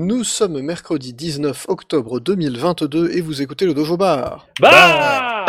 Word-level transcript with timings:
Nous 0.00 0.22
sommes 0.22 0.60
mercredi 0.60 1.12
19 1.12 1.66
octobre 1.66 2.20
2022 2.20 3.10
et 3.14 3.20
vous 3.20 3.42
écoutez 3.42 3.66
le 3.66 3.74
Dojo 3.74 3.96
Bar. 3.96 4.46
Bah 4.60 5.44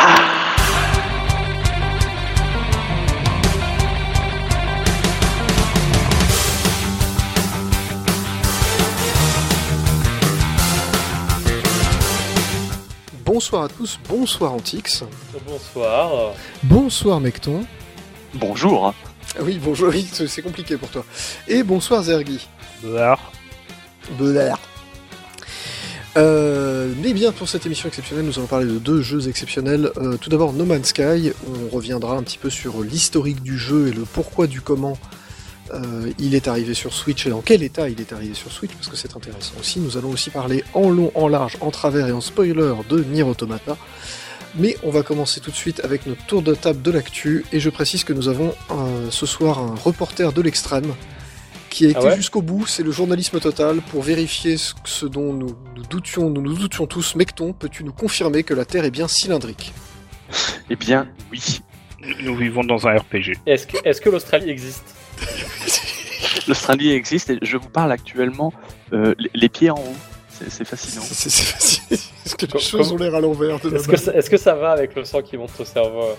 Bonsoir 13.24 13.66
à 13.66 13.68
tous, 13.70 14.00
bonsoir 14.10 14.54
Antix. 14.54 15.04
Bonsoir. 15.46 16.34
Bonsoir 16.64 17.20
Mecton. 17.20 17.68
Bonjour. 18.34 18.96
Ah 19.38 19.44
Oui, 19.44 19.60
bonjour, 19.64 19.94
c'est 20.12 20.42
compliqué 20.42 20.76
pour 20.76 20.90
toi. 20.90 21.06
Et 21.48 21.62
bonsoir 21.62 22.02
Zergi. 22.02 22.48
Bonsoir. 22.82 23.32
Euh, 26.18 26.92
mais 27.02 27.14
bien, 27.14 27.32
pour 27.32 27.48
cette 27.48 27.66
émission 27.66 27.88
exceptionnelle, 27.88 28.26
nous 28.26 28.38
allons 28.40 28.48
parler 28.48 28.66
de 28.66 28.80
deux 28.80 29.02
jeux 29.02 29.30
exceptionnels. 29.30 29.92
Euh, 29.98 30.18
tout 30.18 30.30
d'abord, 30.30 30.54
No 30.54 30.66
Man's 30.66 30.88
Sky. 30.88 31.32
On 31.48 31.74
reviendra 31.74 32.18
un 32.18 32.24
petit 32.24 32.38
peu 32.38 32.50
sur 32.50 32.82
l'historique 32.82 33.42
du 33.44 33.58
jeu 33.58 33.88
et 33.88 33.92
le 33.92 34.02
pourquoi 34.02 34.48
du 34.48 34.62
comment 34.62 34.98
euh, 35.72 36.12
il 36.18 36.34
est 36.34 36.48
arrivé 36.48 36.74
sur 36.74 36.94
Switch 36.94 37.28
et 37.28 37.30
dans 37.30 37.42
quel 37.42 37.62
état 37.62 37.90
il 37.90 38.02
est 38.02 38.12
arrivé 38.12 38.34
sur 38.34 38.52
Switch, 38.52 38.72
parce 38.74 38.88
que 38.88 38.98
c'est 38.98 39.16
intéressant 39.16 39.54
aussi. 39.60 39.80
Nous 39.80 39.98
allons 39.98 40.10
aussi 40.10 40.32
parler 40.32 40.64
en 40.74 40.90
long, 40.90 41.12
en 41.14 41.28
large, 41.28 41.58
en 41.62 41.70
travers 41.70 42.08
et 42.08 42.12
en 42.12 42.22
spoiler 42.22 42.74
de 42.90 43.04
Nier 43.04 43.24
Automata. 43.24 43.78
Mais 44.56 44.78
on 44.82 44.90
va 44.90 45.04
commencer 45.04 45.42
tout 45.42 45.52
de 45.52 45.56
suite 45.56 45.80
avec 45.84 46.08
notre 46.08 46.26
tour 46.26 46.42
de 46.42 46.56
table 46.56 46.82
de 46.82 46.90
l'actu. 46.90 47.46
Et 47.54 47.60
je 47.60 47.70
précise 47.70 48.04
que 48.04 48.14
nous 48.14 48.28
avons 48.30 48.56
ce 49.12 49.28
soir 49.28 49.60
un 49.60 49.76
reporter 49.76 50.34
de 50.34 50.42
l'extrême 50.42 50.96
qui 51.70 51.86
a 51.86 51.90
été 51.90 52.00
Ah 52.02 52.06
ouais 52.06 52.16
jusqu'au 52.16 52.42
bout. 52.42 52.66
C'est 52.68 52.84
le 52.84 52.92
journalisme 52.92 53.40
total 53.40 53.82
pour 53.82 54.02
vérifier 54.02 54.58
ce, 54.58 54.74
ce 54.84 55.06
dont 55.06 55.34
nous, 55.34 55.56
nous 55.76 55.84
doutions, 55.84 56.30
nous 56.30 56.42
nous 56.42 56.56
doutions 56.56 56.88
tous. 56.88 57.16
Mecton, 57.16 57.54
peux-tu 57.54 57.84
nous 57.84 57.94
confirmer 57.94 58.44
que 58.44 58.54
la 58.54 58.66
Terre 58.66 58.86
est 58.86 58.92
bien 58.92 59.08
cylindrique? 59.08 59.74
Eh 60.70 60.76
bien, 60.76 61.08
oui. 61.32 61.62
Nous 62.22 62.36
vivons 62.36 62.64
dans 62.64 62.88
un 62.88 62.96
RPG. 62.98 63.38
Est-ce 63.46 64.02
que, 64.02 64.10
l'Australie 64.10 64.50
existe? 64.50 64.96
L'Australie 66.48 66.92
existe 66.92 67.30
et 67.30 67.40
je 67.42 67.58
vous 67.58 67.70
parle 67.70 67.92
actuellement 67.92 68.54
euh, 68.94 69.14
les, 69.20 69.30
les 69.34 69.50
pieds 69.50 69.70
en 69.70 69.76
haut. 69.76 69.96
C'est 70.48 70.66
fascinant. 70.66 71.02
C'est 71.06 71.30
c'est 71.30 71.44
facile. 71.44 71.82
Est-ce 72.26 72.36
que 72.36 72.46
les 72.46 72.60
choses 72.60 72.92
ont 72.92 72.98
l'air 72.98 73.16
à 73.16 73.20
l'envers 73.20 73.60
que, 73.60 74.16
est-ce 74.18 74.30
que 74.30 74.38
ça 74.38 74.54
va 74.54 74.72
avec 74.72 74.96
le 74.96 75.04
sang 75.04 75.22
qui 75.22 75.36
monte 75.36 75.52
au 75.60 75.66
cerveau? 75.66 76.16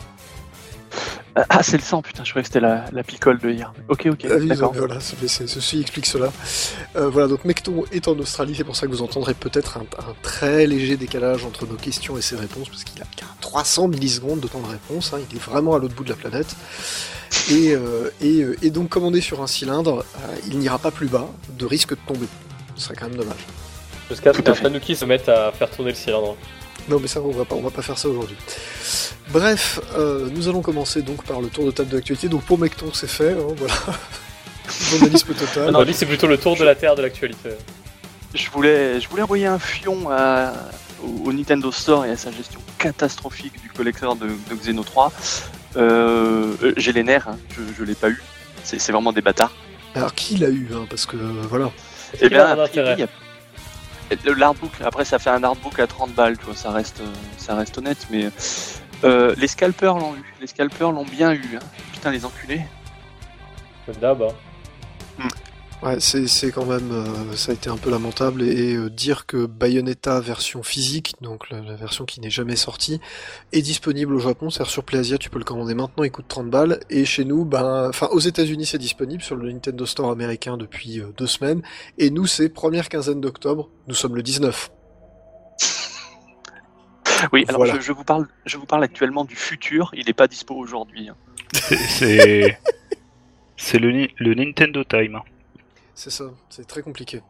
Ah, 1.37 1.45
Ah, 1.49 1.63
c'est 1.63 1.77
le 1.77 1.83
sang, 1.83 2.03
putain, 2.03 2.25
je 2.25 2.31
croyais 2.31 2.43
que 2.43 2.49
c'était 2.49 2.61
la, 2.61 2.85
la 2.93 3.03
picole 3.03 3.39
de 3.39 3.51
hier. 3.51 3.73
Ok, 3.89 4.07
ok, 4.11 4.27
Ah 4.31 4.39
d'accord. 4.39 4.73
Voilà, 4.75 4.99
ceci 5.01 5.81
explique 5.81 6.07
cela. 6.07 6.33
Euh, 6.97 7.09
voilà, 7.09 7.29
donc 7.29 7.45
Mecton 7.45 7.85
est 7.93 8.09
en 8.09 8.19
Australie, 8.19 8.55
c'est 8.57 8.65
pour 8.65 8.77
ça 8.77 8.87
que 8.87 8.93
vous 8.93 9.03
entendrez 9.03 9.35
peut-être 9.35 9.79
un, 9.79 9.83
un 9.99 10.15
très 10.23 10.67
léger 10.67 10.97
décalage 10.97 11.45
entre 11.45 11.67
nos 11.67 11.77
questions 11.77 12.17
et 12.19 12.23
ses 12.23 12.37
réponses, 12.37 12.69
parce 12.69 12.85
qu'il 12.85 13.01
a, 13.03 13.07
qu'il 13.17 13.25
a 13.25 13.31
300 13.41 13.89
millisecondes 13.89 14.41
de 14.41 14.49
temps 14.49 14.61
de 14.61 14.69
réponse, 14.71 15.13
hein, 15.13 15.19
il 15.31 15.37
est 15.37 15.41
vraiment 15.41 15.75
à 15.75 15.79
l'autre 15.79 15.95
bout 15.95 16.05
de 16.05 16.11
la 16.11 16.17
planète. 16.17 16.55
Et, 17.51 17.75
euh, 17.75 18.11
et, 18.21 18.43
euh, 18.43 18.57
et 18.63 18.71
donc, 18.71 18.89
comme 18.89 19.05
on 19.05 19.15
est 19.15 19.21
sur 19.21 19.41
un 19.43 19.47
cylindre, 19.47 20.05
euh, 20.17 20.37
il 20.49 20.59
n'ira 20.59 20.79
pas 20.79 20.91
plus 20.91 21.07
bas, 21.07 21.29
de 21.59 21.65
risque 21.67 21.91
de 21.91 21.99
tomber. 22.07 22.27
Ce 22.77 22.83
serait 22.85 22.95
quand 22.97 23.09
même 23.09 23.17
dommage. 23.17 23.47
Jusqu'à 24.09 24.33
ce 24.33 24.39
Tout 24.39 24.43
à 24.43 24.45
qu'un 24.47 24.55
fait. 24.55 24.63
Tanuki 24.65 24.97
se 24.97 25.05
mette 25.05 25.29
à 25.29 25.53
faire 25.53 25.71
tourner 25.71 25.91
le 25.93 25.97
cylindre. 25.97 26.37
Non, 26.89 26.99
mais 27.01 27.09
ça, 27.09 27.21
on 27.21 27.31
va 27.31 27.45
pas, 27.45 27.55
on 27.55 27.61
va 27.63 27.71
pas 27.71 27.83
faire 27.83 27.99
ça 27.99 28.09
aujourd'hui. 28.09 28.37
Bref, 29.33 29.81
euh, 29.97 30.29
nous 30.35 30.49
allons 30.49 30.61
commencer 30.63 31.03
donc 31.03 31.25
par 31.25 31.41
le 31.41 31.49
tour 31.49 31.65
de 31.67 31.71
table 31.71 31.89
de 31.91 31.97
l'actualité. 31.97 32.29
Donc 32.29 32.43
pour 32.45 32.59
Mecton, 32.59 32.91
c'est 32.93 33.09
fait, 33.09 33.33
hein, 33.33 33.55
voilà. 33.57 33.75
Journalisme 34.91 35.35
total. 35.35 35.71
Non, 35.73 35.83
lui, 35.83 35.95
c'est 35.95 36.07
plutôt 36.07 36.27
le 36.27 36.39
tour 36.39 36.57
de 36.57 36.65
la 36.65 36.75
Terre 36.75 36.95
de 36.97 37.03
l'actualité. 37.03 37.51
Je 38.35 38.49
voulais, 38.51 39.01
je 39.01 39.09
voulais 39.09 39.23
envoyer 39.23 39.47
un 39.47 39.59
fion 39.59 40.09
à- 40.11 40.53
au, 41.03 41.29
au 41.29 41.33
Nintendo 41.33 41.71
Store 41.73 42.05
et 42.07 42.11
à 42.11 42.17
sa 42.17 42.31
gestion 42.31 42.61
catastrophique 42.79 43.61
du 43.61 43.69
collecteur 43.71 44.15
de, 44.17 44.27
de 44.27 44.55
Xeno 44.55 44.83
3. 44.85 45.13
Euh, 45.77 46.55
euh, 46.63 46.73
J'ai 46.77 46.93
les 46.93 47.03
nerfs, 47.03 47.29
hein, 47.29 47.39
je, 47.57 47.63
je 47.79 47.85
l'ai 47.85 47.95
pas 47.95 48.09
eu. 48.11 48.23
C'est 48.65 48.93
vraiment 48.93 49.13
des 49.13 49.23
bâtards. 49.23 49.53
Alors 49.95 50.15
qui 50.15 50.37
l'a 50.37 50.49
eu 50.49 50.69
hein, 50.75 50.87
Parce 50.89 51.07
que 51.07 51.17
voilà. 51.17 51.71
Eh 52.21 52.29
bien, 52.29 52.45
il 52.95 53.01
y 53.01 53.03
a- 53.03 53.09
l'artbook, 54.25 54.73
après 54.85 55.05
ça 55.05 55.19
fait 55.19 55.31
un 55.31 55.43
artbook 55.45 55.79
à 55.79 55.87
30 55.87 56.13
balles, 56.13 56.39
tu 56.39 56.45
vois, 56.45 56.55
ça 56.55 56.71
reste, 56.71 57.01
euh, 57.01 57.13
ça 57.37 57.55
reste 57.55 57.77
honnête, 57.79 58.07
mais 58.11 58.29
euh, 59.05 59.35
les 59.37 59.47
scalpers 59.47 59.95
l'ont 59.97 60.15
eu, 60.15 60.25
les 60.41 60.47
scalpers 60.47 60.93
l'ont 60.93 61.05
bien 61.05 61.33
eu, 61.33 61.57
hein. 61.57 61.67
putain 61.93 62.11
les 62.11 62.25
enculés. 62.25 62.63
Comme 63.87 63.97
d'hab. 63.97 64.23
hein. 64.23 65.29
Ouais, 65.83 65.99
c'est 65.99 66.27
c'est 66.27 66.51
quand 66.53 66.67
même, 66.67 66.91
euh, 66.93 67.35
ça 67.37 67.53
a 67.53 67.55
été 67.55 67.71
un 67.71 67.79
peu 67.79 67.89
lamentable 67.91 68.43
et, 68.43 68.75
euh, 68.75 68.91
dire 68.91 69.25
que 69.25 69.47
Bayonetta 69.47 70.21
version 70.21 70.63
physique, 70.63 71.15
donc 71.23 71.49
la, 71.49 71.63
la 71.63 71.75
version 71.75 72.05
qui 72.05 72.21
n'est 72.21 72.29
jamais 72.29 72.55
sortie, 72.57 73.01
est 73.53 73.63
disponible 73.63 74.15
au 74.15 74.19
Japon, 74.19 74.51
c'est-à-dire 74.51 74.71
sur 74.71 74.85
PlayAsia, 74.85 75.17
tu 75.17 75.31
peux 75.31 75.39
le 75.39 75.45
commander 75.47 75.73
maintenant, 75.75 76.05
il 76.05 76.11
coûte 76.11 76.27
30 76.29 76.51
balles, 76.51 76.81
et 76.91 77.07
chez 77.07 77.25
nous, 77.25 77.47
ben, 77.47 77.89
enfin 77.89 78.09
aux 78.13 78.19
États-Unis 78.21 78.67
c'est 78.67 78.77
disponible 78.77 79.23
sur 79.23 79.37
le 79.37 79.51
Nintendo 79.51 79.87
Store 79.87 80.11
américain 80.11 80.59
depuis 80.59 81.01
euh, 81.01 81.15
deux 81.17 81.27
semaines, 81.27 81.63
et 81.97 82.11
nous 82.11 82.27
c'est 82.27 82.51
première 82.51 82.91
quinzaine 82.91 83.23
d'octobre, 83.23 83.71
nous 83.89 83.95
sommes 83.95 84.17
le 84.17 84.23
19. 84.23 84.71
Oui, 87.33 87.45
alors 87.49 87.61
Voilà. 87.61 87.77
je, 87.77 87.81
je 87.81 87.93
vous 87.93 88.05
parle, 88.05 88.27
je 88.47 88.57
vous 88.59 88.65
parle 88.67 88.83
actuellement 88.85 89.25
du 89.25 89.37
futur, 89.37 89.91
il 89.95 90.05
n'est 90.07 90.13
pas 90.15 90.27
dispo 90.27 90.55
aujourd'hui. 90.55 91.09
hein. 91.09 91.17
C'est- 91.55 92.59
le, 93.79 94.09
le 94.19 94.35
Nintendo 94.35 94.85
Time. 94.85 95.21
C'est 96.03 96.09
ça, 96.09 96.31
c'est 96.49 96.67
très 96.67 96.81
compliqué. 96.81 97.21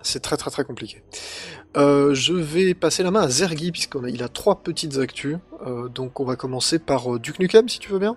C'est 0.00 0.20
très 0.20 0.38
très 0.38 0.50
très 0.50 0.64
compliqué. 0.64 1.02
Euh, 1.76 2.14
je 2.14 2.32
vais 2.32 2.72
passer 2.72 3.02
la 3.02 3.10
main 3.10 3.20
à 3.20 3.28
Zergi, 3.28 3.72
puisqu'il 3.72 4.06
a, 4.06 4.08
il 4.08 4.22
a 4.22 4.28
trois 4.28 4.62
petites 4.62 4.96
actus. 4.96 5.36
Euh, 5.66 5.90
donc 5.90 6.18
on 6.18 6.24
va 6.24 6.34
commencer 6.34 6.78
par 6.78 7.16
euh, 7.16 7.18
Duke 7.18 7.40
Nukem, 7.40 7.68
si 7.68 7.78
tu 7.78 7.90
veux 7.90 7.98
bien. 7.98 8.16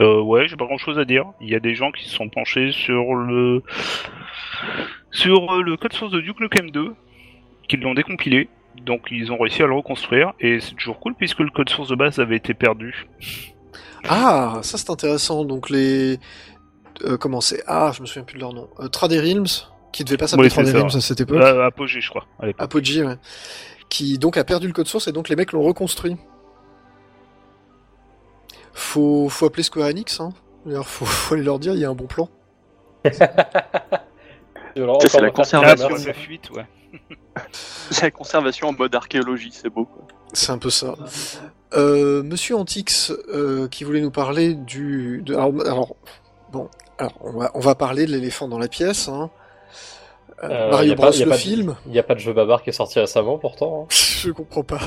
Euh, 0.00 0.22
ouais, 0.22 0.46
j'ai 0.46 0.54
pas 0.54 0.66
grand 0.66 0.78
chose 0.78 1.00
à 1.00 1.04
dire. 1.04 1.24
Il 1.40 1.48
y 1.48 1.56
a 1.56 1.58
des 1.58 1.74
gens 1.74 1.90
qui 1.90 2.04
se 2.04 2.14
sont 2.14 2.28
penchés 2.28 2.70
sur 2.70 3.16
le 3.16 3.64
sur 5.10 5.60
le 5.60 5.76
code 5.76 5.92
source 5.92 6.12
de 6.12 6.20
Duke 6.20 6.38
Nukem 6.38 6.70
2, 6.70 6.94
qui 7.68 7.76
l'ont 7.76 7.94
décompilé. 7.94 8.48
Donc 8.86 9.08
ils 9.10 9.32
ont 9.32 9.38
réussi 9.38 9.64
à 9.64 9.66
le 9.66 9.74
reconstruire 9.74 10.32
et 10.38 10.60
c'est 10.60 10.76
toujours 10.76 11.00
cool 11.00 11.16
puisque 11.16 11.40
le 11.40 11.50
code 11.50 11.68
source 11.70 11.88
de 11.88 11.96
base 11.96 12.20
avait 12.20 12.36
été 12.36 12.54
perdu. 12.54 13.08
Ah, 14.08 14.60
ça 14.62 14.78
c'est 14.78 14.90
intéressant. 14.90 15.44
Donc 15.44 15.70
les... 15.70 16.20
euh, 17.04 17.16
comment 17.16 17.40
c'est? 17.40 17.62
Ah, 17.66 17.92
je 17.94 18.00
me 18.02 18.06
souviens 18.06 18.22
plus 18.24 18.36
de 18.36 18.40
leur 18.40 18.52
nom. 18.52 18.68
Euh, 18.80 18.88
Traderealms, 18.88 19.46
qui 19.92 20.04
devait 20.04 20.16
pas 20.16 20.26
s'appeler 20.28 20.48
Oui, 20.48 20.50
c'est 20.54 20.62
Traderealms 20.62 20.90
ça. 20.90 20.98
à 20.98 21.00
cette 21.00 21.20
époque. 21.20 21.38
Euh, 21.38 21.66
Apogée, 21.66 22.00
je 22.00 22.10
crois. 22.10 22.26
à 22.38 22.46
l'époque. 22.46 22.62
Apogee, 22.62 23.02
ouais. 23.04 23.16
Qui 23.88 24.18
donc 24.18 24.36
a 24.36 24.44
perdu 24.44 24.66
le 24.68 24.72
code 24.72 24.86
source 24.86 25.08
et 25.08 25.12
donc 25.12 25.28
les 25.28 25.36
mecs 25.36 25.52
l'ont 25.52 25.62
reconstruit. 25.62 26.16
Faut, 28.72 29.28
faut 29.28 29.46
appeler 29.46 29.62
Square 29.62 29.88
Enix, 29.88 30.20
hein. 30.20 30.32
D'ailleurs, 30.64 30.86
faut, 30.86 31.04
faut 31.04 31.34
aller 31.34 31.42
leur 31.42 31.58
dire, 31.58 31.74
il 31.74 31.80
y 31.80 31.84
a 31.84 31.90
un 31.90 31.94
bon 31.94 32.06
plan. 32.06 32.28
Alors, 34.76 35.02
c'est 35.02 35.20
la 35.20 35.30
conservation. 35.30 35.88
la 35.88 36.14
fuite, 36.14 36.50
ouais. 36.50 36.66
La 38.02 38.10
conservation 38.10 38.68
en 38.68 38.72
mode 38.72 38.94
archéologie, 38.94 39.50
c'est 39.52 39.68
beau. 39.68 39.84
Quoi. 39.84 40.04
C'est 40.32 40.52
un 40.52 40.58
peu 40.58 40.70
ça. 40.70 40.94
Euh, 41.74 42.22
Monsieur 42.22 42.56
Antix, 42.56 43.12
euh, 43.32 43.66
qui 43.68 43.84
voulait 43.84 44.00
nous 44.00 44.10
parler 44.12 44.54
du. 44.54 45.22
de- 45.24 45.34
alors, 45.34 45.52
alors, 45.66 45.96
bon, 46.52 46.68
alors 46.98 47.12
on 47.20 47.32
va, 47.38 47.50
on 47.54 47.60
va 47.60 47.74
parler 47.74 48.06
de 48.06 48.10
l'éléphant 48.12 48.48
dans 48.48 48.58
la 48.58 48.68
pièce. 48.68 49.08
Hein. 49.08 49.30
Euh, 50.42 50.48
Euh, 50.48 50.68
y 50.68 50.70
Mario 50.70 50.94
pas- 50.96 51.10
Bros 51.10 51.24
le 51.24 51.32
film. 51.32 51.76
Il 51.86 51.92
n'y 51.92 51.98
a 51.98 52.02
pas 52.02 52.14
de 52.14 52.20
jeu 52.20 52.32
babar 52.32 52.62
qui 52.62 52.70
est 52.70 52.74
sorti 52.74 52.98
récemment 52.98 53.38
pourtant. 53.38 53.82
hein. 53.82 53.86
Je 53.90 54.30
comprends 54.30 54.62
pas. 54.62 54.80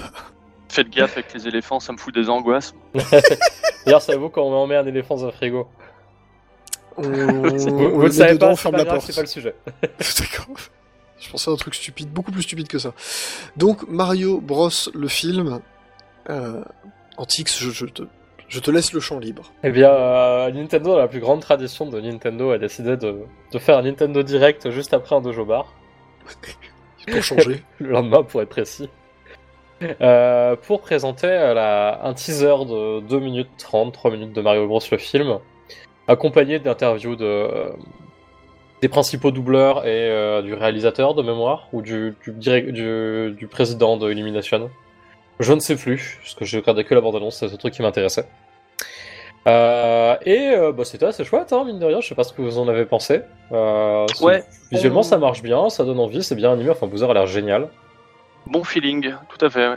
Faites 0.69 0.90
gaffe 0.90 1.13
avec 1.18 1.31
les 1.34 1.47
éléphants, 1.47 1.79
ça 1.79 1.94
me 1.94 1.97
fout 1.97 2.13
des 2.13 2.29
angoisses. 2.29 2.74
D'ailleurs, 3.85 4.01
savez-vous 4.01 4.29
quand 4.29 4.44
on 4.44 4.66
met 4.68 4.75
un 4.75 4.85
éléphant 4.88 5.16
dans 5.18 5.25
un 5.28 5.31
frigo? 5.31 5.68
On, 6.97 7.01
Vous, 7.03 7.90
vous 7.91 8.01
le 8.01 8.12
savez 8.12 8.34
dedans, 8.34 8.47
pas, 8.47 8.51
on 8.53 8.56
c'est 8.56 8.62
ferme 8.63 8.72
pas 8.74 8.78
la 8.80 8.84
grave, 8.85 8.95
porte. 8.97 9.07
c'est 9.07 9.16
pas 9.16 9.22
le 9.22 9.28
sujet. 9.28 9.56
D'accord. 9.81 10.56
Je 11.19 11.30
pensais 11.30 11.50
à 11.50 11.53
un 11.53 11.57
truc 11.57 11.75
stupide, 11.75 12.09
beaucoup 12.09 12.31
plus 12.31 12.42
stupide 12.44 12.68
que 12.68 12.80
ça. 12.80 12.94
Donc 13.56 13.88
Mario 13.88 14.42
Bros 14.42 14.69
le 14.94 15.07
film. 15.07 15.59
Euh, 16.30 16.63
Antix, 17.18 17.59
je, 17.59 17.69
je 17.69 17.86
te, 17.86 18.04
je 18.53 18.59
te 18.59 18.69
laisse 18.71 18.94
le 18.94 19.00
champ 19.00 19.17
libre. 19.19 19.51
Eh 19.63 19.71
bien, 19.71 19.89
euh, 19.91 20.51
Nintendo, 20.51 20.91
dans 20.91 20.97
la 21.00 21.07
plus 21.07 21.19
grande 21.19 21.41
tradition 21.41 21.88
de 21.88 22.00
Nintendo, 22.00 22.51
a 22.51 22.57
décidé 22.59 22.97
de, 22.97 23.23
de 23.51 23.59
faire 23.59 23.77
un 23.77 23.81
Nintendo 23.81 24.21
Direct 24.21 24.69
juste 24.69 24.94
après 24.94 25.15
un 25.15 25.21
dojo 25.21 25.44
bar. 25.45 25.73
Pour 27.11 27.23
changer. 27.23 27.63
le 27.79 27.89
lendemain 27.89 28.23
pour 28.23 28.41
être 28.41 28.50
précis. 28.50 28.89
Euh, 30.00 30.55
pour 30.55 30.79
présenter 30.81 31.27
euh, 31.27 31.53
la- 31.53 32.00
un 32.05 32.13
teaser 32.13 32.55
de 32.65 33.01
2 33.01 33.19
minutes 33.19 33.50
30, 33.57 33.91
3 33.94 34.11
minutes 34.11 34.31
de 34.33 34.39
Mario 34.41 34.65
Bros 34.67 34.79
le 34.89 34.97
film, 34.97 35.39
accompagné 36.07 36.59
d'interviews 36.59 37.17
de, 37.17 37.25
euh, 37.25 37.69
des 38.81 38.88
principaux 38.88 39.31
doubleurs 39.31 39.85
et 39.85 40.09
euh, 40.09 40.41
du 40.41 40.53
réalisateur 40.53 41.13
de 41.15 41.21
mémoire, 41.23 41.67
ou 41.73 41.81
du, 41.81 42.15
du, 42.23 42.31
direct- 42.31 42.71
du, 42.71 43.31
du 43.38 43.47
président 43.47 43.97
de 43.97 44.09
Illumination. 44.09 44.69
Je 45.41 45.51
ne 45.51 45.59
sais 45.59 45.75
plus, 45.75 46.19
parce 46.21 46.35
que 46.35 46.45
j'ai 46.45 46.59
regardé 46.59 46.85
que 46.85 46.94
la 46.95 47.01
bande-annonce, 47.01 47.38
c'est 47.38 47.49
ce 47.49 47.56
truc 47.57 47.73
qui 47.73 47.81
m'intéressait. 47.81 48.25
Euh, 49.45 50.16
et 50.25 50.50
euh, 50.56 50.72
bah, 50.72 50.86
c'était 50.86 51.06
assez 51.06 51.24
chouette, 51.25 51.51
hein, 51.51 51.63
mine 51.66 51.80
de 51.80 51.86
rien. 51.86 52.00
Je 52.01 52.07
sais 52.07 52.16
pas 52.16 52.24
ce 52.24 52.31
que 52.34 52.42
vous 52.42 52.57
en 52.60 52.68
avez 52.69 52.86
pensé. 52.86 53.22
Euh, 53.51 54.06
Ouais. 54.22 54.44
Visuellement, 54.72 55.01
on- 55.01 55.04
ça 55.04 55.18
marche 55.18 55.42
bien, 55.44 55.69
ça 55.69 55.84
donne 55.84 56.00
envie, 56.00 56.24
c'est 56.24 56.36
bien 56.36 56.54
animé. 56.54 56.69
Enfin, 56.69 56.88
Bowser 56.88 57.10
a 57.10 57.13
l'air 57.13 57.28
génial. 57.28 57.68
Bon 58.48 58.63
feeling, 58.63 59.13
tout 59.30 59.45
à 59.45 59.50
fait. 59.50 59.68
ouais. 59.69 59.75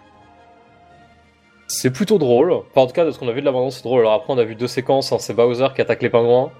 C'est 1.69 1.91
plutôt 1.91 2.19
drôle. 2.19 2.53
Enfin, 2.53 2.83
en 2.83 2.87
tout 2.87 2.93
cas, 2.93 3.05
de 3.05 3.11
ce 3.11 3.19
qu'on 3.19 3.29
a 3.29 3.33
vu 3.33 3.41
de 3.41 3.47
la 3.47 3.51
bande 3.53 3.73
c'est 3.73 3.83
drôle. 3.83 4.01
Alors 4.03 4.13
après, 4.13 4.33
on 4.33 4.39
a 4.39 4.45
vu 4.45 4.55
deux 4.55 4.69
séquences. 4.69 5.11
hein, 5.13 5.19
c'est 5.19 5.35
Bowser 5.35 5.67
qui 5.75 5.81
attaque 5.81 6.01
les 6.03 6.11
pingouins. 6.11 6.53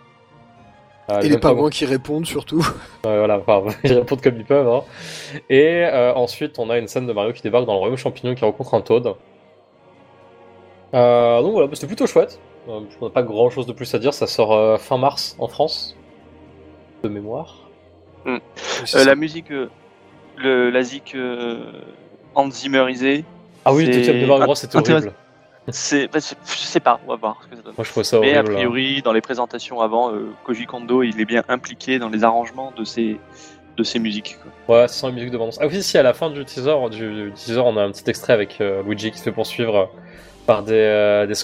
Euh, 1.09 1.21
Et 1.21 1.29
les 1.29 1.39
pingouins 1.39 1.71
qui 1.71 1.85
répondent 1.85 2.27
surtout. 2.27 2.59
Ouais, 3.05 3.17
voilà, 3.19 3.39
enfin, 3.47 3.63
ils 3.85 3.93
répondent 3.93 4.21
comme 4.21 4.37
ils 4.37 4.45
peuvent. 4.45 4.69
hein. 4.69 4.83
Et 5.49 5.85
euh, 5.85 6.13
ensuite, 6.15 6.59
on 6.59 6.69
a 6.71 6.79
une 6.79 6.89
scène 6.89 7.07
de 7.07 7.13
Mario 7.13 7.33
qui 7.33 7.43
débarque 7.43 7.67
dans 7.67 7.75
le 7.75 7.79
royaume 7.79 7.97
champignon 7.97 8.35
qui 8.35 8.45
rencontre 8.45 8.75
un 8.75 8.81
Toad. 8.81 9.15
Euh, 10.95 11.43
donc 11.43 11.53
voilà, 11.53 11.67
bah, 11.69 11.75
c'était 11.77 11.87
plutôt 11.87 12.07
chouette. 12.09 12.41
Euh, 12.69 12.81
je 12.99 13.05
n'ai 13.05 13.11
pas 13.11 13.23
grand 13.23 13.51
chose 13.51 13.67
de 13.67 13.73
plus 13.73 13.93
à 13.95 13.99
dire. 13.99 14.13
Ça 14.15 14.27
sort 14.27 14.53
euh, 14.53 14.77
fin 14.77 14.99
mars 14.99 15.37
en 15.39 15.49
France, 15.49 15.97
de 17.03 17.09
mémoire. 17.09 17.69
C'est 18.85 18.99
Euh, 18.99 19.05
la 19.05 19.15
musique, 19.15 19.51
le, 20.37 20.71
la 20.71 20.83
zik 20.83 21.17
Hans 22.35 22.51
Ah 23.65 23.73
oui, 23.73 23.87
C'est 23.87 23.93
deuxième 23.93 24.21
de 24.21 24.27
Bros, 24.27 24.55
c'était 24.55 24.77
horrible. 24.77 25.13
c'est, 25.69 26.09
bah, 26.09 26.19
je 26.21 26.55
sais 26.57 26.81
pas, 26.81 27.01
on 27.07 27.11
va 27.11 27.17
voir 27.17 27.41
ce 27.43 27.49
que 27.49 27.57
ça 27.57 27.63
donne. 27.63 27.75
Moi, 27.77 27.85
je 27.85 27.91
trouvais 27.91 28.05
ça 28.05 28.19
Mais 28.21 28.37
horrible. 28.37 28.53
a 28.53 28.55
priori, 28.57 29.03
dans 29.03 29.13
les 29.13 29.21
présentations 29.21 29.81
avant, 29.81 30.13
euh, 30.13 30.29
Koji 30.45 30.67
Kondo, 30.67 31.03
il 31.03 31.21
est 31.21 31.25
bien 31.25 31.45
impliqué 31.49 31.99
dans 31.99 32.09
les 32.09 32.25
arrangements 32.25 32.73
de 32.77 32.85
ces, 32.85 33.19
de 33.77 33.83
ces 33.85 33.99
musiques. 33.99 34.37
quoi. 34.67 34.77
Ouais, 34.83 34.89
c'est 34.89 34.99
sans 34.99 35.09
la 35.09 35.15
musique 35.15 35.31
de 35.31 35.39
bande. 35.39 35.53
Ah 35.61 35.67
oui, 35.67 35.83
si, 35.83 35.97
à 35.99 36.03
la 36.03 36.15
fin 36.15 36.31
du 36.31 36.45
teaser, 36.45 36.75
du, 36.91 37.25
du 37.25 37.33
teaser 37.33 37.61
on 37.61 37.77
a 37.77 37.83
un 37.83 37.91
petit 37.93 38.09
extrait 38.11 38.33
avec 38.33 38.61
euh, 38.61 38.83
Luigi 38.83 39.11
qui 39.13 39.19
se 39.19 39.25
fait 39.25 39.33
poursuivre 39.33 39.91
par 40.47 40.63
des, 40.63 40.75
euh, 40.75 41.27
des. 41.27 41.35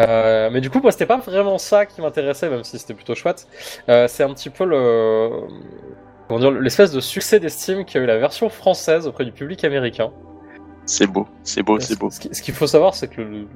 Euh, 0.00 0.50
mais 0.50 0.60
du 0.60 0.70
coup, 0.70 0.80
moi, 0.80 0.90
c'était 0.92 1.06
pas 1.06 1.18
vraiment 1.18 1.58
ça 1.58 1.86
qui 1.86 2.00
m'intéressait, 2.00 2.48
même 2.48 2.64
si 2.64 2.78
c'était 2.78 2.94
plutôt 2.94 3.14
chouette. 3.14 3.46
Euh, 3.88 4.08
c'est 4.08 4.22
un 4.24 4.32
petit 4.32 4.50
peu 4.50 4.64
le. 4.64 5.30
Comment 6.28 6.40
dire, 6.40 6.50
l'espèce 6.52 6.92
de 6.92 7.00
succès 7.00 7.38
d'estime 7.40 7.84
qu'a 7.84 7.98
eu 7.98 8.06
la 8.06 8.18
version 8.18 8.48
française 8.48 9.06
auprès 9.06 9.24
du 9.24 9.32
public 9.32 9.64
américain. 9.64 10.10
C'est 10.86 11.06
beau, 11.06 11.26
c'est 11.42 11.62
beau, 11.62 11.78
c'est 11.80 11.98
beau. 11.98 12.10
Ce 12.10 12.20
qui- 12.20 12.34
ce 12.34 12.40
qu'il 12.42 12.54
faut 12.54 12.66
savoir, 12.66 12.94
c'est 12.94 13.08
que 13.08 13.20
le, 13.20 13.46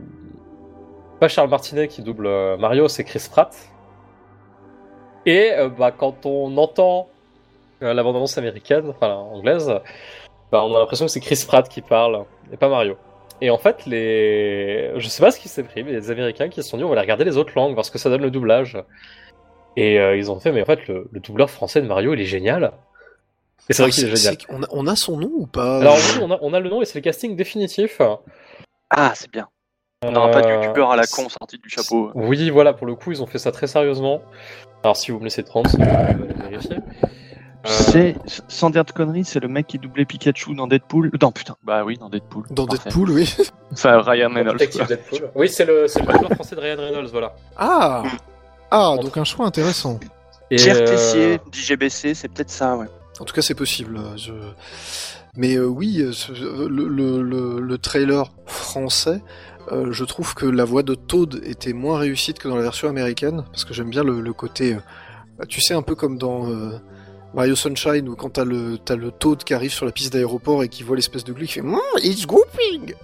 pas 1.20 1.28
Charles 1.28 1.48
Martinet 1.50 1.88
qui 1.88 2.02
double 2.02 2.26
euh, 2.26 2.56
Mario, 2.56 2.88
c'est 2.88 3.04
Chris 3.04 3.26
Pratt. 3.30 3.56
Et 5.26 5.52
euh, 5.52 5.68
bah, 5.68 5.90
quand 5.92 6.26
on 6.26 6.56
entend 6.58 7.08
la 7.80 8.02
bande-annonce 8.02 8.38
américaine, 8.38 8.88
enfin 8.88 9.08
la 9.08 9.16
anglaise, 9.18 9.72
bah, 10.50 10.64
on 10.64 10.74
a 10.74 10.78
l'impression 10.78 11.06
que 11.06 11.10
c'est 11.12 11.20
Chris 11.20 11.44
Pratt 11.46 11.68
qui 11.68 11.80
parle 11.82 12.24
et 12.52 12.56
pas 12.56 12.68
Mario. 12.68 12.96
Et 13.40 13.50
en 13.50 13.58
fait, 13.58 13.84
les, 13.86 14.92
je 14.96 15.08
sais 15.08 15.22
pas 15.22 15.30
ce 15.30 15.40
qui 15.40 15.48
s'est 15.48 15.64
pris, 15.64 15.82
mais 15.82 15.92
les 15.92 16.10
Américains 16.10 16.48
qui 16.48 16.62
se 16.62 16.68
sont 16.68 16.76
dit 16.76 16.84
on 16.84 16.88
va 16.88 16.92
aller 16.94 17.02
regarder 17.02 17.24
les 17.24 17.36
autres 17.36 17.52
langues, 17.56 17.74
voir 17.74 17.84
ce 17.84 17.90
que 17.90 17.98
ça 17.98 18.08
donne 18.08 18.22
le 18.22 18.30
doublage. 18.30 18.78
Et 19.76 19.98
euh, 19.98 20.16
ils 20.16 20.30
ont 20.30 20.38
fait 20.38 20.52
mais 20.52 20.62
en 20.62 20.66
fait 20.66 20.86
le, 20.86 21.08
le 21.10 21.20
doubleur 21.20 21.50
français 21.50 21.82
de 21.82 21.86
Mario 21.88 22.14
il 22.14 22.20
est 22.20 22.26
génial. 22.26 22.72
Et 23.68 23.72
c'est 23.72 23.82
vrai 23.82 23.90
qu'il 23.90 24.04
est 24.04 24.16
génial. 24.16 24.36
on, 24.48 24.62
a, 24.62 24.66
on 24.70 24.86
a 24.86 24.94
son 24.94 25.16
nom 25.16 25.30
ou 25.34 25.46
pas 25.46 25.80
Alors 25.80 25.96
oui, 25.96 26.20
on 26.22 26.30
a, 26.30 26.38
on 26.42 26.52
a 26.54 26.60
le 26.60 26.70
nom 26.70 26.80
et 26.80 26.84
c'est 26.84 26.98
le 26.98 27.02
casting 27.02 27.34
définitif. 27.34 28.00
Ah, 28.90 29.12
c'est 29.14 29.30
bien. 29.30 29.48
On 30.06 30.12
n'aura 30.12 30.30
pas 30.30 30.42
de 30.42 30.48
Euh, 30.48 30.60
youtubeur 30.62 30.90
à 30.90 30.96
la 30.96 31.06
con 31.06 31.28
sorti 31.28 31.58
du 31.58 31.68
chapeau. 31.68 32.10
Oui, 32.14 32.50
voilà, 32.50 32.74
pour 32.74 32.86
le 32.86 32.94
coup, 32.94 33.10
ils 33.10 33.22
ont 33.22 33.26
fait 33.26 33.38
ça 33.38 33.52
très 33.52 33.66
sérieusement. 33.66 34.20
Alors, 34.82 34.96
si 34.96 35.10
vous 35.10 35.18
me 35.18 35.24
laissez 35.24 35.42
30 35.42 35.68
secondes, 35.68 35.88
je 35.88 36.16
vais 36.42 36.48
vérifier. 36.50 36.76
Euh, 37.66 37.68
C'est, 37.70 38.16
sans 38.48 38.68
dire 38.70 38.84
de 38.84 38.92
conneries, 38.92 39.24
c'est 39.24 39.40
le 39.40 39.48
mec 39.48 39.66
qui 39.66 39.78
doublait 39.78 40.04
Pikachu 40.04 40.54
dans 40.54 40.66
Deadpool. 40.66 41.10
Non, 41.20 41.32
putain, 41.32 41.56
bah 41.62 41.82
oui, 41.84 41.96
dans 41.96 42.10
Deadpool. 42.10 42.44
Dans 42.50 42.66
Parfait. 42.66 42.84
Deadpool, 42.90 43.10
oui. 43.10 43.34
Enfin, 43.72 44.00
Ryan 44.02 44.30
Reynolds. 44.34 44.58
Quoi. 44.70 44.84
Deadpool. 44.84 45.30
Oui, 45.34 45.48
c'est 45.48 45.64
le, 45.64 45.88
c'est 45.88 46.00
le 46.00 46.34
français 46.34 46.54
de 46.56 46.60
Ryan 46.60 46.76
Reynolds, 46.78 47.08
voilà. 47.10 47.34
Ah 47.56 48.02
Ah, 48.70 48.96
donc 49.00 49.16
un 49.16 49.24
choix 49.24 49.46
intéressant. 49.46 49.98
Et, 50.50 50.56
Pierre 50.56 50.76
euh, 50.76 50.84
Tessier, 50.86 51.40
d'IGBC, 51.50 52.14
c'est 52.14 52.28
peut-être 52.28 52.50
ça, 52.50 52.76
ouais. 52.76 52.86
En 53.18 53.24
tout 53.24 53.34
cas, 53.34 53.42
c'est 53.42 53.54
possible. 53.54 53.96
euh, 53.96 54.16
je- 54.16 54.32
Mais 55.36 55.56
euh, 55.56 55.64
oui, 55.66 56.06
ce- 56.12 56.32
le, 56.32 56.86
le- 56.86 57.22
le- 57.22 57.60
le 57.60 57.78
trailer 57.78 58.30
français, 58.46 59.22
euh, 59.72 59.90
je 59.90 60.04
trouve 60.04 60.34
que 60.34 60.44
la 60.46 60.64
voix 60.64 60.82
de 60.82 60.94
Toad 60.94 61.40
était 61.44 61.72
moins 61.72 61.98
réussite 61.98 62.38
que 62.38 62.46
dans 62.48 62.56
la 62.56 62.62
version 62.62 62.88
américaine, 62.88 63.44
parce 63.50 63.64
que 63.64 63.72
j'aime 63.74 63.88
bien 63.90 64.04
le, 64.04 64.20
le 64.20 64.32
côté... 64.34 64.74
euh, 64.74 65.44
tu 65.48 65.60
sais, 65.60 65.74
un 65.74 65.82
peu 65.82 65.94
comme 65.96 66.18
dans 66.18 66.48
euh, 66.50 66.78
Mario 67.34 67.56
Sunshine, 67.56 68.08
où 68.08 68.14
quand 68.16 68.30
t'as 68.30 68.44
le, 68.44 68.78
t'as 68.78 68.96
le 68.96 69.10
Toad 69.10 69.42
qui 69.44 69.54
arrive 69.54 69.72
sur 69.72 69.84
la 69.86 69.92
piste 69.92 70.12
d'aéroport 70.12 70.62
et 70.62 70.68
qui 70.68 70.82
voit 70.84 70.94
l'espèce 70.96 71.24
de 71.24 71.32
glue 71.32 71.46
qui 71.46 71.54
fait 71.54 71.62
It's 72.02 72.26
gooping 72.26 72.94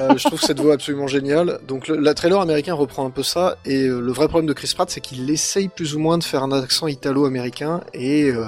Euh, 0.00 0.16
Je 0.16 0.24
trouve 0.28 0.40
cette 0.40 0.58
voix 0.60 0.74
absolument 0.74 1.06
géniale. 1.08 1.58
Donc 1.66 1.88
le 1.88 1.96
la 1.96 2.14
trailer 2.14 2.40
américain 2.40 2.72
reprend 2.74 3.04
un 3.04 3.10
peu 3.10 3.22
ça, 3.22 3.56
et 3.66 3.84
euh, 3.88 4.00
le 4.00 4.12
vrai 4.12 4.28
problème 4.28 4.46
de 4.46 4.52
Chris 4.52 4.72
Pratt, 4.74 4.88
c'est 4.88 5.00
qu'il 5.00 5.28
essaye 5.30 5.68
plus 5.68 5.94
ou 5.94 5.98
moins 5.98 6.18
de 6.18 6.24
faire 6.24 6.42
un 6.42 6.52
accent 6.52 6.86
italo-américain, 6.86 7.80
et 7.92 8.30
euh, 8.30 8.44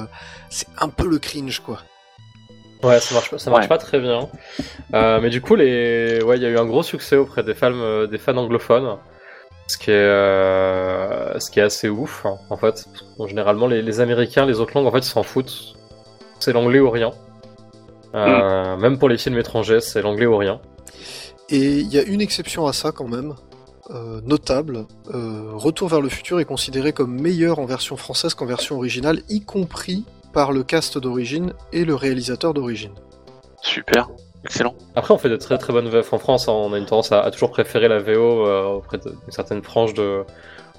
c'est 0.48 0.68
un 0.78 0.88
peu 0.88 1.06
le 1.08 1.18
cringe, 1.18 1.60
quoi. 1.60 1.80
Ouais, 2.82 3.00
ça 3.00 3.14
marche, 3.14 3.30
pas- 3.30 3.38
ça 3.38 3.50
marche 3.50 3.62
Ouais. 3.64 3.68
pas 3.68 3.78
très 3.78 3.98
bien. 3.98 4.28
Euh, 4.94 5.18
mais 5.20 5.30
du 5.30 5.40
coup, 5.40 5.54
les... 5.54 6.22
ouais, 6.22 6.36
il 6.36 6.42
y 6.42 6.46
a 6.46 6.50
eu 6.50 6.58
un 6.58 6.66
gros 6.66 6.82
succès 6.82 7.16
auprès 7.16 7.42
des 7.42 7.54
fans, 7.54 7.72
euh, 7.72 8.06
des 8.06 8.18
fans 8.18 8.36
anglophones. 8.36 8.96
Ce 9.66 9.78
qui 9.78 9.90
est, 9.90 9.94
euh, 9.94 11.38
ce 11.40 11.50
qui 11.50 11.60
est 11.60 11.62
assez 11.62 11.88
ouf, 11.88 12.26
hein, 12.26 12.36
en 12.50 12.56
fait. 12.56 12.86
Bon, 13.18 13.26
généralement, 13.26 13.66
les, 13.66 13.80
les 13.82 14.00
Américains, 14.00 14.44
les 14.44 14.60
autres 14.60 14.72
langues, 14.74 14.86
en 14.86 14.92
fait, 14.92 14.98
ils 14.98 15.04
s'en 15.04 15.22
foutent. 15.22 15.74
C'est 16.38 16.52
l'anglais 16.52 16.80
ou 16.80 16.90
rien. 16.90 17.12
Euh, 18.14 18.76
Même 18.76 18.98
pour 18.98 19.08
les 19.08 19.18
films 19.18 19.38
étrangers, 19.38 19.80
c'est 19.80 20.02
l'anglais 20.02 20.26
ou 20.26 20.36
rien. 20.36 20.60
Et 21.48 21.78
il 21.78 21.92
y 21.92 21.98
a 21.98 22.02
une 22.02 22.20
exception 22.20 22.66
à 22.66 22.72
ça 22.72 22.92
quand 22.92 23.08
même, 23.08 23.34
euh, 23.90 24.20
notable. 24.22 24.86
Euh, 25.12 25.52
Retour 25.54 25.88
vers 25.88 26.00
le 26.00 26.08
futur 26.08 26.40
est 26.40 26.44
considéré 26.44 26.92
comme 26.92 27.20
meilleur 27.20 27.58
en 27.58 27.66
version 27.66 27.96
française 27.96 28.34
qu'en 28.34 28.46
version 28.46 28.76
originale, 28.76 29.20
y 29.28 29.40
compris 29.42 30.04
par 30.32 30.52
le 30.52 30.62
cast 30.62 30.98
d'origine 30.98 31.52
et 31.72 31.84
le 31.84 31.94
réalisateur 31.94 32.54
d'origine. 32.54 32.92
Super, 33.62 34.08
excellent. 34.44 34.74
Après, 34.94 35.12
on 35.14 35.18
fait 35.18 35.28
de 35.28 35.36
très 35.36 35.58
très 35.58 35.72
bonnes 35.72 35.88
VF 35.88 36.12
en 36.12 36.18
France. 36.18 36.48
hein. 36.48 36.52
On 36.52 36.72
a 36.72 36.78
une 36.78 36.86
tendance 36.86 37.12
à, 37.12 37.20
à 37.22 37.30
toujours 37.30 37.50
préférer 37.50 37.88
la 37.88 37.98
VO 37.98 38.46
euh, 38.46 38.64
auprès 38.64 38.98
d'une 38.98 39.14
certaine 39.30 39.62
frange 39.62 39.94
de, 39.94 40.24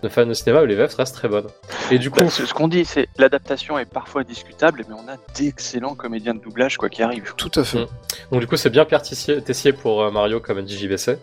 de 0.04 0.10
fans 0.10 0.26
de 0.26 0.34
cinéma, 0.34 0.62
mais 0.62 0.68
les 0.68 0.76
VF 0.76 0.94
restent 0.96 1.16
très 1.16 1.28
bonnes. 1.28 1.48
Et 1.92 1.98
du 2.00 2.10
coup, 2.12 2.20
Bah, 2.20 2.30
ce 2.30 2.46
ce 2.46 2.54
qu'on 2.54 2.68
dit, 2.68 2.86
c'est 2.86 3.08
l'adaptation 3.18 3.78
est 3.80 3.86
parfois 3.86 4.24
discutable, 4.24 4.84
mais 4.88 4.96
on 4.96 5.08
a 5.12 5.18
d'excellents 5.36 5.96
comédiens 5.96 6.34
de 6.34 6.40
doublage, 6.40 6.78
quoi 6.78 6.90
qu'il 6.90 7.04
arrive. 7.04 7.34
Tout 7.38 7.52
à 7.56 7.64
fait. 7.64 7.80
Mm. 7.84 7.88
donc 8.32 8.40
du 8.42 8.48
coup, 8.48 8.58
c'est 8.58 8.70
bien 8.70 8.86
Pierre 8.86 9.02
Tessier, 9.02 9.42
Tessier 9.42 9.74
pour 9.74 10.02
euh, 10.04 10.12
Mario 10.12 10.40
comme 10.40 10.66
DJBC. 10.68 11.18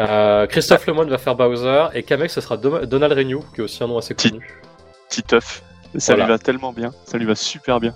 Euh, 0.00 0.46
Christophe 0.46 0.86
Lemoine 0.86 1.10
va 1.10 1.18
faire 1.18 1.36
Bowser 1.36 1.84
et 1.94 2.02
Kamek 2.02 2.30
ce 2.30 2.40
sera 2.40 2.56
Dom- 2.56 2.86
Donald 2.86 3.12
Renew, 3.12 3.40
qui 3.54 3.60
est 3.60 3.64
aussi 3.64 3.84
un 3.84 3.88
nom 3.88 3.98
assez 3.98 4.14
connu. 4.14 4.58
Titeuf. 5.10 5.62
Ça 5.98 6.14
Voilà. 6.14 6.24
lui 6.24 6.32
va 6.32 6.38
tellement 6.38 6.72
bien, 6.72 6.90
ça 7.04 7.18
lui 7.18 7.26
va 7.26 7.34
super 7.34 7.78
bien. 7.78 7.94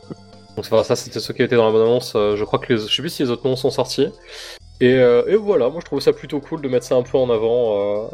Donc 0.57 0.65
voilà, 0.69 0.85
ça 0.85 0.97
c'était 0.97 1.21
ce 1.21 1.33
qui 1.33 1.43
était 1.43 1.57
dans 1.57 1.67
la 1.67 1.73
bonne 1.73 1.83
annonce. 1.83 2.15
Euh, 2.17 2.35
je 2.37 2.45
crois 2.45 2.59
que 2.59 2.73
les, 2.73 2.79
je 2.81 2.95
sais 2.95 3.03
plus 3.03 3.11
si 3.11 3.23
les 3.23 3.31
autres 3.31 3.47
noms 3.47 3.57
sont 3.57 3.71
sortis. 3.71 4.09
Et, 4.81 4.95
euh, 4.95 5.23
et 5.27 5.37
voilà, 5.37 5.69
moi 5.69 5.81
je 5.81 5.87
trouve 5.87 6.01
ça 6.01 6.13
plutôt 6.13 6.41
cool 6.41 6.61
de 6.63 6.69
mettre 6.69 6.87
ça 6.87 6.95
un 6.97 7.03
peu 7.03 7.19
en 7.19 7.31
avant. 7.31 8.05
euh. 8.05 8.07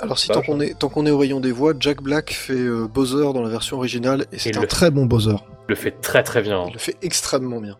Alors 0.00 0.18
si 0.18 0.28
Bah, 0.28 0.34
tant 0.34 0.42
qu'on 0.42 0.60
est, 0.60 0.78
tant 0.78 0.88
qu'on 0.88 1.06
est 1.06 1.10
au 1.10 1.18
rayon 1.18 1.40
des 1.40 1.50
voix, 1.52 1.72
Jack 1.78 2.02
Black 2.02 2.30
fait 2.32 2.52
euh, 2.54 2.86
Bowser 2.86 3.32
dans 3.32 3.42
la 3.42 3.48
version 3.48 3.76
originale, 3.78 4.26
et 4.32 4.38
c'est 4.38 4.56
un 4.56 4.60
le- 4.60 4.66
très 4.68 4.90
bon 4.90 5.06
Bowser. 5.06 5.36
Il 5.68 5.70
le 5.70 5.74
fait 5.74 5.90
très 6.00 6.22
très 6.22 6.40
bien. 6.42 6.64
Il 6.68 6.72
le 6.72 6.78
fait 6.78 6.96
extrêmement 7.02 7.60
bien. 7.60 7.76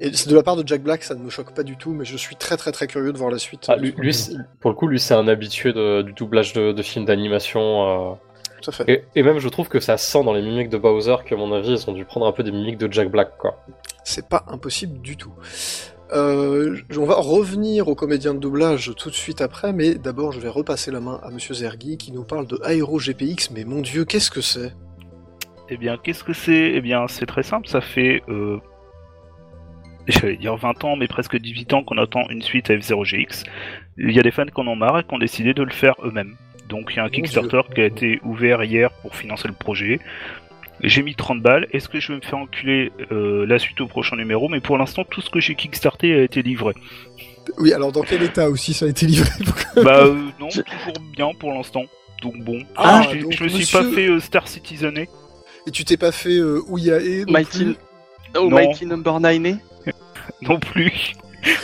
Et 0.00 0.12
c'est 0.12 0.28
de 0.28 0.34
la 0.34 0.42
part 0.42 0.56
de 0.56 0.66
Jack 0.66 0.82
Black, 0.82 1.04
ça 1.04 1.14
ne 1.14 1.20
me 1.22 1.30
choque 1.30 1.54
pas 1.54 1.62
du 1.62 1.76
tout, 1.76 1.92
mais 1.92 2.04
je 2.04 2.16
suis 2.16 2.34
très 2.36 2.56
très 2.56 2.72
très 2.72 2.86
curieux 2.86 3.12
de 3.12 3.18
voir 3.18 3.30
la 3.30 3.38
suite. 3.38 3.64
Ah, 3.68 3.76
lui, 3.76 3.92
pour 4.60 4.70
le 4.70 4.76
coup, 4.76 4.88
lui 4.88 4.98
c'est 5.00 5.14
un 5.14 5.28
habitué 5.28 5.72
de- 5.72 6.02
du 6.02 6.12
doublage 6.12 6.52
de, 6.52 6.72
de 6.72 6.82
films 6.82 7.04
d'animation. 7.04 8.10
euh. 8.12 8.14
Tout 8.64 8.70
à 8.70 8.72
fait. 8.72 8.90
Et, 8.90 9.20
et 9.20 9.22
même 9.22 9.38
je 9.38 9.48
trouve 9.48 9.68
que 9.68 9.80
ça 9.80 9.98
sent 9.98 10.24
dans 10.24 10.32
les 10.32 10.42
mimiques 10.42 10.70
de 10.70 10.78
Bowser 10.78 11.16
qu'à 11.26 11.36
mon 11.36 11.52
avis 11.52 11.72
ils 11.72 11.90
ont 11.90 11.92
dû 11.92 12.04
prendre 12.04 12.26
un 12.26 12.32
peu 12.32 12.42
des 12.42 12.52
mimiques 12.52 12.78
de 12.78 12.90
Jack 12.90 13.10
Black 13.10 13.36
quoi. 13.38 13.58
C'est 14.04 14.28
pas 14.28 14.44
impossible 14.48 15.00
du 15.00 15.16
tout. 15.16 15.32
Euh, 16.12 16.76
on 16.96 17.06
va 17.06 17.16
revenir 17.16 17.88
aux 17.88 17.94
comédiens 17.94 18.34
de 18.34 18.38
doublage 18.38 18.92
tout 18.96 19.10
de 19.10 19.14
suite 19.14 19.40
après, 19.40 19.72
mais 19.72 19.94
d'abord 19.94 20.32
je 20.32 20.40
vais 20.40 20.48
repasser 20.48 20.90
la 20.90 21.00
main 21.00 21.20
à 21.22 21.30
Monsieur 21.30 21.54
Zergui 21.54 21.96
qui 21.96 22.12
nous 22.12 22.24
parle 22.24 22.46
de 22.46 22.58
Aero 22.64 22.98
GPX, 22.98 23.50
mais 23.52 23.64
mon 23.64 23.80
dieu, 23.80 24.04
qu'est-ce 24.04 24.30
que 24.30 24.40
c'est? 24.40 24.72
Eh 25.70 25.76
bien, 25.76 25.96
qu'est-ce 25.96 26.22
que 26.22 26.34
c'est? 26.34 26.72
Eh 26.74 26.80
bien, 26.82 27.06
c'est 27.08 27.26
très 27.26 27.42
simple, 27.42 27.68
ça 27.68 27.80
fait... 27.80 28.22
Euh... 28.28 28.58
J'allais 30.08 30.36
dire 30.36 30.56
20 30.56 30.84
ans, 30.84 30.96
mais 30.96 31.08
presque 31.08 31.36
18 31.36 31.72
ans 31.72 31.82
qu'on 31.82 31.96
attend 31.96 32.28
une 32.28 32.42
suite 32.42 32.68
à 32.68 32.74
F0GX. 32.74 33.44
Il 33.96 34.12
y 34.12 34.18
a 34.18 34.22
des 34.22 34.30
fans 34.30 34.44
qui 34.44 34.60
en 34.60 34.66
ont 34.66 34.76
marre 34.76 34.98
et 34.98 35.04
qui 35.04 35.14
ont 35.14 35.18
décidé 35.18 35.54
de 35.54 35.62
le 35.62 35.72
faire 35.72 35.94
eux-mêmes. 36.04 36.36
Donc 36.74 36.90
il 36.92 36.96
y 36.96 36.98
a 36.98 37.04
un 37.04 37.08
Kickstarter 37.08 37.60
qui 37.72 37.80
a 37.82 37.84
été 37.84 38.18
ouvert 38.24 38.64
hier 38.64 38.90
pour 38.90 39.14
financer 39.14 39.46
le 39.46 39.54
projet. 39.54 40.00
J'ai 40.82 41.02
mis 41.02 41.14
30 41.14 41.40
balles. 41.40 41.68
Est-ce 41.72 41.88
que 41.88 42.00
je 42.00 42.08
vais 42.12 42.16
me 42.18 42.20
faire 42.20 42.38
enculer 42.38 42.90
euh, 43.12 43.46
la 43.46 43.60
suite 43.60 43.80
au 43.80 43.86
prochain 43.86 44.16
numéro? 44.16 44.48
Mais 44.48 44.58
pour 44.60 44.76
l'instant, 44.76 45.04
tout 45.04 45.20
ce 45.20 45.30
que 45.30 45.38
j'ai 45.38 45.54
kickstarté 45.54 46.12
a 46.12 46.22
été 46.22 46.42
livré. 46.42 46.72
Oui, 47.58 47.72
alors 47.72 47.92
dans 47.92 48.02
quel 48.02 48.24
état 48.24 48.50
aussi 48.50 48.74
ça 48.74 48.86
a 48.86 48.88
été 48.88 49.06
livré? 49.06 49.30
Bah 49.76 49.98
euh, 50.06 50.14
non, 50.40 50.50
Je- 50.50 50.62
toujours 50.62 50.94
bien 51.12 51.30
pour 51.38 51.52
l'instant. 51.52 51.84
Donc 52.22 52.38
bon, 52.42 52.58
Ah, 52.76 53.02
je, 53.12 53.18
donc, 53.20 53.32
je 53.32 53.44
me 53.44 53.48
suis 53.48 53.58
monsieur- 53.60 53.78
pas 53.78 53.94
fait 53.94 54.06
euh, 54.08 54.18
Star 54.18 54.48
Citizener. 54.48 55.08
Et 55.68 55.70
tu 55.70 55.84
t'es 55.84 55.96
pas 55.96 56.10
fait 56.12 56.38
euh, 56.38 56.60
Ouyae 56.68 57.24
Mighty, 57.28 57.76
oh. 58.36 58.50
Mighty 58.50 58.86
Number 58.86 59.20
9 59.20 59.56
non 60.42 60.58
plus, 60.58 61.12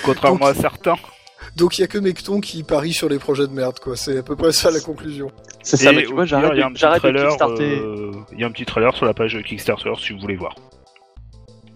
contrairement 0.04 0.46
à 0.46 0.54
certains. 0.54 0.96
Donc 1.60 1.78
il 1.78 1.82
y 1.82 1.84
a 1.84 1.86
que 1.86 1.98
Mecton 1.98 2.40
qui 2.40 2.62
parie 2.64 2.92
sur 2.92 3.08
les 3.08 3.18
projets 3.18 3.46
de 3.46 3.52
merde, 3.52 3.78
quoi. 3.78 3.94
C'est 3.96 4.18
à 4.18 4.22
peu 4.22 4.34
près 4.34 4.50
ça 4.50 4.70
la 4.70 4.80
conclusion. 4.80 5.30
C'est 5.62 5.76
ça, 5.76 5.92
mais 5.92 6.02
tu 6.04 6.12
vois, 6.12 6.24
j'arrête 6.24 6.52
de, 6.52 6.62
kickstarter. 6.68 7.78
euh, 7.78 8.12
Il 8.32 8.40
y 8.40 8.44
a 8.44 8.46
un 8.46 8.50
petit 8.50 8.64
trailer 8.64 8.96
sur 8.96 9.04
la 9.06 9.14
page 9.14 9.38
Kickstarter 9.46 9.92
si 10.00 10.12
vous 10.14 10.20
voulez 10.20 10.36
voir. 10.36 10.54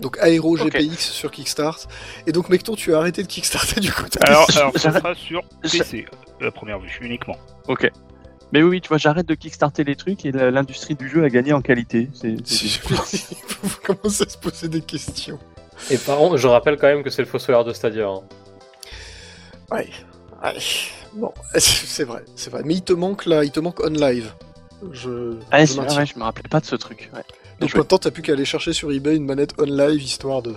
Donc 0.00 0.18
Aero. 0.22 0.56
GPX 0.56 0.96
sur 0.98 1.30
Kickstart. 1.30 1.80
Et 2.26 2.32
donc 2.32 2.48
Mecton, 2.48 2.74
tu 2.74 2.94
as 2.94 2.98
arrêté 2.98 3.22
de 3.22 3.28
Kickstarter 3.28 3.80
du 3.80 3.92
coup. 3.92 4.04
Alors, 4.26 4.46
alors 4.56 4.72
ça 4.76 4.92
sera 4.98 5.14
sur 5.14 5.42
PC, 5.62 6.06
la 6.40 6.50
première 6.50 6.78
vue 6.80 6.90
uniquement. 7.00 7.36
Ok. 7.68 7.90
Mais 8.52 8.62
oui, 8.62 8.68
oui, 8.70 8.80
tu 8.80 8.88
vois, 8.88 8.98
j'arrête 8.98 9.26
de 9.26 9.34
kickstarter 9.34 9.82
les 9.84 9.96
trucs 9.96 10.24
et 10.24 10.30
l'industrie 10.32 10.94
du 10.94 11.08
jeu 11.08 11.24
a 11.24 11.28
gagné 11.28 11.52
en 11.52 11.60
qualité. 11.60 12.08
C'est, 12.14 12.36
c'est- 12.46 12.80
Vous 13.62 13.76
commencez 13.84 14.24
à 14.24 14.28
se 14.28 14.38
poser 14.38 14.68
des 14.68 14.80
questions. 14.80 15.38
Et 15.90 15.98
par 15.98 16.18
contre, 16.18 16.36
je 16.36 16.46
rappelle 16.46 16.76
quand 16.76 16.86
même 16.86 17.02
que 17.02 17.10
c'est 17.10 17.22
le 17.22 17.26
fossoyeur 17.28 17.64
de 17.64 17.72
Stadia. 17.72 18.06
hein. 18.08 18.20
Ouais. 19.71 19.88
Ouais. 20.42 20.56
Bon, 21.14 21.33
c'est 21.56 22.04
vrai, 22.04 22.25
c'est 22.37 22.50
vrai. 22.50 22.62
Mais 22.64 22.75
il 22.75 22.83
te 22.83 22.92
manque 22.92 23.26
là, 23.26 23.44
il 23.44 23.50
te 23.50 23.61
manque 23.61 23.80
on 23.85 23.90
live. 23.90 24.33
Je, 24.92 25.37
Ah, 25.50 25.64
je 25.64 25.80
ouais, 25.80 26.06
je 26.06 26.18
me 26.18 26.25
rappelais 26.25 26.49
pas 26.49 26.61
de 26.61 26.66
ce 26.66 26.76
truc. 26.76 27.11
Ouais. 27.14 27.23
Donc 27.61 27.75
maintenant, 27.75 27.99
t'as 27.99 28.11
plus 28.11 28.23
qu'à 28.23 28.33
aller 28.33 28.44
chercher 28.44 28.73
sur 28.73 28.90
eBay 28.92 29.16
une 29.16 29.25
manette 29.25 29.54
on 29.59 29.64
live 29.64 30.02
histoire 30.02 30.42
de 30.42 30.54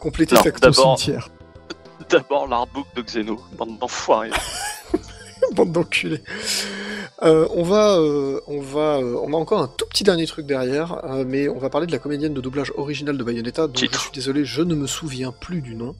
compléter 0.00 0.36
Non, 0.36 0.42
ta 0.42 0.72
cimetière. 0.72 1.28
D'abord 2.08 2.46
l'artbook 2.46 2.86
de 2.94 3.02
Xeno, 3.02 3.40
bande 3.58 3.78
d'enfoirés. 3.78 4.30
Bande 5.54 5.70
d'enculés. 5.70 6.22
Euh, 7.22 7.46
on 7.54 7.62
va, 7.62 7.96
euh, 7.98 8.40
on 8.48 8.60
va, 8.60 8.96
euh, 8.98 9.16
on 9.22 9.32
a 9.32 9.36
encore 9.36 9.60
un 9.62 9.68
tout 9.68 9.86
petit 9.86 10.02
dernier 10.02 10.26
truc 10.26 10.44
derrière, 10.44 11.04
euh, 11.04 11.24
mais 11.26 11.48
on 11.48 11.58
va 11.58 11.70
parler 11.70 11.86
de 11.86 11.92
la 11.92 11.98
comédienne 11.98 12.34
de 12.34 12.40
doublage 12.40 12.72
originale 12.76 13.16
de 13.16 13.22
Bayonetta. 13.22 13.66
dont 13.68 13.74
je 13.76 13.86
suis 13.98 14.10
désolé, 14.12 14.44
je 14.44 14.62
ne 14.62 14.74
me 14.74 14.86
souviens 14.86 15.32
plus 15.32 15.60
du 15.60 15.74
nom. 15.76 15.94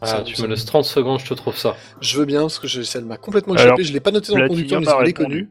Ah, 0.00 0.22
tu 0.24 0.40
me 0.42 0.46
laisses 0.48 0.64
30 0.66 0.84
secondes, 0.84 1.20
je 1.20 1.26
te 1.26 1.34
trouve 1.34 1.56
ça. 1.56 1.74
Je 2.00 2.18
veux 2.18 2.24
bien 2.26 2.42
parce 2.42 2.58
que 2.58 2.68
je, 2.68 2.82
ça 2.82 3.00
m'a 3.00 3.16
complètement 3.16 3.54
Alors, 3.54 3.66
échappé. 3.74 3.84
Je 3.84 3.92
l'ai 3.92 4.00
pas 4.00 4.10
noté 4.10 4.32
dans 4.32 4.38
le 4.38 4.48
conducteur, 4.48 4.80
mais 4.80 4.86
je 4.86 5.04
l'ai 5.04 5.12
connu. 5.12 5.48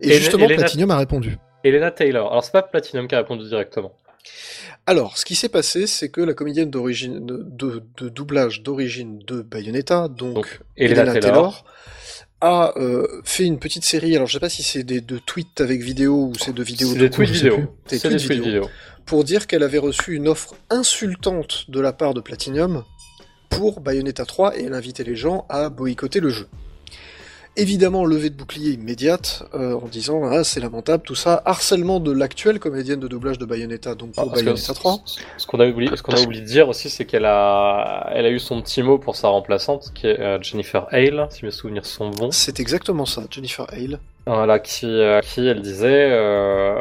Et 0.00 0.08
Elena- 0.08 0.18
justement, 0.20 0.44
Elena- 0.46 0.56
Platinum 0.58 0.90
a 0.90 0.98
répondu. 0.98 1.38
Elena 1.64 1.90
Taylor. 1.90 2.30
Alors, 2.30 2.44
c'est 2.44 2.52
pas 2.52 2.62
Platinum 2.62 3.08
qui 3.08 3.14
a 3.14 3.18
répondu 3.18 3.44
directement. 3.48 3.92
Alors, 4.86 5.16
ce 5.16 5.24
qui 5.24 5.34
s'est 5.34 5.48
passé, 5.48 5.86
c'est 5.86 6.10
que 6.10 6.20
la 6.20 6.34
comédienne 6.34 6.70
d'origine 6.70 7.24
de, 7.24 7.38
de- 7.42 7.82
de 7.96 8.08
doublage 8.08 8.62
d'origine 8.62 9.18
de 9.26 9.40
Bayonetta, 9.42 10.08
donc, 10.08 10.34
Donc, 10.34 10.60
Elena, 10.76 11.02
Elena 11.02 11.12
Taylor. 11.20 11.32
Taylor, 11.32 11.64
a 12.42 12.72
euh, 12.78 13.06
fait 13.24 13.44
une 13.44 13.58
petite 13.58 13.84
série. 13.84 14.14
Alors, 14.16 14.26
je 14.26 14.32
sais 14.34 14.40
pas 14.40 14.48
si 14.48 14.62
c'est 14.62 14.82
des 14.82 15.00
de 15.02 15.18
tweets 15.18 15.60
avec 15.60 15.82
vidéo 15.82 16.30
ou 16.30 16.32
c'est 16.38 16.54
de 16.54 16.62
vidéos. 16.62 16.88
C'est 16.92 16.98
des 16.98 17.10
tweets 17.10 17.30
vidéo. 17.30 17.58
C'est 17.86 18.08
des 18.08 18.16
tweets 18.16 18.42
vidéo. 18.42 18.68
Pour 19.06 19.24
dire 19.24 19.46
qu'elle 19.46 19.62
avait 19.62 19.78
reçu 19.78 20.14
une 20.14 20.28
offre 20.28 20.54
insultante 20.70 21.66
de 21.70 21.80
la 21.80 21.92
part 21.92 22.14
de 22.14 22.20
Platinum 22.20 22.84
pour 23.50 23.80
Bayonetta 23.80 24.24
3 24.24 24.58
et 24.58 24.64
elle 24.64 24.74
invitait 24.74 25.04
les 25.04 25.16
gens 25.16 25.44
à 25.50 25.68
boycotter 25.68 26.20
le 26.20 26.30
jeu. 26.30 26.48
Évidemment, 27.56 28.04
levée 28.04 28.30
de 28.30 28.36
bouclier 28.36 28.70
immédiate 28.70 29.42
euh, 29.54 29.74
en 29.74 29.86
disant 29.88 30.22
ah, 30.30 30.44
c'est 30.44 30.60
lamentable, 30.60 31.02
tout 31.02 31.16
ça. 31.16 31.42
Harcèlement 31.44 31.98
de 31.98 32.12
l'actuelle 32.12 32.60
comédienne 32.60 33.00
de 33.00 33.08
doublage 33.08 33.38
de 33.38 33.44
Bayonetta, 33.44 33.96
donc 33.96 34.10
Ah, 34.16 34.22
pour 34.22 34.30
Bayonetta 34.32 34.72
3. 34.72 35.00
ce- 35.36 35.46
qu'on 35.48 35.58
a 35.58 35.66
oublié, 35.66 35.94
ce 35.96 36.02
qu'on 36.02 36.12
a 36.12 36.20
oublié 36.20 36.42
de 36.42 36.46
dire 36.46 36.68
aussi, 36.68 36.88
c'est 36.88 37.04
qu'elle 37.06 37.24
a, 37.26 38.08
elle 38.14 38.24
a 38.24 38.30
eu 38.30 38.38
son 38.38 38.62
petit 38.62 38.82
mot 38.84 38.98
pour 38.98 39.16
sa 39.16 39.28
remplaçante, 39.28 39.90
qui 39.94 40.06
est 40.06 40.20
euh, 40.20 40.40
Jennifer 40.40 40.86
Hale, 40.92 41.26
si 41.30 41.44
mes 41.44 41.50
souvenirs 41.50 41.84
sont 41.86 42.10
bons. 42.10 42.30
C'est 42.30 42.60
exactement 42.60 43.04
ça, 43.04 43.24
Jennifer 43.30 43.66
Hale. 43.72 43.98
Voilà, 44.26 44.60
qui, 44.60 44.86
qui 45.22 45.46
elle 45.46 45.60
disait, 45.60 46.08
euh, 46.12 46.78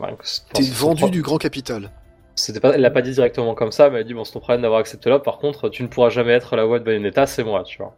bah, 0.00 0.10
T'es 0.54 0.62
vendu 0.62 1.10
du 1.10 1.20
grand 1.20 1.36
capital. 1.36 1.90
C'était 2.38 2.60
pas, 2.60 2.74
elle 2.74 2.82
l'a 2.82 2.90
pas 2.90 3.02
dit 3.02 3.12
directement 3.12 3.54
comme 3.54 3.72
ça, 3.72 3.88
mais 3.88 3.96
elle 3.96 4.02
a 4.02 4.04
dit 4.06 4.12
bon, 4.14 4.22
c'est 4.24 4.32
ton 4.32 4.40
problème 4.40 4.62
d'avoir 4.62 4.80
accepté 4.80 5.08
là. 5.10 5.18
Par 5.18 5.38
contre, 5.38 5.68
tu 5.70 5.82
ne 5.82 5.88
pourras 5.88 6.10
jamais 6.10 6.32
être 6.32 6.54
la 6.54 6.64
voix 6.66 6.78
de 6.78 6.84
Bayonetta, 6.84 7.26
c'est 7.26 7.42
moi, 7.44 7.64
tu 7.64 7.78
vois. 7.78 7.94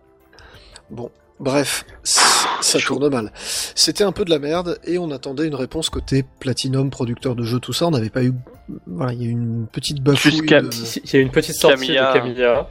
Bref, 1.40 1.84
c- 2.02 2.20
ça 2.60 2.78
tourne 2.80 3.08
mal. 3.10 3.30
C'était 3.34 4.02
un 4.02 4.10
peu 4.10 4.24
de 4.24 4.30
la 4.30 4.40
merde 4.40 4.78
et 4.84 4.98
on 4.98 5.10
attendait 5.12 5.46
une 5.46 5.54
réponse 5.54 5.88
côté 5.88 6.24
Platinum, 6.40 6.90
producteur 6.90 7.36
de 7.36 7.44
jeux, 7.44 7.60
tout 7.60 7.72
ça. 7.72 7.86
On 7.86 7.90
n'avait 7.92 8.10
pas 8.10 8.24
eu. 8.24 8.32
Voilà, 8.86 9.12
il 9.12 9.22
y 9.22 9.26
a 9.26 9.28
eu 9.28 9.32
une 9.32 9.66
petite 9.70 10.00
bafouille. 10.02 10.40
De- 10.40 10.70
Il 11.04 11.12
y 11.12 11.16
a 11.16 11.20
eu 11.20 11.22
une 11.22 11.30
petite 11.30 11.54
sortie 11.54 11.76
Camilla. 11.86 12.12
de 12.12 12.18
Camilla. 12.18 12.68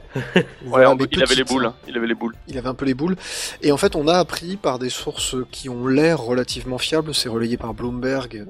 voilà, 0.66 0.90
Ouais, 0.94 0.96
il 1.10 1.22
avait 1.22 1.34
les 1.34 1.44
boules. 1.44 1.64
hein. 1.66 1.74
Il 1.88 1.96
avait 1.96 2.06
les 2.06 2.14
boules. 2.14 2.34
Il 2.46 2.58
avait 2.58 2.68
un 2.68 2.74
peu 2.74 2.84
les 2.84 2.94
boules. 2.94 3.16
Et 3.62 3.72
en 3.72 3.78
fait, 3.78 3.96
on 3.96 4.06
a 4.06 4.14
appris 4.18 4.56
par 4.56 4.78
des 4.78 4.90
sources 4.90 5.36
qui 5.50 5.68
ont 5.70 5.86
l'air 5.86 6.20
relativement 6.20 6.78
fiables. 6.78 7.14
C'est 7.14 7.28
relayé 7.30 7.56
par 7.56 7.72
Bloomberg, 7.72 8.44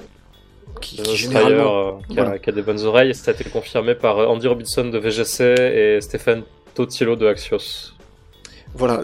qui, 0.80 1.00
Euh, 1.00 1.04
qui 1.04 1.16
généralement. 1.16 1.88
euh, 1.88 1.92
qui, 2.08 2.18
a, 2.18 2.22
voilà. 2.24 2.38
qui 2.38 2.50
a 2.50 2.52
des 2.52 2.62
bonnes 2.62 2.84
oreilles, 2.84 3.14
ça 3.14 3.30
a 3.30 3.34
été 3.34 3.44
confirmé 3.44 3.94
par 3.94 4.18
euh, 4.18 4.26
Andy 4.26 4.46
Robinson 4.46 4.84
de 4.84 4.98
VGC 4.98 5.44
et 5.44 6.00
Stéphane 6.00 6.42
Totiello 6.74 7.16
de 7.16 7.26
Axios. 7.26 7.92
Voilà, 8.74 9.00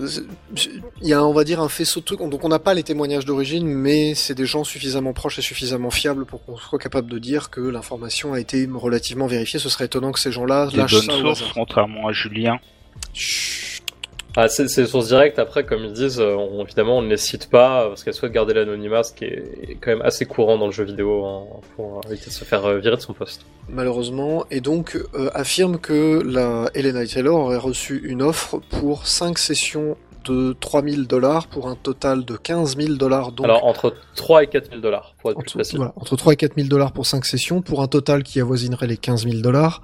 il 1.01 1.09
y 1.09 1.15
a, 1.15 1.25
on 1.25 1.33
va 1.33 1.43
dire, 1.43 1.59
un 1.61 1.71
faisceau 1.71 2.01
de 2.01 2.05
trucs. 2.05 2.21
Donc, 2.21 2.45
on 2.45 2.49
n'a 2.49 2.59
pas 2.59 2.75
les 2.75 2.83
témoignages 2.83 3.25
d'origine, 3.25 3.67
mais 3.67 4.15
c'est 4.15 4.35
des 4.35 4.45
gens 4.45 4.63
suffisamment 4.63 5.15
proches 5.15 5.39
et 5.39 5.43
suffisamment 5.43 5.91
fiables 5.91 6.27
pour 6.27 6.45
qu'on 6.45 6.57
soit 6.59 6.79
capable 6.79 7.11
de 7.11 7.19
dire 7.19 7.49
que 7.49 7.63
l'information 7.63 8.35
a 8.35 8.41
été 8.41 8.69
relativement 8.73 9.27
vérifiée. 9.27 9.59
Ce 9.59 9.71
serait 9.71 9.87
étonnant 9.87 10.13
que 10.13 10.21
ces 10.21 10.31
gens-là 10.33 10.69
Des 10.71 10.77
lâchent 10.77 10.93
bonnes 10.93 11.03
ça 11.11 11.19
sources, 11.19 11.45
contrairement 11.55 12.09
à 12.09 12.13
Julien. 12.13 12.59
Chut. 13.15 13.84
Ah, 14.37 14.49
c'est 14.49 14.67
c'est 14.69 14.83
des 14.83 14.89
sources 14.89 15.07
directes, 15.09 15.39
après, 15.39 15.65
comme 15.65 15.85
ils 15.85 15.93
disent, 15.93 16.19
euh, 16.19 16.35
on- 16.35 16.65
évidemment, 16.65 16.99
on 16.99 17.03
ne 17.03 17.09
les 17.09 17.17
cite 17.17 17.49
pas 17.49 17.87
parce 17.89 18.03
qu'elles 18.03 18.15
souhaitent 18.15 18.33
garder 18.33 18.53
l'anonymat, 18.53 19.05
ce 19.05 19.13
qui 19.13 19.25
est 19.27 19.79
quand 19.81 19.91
même 19.93 20.03
assez 20.03 20.27
courant 20.27 20.59
dans 20.59 20.67
le 20.67 20.73
jeu 20.73 20.83
vidéo 20.85 21.25
hein, 21.25 21.45
pour 21.77 22.01
éviter 22.11 22.27
de 22.27 22.35
se 22.35 22.45
faire 22.45 22.65
euh, 22.67 22.79
virer 22.79 22.97
de 22.97 23.01
son 23.01 23.13
poste. 23.13 23.47
malheureusement, 23.69 24.45
et 24.51 24.61
donc 24.61 24.97
euh, 25.15 25.31
affirme 25.35 25.79
que 25.79 26.21
la 26.25 26.69
Elena 26.75 27.07
Taylor 27.07 27.37
aurait 27.39 27.59
reçu 27.59 28.01
une 28.05 28.23
offre 28.23 28.59
pour 28.71 29.07
5 29.07 29.39
sessions 29.39 29.97
de 30.25 30.55
3000 30.59 31.07
dollars 31.07 31.47
pour 31.49 31.69
un 31.69 31.77
total 31.77 32.25
de 32.25 32.37
15 32.37 32.77
000 32.79 32.95
dollars. 32.95 33.31
Donc, 33.31 33.45
Alors, 33.45 33.65
entre 33.67 33.95
3 34.17 34.43
et 34.43 34.47
4 34.49 34.69
000 34.71 34.81
dollars, 34.81 35.15
pour 35.21 35.31
être 35.31 35.37
plus 35.39 35.45
entre, 35.49 35.55
précis. 35.59 35.77
voilà, 35.77 35.93
entre 35.97 36.17
3 36.17 36.33
et 36.33 36.37
4 36.37 36.55
000 36.57 36.67
dollars 36.69 36.93
pour 36.93 37.07
5 37.07 37.25
sessions, 37.27 37.61
pour 37.63 37.83
un 37.83 37.87
total 37.89 38.23
qui 38.25 38.41
avoisinerait 38.41 38.87
les 38.89 38.97
15 38.97 39.25
000 39.29 39.43
dollars. 39.43 39.83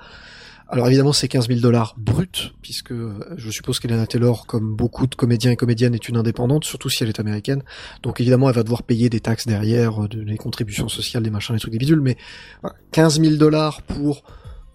Alors 0.73 0.87
évidemment, 0.87 1.13
c'est 1.13 1.27
15 1.27 1.49
000 1.49 1.61
dollars 1.61 1.95
bruts, 1.99 2.53
puisque 2.63 2.93
euh, 2.93 3.13
je 3.37 3.51
suppose 3.51 3.81
qu'Elena 3.81 4.07
Taylor, 4.07 4.47
comme 4.47 4.77
beaucoup 4.77 5.09
de 5.09 5.17
comédiens 5.17 5.51
et 5.51 5.57
comédiennes, 5.57 5.95
est 5.95 6.09
une 6.09 6.17
indépendante, 6.17 6.65
surtout 6.65 6.89
si 6.89 7.03
elle 7.03 7.09
est 7.09 7.19
américaine. 7.19 7.63
Donc 8.05 8.21
évidemment, 8.21 8.49
elle 8.49 8.55
va 8.55 8.63
devoir 8.63 8.85
payer 8.85 9.09
des 9.11 9.19
taxes 9.19 9.49
derrière, 9.49 10.05
euh, 10.05 10.09
de- 10.09 10.23
des 10.23 10.37
contributions 10.37 10.89
sociales, 10.89 11.25
des 11.25 11.31
machins, 11.31 11.57
des 11.57 11.61
trucs, 11.61 11.73
des 11.73 11.79
bidules. 11.79 12.01
Mais 12.01 12.17
voilà, 12.63 12.77
15 12.93 13.21
000 13.21 13.35
dollars 13.35 13.83
pour 13.83 14.23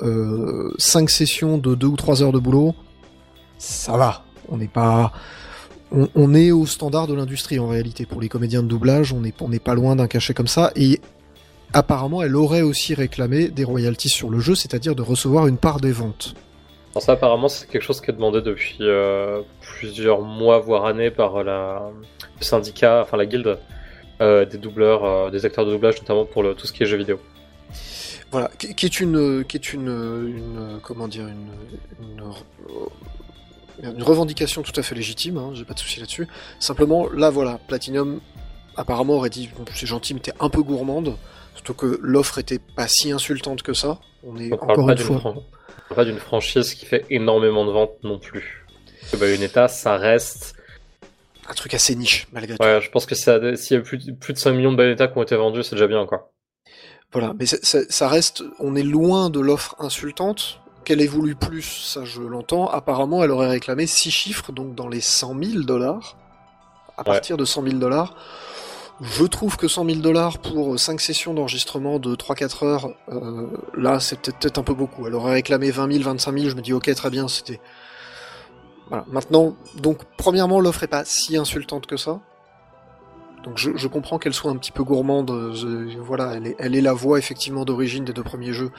euh, 0.01 0.69
5 0.77 1.09
sessions 1.09 1.57
de 1.57 1.75
2 1.75 1.87
ou 1.87 1.95
3 1.95 2.21
heures 2.23 2.33
de 2.33 2.39
boulot, 2.39 2.75
ça 3.57 3.95
va. 3.95 4.25
On 4.49 4.57
n'est 4.57 4.67
pas... 4.67 5.13
On, 5.91 6.09
on 6.15 6.33
est 6.33 6.51
au 6.51 6.65
standard 6.65 7.07
de 7.07 7.13
l'industrie 7.13 7.57
en 7.59 7.69
réalité. 7.69 8.05
Pour 8.05 8.19
les 8.19 8.27
comédiens 8.27 8.63
de 8.63 8.67
doublage, 8.67 9.13
on 9.13 9.21
n'est 9.21 9.33
on 9.39 9.47
n'est 9.47 9.59
pas 9.59 9.75
loin 9.75 9.95
d'un 9.95 10.07
cachet 10.07 10.33
comme 10.33 10.47
ça. 10.47 10.71
Et 10.75 10.99
apparemment, 11.75 12.23
elle 12.23 12.35
aurait 12.35 12.61
aussi 12.61 12.93
réclamé 12.93 13.49
des 13.49 13.63
royalties 13.63 14.09
sur 14.09 14.29
le 14.29 14.39
jeu, 14.39 14.55
c'est-à-dire 14.55 14.95
de 14.95 15.01
recevoir 15.01 15.45
une 15.47 15.57
part 15.57 15.79
des 15.81 15.91
ventes. 15.91 16.33
Alors 16.93 17.03
ça, 17.03 17.11
apparemment, 17.11 17.49
c'est 17.49 17.67
quelque 17.69 17.83
chose 17.83 17.99
qui 17.99 18.09
est 18.09 18.13
demandé 18.13 18.41
depuis 18.41 18.77
euh, 18.79 19.41
plusieurs 19.59 20.21
mois, 20.21 20.59
voire 20.59 20.85
années, 20.85 21.11
par 21.11 21.43
la, 21.43 21.91
le 22.39 22.43
syndicat, 22.43 23.01
enfin 23.01 23.17
la 23.17 23.25
guilde 23.25 23.59
euh, 24.21 24.45
des 24.45 24.57
doubleurs, 24.57 25.03
euh, 25.03 25.29
des 25.29 25.45
acteurs 25.45 25.65
de 25.65 25.71
doublage, 25.73 25.99
notamment 25.99 26.23
pour 26.25 26.41
le, 26.41 26.55
tout 26.55 26.65
ce 26.65 26.71
qui 26.71 26.83
est 26.83 26.85
jeux 26.85 26.97
vidéo. 26.97 27.19
Voilà, 28.31 28.49
qui, 28.57 28.73
qui 28.73 28.85
est 28.85 28.99
une, 29.01 29.43
qui 29.43 29.57
est 29.57 29.73
une, 29.73 29.89
une 29.89 30.79
comment 30.81 31.09
dire, 31.09 31.27
une, 31.27 31.49
une, 32.01 32.23
une 33.83 34.03
revendication 34.03 34.61
tout 34.61 34.77
à 34.77 34.81
fait 34.81 34.95
légitime. 34.95 35.37
Hein, 35.37 35.51
J'ai 35.53 35.65
pas 35.65 35.73
de 35.73 35.79
souci 35.79 35.99
là-dessus. 35.99 36.27
Simplement, 36.59 37.09
là, 37.13 37.29
voilà, 37.29 37.59
Platinum 37.67 38.21
apparemment 38.77 39.15
aurait 39.15 39.29
dit, 39.29 39.49
bon, 39.57 39.65
c'est 39.73 39.85
gentil, 39.85 40.13
mais 40.13 40.21
t'es 40.21 40.33
un 40.39 40.49
peu 40.49 40.61
gourmande. 40.63 41.17
Surtout 41.55 41.73
que 41.73 41.99
l'offre 42.01 42.37
était 42.37 42.59
pas 42.59 42.87
si 42.87 43.11
insultante 43.11 43.63
que 43.63 43.73
ça. 43.73 43.99
On 44.23 44.37
est 44.37 44.51
On 44.53 44.57
parle 44.57 44.71
encore 44.71 44.89
une 44.89 44.95
d'une 44.95 45.05
fois. 45.05 45.19
fran- 45.19 45.29
on 45.37 45.43
parle 45.89 45.95
pas 45.95 46.05
d'une 46.05 46.19
franchise 46.19 46.73
qui 46.73 46.85
fait 46.85 47.05
énormément 47.09 47.65
de 47.65 47.71
ventes 47.71 47.95
non 48.03 48.19
plus. 48.19 48.65
Que 49.11 49.17
Bayonetta, 49.17 49.67
ça 49.67 49.97
reste. 49.97 50.55
Un 51.47 51.53
truc 51.53 51.73
assez 51.75 51.95
niche, 51.95 52.27
malgré 52.31 52.57
tout. 52.57 52.63
Ouais, 52.63 52.81
je 52.81 52.89
pense 52.89 53.05
que 53.05 53.13
s'il 53.15 53.31
y 53.31 53.75
a 53.75 53.79
plus, 53.81 53.97
de- 53.99 54.11
plus 54.13 54.33
de 54.33 54.37
5 54.39 54.51
millions 54.53 54.71
de 54.71 54.77
Bayonetta 54.77 55.07
qui 55.07 55.17
ont 55.17 55.23
été 55.23 55.35
vendus, 55.35 55.63
c'est 55.63 55.75
déjà 55.75 55.87
bien, 55.87 56.05
quoi. 56.05 56.31
Voilà, 57.11 57.33
mais 57.39 57.45
ça, 57.45 57.57
ça- 57.61 57.87
ça 57.87 58.07
reste, 58.09 58.43
on 58.59 58.75
est 58.75 58.83
loin 58.83 59.29
de 59.29 59.39
l'offre 59.39 59.75
insultante. 59.79 60.59
Qu'elle 60.83 61.01
ait 61.01 61.07
voulu 61.07 61.33
plus, 61.35 61.63
ça 61.63 62.03
je 62.05 62.21
l'entends. 62.21 62.67
Apparemment, 62.67 63.23
elle 63.23 63.31
aurait 63.31 63.47
réclamé 63.49 63.87
6 63.87 64.11
chiffres, 64.11 64.51
donc 64.51 64.75
dans 64.75 64.87
les 64.87 65.01
100 65.01 65.33
000 65.41 65.63
dollars. 65.63 66.15
À 66.97 66.99
Ouais. 67.01 67.05
partir 67.05 67.37
de 67.37 67.45
100 67.45 67.63
000 67.63 67.77
dollars. 67.77 68.15
Je 69.01 69.25
trouve 69.25 69.57
que 69.57 69.67
100 69.67 69.85
000 69.85 69.99
dollars 69.99 70.37
pour 70.37 70.79
5 70.79 71.01
sessions 71.01 71.33
d'enregistrement 71.33 71.99
de 71.99 72.15
3-4 72.15 72.65
heures, 72.65 72.89
euh, 73.09 73.47
là 73.75 73.99
c'est 73.99 74.19
peut-être 74.21 74.57
un 74.57 74.63
peu 74.63 74.73
beaucoup. 74.73 75.05
Elle 75.05 75.15
aurait 75.15 75.33
réclamé 75.33 75.69
20 75.69 75.91
000, 75.91 76.03
25 76.03 76.37
000, 76.37 76.49
je 76.49 76.55
me 76.55 76.61
dis 76.61 76.71
ok 76.71 76.93
très 76.95 77.09
bien, 77.09 77.27
c'était... 77.27 77.59
Voilà. 78.87 79.03
Maintenant, 79.07 79.55
donc 79.81 79.99
premièrement 80.17 80.61
l'offre 80.61 80.83
est 80.83 80.87
pas 80.87 81.03
si 81.03 81.35
insultante 81.35 81.87
que 81.87 81.97
ça. 81.97 82.21
Donc 83.43 83.57
je, 83.57 83.71
je 83.75 83.87
comprends 83.87 84.17
qu'elle 84.17 84.33
soit 84.33 84.49
un 84.49 84.55
petit 84.55 84.71
peu 84.71 84.83
gourmande. 84.83 85.29
euh, 85.29 85.87
voilà, 85.99 86.33
elle 86.35 86.47
est, 86.47 86.55
elle 86.57 86.75
est 86.75 86.81
la 86.81 86.93
voix 86.93 87.19
effectivement 87.19 87.65
d'origine 87.65 88.05
des 88.05 88.13
deux 88.13 88.23
premiers 88.23 88.53
jeux. 88.53 88.71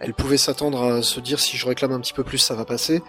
Elle 0.00 0.14
pouvait 0.14 0.38
s'attendre 0.38 0.82
à 0.82 1.02
se 1.02 1.20
dire 1.20 1.38
si 1.38 1.58
je 1.58 1.66
réclame 1.66 1.92
un 1.92 2.00
petit 2.00 2.14
peu 2.14 2.24
plus, 2.24 2.38
ça 2.38 2.54
va 2.54 2.64
passer. 2.64 3.02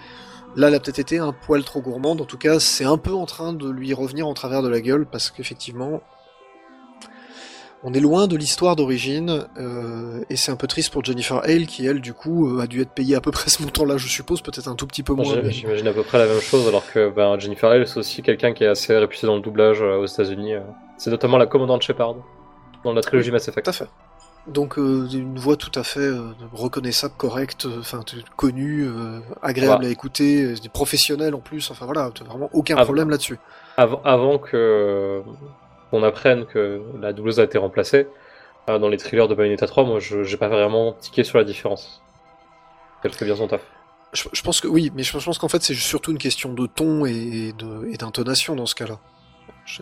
Là, 0.58 0.67
elle 0.67 0.75
a 0.75 0.79
peut-être 0.81 1.00
été 1.00 1.17
un 1.17 1.31
poil 1.31 1.63
trop 1.63 1.81
gourmande. 1.81 2.20
En 2.20 2.25
tout 2.25 2.38
cas, 2.38 2.60
c'est 2.60 2.84
un 2.84 2.98
peu 2.98 3.13
en 3.13 3.25
train 3.25 3.53
de 3.53 3.70
lui 3.70 3.93
revenir 3.93 4.27
en 4.27 4.34
travers 4.34 4.62
de 4.62 4.67
la 4.67 4.81
gueule 4.81 5.05
parce 5.10 5.31
qu'effectivement, 5.31 6.01
on 7.83 7.93
est 7.93 8.00
loin 8.00 8.27
de 8.27 8.38
l'histoire 8.38 8.75
d'origine 8.75 9.45
euh, 9.57 10.23
et 10.29 10.35
c'est 10.35 10.51
un 10.51 10.55
peu 10.55 10.67
triste 10.67 10.91
pour 10.91 11.03
Jennifer 11.03 11.38
Hale 11.43 11.65
qui, 11.65 11.85
elle, 11.85 12.00
du 12.00 12.13
coup, 12.13 12.47
euh, 12.47 12.61
a 12.61 12.67
dû 12.67 12.81
être 12.81 12.91
payée 12.91 13.15
à 13.15 13.21
peu 13.21 13.31
près 13.31 13.50
ce 13.50 13.61
montant-là, 13.63 13.97
je 13.97 14.07
suppose, 14.07 14.41
peut-être 14.41 14.67
un 14.67 14.75
tout 14.75 14.85
petit 14.85 15.03
peu 15.03 15.13
moins. 15.13 15.41
J'imagine 15.50 15.88
à 15.88 15.93
peu 15.93 16.03
près 16.03 16.19
la 16.19 16.27
même 16.27 16.41
chose, 16.41 16.67
alors 16.67 16.83
que 16.91 17.09
ben, 17.09 17.39
Jennifer 17.39 17.69
Hale, 17.69 17.88
c'est 17.88 17.97
aussi 17.97 18.21
quelqu'un 18.21 18.53
qui 18.53 18.63
est 18.63 18.67
assez 18.67 18.95
réputé 18.95 19.25
dans 19.25 19.35
le 19.35 19.41
doublage 19.41 19.81
euh, 19.81 19.97
aux 19.97 20.05
États-Unis. 20.05 20.53
C'est 20.97 21.09
notamment 21.09 21.38
la 21.38 21.47
commandante 21.47 21.81
Shepard 21.81 22.15
dans 22.83 22.93
la 22.93 23.01
trilogie 23.01 23.31
Mass 23.31 23.47
Effect. 23.47 23.65
Tout 23.65 23.69
à 23.69 23.73
fait. 23.73 23.88
Donc 24.47 24.77
une 24.77 25.38
voix 25.38 25.55
tout 25.55 25.71
à 25.75 25.83
fait 25.83 26.09
reconnaissable, 26.51 27.13
correcte, 27.15 27.67
enfin 27.79 28.00
connue, 28.35 28.88
agréable 29.43 29.85
à 29.85 29.89
écouter, 29.89 30.55
des 30.55 30.69
professionnels 30.69 31.35
en 31.35 31.41
plus. 31.41 31.69
Enfin 31.69 31.85
voilà, 31.85 32.09
vraiment 32.25 32.50
aucun 32.51 32.75
problème 32.77 33.11
là-dessus. 33.11 33.38
Avant, 33.77 34.01
avant 34.03 34.39
que 34.39 35.21
qu'on 35.91 36.01
apprenne 36.03 36.45
que 36.48 36.81
la 37.00 37.13
doubleuse 37.13 37.39
a 37.39 37.43
été 37.43 37.57
remplacée, 37.60 38.07
euh, 38.69 38.79
dans 38.79 38.89
les 38.89 38.98
thrillers 38.98 39.27
de 39.27 39.36
Bayonetta 39.36 39.67
3, 39.67 39.83
moi 39.83 40.00
je 40.00 40.24
j'ai 40.24 40.38
pas 40.38 40.48
vraiment 40.48 40.93
tiqué 40.93 41.24
sur 41.24 41.38
la 41.38 41.43
différence. 41.43 42.01
Elle 43.03 43.12
fait 43.13 43.25
bien 43.25 43.36
son 43.36 43.48
taf. 43.48 43.62
Je, 44.13 44.24
je 44.33 44.41
pense 44.41 44.60
que 44.62 44.67
oui, 44.67 44.91
mais 44.95 45.03
je 45.03 45.17
pense 45.17 45.38
qu'en 45.38 45.48
fait 45.48 45.62
c'est 45.62 45.74
surtout 45.75 46.12
une 46.12 46.17
question 46.17 46.53
de 46.53 46.65
ton 46.65 47.05
et 47.05 47.53
d'intonation 48.00 48.55
dans 48.55 48.65
ce 48.65 48.75
cas-là. 48.75 48.98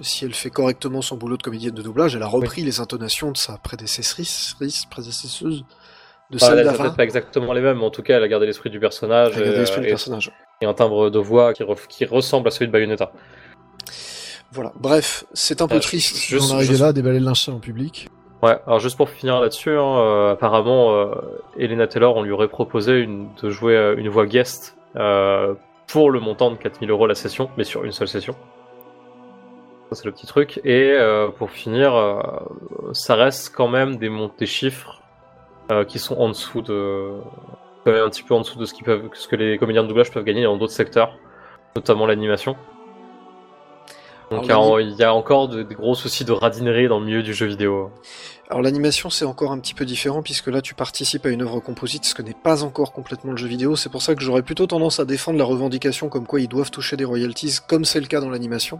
Si 0.01 0.25
elle 0.25 0.33
fait 0.33 0.49
correctement 0.49 1.01
son 1.01 1.15
boulot 1.15 1.37
de 1.37 1.41
comédienne 1.43 1.73
de 1.73 1.81
doublage, 1.81 2.15
elle 2.15 2.21
a 2.23 2.27
repris 2.27 2.63
les 2.63 2.79
intonations 2.81 3.31
de 3.31 3.37
sa 3.37 3.57
prédécessrice, 3.57 4.55
prédécesseuse 4.89 5.63
de 6.31 6.35
Enfin, 6.35 6.47
celle 6.55 6.63
d'avant. 6.65 6.91
pas 6.91 7.03
exactement 7.03 7.53
les 7.53 7.61
mêmes, 7.61 7.77
mais 7.79 7.85
en 7.85 7.89
tout 7.89 8.03
cas 8.03 8.17
elle 8.17 8.23
a 8.23 8.27
gardé 8.27 8.45
l'esprit 8.45 8.69
du 8.69 8.79
personnage 8.79 9.31
Elle 9.35 9.41
a 9.41 9.45
gardé 9.45 9.55
et, 9.57 9.59
l'esprit 9.61 9.81
du 9.81 9.87
et- 9.87 9.89
personnage. 9.89 10.31
et 10.61 10.65
un 10.65 10.73
timbre 10.75 11.09
de 11.09 11.17
voix 11.19 11.53
qui, 11.53 11.63
qui 11.87 12.05
ressemble 12.05 12.47
à 12.49 12.51
celui 12.51 12.67
de 12.67 12.71
Bayonetta. 12.71 13.11
Voilà. 14.51 14.71
Bref, 14.79 15.25
c'est 15.33 15.61
un 15.61 15.67
peu 15.67 15.75
Euh, 15.75 15.79
triste. 15.79 16.15
juste- 16.17 16.49
d'en 16.49 16.55
arriver 16.55 16.69
juste- 16.73 16.81
là, 16.81 16.93
déballer 16.93 17.19
le 17.19 17.25
linge 17.25 17.47
en 17.49 17.59
public. 17.59 18.09
Ouais, 18.41 18.57
alors 18.65 18.79
juste 18.79 18.95
pour 18.97 19.09
finir 19.09 19.39
là-dessus, 19.41 19.69
hein, 19.71 19.97
euh, 19.99 20.31
apparemment, 20.31 20.93
euh, 20.93 21.13
Elena 21.57 21.87
Taylor, 21.87 22.15
on 22.15 22.23
lui 22.23 22.31
aurait 22.31 22.47
proposé 22.47 22.99
une, 22.99 23.29
de 23.41 23.49
jouer 23.49 23.75
une 23.97 24.09
voix 24.09 24.25
guest 24.25 24.77
pour 25.87 26.11
le 26.11 26.19
montant 26.19 26.49
de 26.51 26.55
4000 26.55 26.89
euros 26.89 27.05
la 27.07 27.15
session, 27.15 27.49
mais 27.57 27.63
sur 27.63 27.83
une 27.83 27.91
seule 27.91 28.07
session. 28.07 28.33
Ça, 29.89 29.95
c'est 29.95 30.05
le 30.05 30.11
petit 30.11 30.27
truc. 30.27 30.61
Et 30.63 30.95
pour 31.37 31.49
finir, 31.51 31.93
ça 32.93 33.15
reste 33.15 33.53
quand 33.55 33.67
même 33.67 33.97
des, 33.97 34.09
mont- 34.09 34.31
des 34.37 34.45
chiffres 34.45 35.01
qui 35.87 35.99
sont 35.99 36.15
en 36.17 36.29
dessous 36.29 36.61
de. 36.61 37.11
un 37.85 38.09
petit 38.09 38.23
peu 38.23 38.33
en 38.35 38.41
dessous 38.41 38.57
de 38.59 38.65
ce, 38.65 38.73
qu'ils 38.73 38.85
peuvent, 38.85 39.09
ce 39.13 39.27
que 39.27 39.35
les 39.35 39.57
comédiens 39.57 39.81
de 39.83 39.87
doublage 39.87 40.11
peuvent 40.11 40.23
gagner 40.23 40.43
dans 40.43 40.57
d'autres 40.57 40.73
secteurs, 40.73 41.17
notamment 41.75 42.05
l'animation. 42.05 42.55
Donc 44.31 44.41
il 44.45 44.49
y 44.49 44.51
a- 44.51 44.55
Alors, 44.55 44.79
il 44.81 44.91
y, 44.95 45.03
a 45.03 45.13
encore 45.13 45.47
de- 45.47 45.63
des 45.63 45.75
gros 45.75 45.95
soucis 45.95 46.23
de 46.25 46.31
radinerie 46.31 46.87
dans 46.87 46.99
le 46.99 47.05
milieu 47.05 47.23
du 47.23 47.33
jeu 47.33 47.47
vidéo. 47.47 47.91
Alors 48.49 48.61
l'animation 48.63 49.09
c'est 49.11 49.25
encore 49.25 49.51
un 49.51 49.59
petit 49.59 49.73
peu 49.75 49.85
différent 49.85 50.23
puisque 50.23 50.47
là 50.47 50.61
tu 50.61 50.73
participes 50.73 51.25
à 51.25 51.29
une 51.29 51.41
œuvre 51.43 51.59
composite, 51.59 52.05
ce 52.05 52.15
que 52.15 52.21
n'est 52.23 52.33
pas 52.33 52.63
encore 52.63 52.93
complètement 52.93 53.31
le 53.31 53.37
jeu 53.37 53.47
vidéo. 53.47 53.75
C'est 53.75 53.89
pour 53.89 54.01
ça 54.01 54.15
que 54.15 54.21
j'aurais 54.21 54.41
plutôt 54.41 54.65
tendance 54.67 54.99
à 54.99 55.05
défendre 55.05 55.37
la 55.37 55.45
revendication 55.45 56.09
comme 56.09 56.25
quoi 56.25 56.39
ils 56.41 56.47
doivent 56.47 56.71
toucher 56.71 56.97
des 56.97 57.05
royalties, 57.05 57.57
comme 57.67 57.85
c'est 57.85 57.99
le 57.99 58.07
cas 58.07 58.21
dans 58.21 58.29
l'animation. 58.29 58.79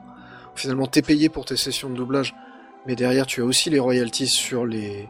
Finalement 0.56 0.88
t'es 0.88 1.02
payé 1.04 1.30
pour 1.30 1.46
tes 1.46 1.56
sessions 1.56 1.90
de 1.90 1.96
doublage, 1.96 2.34
mais 2.88 2.96
derrière 2.96 3.28
tu 3.28 3.42
as 3.42 3.46
aussi 3.46 3.70
les 3.70 3.80
royalties 3.80 4.28
sur 4.28 4.66
les 4.66 5.08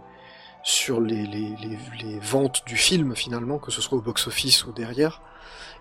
sur 0.62 1.00
les, 1.00 1.26
les, 1.26 1.56
les, 1.64 1.80
les 2.04 2.20
ventes 2.20 2.64
du 2.68 2.76
film 2.76 3.16
finalement, 3.16 3.60
que 3.60 3.72
ce 3.72 3.82
soit 3.82 3.98
au 3.98 4.02
box-office 4.02 4.66
ou 4.66 4.74
derrière. 4.74 5.22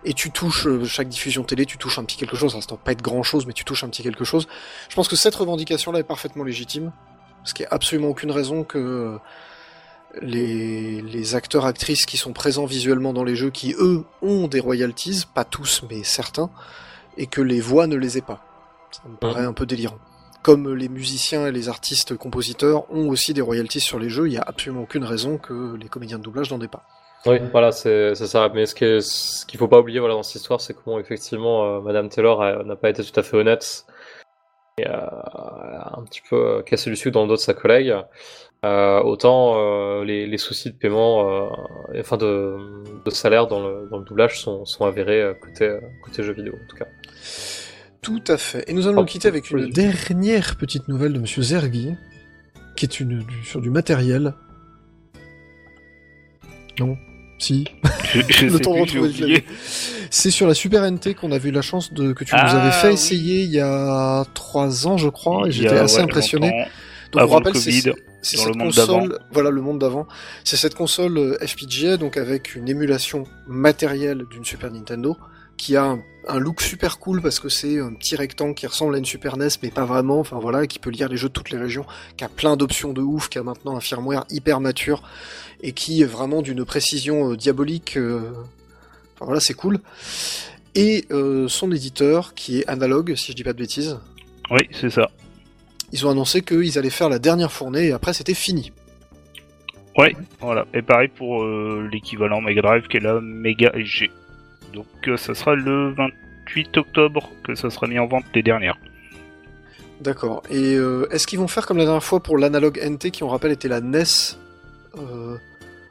Et 0.03 0.13
tu 0.13 0.31
touches, 0.31 0.67
euh, 0.67 0.85
chaque 0.85 1.09
diffusion 1.09 1.43
télé, 1.43 1.65
tu 1.65 1.77
touches 1.77 1.99
un 1.99 2.05
petit 2.05 2.17
quelque 2.17 2.37
chose, 2.37 2.53
ça 2.53 2.57
ne 2.57 2.65
doit 2.65 2.77
pas 2.77 2.93
être 2.93 3.01
grand 3.01 3.23
chose, 3.23 3.45
mais 3.45 3.53
tu 3.53 3.65
touches 3.65 3.83
un 3.83 3.89
petit 3.89 4.03
quelque 4.03 4.23
chose. 4.23 4.47
Je 4.89 4.95
pense 4.95 5.07
que 5.07 5.15
cette 5.15 5.35
revendication-là 5.35 5.99
est 5.99 6.03
parfaitement 6.03 6.43
légitime. 6.43 6.91
Parce 7.39 7.53
qu'il 7.53 7.63
n'y 7.63 7.67
a 7.67 7.73
absolument 7.73 8.09
aucune 8.09 8.31
raison 8.31 8.63
que 8.63 9.17
les, 10.21 11.01
les 11.01 11.35
acteurs, 11.35 11.65
actrices 11.65 12.05
qui 12.05 12.17
sont 12.17 12.33
présents 12.33 12.65
visuellement 12.65 13.13
dans 13.13 13.23
les 13.23 13.35
jeux, 13.35 13.49
qui 13.49 13.73
eux 13.79 14.03
ont 14.21 14.47
des 14.47 14.59
royalties, 14.59 15.23
pas 15.33 15.45
tous 15.45 15.83
mais 15.89 16.03
certains, 16.03 16.49
et 17.17 17.27
que 17.27 17.41
les 17.41 17.61
voix 17.61 17.87
ne 17.87 17.95
les 17.95 18.17
aient 18.17 18.21
pas. 18.21 18.43
Ça 18.91 19.01
me 19.07 19.15
paraît 19.15 19.45
un 19.45 19.53
peu 19.53 19.65
délirant. 19.65 19.99
Comme 20.41 20.73
les 20.73 20.89
musiciens 20.89 21.47
et 21.47 21.51
les 21.51 21.69
artistes 21.69 22.15
compositeurs 22.15 22.91
ont 22.91 23.09
aussi 23.09 23.33
des 23.33 23.41
royalties 23.41 23.81
sur 23.81 23.99
les 23.99 24.09
jeux, 24.09 24.27
il 24.27 24.31
n'y 24.31 24.37
a 24.37 24.43
absolument 24.45 24.83
aucune 24.83 25.03
raison 25.03 25.37
que 25.37 25.75
les 25.75 25.89
comédiens 25.89 26.17
de 26.17 26.23
doublage 26.23 26.49
n'en 26.49 26.61
aient 26.61 26.67
pas. 26.67 26.85
Oui, 27.25 27.37
voilà, 27.51 27.71
c'est 27.71 28.15
ça. 28.15 28.49
Mais 28.53 28.65
ce 28.65 28.73
qui 28.75 28.85
est- 28.85 29.01
ce 29.01 29.45
qu'il 29.45 29.59
faut 29.59 29.67
pas 29.67 29.79
oublier 29.79 29.99
voilà, 29.99 30.15
dans 30.15 30.23
cette 30.23 30.35
histoire, 30.41 30.61
c'est 30.61 30.73
comment 30.73 30.99
effectivement 30.99 31.65
euh, 31.77 31.81
Madame 31.81 32.07
Taylor 32.09 32.63
n'a 32.65 32.75
pas 32.75 32.89
été 32.89 33.03
tout 33.03 33.19
à 33.19 33.23
fait 33.23 33.35
honnête 33.37 33.85
et 34.77 34.87
euh, 34.87 34.91
a 34.93 35.99
un 35.99 36.03
petit 36.05 36.21
peu 36.29 36.35
euh, 36.37 36.61
cassé 36.61 36.89
du 36.89 36.95
sucre 36.95 37.13
dans 37.13 37.23
le 37.23 37.27
dos 37.27 37.35
de 37.35 37.39
sa 37.41 37.53
collègue. 37.53 37.93
Euh, 38.65 39.01
autant 39.01 39.53
euh, 39.57 40.03
les, 40.05 40.27
les 40.27 40.37
soucis 40.37 40.71
de 40.71 40.77
paiement, 40.77 41.49
enfin 41.97 42.17
de, 42.17 42.57
de 43.05 43.09
salaire 43.09 43.47
dans 43.47 43.65
le, 43.65 43.87
dans 43.89 43.97
le 43.99 44.05
doublage 44.05 44.39
sont, 44.41 44.65
sont 44.65 44.85
avérés 44.85 45.33
côté, 45.41 45.77
côté 46.03 46.23
jeux 46.23 46.33
vidéo 46.33 46.53
en 46.55 46.67
tout 46.69 46.75
cas. 46.77 46.87
Tout 48.01 48.23
à 48.27 48.37
fait. 48.37 48.63
Et 48.69 48.73
nous 48.73 48.87
allons 48.87 49.01
nous 49.01 49.05
quitter 49.05 49.27
avec 49.27 49.51
une 49.51 49.69
dernière 49.69 50.55
petite 50.57 50.87
nouvelle 50.87 51.11
de 51.13 51.19
Monsieur 51.19 51.41
Zergi, 51.41 51.95
qui 52.77 52.85
est 52.85 52.99
une, 53.01 53.19
du- 53.19 53.43
sur 53.43 53.59
du 53.61 53.69
matériel. 53.69 54.33
Non 56.79 56.97
Si 57.39 57.65
Je, 58.13 58.21
je 58.29 58.45
le 58.47 58.59
temps 58.59 58.73
de. 58.73 59.41
C'est 60.11 60.31
sur 60.31 60.47
la 60.47 60.53
Super 60.53 60.89
NT 60.91 61.13
qu'on 61.15 61.31
a 61.31 61.37
vu 61.37 61.51
la 61.51 61.61
chance 61.61 61.93
de 61.93 62.13
que 62.13 62.23
tu 62.23 62.33
nous 62.35 62.41
Ah, 62.43 62.61
avais 62.61 62.71
fait 62.71 62.87
oui. 62.89 62.93
essayer 62.93 63.43
il 63.43 63.51
y 63.51 63.59
a 63.59 64.25
trois 64.33 64.87
ans, 64.87 64.97
je 64.97 65.09
crois, 65.09 65.47
et 65.47 65.51
j'étais 65.51 65.77
assez 65.77 65.97
ouais, 65.97 66.03
impressionné. 66.03 66.49
longtemps. 66.49 66.69
Donc 67.11 67.21
on 67.21 67.23
avant 67.23 67.35
rappelle, 67.35 67.55
c'est 67.55 67.71
cette 68.37 68.55
monde 68.55 68.67
console, 68.67 69.19
voilà 69.31 69.49
le 69.49 69.61
monde 69.61 69.79
d'avant. 69.79 70.07
C'est 70.43 70.57
cette 70.57 70.75
console 70.75 71.17
euh, 71.17 71.37
FPGA, 71.45 71.97
donc 71.97 72.17
avec 72.17 72.55
une 72.55 72.67
émulation 72.69 73.23
matérielle 73.47 74.23
d'une 74.29 74.45
Super 74.45 74.71
Nintendo, 74.71 75.17
qui 75.57 75.75
a 75.75 75.85
un, 75.85 75.99
un 76.29 76.39
look 76.39 76.61
super 76.61 76.99
cool 76.99 77.21
parce 77.21 77.39
que 77.39 77.49
c'est 77.49 77.79
un 77.79 77.93
petit 77.93 78.15
rectangle 78.15 78.53
qui 78.55 78.67
ressemble 78.67 78.95
à 78.95 78.97
une 78.97 79.05
Super 79.05 79.35
NES, 79.37 79.47
mais 79.63 79.69
pas 79.71 79.85
vraiment. 79.85 80.19
Enfin 80.19 80.39
voilà, 80.39 80.67
qui 80.67 80.79
peut 80.79 80.89
lire 80.89 81.09
les 81.09 81.17
jeux 81.17 81.27
de 81.29 81.33
toutes 81.33 81.49
les 81.49 81.57
régions, 81.57 81.85
qui 82.17 82.23
a 82.23 82.29
plein 82.29 82.55
d'options 82.55 82.93
de 82.93 83.01
ouf, 83.01 83.29
qui 83.29 83.37
a 83.39 83.43
maintenant 83.43 83.75
un 83.75 83.79
firmware 83.81 84.25
hyper 84.29 84.59
mature 84.61 85.01
et 85.61 85.71
qui 85.73 86.01
est 86.01 86.05
vraiment 86.05 86.41
d'une 86.41 86.63
précision 86.65 87.31
euh, 87.31 87.35
diabolique. 87.37 87.97
euh, 87.97 88.21
Enfin 89.15 89.25
voilà, 89.25 89.39
c'est 89.41 89.53
cool. 89.53 89.79
Et 90.75 91.05
euh, 91.11 91.47
son 91.49 91.71
éditeur, 91.73 92.33
qui 92.35 92.59
est 92.59 92.67
Analog, 92.69 93.15
si 93.15 93.31
je 93.31 93.35
dis 93.35 93.43
pas 93.43 93.51
de 93.53 93.57
bêtises, 93.57 93.99
Oui, 94.51 94.69
c'est 94.71 94.89
ça. 94.89 95.09
ils 95.91 96.05
ont 96.07 96.11
annoncé 96.11 96.41
qu'ils 96.41 96.77
allaient 96.79 96.89
faire 96.89 97.09
la 97.09 97.19
dernière 97.19 97.51
fournée 97.51 97.87
et 97.87 97.91
après 97.91 98.13
c'était 98.13 98.33
fini. 98.33 98.71
Ouais, 99.97 100.15
voilà. 100.39 100.65
Et 100.73 100.81
pareil 100.81 101.09
pour 101.09 101.43
l'équivalent 101.45 102.39
Mega 102.39 102.61
Drive 102.61 102.87
qui 102.87 102.97
est 102.97 103.01
la 103.01 103.19
Mega 103.19 103.71
SG. 103.75 104.09
Donc 104.73 104.87
euh, 105.07 105.17
ça 105.17 105.33
sera 105.33 105.55
le 105.55 105.93
28 105.93 106.77
octobre 106.77 107.31
que 107.43 107.55
ça 107.55 107.69
sera 107.69 107.87
mis 107.87 107.99
en 107.99 108.07
vente 108.07 108.25
les 108.33 108.43
dernières. 108.43 108.77
D'accord. 110.01 110.43
Et 110.49 110.75
euh, 110.75 111.07
est-ce 111.11 111.27
qu'ils 111.27 111.39
vont 111.39 111.47
faire 111.47 111.65
comme 111.65 111.77
la 111.77 111.85
dernière 111.85 112.03
fois 112.03 112.21
pour 112.21 112.37
l'analogue 112.37 112.79
NT 112.79 113.11
qui 113.11 113.23
on 113.23 113.27
rappelle 113.27 113.51
était 113.51 113.67
la 113.67 113.81
NES 113.81 114.03
euh, 114.97 115.37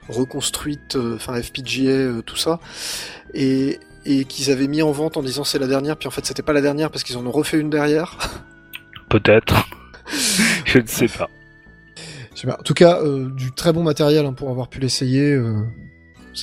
reconstruite, 0.08 0.96
euh, 0.96 1.16
enfin 1.16 1.40
FPGA, 1.40 1.90
euh, 1.90 2.22
tout 2.22 2.36
ça, 2.36 2.60
et, 3.34 3.78
et 4.04 4.24
qu'ils 4.24 4.50
avaient 4.50 4.68
mis 4.68 4.82
en 4.82 4.90
vente 4.90 5.16
en 5.16 5.22
disant 5.22 5.44
c'est 5.44 5.58
la 5.58 5.66
dernière, 5.66 5.96
puis 5.96 6.08
en 6.08 6.10
fait 6.10 6.24
c'était 6.24 6.42
pas 6.42 6.52
la 6.52 6.60
dernière 6.60 6.90
parce 6.90 7.04
qu'ils 7.04 7.16
en 7.16 7.26
ont 7.26 7.30
refait 7.30 7.58
une 7.58 7.70
derrière? 7.70 8.16
Peut-être. 9.10 9.68
je 10.64 10.78
ne 10.78 10.86
sais 10.86 11.08
pas. 11.08 11.28
En 12.46 12.62
tout 12.62 12.74
cas, 12.74 13.00
euh, 13.02 13.30
du 13.30 13.50
très 13.52 13.72
bon 13.72 13.82
matériel 13.82 14.24
hein, 14.24 14.32
pour 14.32 14.48
avoir 14.48 14.68
pu 14.68 14.78
l'essayer. 14.78 15.36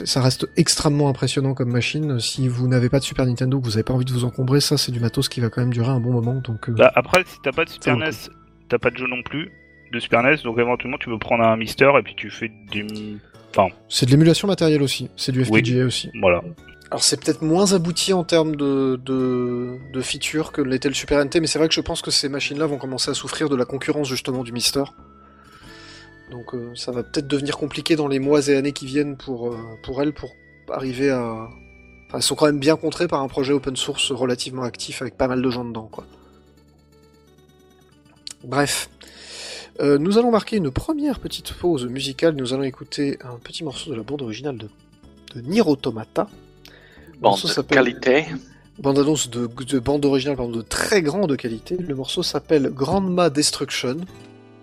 Ça 0.03 0.21
reste 0.21 0.47
extrêmement 0.58 1.08
impressionnant 1.10 1.53
comme 1.53 1.71
machine. 1.71 2.19
Si 2.19 2.47
vous 2.47 2.67
n'avez 2.67 2.89
pas 2.89 2.99
de 2.99 3.03
Super 3.03 3.25
Nintendo, 3.25 3.60
que 3.60 3.65
vous 3.65 3.71
n'avez 3.71 3.84
pas 3.84 3.93
envie 3.93 4.05
de 4.05 4.12
vous 4.12 4.25
encombrer, 4.25 4.60
ça 4.60 4.77
c'est 4.77 4.91
du 4.91 4.99
matos 4.99 5.29
qui 5.29 5.39
va 5.39 5.49
quand 5.49 5.62
même 5.62 5.73
durer 5.73 5.89
un 5.89 5.99
bon 5.99 6.12
moment. 6.12 6.36
Donc, 6.36 6.69
euh, 6.69 6.73
Bah, 6.73 6.91
après, 6.95 7.23
si 7.25 7.38
t'as 7.43 7.51
pas 7.51 7.65
de 7.65 7.69
Super 7.69 7.95
NES, 7.97 8.10
t'as 8.69 8.77
pas 8.79 8.89
de 8.89 8.97
jeu 8.97 9.08
non 9.08 9.21
plus 9.23 9.51
de 9.93 9.99
Super 9.99 10.23
NES, 10.23 10.38
donc 10.43 10.60
éventuellement 10.60 10.97
tu 10.97 11.10
peux 11.10 11.19
prendre 11.19 11.43
un 11.43 11.55
Mister 11.55 11.89
et 11.97 12.01
puis 12.03 12.15
tu 12.15 12.29
fais 12.29 12.51
des... 12.71 12.86
c'est 13.88 14.05
de 14.05 14.12
l'émulation 14.12 14.47
matérielle 14.47 14.81
aussi. 14.81 15.10
C'est 15.15 15.31
du 15.31 15.45
Oui. 15.49 15.62
FPGA 15.62 15.86
aussi. 15.86 16.10
Voilà. 16.19 16.41
Alors 16.91 17.03
c'est 17.03 17.19
peut-être 17.23 17.41
moins 17.41 17.73
abouti 17.73 18.13
en 18.13 18.23
termes 18.23 18.55
de, 18.55 18.99
de, 19.03 19.77
de 19.93 20.01
features 20.01 20.51
que 20.51 20.62
l'était 20.62 20.88
le 20.88 20.93
Super 20.93 21.23
NT, 21.23 21.39
mais 21.39 21.47
c'est 21.47 21.58
vrai 21.60 21.67
que 21.67 21.73
je 21.73 21.81
pense 21.81 22.01
que 22.01 22.12
ces 22.12 22.29
machines-là 22.29 22.65
vont 22.67 22.77
commencer 22.77 23.10
à 23.12 23.13
souffrir 23.13 23.49
de 23.49 23.55
la 23.55 23.65
concurrence 23.65 24.08
justement 24.08 24.43
du 24.43 24.51
Mister. 24.51 24.84
Donc 26.31 26.53
euh, 26.53 26.73
ça 26.75 26.91
va 26.91 27.03
peut-être 27.03 27.27
devenir 27.27 27.57
compliqué 27.57 27.95
dans 27.95 28.07
les 28.07 28.19
mois 28.19 28.47
et 28.47 28.55
années 28.55 28.73
qui 28.73 28.85
viennent 28.85 29.15
pour, 29.17 29.53
euh, 29.53 29.57
pour 29.83 30.01
elles 30.01 30.13
pour 30.13 30.31
arriver 30.69 31.11
à... 31.11 31.49
Enfin, 32.07 32.17
elles 32.17 32.23
sont 32.23 32.35
quand 32.35 32.47
même 32.47 32.59
bien 32.59 32.75
contrées 32.75 33.07
par 33.07 33.21
un 33.21 33.27
projet 33.27 33.53
open 33.53 33.75
source 33.75 34.11
relativement 34.11 34.63
actif 34.63 35.01
avec 35.01 35.17
pas 35.17 35.27
mal 35.27 35.41
de 35.41 35.49
gens 35.49 35.65
dedans, 35.65 35.89
quoi. 35.91 36.05
Bref. 38.43 38.89
Euh, 39.81 39.97
nous 39.97 40.17
allons 40.17 40.31
marquer 40.31 40.57
une 40.57 40.71
première 40.71 41.19
petite 41.19 41.51
pause 41.53 41.85
musicale. 41.85 42.35
Nous 42.35 42.53
allons 42.53 42.63
écouter 42.63 43.19
un 43.23 43.38
petit 43.38 43.63
morceau 43.63 43.89
de 43.89 43.95
la 43.95 44.03
bande 44.03 44.21
originale 44.21 44.57
de, 44.57 44.69
de 45.35 45.41
Nier 45.41 45.61
Automata. 45.61 46.29
Bande 47.19 47.38
s'appelle 47.38 47.77
qualité. 47.77 48.25
bande-annonce 48.79 49.29
de, 49.29 49.47
de 49.47 49.79
bande 49.79 50.05
originale 50.05 50.38
pardon, 50.38 50.51
de 50.51 50.61
très 50.61 51.01
grande 51.01 51.35
qualité. 51.35 51.75
Le 51.77 51.95
morceau 51.95 52.23
s'appelle 52.23 52.69
Grandma 52.69 53.29
Destruction. 53.29 53.97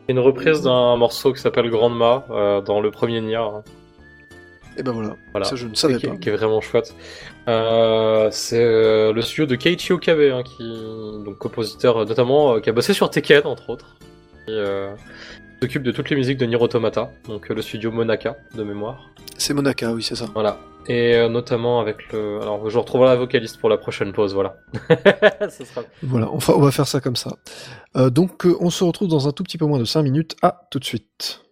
Une 0.08 0.18
reprise 0.18 0.62
d'un 0.62 0.96
morceau 0.96 1.32
qui 1.32 1.40
s'appelle 1.40 1.70
Grandma 1.70 2.24
euh, 2.30 2.60
dans 2.60 2.80
le 2.80 2.90
premier 2.90 3.20
Nier. 3.20 3.38
Et 4.76 4.82
ben 4.82 4.92
voilà, 4.92 5.16
Voilà. 5.32 5.46
ça 5.46 5.54
je 5.54 5.66
ne 5.66 5.74
savais 5.74 5.96
qui, 5.96 6.06
pas. 6.06 6.16
qui 6.16 6.28
est 6.30 6.32
vraiment 6.32 6.60
chouette. 6.60 6.94
Euh, 7.48 8.28
c'est 8.30 8.62
euh, 8.62 9.12
le 9.12 9.20
studio 9.20 9.44
de 9.46 9.54
Keiichi 9.54 9.92
Okabe, 9.92 10.18
hein, 10.20 10.42
qui 10.42 10.62
donc 11.24 11.36
compositeur 11.38 11.98
euh, 11.98 12.04
notamment 12.06 12.58
qui 12.60 12.70
a 12.70 12.72
bossé 12.72 12.94
sur 12.94 13.10
Tekken 13.10 13.42
entre 13.46 13.68
autres, 13.70 13.96
s'occupe 15.62 15.82
de 15.84 15.92
toutes 15.92 16.10
les 16.10 16.16
musiques 16.16 16.38
de 16.38 16.46
Nier 16.46 16.56
Automata, 16.56 17.10
donc 17.28 17.50
euh, 17.50 17.54
le 17.54 17.62
studio 17.62 17.90
Monaka 17.92 18.36
de 18.54 18.62
mémoire. 18.64 19.10
C'est 19.38 19.54
Monaka, 19.54 19.92
oui 19.92 20.02
c'est 20.02 20.16
ça. 20.16 20.26
Voilà. 20.34 20.58
Et 20.88 21.14
euh, 21.14 21.28
notamment 21.28 21.78
avec 21.80 22.12
le. 22.12 22.40
Alors 22.42 22.68
je 22.68 22.76
retrouverai 22.78 23.08
la 23.10 23.14
vocaliste 23.16 23.58
pour 23.60 23.68
la 23.68 23.76
prochaine 23.78 24.12
pause, 24.12 24.34
voilà. 24.34 24.56
Sera- 25.48 25.84
Voilà, 26.02 26.28
enfin, 26.32 26.54
on 26.56 26.60
va 26.60 26.72
faire 26.72 26.88
ça 26.88 27.00
comme 27.00 27.14
ça. 27.16 27.36
Euh, 27.96 28.10
donc 28.10 28.44
on 28.60 28.70
se 28.70 28.82
retrouve 28.82 29.08
dans 29.08 29.28
un 29.28 29.32
tout 29.32 29.44
petit 29.44 29.58
peu 29.58 29.66
moins 29.66 29.78
de 29.78 29.84
5 29.84 30.02
minutes. 30.02 30.34
À 30.42 30.62
tout 30.72 30.80
de 30.80 30.84
suite. 30.84 31.42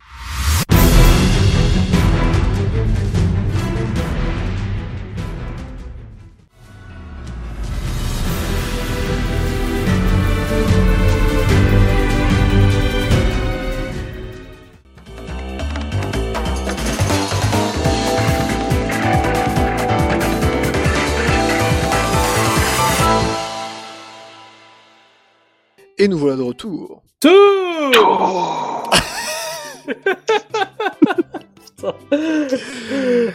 Et 26.00 26.08
nous 26.08 26.16
voilà 26.16 26.36
de 26.36 26.42
retour. 26.42 27.02
Putain. 27.20 27.34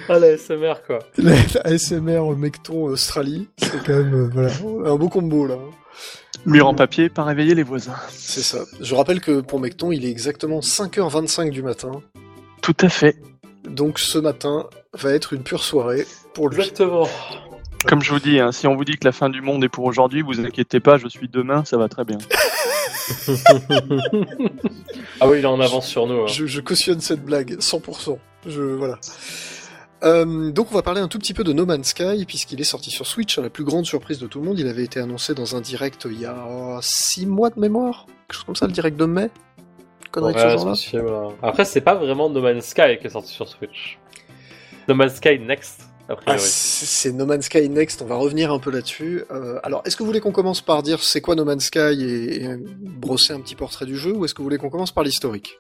ah 0.09 0.17
la 0.17 0.35
SMR 0.35 0.81
quoi. 0.87 0.97
La, 1.19 1.35
la 1.35 1.61
ASMR 1.63 2.35
Mecton 2.35 2.85
Australie, 2.85 3.49
c'est 3.57 3.83
quand 3.83 3.93
même 3.93 4.15
euh, 4.15 4.29
voilà, 4.33 4.49
un 4.89 4.95
beau 4.95 5.09
combo 5.09 5.45
là. 5.45 5.59
Mur 6.47 6.67
en 6.67 6.73
papier, 6.73 7.09
pas 7.09 7.23
réveiller 7.23 7.53
les 7.53 7.61
voisins. 7.61 7.93
C'est 8.09 8.41
ça. 8.41 8.63
Je 8.81 8.95
rappelle 8.95 9.21
que 9.21 9.41
pour 9.41 9.59
Mecton, 9.59 9.91
il 9.91 10.03
est 10.03 10.09
exactement 10.09 10.61
5h25 10.61 11.51
du 11.51 11.61
matin. 11.61 12.01
Tout 12.63 12.77
à 12.81 12.89
fait. 12.89 13.15
Donc 13.69 13.99
ce 13.99 14.17
matin 14.17 14.67
va 14.93 15.11
être 15.11 15.33
une 15.33 15.43
pure 15.43 15.63
soirée 15.63 16.07
pour 16.33 16.49
lui. 16.49 16.61
Exactement. 16.61 17.07
Comme 17.87 18.01
je 18.01 18.11
vous 18.11 18.19
dis, 18.19 18.39
hein, 18.39 18.51
si 18.51 18.67
on 18.67 18.75
vous 18.75 18.83
dit 18.85 18.97
que 18.97 19.05
la 19.05 19.11
fin 19.11 19.29
du 19.29 19.41
monde 19.41 19.63
est 19.63 19.69
pour 19.69 19.85
aujourd'hui, 19.85 20.21
vous 20.21 20.39
inquiétez 20.39 20.79
pas, 20.79 20.97
je 20.97 21.07
suis 21.07 21.27
demain, 21.27 21.63
ça 21.65 21.77
va 21.77 21.87
très 21.87 22.03
bien. 22.03 22.17
ah 25.21 25.27
oui, 25.27 25.37
il 25.39 25.43
est 25.43 25.45
en 25.45 25.59
avance 25.59 25.87
sur 25.87 26.07
nous. 26.07 26.21
hein. 26.23 26.27
Je, 26.27 26.45
je 26.45 26.61
cautionne 26.61 26.99
cette 26.99 27.23
blague, 27.23 27.57
100%. 27.57 28.17
Je, 28.47 28.61
voilà. 28.61 28.99
Euh, 30.03 30.51
donc 30.51 30.67
on 30.71 30.75
va 30.75 30.81
parler 30.81 31.01
un 31.01 31.07
tout 31.07 31.17
petit 31.19 31.33
peu 31.33 31.43
de 31.43 31.53
No 31.53 31.65
Man's 31.65 31.87
Sky, 31.89 32.25
puisqu'il 32.27 32.59
est 32.59 32.65
sorti 32.65 32.91
sur 32.91 33.07
Switch, 33.07 33.37
à 33.37 33.41
la 33.41 33.49
plus 33.49 33.63
grande 33.63 33.85
surprise 33.85 34.19
de 34.19 34.27
tout 34.27 34.39
le 34.39 34.45
monde. 34.45 34.59
Il 34.59 34.67
avait 34.67 34.83
été 34.83 34.99
annoncé 34.99 35.33
dans 35.33 35.55
un 35.55 35.61
direct 35.61 36.07
il 36.09 36.19
y 36.19 36.25
a 36.25 36.35
6 36.81 37.25
mois 37.25 37.49
de 37.49 37.59
mémoire, 37.59 38.05
quelque 38.27 38.35
chose 38.35 38.43
comme 38.45 38.55
ça, 38.55 38.67
le 38.67 38.73
direct 38.73 38.97
de 38.97 39.05
mai. 39.05 39.29
Connerie 40.11 40.33
de 40.33 40.39
ce 40.39 40.49
genre-là. 40.49 40.71
possible. 40.71 41.11
Après, 41.41 41.65
c'est 41.65 41.81
pas 41.81 41.95
vraiment 41.95 42.29
No 42.29 42.41
Man's 42.41 42.65
Sky 42.65 42.97
qui 42.99 43.07
est 43.07 43.11
sorti 43.11 43.31
sur 43.33 43.47
Switch. 43.47 43.97
No 44.87 44.95
Man's 44.95 45.15
Sky 45.15 45.39
Next, 45.39 45.87
Ah, 46.07 46.37
c'est 46.37 47.11
No 47.11 47.25
Man's 47.25 47.45
Sky 47.45 47.67
Next, 47.67 48.01
on 48.01 48.05
va 48.05 48.15
revenir 48.15 48.51
un 48.51 48.59
peu 48.59 48.69
là-dessus. 48.69 49.23
Euh, 49.31 49.59
alors, 49.63 49.81
est-ce 49.85 49.95
que 49.95 50.03
vous 50.03 50.07
voulez 50.07 50.21
qu'on 50.21 50.31
commence 50.31 50.61
par 50.61 50.83
dire 50.83 51.01
c'est 51.03 51.21
quoi 51.21 51.35
No 51.35 51.45
Man's 51.45 51.65
Sky 51.65 51.79
et, 51.79 52.43
et 52.43 52.57
brosser 52.57 53.33
un 53.33 53.39
petit 53.39 53.55
portrait 53.55 53.85
du 53.85 53.97
jeu, 53.97 54.13
ou 54.13 54.23
est-ce 54.23 54.33
que 54.33 54.39
vous 54.39 54.43
voulez 54.43 54.57
qu'on 54.59 54.69
commence 54.69 54.91
par 54.91 55.03
l'historique? 55.03 55.59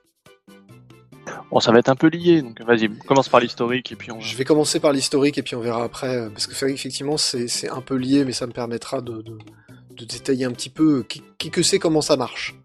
Bon, 1.49 1.59
ça 1.59 1.71
va 1.71 1.79
être 1.79 1.89
un 1.89 1.95
peu 1.95 2.07
lié, 2.07 2.43
donc 2.43 2.61
vas-y, 2.61 2.89
commence 3.07 3.29
par 3.29 3.39
l'historique 3.39 3.91
et 3.91 3.95
puis 3.95 4.11
on 4.11 4.19
va... 4.19 4.21
Je 4.21 4.35
vais 4.35 4.43
commencer 4.43 4.79
par 4.79 4.91
l'historique 4.93 5.37
et 5.37 5.43
puis 5.43 5.55
on 5.55 5.61
verra 5.61 5.83
après, 5.83 6.29
parce 6.29 6.45
que 6.45 6.53
qu'effectivement 6.53 7.17
c'est 7.17 7.47
c'est 7.47 7.69
un 7.69 7.81
peu 7.81 7.95
lié, 7.95 8.25
mais 8.25 8.33
ça 8.33 8.45
me 8.45 8.51
permettra 8.51 9.01
de, 9.01 9.21
de, 9.21 9.37
de 9.91 10.05
détailler 10.05 10.45
un 10.45 10.51
petit 10.51 10.69
peu 10.69 11.03
qui, 11.03 11.23
qui 11.37 11.49
que 11.49 11.63
c'est 11.63 11.79
comment 11.79 12.01
ça 12.01 12.17
marche. 12.17 12.55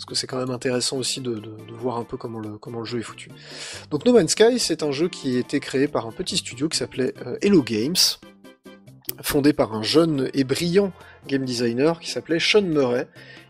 Parce 0.00 0.06
que 0.06 0.14
c'est 0.14 0.26
quand 0.26 0.38
même 0.38 0.50
intéressant 0.50 0.96
aussi 0.96 1.20
de, 1.20 1.42
voir 1.74 1.98
un 1.98 2.04
peu 2.04 2.16
comment 2.16 2.40
le, 2.40 2.84
jeu 2.84 3.00
est 3.00 3.02
foutu. 3.02 3.30
Donc 3.90 4.06
No 4.06 4.14
Man's 4.14 4.30
Sky, 4.30 4.58
c'est 4.58 4.82
un 4.82 4.92
jeu 4.92 5.10
qui 5.10 5.36
a 5.36 5.40
été 5.40 5.60
créé 5.60 5.88
par 5.88 6.06
un 6.06 6.10
petit 6.10 6.38
studio 6.38 6.70
qui 6.70 6.78
s'appelait 6.78 7.12
euh, 7.26 7.36
Hello 7.42 7.62
Games, 7.62 7.98
fondé 9.20 9.52
par 9.52 9.74
un 9.74 9.82
jeune 9.82 10.30
et 10.32 10.44
brillant 10.44 10.90
game 11.26 11.44
designer 11.44 12.00
qui 12.00 12.10
s'appelait 12.10 12.38
Sean 12.40 12.62
Murray, 12.62 13.08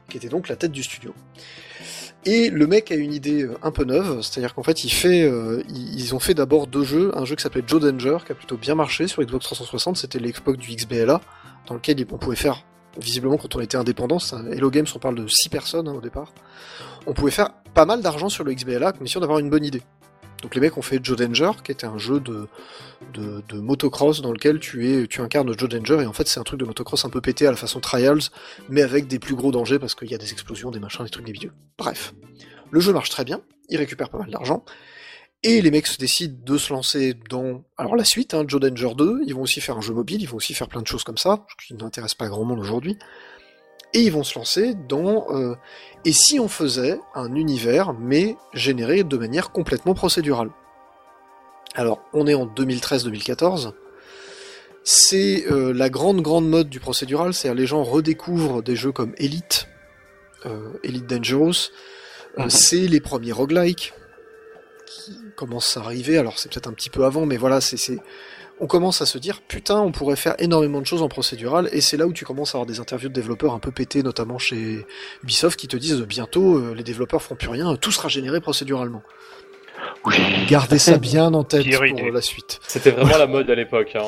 qui 0.08 0.16
était 0.16 0.28
donc 0.28 0.48
la 0.48 0.56
tête 0.56 0.72
du 0.72 0.82
studio. 0.82 1.14
Et 2.24 2.50
le 2.50 2.66
mec 2.66 2.90
a 2.90 2.96
une 2.96 3.12
idée 3.12 3.44
euh, 3.44 3.56
un 3.62 3.70
peu 3.70 3.84
neuve, 3.84 4.20
c'est-à-dire 4.20 4.52
qu'en 4.56 4.64
fait, 4.64 4.76
euh, 5.04 5.62
ils 5.68 6.16
ont 6.16 6.18
fait 6.18 6.34
d'abord 6.34 6.66
deux 6.66 6.82
jeux, 6.82 7.16
un 7.16 7.26
jeu 7.26 7.36
qui 7.36 7.44
s'appelait 7.44 7.62
Joe 7.64 7.80
Danger, 7.80 8.18
qui 8.26 8.32
a 8.32 8.34
plutôt 8.34 8.56
bien 8.56 8.74
marché 8.74 9.06
sur 9.06 9.22
Xbox 9.22 9.44
360, 9.44 9.98
c'était 9.98 10.18
l'époque 10.18 10.56
du 10.56 10.74
XBLA, 10.74 11.20
dans 11.68 11.74
lequel 11.74 12.04
on 12.10 12.18
pouvait 12.18 12.34
faire, 12.34 12.64
visiblement 12.98 13.36
quand 13.36 13.54
on 13.56 13.60
était 13.60 13.76
indépendant, 13.76 14.18
un- 14.32 14.50
Hello 14.50 14.70
Games, 14.70 14.86
on 14.94 14.98
parle 14.98 15.16
de 15.16 15.26
6 15.26 15.48
personnes 15.48 15.88
hein, 15.88 15.94
au 15.94 16.00
départ, 16.00 16.32
on 17.06 17.14
pouvait 17.14 17.30
faire 17.30 17.50
pas 17.74 17.84
mal 17.86 18.02
d'argent 18.02 18.28
sur 18.28 18.44
le 18.44 18.52
XBLA, 18.52 18.88
à 18.88 18.92
condition 18.92 19.20
d'avoir 19.20 19.38
une 19.38 19.50
bonne 19.50 19.64
idée. 19.64 19.82
Donc 20.42 20.54
les 20.54 20.60
mecs 20.60 20.76
ont 20.78 20.82
fait 20.82 21.00
Joe 21.02 21.18
Danger, 21.18 21.50
qui 21.62 21.70
était 21.70 21.86
un 21.86 21.98
jeu 21.98 22.18
de, 22.18 22.48
de, 23.12 23.60
motocross 23.60 24.22
dans 24.22 24.32
lequel 24.32 24.58
tu, 24.58 24.90
es, 24.90 25.06
tu 25.06 25.20
incarnes 25.20 25.52
Joe 25.56 25.68
Danger, 25.68 26.02
et 26.02 26.06
en 26.06 26.12
fait 26.14 26.26
c'est 26.28 26.40
un 26.40 26.44
truc 26.44 26.58
de 26.58 26.64
motocross 26.64 27.04
un 27.04 27.10
peu 27.10 27.20
pété 27.20 27.46
à 27.46 27.50
la 27.50 27.56
façon 27.56 27.78
Trials, 27.80 28.22
mais 28.68 28.82
avec 28.82 29.06
des 29.06 29.18
plus 29.18 29.34
gros 29.34 29.52
dangers 29.52 29.78
parce 29.78 29.94
qu'il 29.94 30.10
y 30.10 30.14
a 30.14 30.18
des 30.18 30.32
explosions, 30.32 30.70
des 30.70 30.80
machins, 30.80 31.04
des 31.04 31.10
trucs, 31.10 31.26
des. 31.26 31.50
Bref. 31.76 32.14
Le 32.70 32.80
jeu 32.80 32.92
marche 32.92 33.10
très 33.10 33.24
bien, 33.24 33.40
il 33.68 33.76
récupère 33.76 34.08
pas 34.08 34.18
mal 34.18 34.30
d'argent, 34.30 34.64
et 35.42 35.60
les 35.62 35.70
mecs 35.70 35.86
se 35.86 35.98
décident 35.98 36.36
de 36.44 36.58
se 36.58 36.72
lancer 36.72 37.14
dans 37.28 37.64
alors 37.78 37.96
la 37.96 38.04
suite, 38.04 38.34
hein, 38.34 38.44
Joe 38.46 38.60
Danger 38.60 38.94
2, 38.94 39.22
ils 39.26 39.34
vont 39.34 39.42
aussi 39.42 39.60
faire 39.60 39.76
un 39.76 39.80
jeu 39.80 39.94
mobile, 39.94 40.20
ils 40.20 40.28
vont 40.28 40.36
aussi 40.36 40.54
faire 40.54 40.68
plein 40.68 40.82
de 40.82 40.86
choses 40.86 41.04
comme 41.04 41.18
ça, 41.18 41.46
qui 41.66 41.74
n'intéressent 41.74 42.16
pas 42.16 42.28
grand 42.28 42.44
monde 42.44 42.60
aujourd'hui, 42.60 42.98
et 43.94 44.00
ils 44.00 44.12
vont 44.12 44.22
se 44.22 44.38
lancer 44.38 44.74
dans 44.74 45.26
euh, 45.34 45.54
et 46.04 46.12
si 46.12 46.38
on 46.38 46.48
faisait 46.48 47.00
un 47.14 47.34
univers, 47.34 47.94
mais 47.94 48.36
généré 48.52 49.02
de 49.02 49.16
manière 49.16 49.50
complètement 49.50 49.94
procédurale. 49.94 50.50
Alors, 51.74 52.02
on 52.12 52.26
est 52.26 52.34
en 52.34 52.46
2013-2014, 52.46 53.72
c'est 54.82 55.46
euh, 55.50 55.72
la 55.72 55.88
grande 55.88 56.20
grande 56.20 56.48
mode 56.48 56.68
du 56.68 56.80
procédural, 56.80 57.32
c'est-à-dire 57.32 57.60
les 57.60 57.66
gens 57.66 57.82
redécouvrent 57.82 58.62
des 58.62 58.76
jeux 58.76 58.92
comme 58.92 59.14
Elite, 59.18 59.68
euh, 60.46 60.72
Elite 60.82 61.06
Dangerous, 61.06 61.70
Mhm. 62.36 62.50
c'est 62.50 62.86
les 62.86 63.00
premiers 63.00 63.32
roguelikes 63.32 63.92
qui 64.86 65.16
commencent 65.40 65.76
à 65.76 65.80
arriver, 65.80 66.18
alors 66.18 66.38
c'est 66.38 66.50
peut-être 66.52 66.68
un 66.68 66.72
petit 66.72 66.90
peu 66.90 67.04
avant, 67.04 67.24
mais 67.26 67.38
voilà, 67.38 67.60
c'est, 67.60 67.78
c'est... 67.78 67.98
on 68.60 68.66
commence 68.66 69.00
à 69.00 69.06
se 69.06 69.16
dire, 69.18 69.40
putain, 69.40 69.80
on 69.80 69.90
pourrait 69.90 70.16
faire 70.16 70.34
énormément 70.38 70.80
de 70.80 70.86
choses 70.86 71.02
en 71.02 71.08
procédural, 71.08 71.68
et 71.72 71.80
c'est 71.80 71.96
là 71.96 72.06
où 72.06 72.12
tu 72.12 72.24
commences 72.26 72.54
à 72.54 72.58
avoir 72.58 72.66
des 72.66 72.78
interviews 72.78 73.08
de 73.08 73.14
développeurs 73.14 73.54
un 73.54 73.58
peu 73.58 73.70
pétés, 73.70 74.02
notamment 74.02 74.38
chez 74.38 74.84
Ubisoft, 75.22 75.58
qui 75.58 75.66
te 75.66 75.76
disent, 75.78 76.02
bientôt, 76.02 76.58
euh, 76.58 76.74
les 76.74 76.84
développeurs 76.84 77.22
feront 77.22 77.36
plus 77.36 77.48
rien, 77.48 77.74
tout 77.76 77.90
sera 77.90 78.08
généré 78.08 78.40
procéduralement. 78.40 79.02
Oui. 80.04 80.14
Gardez 80.48 80.78
ça 80.78 80.98
bien 80.98 81.32
en 81.32 81.42
tête 81.44 81.62
Pire 81.62 81.78
pour 81.78 81.86
idée. 81.86 82.10
la 82.10 82.20
suite. 82.20 82.60
C'était 82.66 82.90
vraiment 82.90 83.16
la 83.16 83.26
mode 83.26 83.50
à 83.50 83.54
l'époque. 83.54 83.92
Hein. 83.94 84.04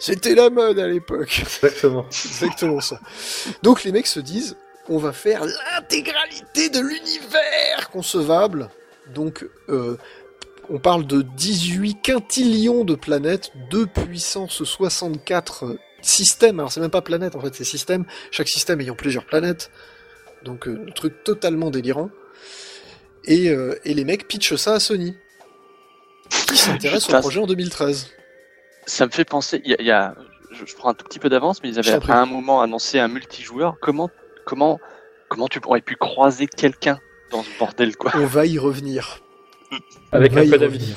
C'était 0.00 0.34
la 0.34 0.50
mode 0.50 0.78
à 0.80 0.88
l'époque. 0.88 1.40
Exactement. 1.40 2.06
Exactement 2.08 2.80
ça. 2.80 2.98
Donc 3.62 3.84
les 3.84 3.92
mecs 3.92 4.08
se 4.08 4.20
disent, 4.20 4.56
on 4.88 4.98
va 4.98 5.12
faire 5.12 5.44
l'intégralité 5.44 6.70
de 6.70 6.80
l'univers 6.80 7.90
concevable. 7.92 8.68
Donc 9.14 9.46
euh, 9.68 9.96
on 10.70 10.78
parle 10.78 11.06
de 11.06 11.22
18 11.22 12.02
quintillions 12.02 12.84
de 12.84 12.94
planètes, 12.94 13.52
2 13.70 13.86
puissance 13.86 14.62
64 14.64 15.76
systèmes. 16.02 16.58
Alors 16.60 16.72
c'est 16.72 16.80
même 16.80 16.90
pas 16.90 17.02
planète 17.02 17.34
en 17.36 17.40
fait, 17.40 17.54
c'est 17.54 17.64
système. 17.64 18.04
Chaque 18.30 18.48
système 18.48 18.80
ayant 18.80 18.94
plusieurs 18.94 19.24
planètes. 19.26 19.70
Donc 20.44 20.68
euh, 20.68 20.82
le 20.86 20.92
truc 20.92 21.24
totalement 21.24 21.70
délirant. 21.70 22.10
Et, 23.24 23.50
euh, 23.50 23.74
et 23.84 23.94
les 23.94 24.04
mecs 24.04 24.28
pitchent 24.28 24.54
ça 24.56 24.74
à 24.74 24.80
Sony. 24.80 25.16
Qui 26.48 26.56
s'intéresse 26.56 27.08
au 27.08 27.12
projet 27.20 27.40
en 27.40 27.46
2013. 27.46 28.08
Ça 28.86 29.06
me 29.06 29.10
fait 29.10 29.24
penser, 29.24 29.60
il 29.64 29.70
y 29.72 29.74
a, 29.74 29.76
il 29.80 29.86
y 29.86 29.90
a- 29.90 30.14
je, 30.52 30.64
je 30.64 30.74
prends 30.76 30.90
un 30.90 30.94
tout 30.94 31.04
petit 31.04 31.18
peu 31.18 31.28
d'avance, 31.28 31.60
mais 31.62 31.68
ils 31.70 31.78
avaient 31.78 31.90
à 32.12 32.20
un 32.20 32.26
moment 32.26 32.60
annoncé 32.62 32.98
un 33.00 33.08
multijoueur. 33.08 33.76
Comment, 33.80 34.10
comment, 34.44 34.78
comment 35.28 35.48
tu 35.48 35.60
pourrais 35.60 35.80
pu 35.80 35.96
croiser 35.96 36.46
quelqu'un 36.46 37.00
dans 37.32 37.42
ce 37.42 37.48
bordel, 37.58 37.96
quoi? 37.96 38.12
On 38.14 38.26
va 38.26 38.46
y 38.46 38.58
revenir. 38.58 39.22
Avec 40.12 40.36
un 40.36 40.48
code 40.48 40.62
ami. 40.62 40.94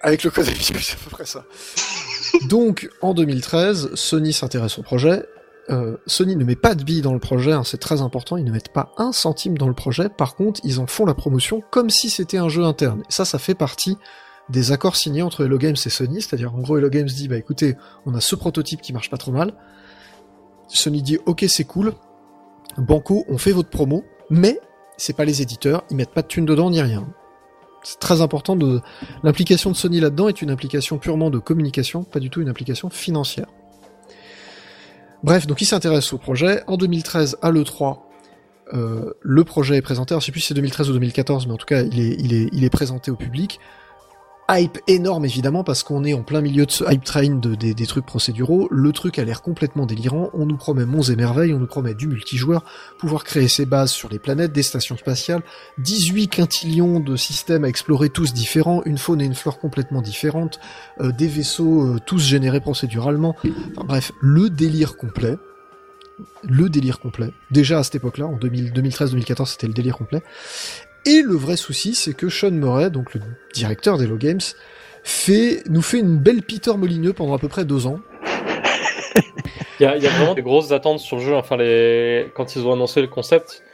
Avec 0.00 0.24
le 0.24 0.30
code 0.30 0.48
ami, 0.48 0.58
c'est 0.60 0.94
à 0.94 1.04
peu 1.04 1.10
près 1.10 1.26
ça. 1.26 1.44
Donc, 2.48 2.88
en 3.02 3.14
2013, 3.14 3.94
Sony 3.94 4.32
s'intéresse 4.32 4.78
au 4.78 4.82
projet. 4.82 5.24
Euh, 5.70 5.96
Sony 6.06 6.34
ne 6.34 6.44
met 6.44 6.56
pas 6.56 6.74
de 6.74 6.82
billes 6.82 7.02
dans 7.02 7.12
le 7.12 7.20
projet, 7.20 7.52
hein, 7.52 7.62
c'est 7.64 7.78
très 7.78 8.02
important, 8.02 8.36
ils 8.36 8.44
ne 8.44 8.50
mettent 8.50 8.72
pas 8.72 8.92
un 8.98 9.12
centime 9.12 9.56
dans 9.56 9.68
le 9.68 9.74
projet. 9.74 10.08
Par 10.08 10.34
contre, 10.34 10.60
ils 10.64 10.80
en 10.80 10.88
font 10.88 11.06
la 11.06 11.14
promotion 11.14 11.62
comme 11.70 11.88
si 11.88 12.10
c'était 12.10 12.38
un 12.38 12.48
jeu 12.48 12.64
interne. 12.64 13.02
Et 13.08 13.12
ça, 13.12 13.24
ça 13.24 13.38
fait 13.38 13.54
partie 13.54 13.96
des 14.48 14.72
accords 14.72 14.96
signés 14.96 15.22
entre 15.22 15.44
Hello 15.44 15.58
Games 15.58 15.76
et 15.84 15.88
Sony, 15.88 16.20
c'est-à-dire 16.20 16.52
en 16.54 16.58
gros 16.58 16.76
Hello 16.76 16.90
Games 16.90 17.06
dit 17.06 17.28
bah 17.28 17.36
écoutez, 17.36 17.76
on 18.06 18.14
a 18.14 18.20
ce 18.20 18.34
prototype 18.34 18.80
qui 18.80 18.92
marche 18.92 19.08
pas 19.08 19.16
trop 19.16 19.30
mal. 19.30 19.54
Sony 20.68 21.02
dit 21.02 21.18
ok 21.26 21.44
c'est 21.48 21.64
cool, 21.64 21.94
Banco 22.76 23.24
on 23.28 23.38
fait 23.38 23.52
votre 23.52 23.70
promo, 23.70 24.04
mais 24.30 24.58
c'est 25.02 25.14
pas 25.14 25.24
les 25.24 25.42
éditeurs, 25.42 25.82
ils 25.90 25.96
mettent 25.96 26.14
pas 26.14 26.22
de 26.22 26.28
thunes 26.28 26.44
dedans 26.44 26.70
ni 26.70 26.80
rien. 26.80 27.08
C'est 27.82 27.98
très 27.98 28.20
important 28.20 28.54
de 28.54 28.80
l'implication 29.24 29.72
de 29.72 29.76
Sony 29.76 29.98
là-dedans 29.98 30.28
est 30.28 30.42
une 30.42 30.50
implication 30.50 30.98
purement 30.98 31.28
de 31.28 31.40
communication, 31.40 32.04
pas 32.04 32.20
du 32.20 32.30
tout 32.30 32.40
une 32.40 32.48
implication 32.48 32.88
financière. 32.88 33.46
Bref, 35.24 35.48
donc 35.48 35.60
il 35.60 35.66
s'intéresse 35.66 36.12
au 36.12 36.18
projet. 36.18 36.62
En 36.68 36.76
2013, 36.76 37.38
à 37.42 37.50
l'E3, 37.50 37.98
euh, 38.74 39.12
le 39.20 39.42
projet 39.42 39.76
est 39.76 39.82
présenté. 39.82 40.12
Alors, 40.12 40.20
je 40.20 40.26
sais 40.26 40.32
plus 40.32 40.40
si 40.40 40.48
c'est 40.48 40.54
2013 40.54 40.90
ou 40.90 40.92
2014, 40.92 41.48
mais 41.48 41.52
en 41.52 41.56
tout 41.56 41.66
cas, 41.66 41.82
il 41.82 42.64
est, 42.64 42.70
présenté 42.70 43.10
au 43.10 43.16
public. 43.16 43.58
Hype 44.50 44.78
énorme 44.86 45.24
évidemment 45.24 45.64
parce 45.64 45.82
qu'on 45.82 46.04
est 46.04 46.14
en 46.14 46.22
plein 46.22 46.40
milieu 46.40 46.66
de 46.66 46.70
ce 46.70 46.84
hype 46.92 47.04
train 47.04 47.36
de, 47.36 47.54
des, 47.54 47.86
trucs 47.86 48.04
procéduraux. 48.04 48.68
Le 48.70 48.92
truc 48.92 49.18
a 49.18 49.24
l'air 49.24 49.40
complètement 49.40 49.86
délirant. 49.86 50.30
On 50.34 50.46
nous 50.46 50.56
promet 50.56 50.84
monts 50.84 51.02
et 51.02 51.16
merveilles, 51.16 51.54
on 51.54 51.58
nous 51.58 51.66
promet 51.66 51.94
du 51.94 52.08
multijoueur, 52.08 52.64
pouvoir 52.98 53.24
créer 53.24 53.48
ses 53.48 53.66
bases 53.66 53.92
sur 53.92 54.08
les 54.08 54.18
planètes, 54.18 54.52
des 54.52 54.62
stations 54.62 54.96
spatiales, 54.96 55.42
18 55.78 56.28
quintillions 56.28 57.00
de 57.00 57.16
systèmes 57.16 57.64
à 57.64 57.68
explorer 57.68 58.10
tous 58.10 58.32
différents, 58.34 58.82
une 58.84 58.98
faune 58.98 59.20
et 59.20 59.24
une 59.24 59.34
flore 59.34 59.58
complètement 59.58 60.02
différentes, 60.02 60.58
euh, 61.00 61.12
des 61.12 61.28
vaisseaux 61.28 61.82
euh, 61.82 61.98
tous 62.04 62.20
générés 62.20 62.60
procéduralement. 62.60 63.36
Enfin 63.76 63.86
bref, 63.86 64.12
le 64.20 64.50
délire 64.50 64.96
complet 64.96 65.38
le 66.44 66.68
délire 66.68 67.00
complet. 67.00 67.30
Déjà 67.50 67.78
à 67.78 67.82
cette 67.82 67.96
époque-là, 67.96 68.26
en 68.26 68.36
2013-2014, 68.36 69.46
c'était 69.46 69.66
le 69.66 69.72
délire 69.72 69.96
complet. 69.96 70.22
Et 71.04 71.22
le 71.22 71.34
vrai 71.34 71.56
souci, 71.56 71.94
c'est 71.94 72.14
que 72.14 72.28
Sean 72.28 72.50
Murray, 72.52 72.90
donc 72.90 73.14
le 73.14 73.20
directeur 73.54 73.98
d'Hello 73.98 74.16
Games, 74.16 74.40
fait, 75.02 75.62
nous 75.68 75.82
fait 75.82 75.98
une 75.98 76.16
belle 76.18 76.42
Peter 76.42 76.72
Molineux 76.76 77.12
pendant 77.12 77.34
à 77.34 77.38
peu 77.38 77.48
près 77.48 77.64
deux 77.64 77.86
ans. 77.86 77.98
Il 79.80 79.84
y, 79.84 79.86
a, 79.86 79.96
il 79.96 80.02
y 80.02 80.06
a 80.06 80.10
vraiment 80.10 80.34
des 80.34 80.42
grosses 80.42 80.70
attentes 80.70 81.00
sur 81.00 81.16
le 81.16 81.22
jeu. 81.22 81.34
Enfin, 81.34 81.56
les... 81.56 82.30
quand 82.36 82.54
ils 82.54 82.64
ont 82.64 82.72
annoncé 82.72 83.00
le 83.00 83.08
concept, 83.08 83.64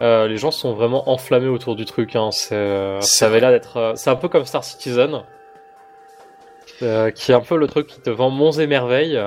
euh, 0.00 0.26
les 0.26 0.38
gens 0.38 0.50
sont 0.50 0.72
vraiment 0.72 1.10
enflammés 1.10 1.48
autour 1.48 1.76
du 1.76 1.84
truc. 1.84 2.16
Hein. 2.16 2.30
C'est, 2.32 2.54
euh, 2.54 3.00
ça 3.02 3.26
avait 3.26 3.40
l'air 3.40 3.50
d'être. 3.50 3.76
euh, 3.76 3.92
c'est 3.94 4.08
un 4.08 4.16
peu 4.16 4.28
comme 4.28 4.46
Star 4.46 4.64
Citizen, 4.64 5.24
euh, 6.82 7.10
qui 7.10 7.32
est 7.32 7.34
un 7.34 7.40
peu 7.40 7.58
le 7.58 7.66
truc 7.66 7.86
qui 7.86 8.00
te 8.00 8.08
vend 8.08 8.30
monts 8.30 8.52
et 8.52 8.66
merveilles. 8.66 9.20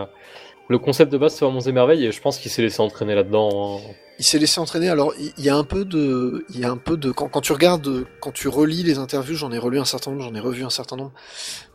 Le 0.68 0.80
concept 0.80 1.12
de 1.12 1.18
base, 1.20 1.36
c'est 1.36 1.46
Monts 1.46 1.60
et 1.60 1.72
merveilles, 1.74 2.06
et 2.06 2.12
je 2.12 2.22
pense 2.22 2.40
qu'il 2.40 2.50
s'est 2.50 2.62
laissé 2.64 2.82
entraîner 2.82 3.14
là-dedans. 3.14 3.78
hein. 3.78 3.92
Il 4.22 4.24
s'est 4.24 4.38
laissé 4.38 4.60
entraîner. 4.60 4.88
Alors, 4.88 5.16
il 5.18 5.44
y 5.44 5.50
a 5.50 5.56
un 5.56 5.64
peu 5.64 5.84
de, 5.84 6.46
il 6.50 6.60
y 6.60 6.64
a 6.64 6.70
un 6.70 6.78
peu 6.78 6.96
de, 6.96 7.10
quand, 7.12 7.28
quand 7.28 7.42
tu 7.42 7.54
regardes, 7.54 8.06
quand 8.20 8.32
tu 8.32 8.48
relis 8.50 8.84
les 8.84 9.00
interviews, 9.00 9.36
j'en 9.36 9.52
ai 9.52 9.58
relu 9.58 9.80
un 9.80 9.84
certain 9.86 10.12
nombre, 10.12 10.22
j'en 10.24 10.36
ai 10.36 10.40
revu 10.40 10.64
un 10.64 10.70
certain 10.70 10.96
nombre. 10.96 11.12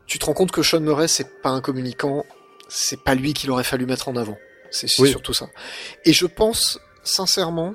Tu 0.07 0.21
te 0.21 0.27
rends 0.27 0.33
compte 0.33 0.53
que 0.53 0.63
Sean 0.63 0.79
Murray, 0.79 1.09
c'est 1.09 1.43
pas 1.43 1.49
un 1.51 1.61
communicant, 1.61 2.25
c'est 2.69 3.01
pas 3.03 3.17
lui 3.17 3.35
qu'il 3.35 3.51
aurait 3.51 3.65
fallu 3.65 3.85
mettre 3.85 4.07
en 4.09 4.15
avant. 4.15 4.39
C'est 4.71 4.87
c'est 4.87 5.03
Oui. 5.03 5.11
surtout 5.11 5.33
ça. 5.33 5.49
Et 6.05 6.13
je 6.13 6.25
pense 6.25 6.79
sincèrement, 7.03 7.75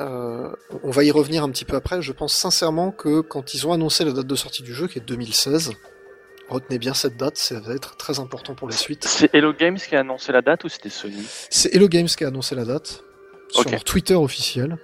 euh, 0.00 0.50
on 0.82 0.90
va 0.90 1.04
y 1.04 1.12
revenir 1.12 1.44
un 1.44 1.50
petit 1.50 1.64
peu 1.64 1.76
après. 1.76 2.02
Je 2.02 2.10
pense 2.10 2.32
sincèrement 2.34 2.90
que 2.90 3.20
quand 3.20 3.54
ils 3.54 3.68
ont 3.68 3.72
annoncé 3.72 4.04
la 4.04 4.10
date 4.10 4.26
de 4.26 4.34
sortie 4.34 4.64
du 4.64 4.74
jeu, 4.74 4.88
qui 4.88 4.98
est 4.98 5.02
2016, 5.02 5.70
retenez 6.48 6.80
bien 6.80 6.94
cette 6.94 7.16
date, 7.16 7.36
ça 7.38 7.60
va 7.60 7.72
être 7.74 7.96
très 7.96 8.18
important 8.18 8.56
pour 8.56 8.68
la 8.68 8.74
suite. 8.76 9.04
C'est 9.04 9.32
Hello 9.32 9.52
Games 9.52 9.78
qui 9.78 9.94
a 9.94 10.00
annoncé 10.00 10.32
la 10.32 10.42
date 10.42 10.64
ou 10.64 10.68
c'était 10.68 10.88
Sony? 10.88 11.22
C'est 11.50 11.72
Hello 11.72 11.86
Games 11.88 12.08
qui 12.08 12.24
a 12.24 12.28
annoncé 12.28 12.56
la 12.56 12.64
date 12.64 13.04
sur 13.52 13.62
leur 13.72 13.84
Twitter 13.84 14.14
officiel. 14.14 14.76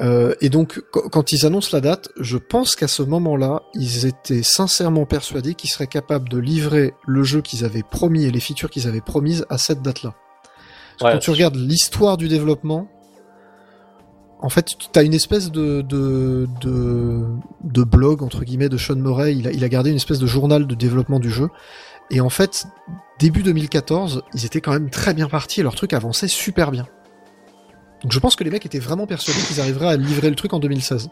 Euh, 0.00 0.34
et 0.40 0.48
donc, 0.48 0.80
qu- 0.92 1.08
quand 1.10 1.30
ils 1.32 1.46
annoncent 1.46 1.70
la 1.72 1.80
date, 1.80 2.08
je 2.18 2.36
pense 2.36 2.74
qu'à 2.74 2.88
ce 2.88 3.02
moment-là, 3.02 3.62
ils 3.74 4.06
étaient 4.06 4.42
sincèrement 4.42 5.06
persuadés 5.06 5.54
qu'ils 5.54 5.70
seraient 5.70 5.86
capables 5.86 6.28
de 6.28 6.38
livrer 6.38 6.94
le 7.06 7.22
jeu 7.22 7.42
qu'ils 7.42 7.64
avaient 7.64 7.84
promis 7.88 8.24
et 8.24 8.30
les 8.32 8.40
features 8.40 8.70
qu'ils 8.70 8.88
avaient 8.88 9.00
promises 9.00 9.46
à 9.50 9.58
cette 9.58 9.82
date-là. 9.82 10.14
Ouais, 11.00 11.12
quand 11.12 11.18
tu 11.18 11.30
regardes 11.30 11.56
l'histoire 11.56 12.16
du 12.16 12.26
développement, 12.28 12.88
en 14.40 14.48
fait, 14.48 14.66
tu 14.92 14.98
as 14.98 15.02
une 15.02 15.14
espèce 15.14 15.50
de, 15.52 15.80
de, 15.82 16.48
de, 16.60 17.24
de 17.62 17.82
blog, 17.84 18.22
entre 18.22 18.42
guillemets, 18.44 18.68
de 18.68 18.76
Sean 18.76 18.96
Murray. 18.96 19.34
Il 19.36 19.46
a, 19.48 19.52
il 19.52 19.62
a 19.64 19.68
gardé 19.68 19.90
une 19.90 19.96
espèce 19.96 20.18
de 20.18 20.26
journal 20.26 20.66
de 20.66 20.74
développement 20.74 21.20
du 21.20 21.30
jeu. 21.30 21.48
Et 22.10 22.20
en 22.20 22.28
fait, 22.30 22.66
début 23.18 23.42
2014, 23.42 24.22
ils 24.34 24.44
étaient 24.44 24.60
quand 24.60 24.72
même 24.72 24.90
très 24.90 25.14
bien 25.14 25.28
partis 25.28 25.60
et 25.60 25.62
leur 25.62 25.74
truc 25.74 25.92
avançait 25.92 26.28
super 26.28 26.70
bien. 26.70 26.86
Donc 28.02 28.12
je 28.12 28.18
pense 28.18 28.36
que 28.36 28.44
les 28.44 28.50
mecs 28.50 28.66
étaient 28.66 28.78
vraiment 28.78 29.06
persuadés 29.06 29.40
qu'ils 29.40 29.60
arriveraient 29.60 29.88
à 29.88 29.96
livrer 29.96 30.28
le 30.30 30.36
truc 30.36 30.52
en 30.52 30.58
2016. 30.58 31.08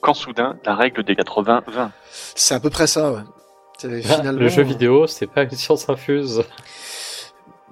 Quand 0.00 0.14
soudain, 0.14 0.58
la 0.64 0.74
règle 0.74 1.02
des 1.02 1.14
80-20. 1.14 1.90
C'est 2.34 2.54
à 2.54 2.60
peu 2.60 2.70
près 2.70 2.86
ça, 2.86 3.12
ouais. 3.12 3.20
Finalement, 4.02 4.38
le 4.38 4.48
jeu 4.48 4.62
euh, 4.62 4.64
vidéo, 4.64 5.06
c'est 5.06 5.26
pas 5.26 5.42
une 5.42 5.50
science 5.50 5.88
infuse. 5.88 6.44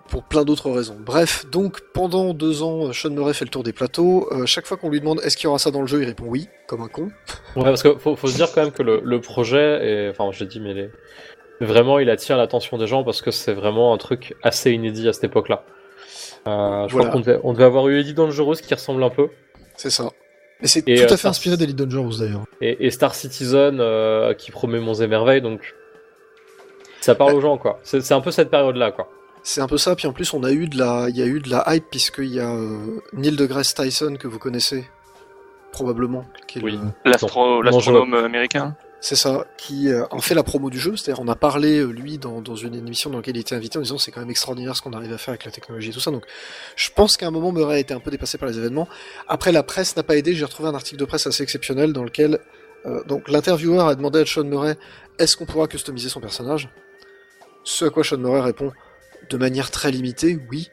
pour 0.09 0.25
plein 0.25 0.45
d'autres 0.45 0.71
raisons. 0.71 0.97
Bref, 0.99 1.47
donc 1.51 1.81
pendant 1.95 2.35
deux 2.35 2.63
ans, 2.63 2.93
Sean 2.93 3.11
Murray 3.11 3.33
fait 3.33 3.45
le 3.45 3.51
tour 3.51 3.63
des 3.63 3.73
plateaux. 3.73 4.29
Euh, 4.33 4.45
chaque 4.45 4.67
fois 4.67 4.77
qu'on 4.77 4.91
lui 4.91 5.01
demande 5.01 5.21
est-ce 5.23 5.37
qu'il 5.37 5.45
y 5.45 5.47
aura 5.47 5.59
ça 5.59 5.71
dans 5.71 5.81
le 5.81 5.87
jeu, 5.87 6.03
il 6.03 6.07
répond 6.07 6.27
oui, 6.27 6.49
comme 6.67 6.83
un 6.83 6.89
con. 6.89 7.11
Ouais, 7.57 7.65
parce 7.65 7.83
que 7.83 7.97
faut, 7.97 8.17
faut 8.17 8.27
se 8.27 8.35
dire 8.35 8.53
quand 8.53 8.63
même 8.63 8.73
que 8.73 8.83
le, 8.83 9.01
le 9.05 9.21
projet, 9.21 9.59
est... 9.87 10.11
enfin, 10.11 10.31
je 10.33 10.45
dis, 10.45 10.61
mais 10.61 10.75
les... 10.75 10.91
vraiment, 11.67 11.99
il 11.99 12.09
attire 12.11 12.37
l'attention 12.37 12.79
des 12.79 12.87
gens 12.87 13.05
parce 13.05 13.23
que 13.23 13.31
c'est 13.31 13.53
vraiment 13.53 13.93
un 13.95 13.99
truc 13.99 14.35
assez 14.43 14.71
inédit 14.73 15.09
à 15.09 15.13
cette 15.13 15.25
époque-là. 15.25 15.65
Euh, 16.47 16.89
je 16.89 16.93
Voilà. 16.93 17.09
crois 17.09 17.11
qu'on 17.11 17.21
devait, 17.21 17.41
on 17.45 17.53
devait 17.53 17.65
avoir 17.65 17.89
eu 17.89 18.01
Eddie 18.01 18.15
Dangerous 18.15 18.55
qui 18.57 18.75
ressemble 18.75 19.03
un 19.05 19.11
peu, 19.11 19.29
C'est 19.77 19.91
ça. 19.91 20.11
Et 20.61 20.67
c'est 20.69 20.81
Et, 20.89 20.95
tout 20.97 21.03
euh, 21.03 21.05
à 21.07 21.09
fait 21.09 21.17
Star- 21.17 21.31
inspiré 21.31 21.57
d'Elite 21.57 21.77
Dangerous 21.77 22.19
d'ailleurs. 22.19 22.45
et, 22.61 22.87
et 22.87 22.91
Star 22.91 23.15
Citizen 23.15 23.79
euh, 23.81 24.33
qui 24.35 24.51
promet 24.51 24.79
Monts 24.81 24.95
et 24.95 25.07
Merveilles, 25.09 25.41
donc 25.43 25.75
ça 27.01 27.15
parle 27.15 27.35
aux 27.35 27.41
gens, 27.41 27.59
quoi. 27.59 27.81
C'est 27.83 28.01
c'est 28.01 28.15
un 28.15 28.21
peu 28.21 28.31
cette 28.31 28.51
période-là, 28.51 28.93
quoi. 28.93 29.09
C'est 29.43 29.61
un 29.61 29.67
peu 29.67 29.77
ça, 29.79 29.97
puis 29.97 30.07
en 30.07 30.13
plus 30.13 30.33
on 30.35 30.45
a 30.45 30.53
eu 30.53 30.69
de 30.69 30.79
la, 30.79 31.07
il 31.09 31.17
y 31.17 31.23
a 31.23 31.27
eu 31.27 31.41
de 31.41 31.51
la 31.51 31.65
hype 31.75 31.85
puisqu'il 31.91 32.33
y 32.33 32.39
a 32.39 32.49
euh, 32.49 33.01
Neil 33.13 33.35
deGrasse 33.35 33.75
Tyson 33.75 34.15
que 34.19 34.29
vous 34.29 34.39
connaissez 34.39 34.85
probablement, 35.73 36.25
qui 36.47 36.59
est 36.61 36.63
Oui. 36.63 36.79
le- 37.05 37.11
L'astro- 37.11 37.41
Non, 37.45 37.61
L'astronome 37.63 38.15
américain 38.15 38.77
C'est 39.05 39.17
ça, 39.17 39.49
qui 39.59 39.89
euh, 39.89 40.05
en 40.13 40.21
fait 40.21 40.35
la 40.37 40.45
promo 40.45 40.71
du 40.71 40.79
jeu. 40.79 40.97
C'est-à-dire, 40.97 41.21
on 41.21 41.27
a 41.27 41.35
parlé, 41.35 41.81
euh, 41.81 41.91
lui, 41.91 42.19
dans, 42.19 42.41
dans 42.41 42.55
une 42.55 42.77
émission 42.77 43.11
dans 43.11 43.17
laquelle 43.17 43.37
il 43.37 43.41
était 43.41 43.57
invité, 43.57 43.77
en 43.77 43.83
disant 43.83 43.99
c'est 43.99 44.13
quand 44.13 44.21
même 44.21 44.31
extraordinaire 44.31 44.77
ce 44.77 44.81
qu'on 44.81 44.93
arrive 44.93 45.13
à 45.13 45.19
faire 45.19 45.33
avec 45.33 45.45
la 45.45 45.51
technologie 45.51 45.91
et 45.91 45.93
tout 45.93 45.99
ça. 45.99 46.13
Donc, 46.13 46.25
je 46.77 46.89
pense 46.95 47.17
qu'à 47.17 47.27
un 47.27 47.33
moment, 47.33 47.51
Murray 47.51 47.75
a 47.75 47.79
été 47.81 47.93
un 47.95 47.99
peu 47.99 48.13
dépassé 48.13 48.39
par 48.39 48.49
les 48.49 48.59
événements. 48.59 48.89
Après, 49.27 49.51
la 49.51 49.65
presse 49.65 49.97
n'a 49.97 50.05
pas 50.05 50.17
aidé. 50.17 50.35
J'ai 50.35 50.45
retrouvé 50.45 50.69
un 50.69 50.75
article 50.77 51.01
de 51.01 51.05
presse 51.05 51.27
assez 51.27 51.43
exceptionnel 51.43 51.93
dans 51.93 52.05
lequel, 52.05 52.39
euh, 52.87 53.03
donc, 53.03 53.29
l'intervieweur 53.29 53.89
a 53.89 53.97
demandé 53.97 54.21
à 54.21 54.25
Sean 54.25 54.45
Murray 54.45 54.79
est-ce 55.19 55.37
qu'on 55.37 55.47
pourra 55.47 55.67
customiser 55.67 56.09
son 56.09 56.21
personnage? 56.21 56.69
Ce 57.65 57.85
à 57.85 57.91
quoi 57.91 58.05
Sean 58.05 58.19
Murray 58.19 58.41
répond 58.41 58.73
de 59.29 59.37
manière 59.37 59.73
très 59.73 59.91
limitée, 59.91 60.39
oui. 60.49 60.71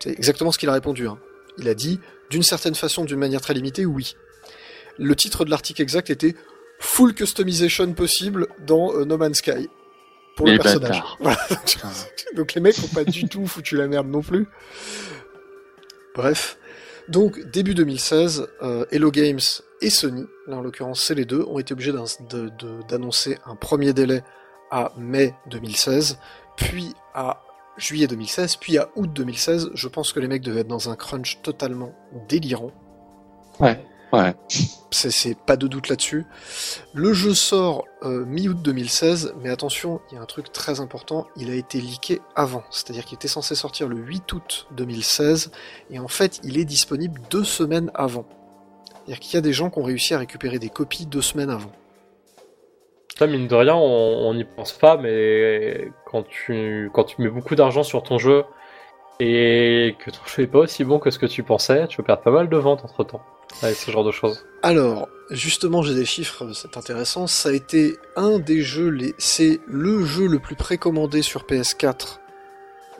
C'est 0.00 0.10
exactement 0.10 0.52
ce 0.52 0.58
qu'il 0.58 0.68
a 0.68 0.74
répondu. 0.74 1.08
hein. 1.08 1.18
Il 1.56 1.66
a 1.66 1.74
dit 1.74 1.98
d'une 2.28 2.42
certaine 2.42 2.74
façon, 2.74 3.06
d'une 3.06 3.18
manière 3.18 3.40
très 3.40 3.54
limitée, 3.54 3.86
oui. 3.86 4.16
Le 4.98 5.16
titre 5.16 5.46
de 5.46 5.50
l'article 5.50 5.80
exact 5.80 6.10
était 6.10 6.34
full 6.78 7.14
customization 7.14 7.92
possible 7.92 8.48
dans 8.66 8.94
euh, 8.94 9.04
No 9.04 9.18
Man's 9.18 9.38
Sky 9.38 9.68
pour 10.36 10.46
le 10.46 10.52
Les 10.52 10.58
personnage. 10.58 11.02
Voilà. 11.20 11.38
Donc 12.36 12.54
les 12.54 12.60
mecs 12.60 12.78
ont 12.78 12.94
pas 12.94 13.04
du 13.04 13.28
tout 13.28 13.46
foutu 13.46 13.76
la 13.76 13.88
merde 13.88 14.08
non 14.08 14.22
plus. 14.22 14.46
Bref. 16.14 16.58
Donc 17.08 17.40
début 17.50 17.74
2016, 17.74 18.46
euh, 18.62 18.84
Hello 18.90 19.10
Games 19.10 19.40
et 19.80 19.90
Sony, 19.90 20.26
là 20.46 20.56
en 20.56 20.60
l'occurrence 20.60 21.02
c'est 21.02 21.14
les 21.14 21.24
deux, 21.24 21.42
ont 21.42 21.58
été 21.58 21.72
obligés 21.72 21.92
d'annoncer 22.88 23.38
un 23.46 23.56
premier 23.56 23.92
délai 23.92 24.22
à 24.70 24.92
mai 24.98 25.34
2016, 25.46 26.18
puis 26.56 26.92
à 27.14 27.42
juillet 27.78 28.06
2016, 28.06 28.56
puis 28.56 28.76
à 28.76 28.90
août 28.96 29.10
2016. 29.12 29.70
Je 29.74 29.88
pense 29.88 30.12
que 30.12 30.20
les 30.20 30.28
mecs 30.28 30.42
devaient 30.42 30.60
être 30.60 30.68
dans 30.68 30.90
un 30.90 30.96
crunch 30.96 31.40
totalement 31.42 31.94
délirant. 32.28 32.72
Ouais. 33.60 33.82
Ouais. 34.12 34.34
C'est- 34.90 35.38
pas 35.38 35.56
de 35.56 35.66
doute 35.66 35.88
là-dessus. 35.88 36.24
Le 36.94 37.12
jeu 37.12 37.34
sort 37.34 37.84
euh, 38.02 38.24
mi-août 38.24 38.56
2016, 38.62 39.34
mais 39.42 39.50
attention, 39.50 40.00
il 40.10 40.14
y 40.14 40.18
a 40.18 40.22
un 40.22 40.26
truc 40.26 40.50
très 40.52 40.80
important, 40.80 41.26
il 41.36 41.50
a 41.50 41.54
été 41.54 41.80
leaké 41.80 42.20
avant. 42.34 42.62
C'est-à-dire 42.70 43.04
qu'il 43.04 43.16
était 43.16 43.28
censé 43.28 43.54
sortir 43.54 43.86
le 43.88 43.96
8 43.96 44.32
août 44.32 44.66
2016, 44.72 45.50
et 45.90 45.98
en 45.98 46.08
fait, 46.08 46.40
il 46.42 46.58
est 46.58 46.64
disponible 46.64 47.20
deux 47.30 47.44
semaines 47.44 47.90
avant. 47.94 48.24
C'est-à-dire 48.94 49.20
qu'il 49.20 49.34
y 49.34 49.36
a 49.36 49.40
des 49.42 49.52
gens 49.52 49.68
qui 49.70 49.78
ont 49.78 49.82
réussi 49.82 50.14
à 50.14 50.18
récupérer 50.18 50.58
des 50.58 50.68
copies 50.70 51.06
deux 51.06 51.22
semaines 51.22 51.50
avant. 51.50 51.72
Ça, 53.18 53.26
mine 53.26 53.48
de 53.48 53.54
rien, 53.54 53.74
on 53.74 54.32
n'y 54.34 54.44
pense 54.44 54.72
pas, 54.72 54.96
mais 54.96 55.90
quand 56.06 56.22
tu, 56.28 56.88
quand 56.94 57.04
tu 57.04 57.20
mets 57.20 57.28
beaucoup 57.30 57.56
d'argent 57.56 57.82
sur 57.82 58.02
ton 58.04 58.18
jeu 58.18 58.44
et 59.20 59.96
que 59.98 60.10
ton 60.10 60.20
jeu 60.26 60.44
est 60.44 60.46
pas 60.46 60.60
aussi 60.60 60.84
bon 60.84 60.98
que 60.98 61.10
ce 61.10 61.18
que 61.18 61.26
tu 61.26 61.42
pensais, 61.42 61.88
tu 61.88 61.96
peux 61.98 62.04
perdre 62.04 62.22
pas 62.22 62.30
mal 62.30 62.48
de 62.48 62.56
ventes 62.56 62.84
entre 62.84 63.02
temps 63.04 63.22
avec 63.62 63.76
ce 63.76 63.90
genre 63.90 64.04
de 64.04 64.12
choses. 64.12 64.44
Alors, 64.62 65.08
justement, 65.30 65.82
j'ai 65.82 65.94
des 65.94 66.04
chiffres, 66.04 66.50
c'est 66.52 66.76
intéressant. 66.76 67.26
Ça 67.26 67.50
a 67.50 67.52
été 67.52 67.98
un 68.16 68.38
des 68.38 68.62
jeux, 68.62 68.88
les... 68.88 69.14
c'est 69.18 69.60
le 69.66 70.04
jeu 70.04 70.26
le 70.26 70.38
plus 70.38 70.56
précommandé 70.56 71.22
sur 71.22 71.44
PS4 71.44 72.18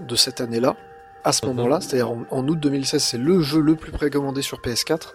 de 0.01 0.15
cette 0.17 0.41
année-là, 0.41 0.77
à 1.25 1.33
ce 1.33 1.45
Mhm. 1.45 1.55
moment-là, 1.57 1.81
c'est-à-dire 1.81 2.11
en, 2.11 2.25
en 2.31 2.47
août 2.49 2.59
2016, 2.61 3.03
c'est 3.03 3.19
le 3.19 3.41
jeu 3.43 3.61
le 3.61 3.75
plus 3.77 3.91
précommandé 3.93 4.43
sur 4.43 4.61
PS4. 4.61 5.15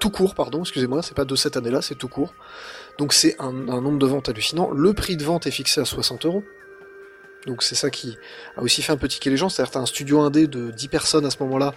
Tout 0.00 0.10
court, 0.10 0.34
pardon, 0.34 0.60
excusez-moi, 0.60 1.02
c'est 1.02 1.14
pas 1.14 1.24
de 1.24 1.36
cette 1.36 1.56
année-là, 1.56 1.80
c'est 1.82 1.94
tout 1.94 2.08
court. 2.08 2.32
Donc 2.98 3.12
c'est 3.12 3.36
un, 3.40 3.68
un 3.68 3.80
nombre 3.80 3.98
de 3.98 4.06
ventes 4.06 4.28
hallucinant. 4.28 4.70
Le 4.70 4.92
prix 4.92 5.16
de 5.16 5.24
vente 5.24 5.46
est 5.46 5.50
fixé 5.50 5.80
à 5.80 5.84
60 5.84 6.24
euros. 6.26 6.42
Donc 7.46 7.62
c'est 7.62 7.74
ça 7.74 7.90
qui 7.90 8.16
a 8.56 8.62
aussi 8.62 8.80
fait 8.82 8.92
un 8.92 8.96
peu 8.96 9.06
tiquer 9.08 9.28
les 9.30 9.36
gens. 9.36 9.48
C'est-à-dire 9.48 9.72
t'as 9.72 9.80
un 9.80 9.86
studio 9.86 10.20
indé 10.20 10.46
de 10.46 10.70
10 10.70 10.88
personnes 10.88 11.26
à 11.26 11.30
ce 11.30 11.36
moment-là 11.42 11.74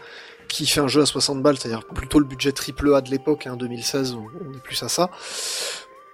qui 0.47 0.65
fait 0.65 0.79
un 0.79 0.87
jeu 0.87 1.01
à 1.01 1.05
60 1.05 1.41
balles, 1.41 1.57
c'est-à-dire 1.57 1.85
plutôt 1.85 2.19
le 2.19 2.25
budget 2.25 2.51
triple 2.51 2.93
A 2.93 3.01
de 3.01 3.09
l'époque, 3.09 3.47
hein, 3.47 3.55
2016, 3.55 4.15
on 4.15 4.53
est 4.53 4.61
plus 4.61 4.81
à 4.83 4.89
ça. 4.89 5.09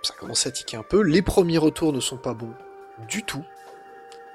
Ça 0.01 0.13
commence 0.19 0.45
à 0.45 0.51
tiquer 0.51 0.77
un 0.77 0.83
peu. 0.83 1.01
Les 1.01 1.21
premiers 1.21 1.57
retours 1.57 1.93
ne 1.93 1.99
sont 1.99 2.17
pas 2.17 2.33
bons 2.33 2.53
du 3.07 3.23
tout. 3.23 3.43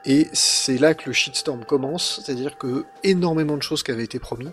Et 0.04 0.28
c'est 0.32 0.78
là 0.78 0.94
que 0.94 1.06
le 1.06 1.12
shitstorm 1.12 1.64
commence, 1.64 2.22
c'est-à-dire 2.24 2.56
que 2.56 2.84
énormément 3.04 3.56
de 3.56 3.62
choses 3.62 3.82
qui 3.82 3.90
avaient 3.90 4.04
été 4.04 4.18
promis 4.18 4.48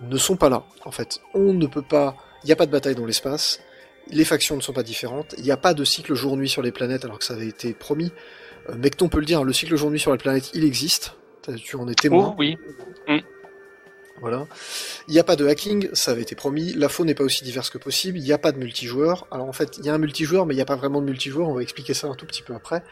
ne 0.00 0.16
sont 0.16 0.36
pas 0.36 0.48
là. 0.48 0.64
En 0.84 0.90
fait, 0.90 1.20
on 1.34 1.52
ne 1.52 1.66
peut 1.66 1.82
pas, 1.82 2.16
il 2.42 2.46
n'y 2.46 2.52
a 2.52 2.56
pas 2.56 2.66
de 2.66 2.70
bataille 2.70 2.94
dans 2.94 3.04
l'espace, 3.04 3.60
les 4.08 4.24
factions 4.24 4.56
ne 4.56 4.60
sont 4.60 4.72
pas 4.72 4.82
différentes, 4.82 5.34
il 5.38 5.44
n'y 5.44 5.50
a 5.50 5.56
pas 5.56 5.74
de 5.74 5.84
cycle 5.84 6.14
jour-nuit 6.14 6.48
sur 6.48 6.62
les 6.62 6.72
planètes 6.72 7.04
alors 7.04 7.18
que 7.18 7.24
ça 7.24 7.34
avait 7.34 7.48
été 7.48 7.72
promis. 7.72 8.12
Euh, 8.68 8.74
Mecton 8.76 9.08
peut 9.08 9.18
le 9.18 9.26
dire, 9.26 9.44
le 9.44 9.52
cycle 9.52 9.76
jour-nuit 9.76 10.00
sur 10.00 10.12
les 10.12 10.18
planètes, 10.18 10.50
il 10.54 10.64
existe. 10.64 11.16
Tu 11.64 11.76
en 11.76 11.88
es 11.88 11.94
témoin. 11.94 12.30
Oh 12.30 12.36
oui. 12.38 12.56
Voilà. 14.22 14.46
Il 15.08 15.14
n'y 15.14 15.18
a 15.18 15.24
pas 15.24 15.34
de 15.34 15.44
hacking, 15.48 15.88
ça 15.94 16.12
avait 16.12 16.22
été 16.22 16.36
promis. 16.36 16.72
La 16.74 16.88
faune 16.88 17.08
n'est 17.08 17.14
pas 17.14 17.24
aussi 17.24 17.42
diverse 17.42 17.70
que 17.70 17.78
possible. 17.78 18.18
Il 18.18 18.22
n'y 18.22 18.32
a 18.32 18.38
pas 18.38 18.52
de 18.52 18.58
multijoueur. 18.58 19.26
Alors 19.32 19.48
en 19.48 19.52
fait, 19.52 19.78
il 19.78 19.84
y 19.84 19.88
a 19.88 19.94
un 19.94 19.98
multijoueur, 19.98 20.46
mais 20.46 20.54
il 20.54 20.58
n'y 20.58 20.62
a 20.62 20.66
pas 20.66 20.76
vraiment 20.76 21.00
de 21.00 21.06
multijoueur. 21.06 21.48
On 21.48 21.54
va 21.54 21.62
expliquer 21.62 21.92
ça 21.92 22.06
un 22.06 22.14
tout 22.14 22.24
petit 22.24 22.42
peu 22.42 22.54
après. 22.54 22.84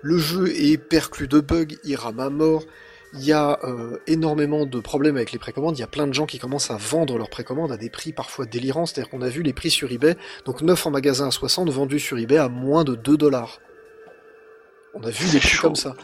Le 0.00 0.16
jeu 0.16 0.48
est 0.48 0.78
perclus 0.78 1.28
de 1.28 1.40
bugs, 1.40 1.76
il 1.84 1.94
rame 1.94 2.20
à 2.20 2.30
mort. 2.30 2.64
Il 3.12 3.22
y 3.22 3.32
a 3.32 3.58
euh, 3.64 3.98
énormément 4.06 4.64
de 4.64 4.80
problèmes 4.80 5.16
avec 5.16 5.32
les 5.32 5.38
précommandes. 5.38 5.76
Il 5.76 5.80
y 5.80 5.84
a 5.84 5.88
plein 5.88 6.06
de 6.06 6.14
gens 6.14 6.24
qui 6.24 6.38
commencent 6.38 6.70
à 6.70 6.78
vendre 6.78 7.18
leurs 7.18 7.30
précommandes 7.30 7.70
à 7.70 7.76
des 7.76 7.90
prix 7.90 8.12
parfois 8.14 8.46
délirants. 8.46 8.86
C'est-à-dire 8.86 9.10
qu'on 9.10 9.22
a 9.22 9.28
vu 9.28 9.42
les 9.42 9.52
prix 9.52 9.70
sur 9.70 9.92
eBay, 9.92 10.16
donc 10.46 10.62
9 10.62 10.86
en 10.86 10.90
magasin 10.90 11.28
à 11.28 11.30
60, 11.30 11.68
vendus 11.68 12.00
sur 12.00 12.18
eBay 12.18 12.38
à 12.38 12.48
moins 12.48 12.84
de 12.84 12.94
2 12.94 13.18
dollars. 13.18 13.60
On 14.94 15.02
a 15.02 15.10
vu 15.10 15.28
des 15.28 15.38
prix 15.38 15.48
chaud. 15.50 15.68
comme 15.68 15.76
ça. 15.76 15.94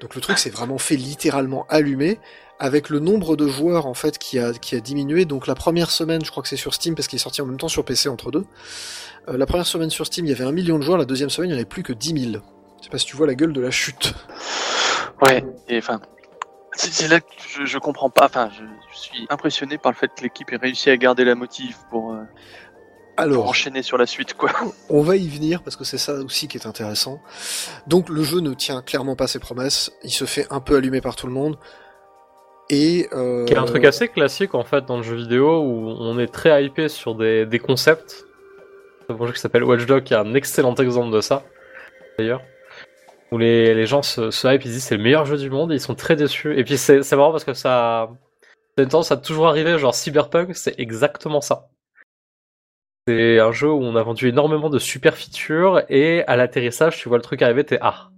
Donc 0.00 0.14
le 0.14 0.20
truc 0.20 0.38
s'est 0.38 0.50
vraiment 0.50 0.78
fait 0.78 0.96
littéralement 0.96 1.66
allumer 1.68 2.18
avec 2.60 2.90
le 2.90 3.00
nombre 3.00 3.36
de 3.36 3.48
joueurs 3.48 3.86
en 3.86 3.94
fait 3.94 4.18
qui 4.18 4.38
a, 4.38 4.52
qui 4.52 4.76
a 4.76 4.80
diminué. 4.80 5.24
Donc 5.24 5.46
la 5.46 5.54
première 5.54 5.90
semaine, 5.90 6.22
je 6.24 6.30
crois 6.30 6.42
que 6.42 6.48
c'est 6.48 6.56
sur 6.56 6.74
Steam 6.74 6.94
parce 6.94 7.08
qu'il 7.08 7.16
est 7.16 7.22
sorti 7.22 7.40
en 7.40 7.46
même 7.46 7.56
temps 7.56 7.68
sur 7.68 7.84
PC 7.84 8.08
entre 8.08 8.30
deux. 8.30 8.44
Euh, 9.28 9.38
la 9.38 9.46
première 9.46 9.66
semaine 9.66 9.90
sur 9.90 10.06
Steam, 10.06 10.26
il 10.26 10.28
y 10.28 10.32
avait 10.32 10.44
un 10.44 10.52
million 10.52 10.78
de 10.78 10.84
joueurs. 10.84 10.98
La 10.98 11.06
deuxième 11.06 11.30
semaine, 11.30 11.48
il 11.50 11.54
n'y 11.54 11.58
en 11.58 11.62
avait 11.62 11.68
plus 11.68 11.82
que 11.82 11.94
10 11.94 12.32
000. 12.32 12.42
Je 12.78 12.84
sais 12.84 12.90
pas 12.90 12.98
si 12.98 13.06
tu 13.06 13.16
vois 13.16 13.26
la 13.26 13.34
gueule 13.34 13.54
de 13.54 13.60
la 13.62 13.70
chute. 13.70 14.14
Ouais, 15.26 15.44
et 15.68 15.78
enfin, 15.78 16.00
c'est 16.74 17.08
là 17.08 17.20
que 17.20 17.26
je, 17.48 17.64
je 17.64 17.78
comprends 17.78 18.10
pas. 18.10 18.26
Enfin, 18.26 18.50
je, 18.50 18.62
je 18.92 18.98
suis 18.98 19.26
impressionné 19.30 19.78
par 19.78 19.92
le 19.92 19.96
fait 19.96 20.08
que 20.14 20.22
l'équipe 20.22 20.52
ait 20.52 20.56
réussi 20.56 20.90
à 20.90 20.96
garder 20.98 21.24
la 21.24 21.34
motive 21.34 21.76
pour, 21.90 22.12
euh, 22.12 22.16
pour 22.16 22.24
Alors, 23.16 23.48
enchaîner 23.48 23.82
sur 23.82 23.96
la 23.96 24.06
suite, 24.06 24.34
quoi. 24.34 24.50
on 24.90 25.00
va 25.00 25.16
y 25.16 25.28
venir 25.28 25.62
parce 25.62 25.76
que 25.76 25.84
c'est 25.84 25.98
ça 25.98 26.14
aussi 26.14 26.46
qui 26.46 26.58
est 26.58 26.66
intéressant. 26.66 27.20
Donc 27.86 28.10
le 28.10 28.22
jeu 28.22 28.40
ne 28.40 28.52
tient 28.52 28.82
clairement 28.82 29.16
pas 29.16 29.26
ses 29.26 29.38
promesses. 29.38 29.92
Il 30.04 30.12
se 30.12 30.24
fait 30.26 30.46
un 30.50 30.60
peu 30.60 30.76
allumer 30.76 31.00
par 31.00 31.16
tout 31.16 31.26
le 31.26 31.32
monde. 31.32 31.58
Et 32.70 33.08
euh, 33.12 33.44
Qui 33.46 33.54
est 33.54 33.58
un 33.58 33.64
truc 33.64 33.84
assez 33.84 34.06
classique 34.06 34.54
en 34.54 34.62
fait 34.62 34.86
dans 34.86 34.96
le 34.96 35.02
jeu 35.02 35.16
vidéo 35.16 35.60
où 35.60 35.88
on 35.98 36.18
est 36.20 36.32
très 36.32 36.64
hypé 36.64 36.88
sur 36.88 37.16
des, 37.16 37.44
des 37.44 37.58
concepts. 37.58 38.26
C'est 39.06 39.12
un 39.12 39.26
jeu 39.26 39.32
qui 39.32 39.40
s'appelle 39.40 39.64
Watch 39.64 39.86
Dogs 39.86 40.04
qui 40.04 40.14
est 40.14 40.16
un 40.16 40.34
excellent 40.34 40.74
exemple 40.76 41.12
de 41.12 41.20
ça, 41.20 41.42
d'ailleurs. 42.16 42.42
Où 43.32 43.38
les, 43.38 43.74
les 43.74 43.86
gens 43.86 44.02
se, 44.02 44.30
se 44.30 44.46
hype, 44.46 44.64
ils 44.64 44.70
disent 44.70 44.84
c'est 44.84 44.96
le 44.96 45.02
meilleur 45.02 45.24
jeu 45.24 45.36
du 45.36 45.50
monde 45.50 45.72
et 45.72 45.74
ils 45.74 45.80
sont 45.80 45.96
très 45.96 46.14
déçus. 46.14 46.56
Et 46.56 46.62
puis 46.62 46.78
c'est 46.78 47.02
c'est 47.02 47.16
marrant 47.16 47.32
parce 47.32 47.44
que 47.44 47.54
ça. 47.54 48.02
A 48.78 48.82
une 48.82 48.88
tendance 48.88 49.10
à 49.10 49.16
toujours 49.16 49.48
arriver, 49.48 49.76
genre 49.78 49.94
Cyberpunk, 49.94 50.54
c'est 50.54 50.78
exactement 50.78 51.40
ça. 51.40 51.68
C'est 53.06 53.40
un 53.40 53.50
jeu 53.50 53.68
où 53.68 53.82
on 53.82 53.96
a 53.96 54.02
vendu 54.02 54.28
énormément 54.28 54.70
de 54.70 54.78
super 54.78 55.16
features 55.16 55.82
et 55.88 56.22
à 56.26 56.36
l'atterrissage, 56.36 56.96
tu 56.96 57.08
vois 57.08 57.18
le 57.18 57.22
truc 57.22 57.42
arriver, 57.42 57.64
t'es 57.64 57.78
ah. 57.82 58.10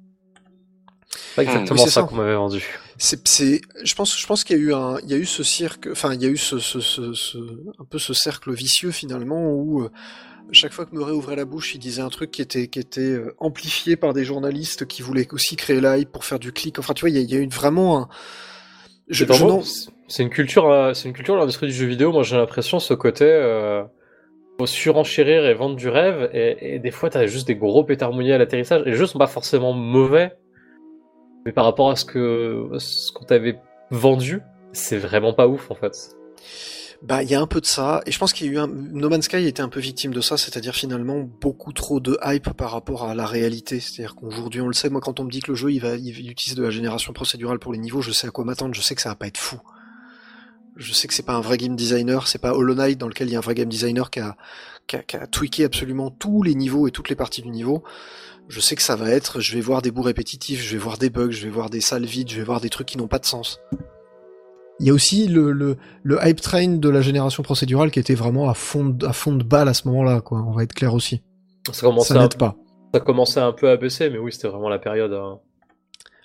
C'est 1.14 1.34
pas 1.36 1.42
exactement 1.42 1.72
oui, 1.72 1.78
c'est 1.86 1.90
ça, 1.92 2.00
ça. 2.00 2.06
qu'on 2.06 2.16
m'avait 2.16 2.34
vendu. 2.34 2.64
c'est, 2.98 3.26
c'est, 3.28 3.60
je 3.84 3.94
pense, 3.94 4.18
je 4.18 4.26
pense 4.26 4.44
qu'il 4.44 4.56
y 4.56 4.60
a 4.60 4.62
eu 4.62 4.74
un, 4.74 4.98
il 5.04 5.10
y 5.10 5.14
a 5.14 5.18
eu 5.18 5.26
ce 5.26 5.42
cirque, 5.42 5.88
enfin, 5.92 6.14
il 6.14 6.22
y 6.22 6.26
a 6.26 6.28
eu 6.28 6.36
ce, 6.36 6.58
ce, 6.58 6.80
ce, 6.80 7.12
ce- 7.12 7.38
un 7.78 7.84
peu 7.84 7.98
ce 7.98 8.14
cercle 8.14 8.52
vicieux 8.52 8.90
finalement 8.90 9.50
où 9.52 9.82
euh, 9.82 9.90
chaque 10.52 10.72
fois 10.72 10.84
que 10.86 10.94
Murray 10.94 11.12
ouvrait 11.12 11.36
la 11.36 11.44
bouche, 11.44 11.74
il 11.74 11.78
disait 11.78 12.02
un 12.02 12.08
truc 12.10 12.30
qui 12.30 12.42
était, 12.42 12.68
qui 12.68 12.78
était 12.78 13.00
euh, 13.00 13.34
amplifié 13.38 13.96
par 13.96 14.12
des 14.14 14.24
journalistes 14.24 14.86
qui 14.86 15.02
voulaient 15.02 15.26
aussi 15.32 15.56
créer 15.56 15.80
la 15.80 15.98
hype 15.98 16.10
pour 16.12 16.24
faire 16.24 16.38
du 16.38 16.52
clic. 16.52 16.78
Enfin, 16.78 16.94
tu 16.94 17.00
vois, 17.02 17.10
il 17.10 17.16
y 17.16 17.18
a, 17.18 17.22
il 17.22 17.30
y 17.30 17.36
a 17.36 17.40
eu 17.40 17.48
vraiment 17.48 17.98
un. 17.98 18.08
Je, 19.08 19.24
je 19.26 19.44
n'en- 19.44 19.62
C'est 20.08 20.22
une 20.22 20.30
culture, 20.30 20.70
euh, 20.70 20.94
c'est 20.94 21.08
une 21.08 21.14
culture 21.14 21.34
de 21.34 21.40
l'industrie 21.40 21.66
du 21.66 21.72
jeu 21.72 21.86
vidéo. 21.86 22.12
Moi, 22.12 22.22
j'ai 22.22 22.36
l'impression 22.36 22.78
ce 22.80 22.94
côté 22.94 23.24
euh, 23.24 23.82
faut 24.58 24.66
surenchérir 24.66 25.44
et 25.46 25.54
vendre 25.54 25.76
du 25.76 25.88
rêve. 25.88 26.30
Et, 26.34 26.74
et 26.74 26.78
des 26.78 26.90
fois, 26.90 27.10
t'as 27.10 27.26
juste 27.26 27.46
des 27.46 27.56
gros 27.56 27.84
pétards 27.84 28.12
mouillés 28.12 28.34
à 28.34 28.38
l'atterrissage. 28.38 28.82
Et 28.86 28.90
les 28.90 28.96
jeux 28.96 29.06
sont 29.06 29.18
pas 29.18 29.26
forcément 29.26 29.72
mauvais, 29.72 30.32
mais 31.44 31.52
par 31.52 31.64
rapport 31.64 31.90
à 31.90 31.96
ce 31.96 32.04
que 32.04 32.68
ce 32.78 33.12
qu'on 33.12 33.24
t'avait 33.24 33.58
vendu, 33.90 34.42
c'est 34.72 34.98
vraiment 34.98 35.32
pas 35.32 35.46
ouf 35.48 35.70
en 35.70 35.74
fait. 35.74 36.16
Bah, 37.02 37.24
il 37.24 37.28
y 37.28 37.34
a 37.34 37.40
un 37.40 37.48
peu 37.48 37.60
de 37.60 37.66
ça, 37.66 38.00
et 38.06 38.12
je 38.12 38.18
pense 38.20 38.32
qu'il 38.32 38.46
y 38.46 38.50
a 38.50 38.52
eu 38.52 38.58
un... 38.58 38.68
No 38.68 39.08
Man's 39.08 39.24
Sky 39.24 39.44
était 39.44 39.60
un 39.60 39.68
peu 39.68 39.80
victime 39.80 40.14
de 40.14 40.20
ça, 40.20 40.36
c'est-à-dire 40.36 40.72
finalement 40.72 41.28
beaucoup 41.40 41.72
trop 41.72 41.98
de 41.98 42.16
hype 42.24 42.52
par 42.52 42.70
rapport 42.70 43.02
à 43.02 43.16
la 43.16 43.26
réalité. 43.26 43.80
C'est-à-dire 43.80 44.14
qu'aujourd'hui, 44.14 44.60
on 44.60 44.68
le 44.68 44.72
sait, 44.72 44.88
moi 44.88 45.00
quand 45.00 45.18
on 45.18 45.24
me 45.24 45.30
dit 45.30 45.40
que 45.40 45.50
le 45.50 45.56
jeu 45.56 45.72
il 45.72 45.80
va, 45.80 45.96
il 45.96 46.30
utilise 46.30 46.54
de 46.54 46.62
la 46.62 46.70
génération 46.70 47.12
procédurale 47.12 47.58
pour 47.58 47.72
les 47.72 47.80
niveaux, 47.80 48.02
je 48.02 48.12
sais 48.12 48.28
à 48.28 48.30
quoi 48.30 48.44
m'attendre, 48.44 48.72
je 48.74 48.80
sais 48.80 48.94
que 48.94 49.02
ça 49.02 49.08
va 49.08 49.16
pas 49.16 49.26
être 49.26 49.38
fou. 49.38 49.58
Je 50.76 50.92
sais 50.92 51.08
que 51.08 51.12
c'est 51.12 51.26
pas 51.26 51.34
un 51.34 51.40
vrai 51.40 51.58
game 51.58 51.74
designer, 51.74 52.28
c'est 52.28 52.40
pas 52.40 52.54
Hollow 52.54 52.74
Knight 52.74 52.98
dans 52.98 53.08
lequel 53.08 53.28
il 53.28 53.32
y 53.32 53.34
a 53.34 53.38
un 53.38 53.42
vrai 53.42 53.56
game 53.56 53.68
designer 53.68 54.08
qui 54.08 54.20
a, 54.20 54.36
qui 54.86 54.94
a, 54.94 55.02
qui 55.02 55.16
a 55.16 55.26
tweaké 55.26 55.64
absolument 55.64 56.10
tous 56.10 56.44
les 56.44 56.54
niveaux 56.54 56.86
et 56.86 56.92
toutes 56.92 57.08
les 57.08 57.16
parties 57.16 57.42
du 57.42 57.50
niveau. 57.50 57.82
Je 58.48 58.60
sais 58.60 58.76
que 58.76 58.82
ça 58.82 58.96
va 58.96 59.08
être, 59.10 59.40
je 59.40 59.54
vais 59.54 59.60
voir 59.60 59.80
des 59.82 59.90
bouts 59.90 60.02
répétitifs, 60.02 60.60
je 60.62 60.72
vais 60.72 60.78
voir 60.78 60.98
des 60.98 61.08
bugs, 61.10 61.30
je 61.30 61.44
vais 61.44 61.50
voir 61.50 61.70
des 61.70 61.80
salles 61.80 62.04
vides, 62.04 62.30
je 62.30 62.36
vais 62.36 62.42
voir 62.44 62.60
des 62.60 62.68
trucs 62.68 62.86
qui 62.88 62.98
n'ont 62.98 63.06
pas 63.08 63.18
de 63.18 63.24
sens. 63.24 63.60
Il 64.80 64.86
y 64.86 64.90
a 64.90 64.92
aussi 64.92 65.28
le, 65.28 65.52
le, 65.52 65.76
le 66.02 66.18
hype 66.22 66.40
train 66.40 66.68
de 66.68 66.88
la 66.88 67.00
génération 67.02 67.42
procédurale 67.42 67.90
qui 67.90 67.98
était 68.00 68.14
vraiment 68.14 68.48
à 68.50 68.54
fond, 68.54 68.84
de- 68.84 69.06
à 69.06 69.12
fond 69.12 69.32
de 69.32 69.44
balle 69.44 69.68
à 69.68 69.74
ce 69.74 69.86
moment-là, 69.88 70.20
quoi. 70.20 70.44
On 70.46 70.50
va 70.50 70.64
être 70.64 70.74
clair 70.74 70.92
aussi. 70.92 71.22
Ça 71.72 71.86
commençait, 71.86 72.14
Ça 72.14 72.18
un, 72.18 72.22
n'aide 72.22 72.36
pas. 72.36 72.56
ça 72.92 73.00
commençait 73.00 73.40
un 73.40 73.52
peu 73.52 73.70
à 73.70 73.76
baisser, 73.76 74.10
mais 74.10 74.18
oui, 74.18 74.32
c'était 74.32 74.48
vraiment 74.48 74.68
la 74.68 74.78
période. 74.80 75.12
hein. 75.12 75.38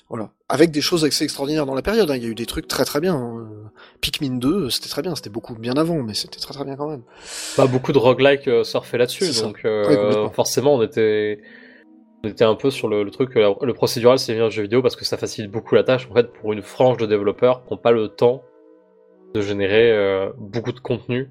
Voilà. 0.10 0.32
Avec 0.50 0.72
des 0.72 0.82
choses 0.82 1.04
assez 1.06 1.24
extraordinaires 1.26 1.66
dans 1.66 1.76
la 1.76 1.82
période. 1.82 2.10
hein. 2.10 2.16
Il 2.16 2.24
y 2.24 2.26
a 2.26 2.30
eu 2.30 2.36
des 2.36 2.46
trucs 2.46 2.68
très 2.68 2.86
très 2.86 3.00
bien. 3.00 3.14
hein. 3.16 3.48
Pikmin 4.02 4.38
2, 4.38 4.70
c'était 4.70 4.90
très 4.90 5.02
bien. 5.04 5.14
C'était 5.16 5.30
beaucoup 5.30 5.54
bien 5.54 5.74
avant, 5.76 6.02
mais 6.02 6.14
c'était 6.16 6.40
très 6.40 6.54
très 6.54 6.64
bien 6.66 6.76
quand 6.78 6.90
même. 6.90 7.04
Bah, 7.58 7.68
beaucoup 7.68 7.92
de 7.92 7.98
roguelike 8.00 8.48
euh, 8.48 8.64
surfaient 8.64 8.98
là-dessus, 8.98 9.30
donc 9.44 9.62
euh, 9.66 10.30
forcément 10.30 10.76
on 10.76 10.82
était, 10.82 11.42
on 12.24 12.30
était 12.30 12.44
un 12.44 12.56
peu 12.56 12.72
sur 12.72 12.88
le, 12.88 13.10
truc, 13.12 13.38
euh, 13.38 13.54
le 13.62 13.74
procédural 13.74 14.20
c'est 14.20 14.34
bien 14.34 14.46
le 14.46 14.50
jeu 14.50 14.64
vidéo 14.64 14.82
parce 14.82 14.96
que 14.96 15.06
ça 15.06 15.18
facilite 15.18 15.52
beaucoup 15.52 15.76
la 15.76 15.84
tâche. 15.84 16.08
En 16.10 16.14
fait 16.14 16.32
pour 16.34 16.54
une 16.54 16.62
frange 16.62 16.98
de 16.98 17.06
développeurs 17.06 17.64
qui 17.64 17.74
n'ont 17.74 17.78
pas 17.78 17.92
le 17.92 18.10
temps 18.10 18.44
de 19.34 19.42
générer 19.42 19.92
euh, 19.92 20.30
beaucoup 20.38 20.72
de 20.72 20.80
contenu. 20.80 21.30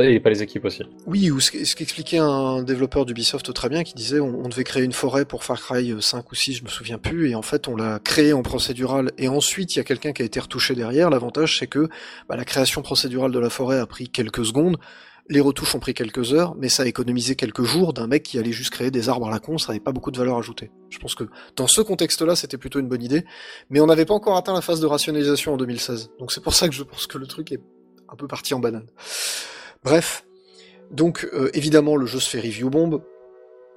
Et 0.00 0.20
pas 0.20 0.30
les 0.30 0.44
équipes 0.44 0.64
aussi. 0.64 0.84
Oui, 1.06 1.28
ou 1.32 1.40
ce, 1.40 1.50
qu'expliquait 1.50 2.18
un 2.18 2.62
développeur 2.62 3.04
d'Ubisoft 3.04 3.52
très 3.52 3.68
bien, 3.68 3.82
qui 3.82 3.94
disait 3.94 4.20
on, 4.20 4.48
devait 4.48 4.62
créer 4.62 4.84
une 4.84 4.92
forêt 4.92 5.24
pour 5.24 5.42
Far 5.42 5.60
Cry 5.60 5.92
5 6.00 6.30
ou 6.30 6.34
6, 6.36 6.58
je 6.58 6.62
me 6.62 6.68
souviens 6.68 6.98
plus, 6.98 7.30
et 7.30 7.34
en 7.34 7.42
fait 7.42 7.66
on 7.66 7.74
l'a 7.74 7.98
créé 7.98 8.32
en 8.32 8.42
procédural, 8.42 9.10
et 9.18 9.26
ensuite 9.26 9.74
il 9.74 9.78
y 9.78 9.80
a 9.80 9.84
quelqu'un 9.84 10.12
qui 10.12 10.22
a 10.22 10.24
été 10.24 10.38
retouché 10.38 10.76
derrière. 10.76 11.10
L'avantage 11.10 11.58
c'est 11.58 11.66
que 11.66 11.88
bah, 12.28 12.36
la 12.36 12.44
création 12.44 12.80
procédurale 12.80 13.32
de 13.32 13.40
la 13.40 13.50
forêt 13.50 13.80
a 13.80 13.86
pris 13.86 14.08
quelques 14.08 14.44
secondes, 14.44 14.76
les 15.30 15.40
retouches 15.40 15.74
ont 15.74 15.78
pris 15.78 15.92
quelques 15.94 16.32
heures, 16.32 16.54
mais 16.56 16.68
ça 16.68 16.84
a 16.84 16.86
économisé 16.86 17.34
quelques 17.36 17.62
jours 17.62 17.92
d'un 17.92 18.06
mec 18.06 18.22
qui 18.22 18.38
allait 18.38 18.52
juste 18.52 18.70
créer 18.70 18.90
des 18.90 19.08
arbres 19.10 19.28
à 19.28 19.30
la 19.30 19.38
con, 19.40 19.58
ça 19.58 19.68
n'avait 19.68 19.80
pas 19.80 19.92
beaucoup 19.92 20.10
de 20.10 20.18
valeur 20.18 20.38
ajoutée. 20.38 20.70
Je 20.88 20.98
pense 20.98 21.14
que 21.14 21.24
dans 21.56 21.66
ce 21.66 21.80
contexte-là, 21.82 22.34
c'était 22.34 22.56
plutôt 22.56 22.80
une 22.80 22.88
bonne 22.88 23.02
idée, 23.02 23.24
mais 23.68 23.80
on 23.80 23.86
n'avait 23.86 24.06
pas 24.06 24.14
encore 24.14 24.36
atteint 24.36 24.54
la 24.54 24.62
phase 24.62 24.80
de 24.80 24.86
rationalisation 24.86 25.52
en 25.52 25.56
2016. 25.58 26.10
Donc 26.18 26.32
c'est 26.32 26.42
pour 26.42 26.54
ça 26.54 26.68
que 26.68 26.74
je 26.74 26.82
pense 26.82 27.06
que 27.06 27.18
le 27.18 27.26
truc 27.26 27.52
est 27.52 27.60
un 28.08 28.16
peu 28.16 28.26
parti 28.26 28.54
en 28.54 28.58
banane. 28.58 28.86
Bref, 29.84 30.24
donc 30.90 31.28
euh, 31.34 31.50
évidemment 31.54 31.96
le 31.96 32.06
jeu 32.06 32.20
se 32.20 32.30
fait 32.30 32.40
review 32.40 32.70
bomb. 32.70 33.02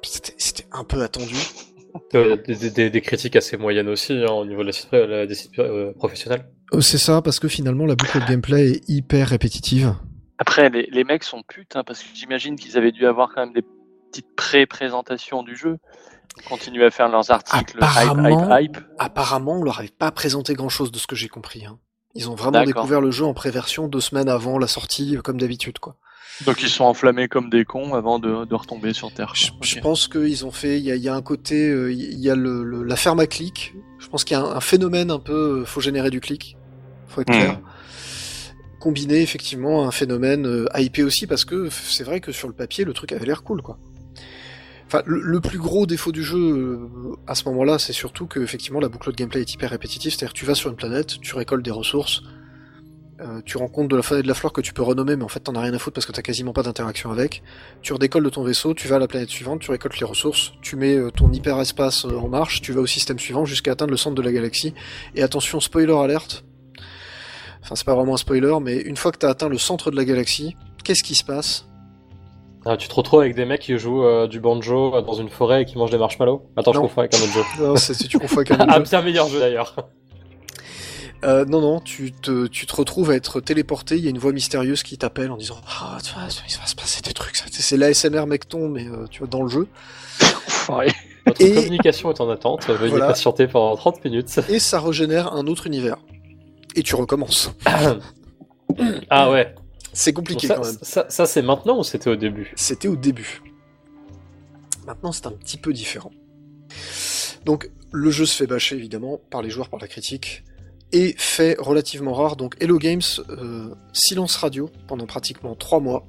C'était 0.04 0.34
c'était 0.38 0.66
un 0.72 0.84
peu 0.84 1.02
attendu. 1.04 1.36
Euh, 2.16 2.38
des, 2.48 2.56
des- 2.56 2.70
des- 2.72 2.90
des 2.90 3.02
critiques 3.02 3.36
assez 3.36 3.58
moyennes 3.58 3.90
aussi 3.90 4.14
hein, 4.14 4.32
au 4.32 4.46
niveau 4.46 4.62
de 4.62 4.68
la 4.68 4.72
site, 4.72 4.88
la- 4.94 5.28
des 5.28 5.36
sites 5.36 5.60
euh, 5.60 5.92
professionnels. 5.94 6.48
Euh, 6.74 6.80
c'est 6.80 6.98
ça, 6.98 7.22
parce 7.22 7.40
que 7.40 7.50
finalement 7.50 7.86
la 7.86 7.96
boucle 7.96 8.20
de 8.22 8.26
gameplay 8.26 8.72
est 8.72 8.90
hyper 8.90 9.28
répétitive. 9.28 9.94
Après, 10.42 10.70
les, 10.70 10.88
les 10.92 11.04
mecs 11.04 11.24
sont 11.24 11.44
putes, 11.48 11.76
hein, 11.76 11.84
parce 11.86 12.02
que 12.02 12.10
j'imagine 12.16 12.56
qu'ils 12.56 12.76
avaient 12.78 12.92
dû 12.92 13.06
avoir 13.06 13.30
quand 13.34 13.42
même 13.42 13.54
des 13.54 13.64
petites 14.12 14.36
pré-présentations 14.36 15.44
du 15.44 15.56
jeu. 15.56 15.78
Ils 16.38 16.44
continuent 16.44 16.84
à 16.84 16.90
faire 16.92 17.10
leurs 17.10 17.30
articles 17.30 17.78
Apparemment- 17.80 18.50
hype, 18.54 18.70
hype, 18.70 18.76
hype. 18.78 18.86
Apparemment, 18.98 19.60
on 19.60 19.64
leur 19.64 19.80
avait 19.80 19.90
pas 19.90 20.12
présenté 20.12 20.54
grand 20.56 20.70
chose 20.70 20.92
de 20.92 20.98
ce 20.98 21.06
que 21.08 21.16
j'ai 21.16 21.28
compris. 21.28 21.66
hein. 21.66 21.78
Ils 22.16 22.30
ont 22.30 22.36
vraiment 22.36 22.64
découvert 22.64 23.02
le 23.02 23.12
jeu 23.12 23.24
en 23.26 23.34
pré-version 23.34 23.88
deux 23.88 24.02
semaines 24.02 24.30
avant 24.30 24.58
la 24.58 24.68
sortie, 24.68 25.18
comme 25.24 25.40
d'habitude, 25.40 25.80
quoi. 25.80 25.96
Donc 26.46 26.62
ils 26.64 26.70
sont 26.70 26.86
enflammés 26.86 27.28
comme 27.28 27.50
des 27.50 27.66
cons 27.66 27.94
avant 27.94 28.18
de, 28.18 28.46
de 28.46 28.56
retomber 28.56 28.94
sur 28.94 29.14
Terre. 29.14 29.34
Je, 29.36 29.50
quoi. 29.52 29.60
je 29.62 29.80
pense 29.80 30.08
qu'ils 30.08 30.46
ont 30.46 30.52
fait, 30.52 30.80
il 30.80 30.84
y 30.86 30.92
a, 30.92 30.96
il 30.96 31.02
y 31.04 31.10
a 31.10 31.14
un 31.14 31.22
côté, 31.22 31.70
euh, 31.70 31.92
il 31.94 32.20
y 32.20 32.30
a 32.30 32.36
le, 32.36 32.64
le- 32.64 32.84
la 32.84 32.96
ferme 32.96 33.20
à 33.20 33.28
clic. 33.28 33.74
Je 34.00 34.08
pense 34.08 34.24
qu'il 34.24 34.36
y 34.36 34.40
a 34.40 34.44
un, 34.44 34.56
un 34.56 34.60
phénomène 34.62 35.12
un 35.12 35.20
peu, 35.20 35.60
euh, 35.62 35.66
faut 35.66 35.82
générer 35.82 36.10
du 36.10 36.20
clic, 36.20 36.58
faut 37.08 37.22
être 37.22 37.30
Hmm. 37.30 37.34
clair. 37.38 37.60
Combiné 38.82 39.22
effectivement 39.22 39.88
un 39.88 39.92
phénomène 39.92 40.46
euh, 40.46 40.66
hypé 40.76 41.04
aussi 41.04 41.28
parce 41.28 41.46
que 41.46 41.70
c'est 41.70 42.04
vrai 42.04 42.20
que 42.20 42.32
sur 42.32 42.48
le 42.48 42.54
papier 42.54 42.84
le 42.84 42.94
truc 42.94 43.14
avait 43.14 43.28
l'air 43.28 43.44
cool 43.44 43.62
quoi. 43.62 43.78
Enfin, 44.88 45.04
le, 45.06 45.40
plus 45.40 45.58
gros 45.58 45.86
défaut 45.86 46.12
du 46.12 46.22
jeu 46.22 46.38
euh, 46.38 47.16
à 47.26 47.34
ce 47.34 47.48
moment-là, 47.48 47.80
c'est 47.80 47.94
surtout 47.94 48.26
que 48.26 48.42
effectivement 48.42 48.82
la 48.82 48.90
boucle 48.90 49.12
de 49.12 49.16
gameplay 49.16 49.40
est 49.40 49.54
hyper 49.54 49.70
répétitive. 49.70 50.12
C'est-à-dire, 50.12 50.34
tu 50.34 50.46
vas 50.46 50.54
sur 50.54 50.70
une 50.70 50.76
planète, 50.76 51.18
tu 51.22 51.34
récoltes 51.34 51.64
des 51.64 51.72
ressources, 51.72 52.24
euh, 53.22 53.40
tu 53.46 53.56
rencontres 53.56 53.88
de 53.88 53.96
la 53.96 54.02
faune 54.02 54.20
et 54.20 54.24
de 54.24 54.28
la 54.28 54.34
flore 54.34 54.52
que 54.52 54.60
tu 54.60 54.74
peux 54.74 54.82
renommer, 54.82 55.16
mais 55.16 55.24
en 55.24 55.30
fait 55.30 55.40
t'en 55.40 55.56
as 55.56 55.62
rien 55.62 55.74
à 55.74 55.80
foutre 55.80 55.94
parce 55.94 56.06
que 56.06 56.12
t'as 56.12 56.22
quasiment 56.22 56.52
pas 56.52 56.64
d'interaction 56.64 57.10
avec. 57.10 57.42
Tu 57.82 57.94
redécolles 57.94 58.26
de 58.26 58.30
ton 58.30 58.44
vaisseau, 58.44 58.74
tu 58.74 58.90
vas 58.90 58.98
à 58.98 59.00
la 59.00 59.08
planète 59.08 59.30
suivante, 59.30 59.62
tu 59.62 59.72
récoltes 59.72 59.98
les 59.98 60.06
ressources, 60.06 60.52
tu 60.62 60.76
mets 60.76 60.98
euh, 60.98 61.10
ton 61.10 61.32
hyperespace 61.32 62.04
en 62.04 62.28
marche, 62.28 62.62
tu 62.62 62.74
vas 62.74 62.82
au 62.82 62.86
système 62.86 63.18
suivant 63.18 63.46
jusqu'à 63.46 63.72
atteindre 63.72 63.92
le 63.92 63.98
centre 63.98 64.16
de 64.16 64.22
la 64.22 64.34
galaxie. 64.34 64.74
Et 65.16 65.24
attention, 65.24 65.62
spoiler 65.62 65.94
alerte. 65.94 66.44
Enfin, 67.64 67.76
c'est 67.76 67.86
pas 67.86 67.96
vraiment 67.96 68.16
un 68.16 68.18
spoiler, 68.18 68.56
mais 68.62 68.78
une 68.78 68.98
fois 68.98 69.12
que 69.12 69.18
t'as 69.18 69.30
atteint 69.30 69.50
le 69.50 69.58
centre 69.58 69.92
de 69.92 69.96
la 69.96 70.06
galaxie, 70.06 70.56
qu'est-ce 70.84 71.04
qui 71.04 71.16
se 71.16 71.24
passe? 71.24 71.68
Ah, 72.66 72.78
tu 72.78 72.88
te 72.88 72.94
retrouves 72.94 73.22
avec 73.22 73.36
des 73.36 73.46
mecs 73.46 73.62
qui 73.62 73.78
jouent 73.78 74.04
euh, 74.06 74.28
du 74.28 74.40
banjo 74.40 74.96
euh, 74.96 75.02
dans 75.02 75.14
une 75.14 75.30
forêt 75.30 75.64
et 75.64 75.66
qui 75.66 75.78
mangent 75.78 75.90
des 75.92 75.98
marshmallows? 75.98 76.44
Attends, 76.58 76.72
Non. 76.74 76.82
je 76.82 76.88
confonds 76.88 77.02
avec 77.02 77.16
un 77.16 77.18
autre 77.18 77.34
jeu. 77.34 77.42
Non, 77.64 77.76
c'est 77.76 77.94
si 77.96 78.08
tu 78.08 78.20
confonds 78.20 78.38
avec 78.38 78.52
un 78.52 78.56
autre 78.60 78.66
Ah, 78.70 78.78
jeu. 78.78 78.84
bien 78.84 79.02
meilleur 79.02 79.28
jeu 79.30 79.40
d'ailleurs. 79.40 79.76
Euh, 81.24 81.46
non, 81.46 81.62
non, 81.62 81.80
tu 81.80 82.12
te, 82.12 82.48
tu 82.48 82.66
te 82.66 82.76
retrouves 82.76 83.12
à 83.12 83.16
être 83.16 83.40
téléporté, 83.42 83.96
il 83.98 84.04
y 84.04 84.08
a 84.08 84.10
une 84.10 84.18
voix 84.18 84.32
mystérieuse 84.32 84.82
qui 84.82 84.98
t'appelle 84.98 85.32
en 85.32 85.38
disant 85.38 85.58
Ah, 85.68 85.98
tu 86.04 86.14
vois, 86.14 86.24
il 86.24 86.58
va 86.60 86.66
se 86.66 86.76
passer 86.76 87.02
des 87.02 87.14
trucs, 87.14 87.36
ça. 87.36 87.46
C'est 87.52 87.78
l'ASMR 87.78 88.26
mecton, 88.26 88.70
mais 88.70 88.88
euh, 88.88 89.06
tu 89.10 89.20
vois, 89.20 89.28
dans 89.28 89.44
le 89.44 89.50
jeu. 89.50 89.68
Votre 91.28 91.40
Et- 91.42 91.54
communication 91.54 92.12
est 92.12 92.20
en 92.22 92.30
attente, 92.30 92.68
veuillez 92.68 92.90
Voilà. 92.90 93.08
patienter 93.08 93.48
pendant 93.48 93.76
30 93.76 94.04
minutes. 94.04 94.40
Et 94.50 94.58
ça 94.60 94.80
régénère 94.80 95.34
un 95.34 95.46
autre 95.46 95.68
univers. 95.68 95.98
Et 96.76 96.84
tu 96.84 96.96
recommences. 96.96 97.52
Ah 99.10 99.30
ouais. 99.30 99.54
C'est 99.92 100.14
compliqué 100.14 100.48
ça, 100.48 100.56
quand 100.56 100.64
même. 100.64 100.78
ça, 100.82 101.06
ça, 101.10 101.26
c'est 101.26 101.42
maintenant 101.42 101.80
ou 101.80 101.84
c'était 101.84 102.10
au 102.10 102.16
début? 102.16 102.54
C'était 102.56 102.88
au 102.88 102.96
début. 102.96 103.42
Maintenant, 104.88 105.12
c'est 105.12 105.28
un 105.28 105.32
petit 105.32 105.58
peu 105.58 105.74
différent. 105.74 106.12
Donc, 107.44 107.70
le 107.92 108.10
jeu 108.12 108.26
se 108.26 108.34
fait 108.36 108.48
bâcher 108.48 108.78
évidemment 108.78 109.20
par 109.30 109.42
les 109.42 109.50
joueurs, 109.50 109.68
par 109.70 109.80
la 109.82 109.88
critique, 109.90 110.44
et 110.94 111.14
fait 111.18 111.58
relativement 111.60 112.14
rare. 112.14 112.38
Donc, 112.38 112.56
Hello 112.62 112.78
Games, 112.78 113.02
euh, 113.30 113.76
silence 113.92 114.38
radio 114.38 114.70
pendant 114.88 115.06
pratiquement 115.06 115.54
trois 115.56 115.82
mois. 115.82 116.08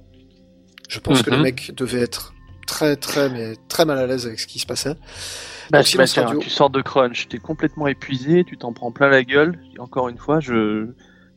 Je 0.89 1.01
pense 1.01 1.23
que 1.23 1.31
Mhm. 1.31 1.37
les 1.37 1.43
mecs 1.43 1.75
devaient 1.75 2.01
être 2.03 2.33
très, 2.69 2.95
très, 2.95 3.29
mais 3.29 3.55
très 3.69 3.85
mal 3.85 3.99
à 3.99 4.07
l'aise 4.07 4.27
avec 4.27 4.39
ce 4.39 4.47
qui 4.47 4.61
se 4.61 4.67
passait. 4.67 4.95
Bah, 5.73 5.81
bah, 5.97 6.05
tiens, 6.05 6.37
tu 6.39 6.51
sors 6.51 6.69
de 6.69 6.83
crunch, 6.83 7.29
t'es 7.29 7.39
complètement 7.39 7.87
épuisé, 7.87 8.45
tu 8.45 8.59
t'en 8.59 8.75
prends 8.75 8.93
plein 8.93 9.09
la 9.09 9.25
gueule. 9.25 9.59
Et 9.75 9.81
encore 9.81 10.11
une 10.11 10.19
fois, 10.19 10.39
je, 10.39 10.89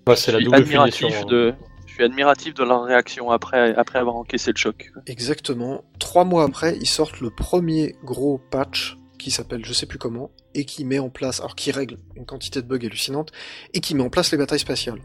la 0.06 0.16
suis 0.18 0.44
double 0.44 0.56
admiratif 0.58 1.22
hein. 1.22 1.26
de, 1.26 1.54
je 1.86 1.94
suis 1.94 2.04
admiratif 2.04 2.54
de 2.54 2.66
leur 2.66 2.84
réaction 2.84 3.32
après, 3.32 3.74
après 3.76 3.98
avoir 3.98 4.18
encaissé 4.18 4.52
le 4.52 4.58
choc. 4.58 4.92
Exactement. 5.08 5.86
Trois 6.00 6.26
mois 6.26 6.44
après, 6.44 6.76
ils 6.82 6.86
sortent 6.88 7.22
le 7.22 7.30
premier 7.30 7.96
gros 8.04 8.42
patch 8.52 8.98
qui 9.18 9.32
s'appelle 9.32 9.64
je 9.64 9.72
sais 9.72 9.86
plus 9.86 9.98
comment 9.98 10.32
et 10.54 10.66
qui 10.66 10.84
met 10.84 11.00
en 11.00 11.10
place, 11.10 11.40
alors 11.40 11.56
qui 11.56 11.72
règle 11.72 11.98
une 12.18 12.26
quantité 12.26 12.62
de 12.62 12.68
bugs 12.68 12.86
hallucinante 12.86 13.32
et 13.74 13.80
qui 13.80 13.96
met 13.96 14.04
en 14.04 14.10
place 14.10 14.34
les 14.34 14.38
batailles 14.38 14.60
spatiales. 14.60 15.00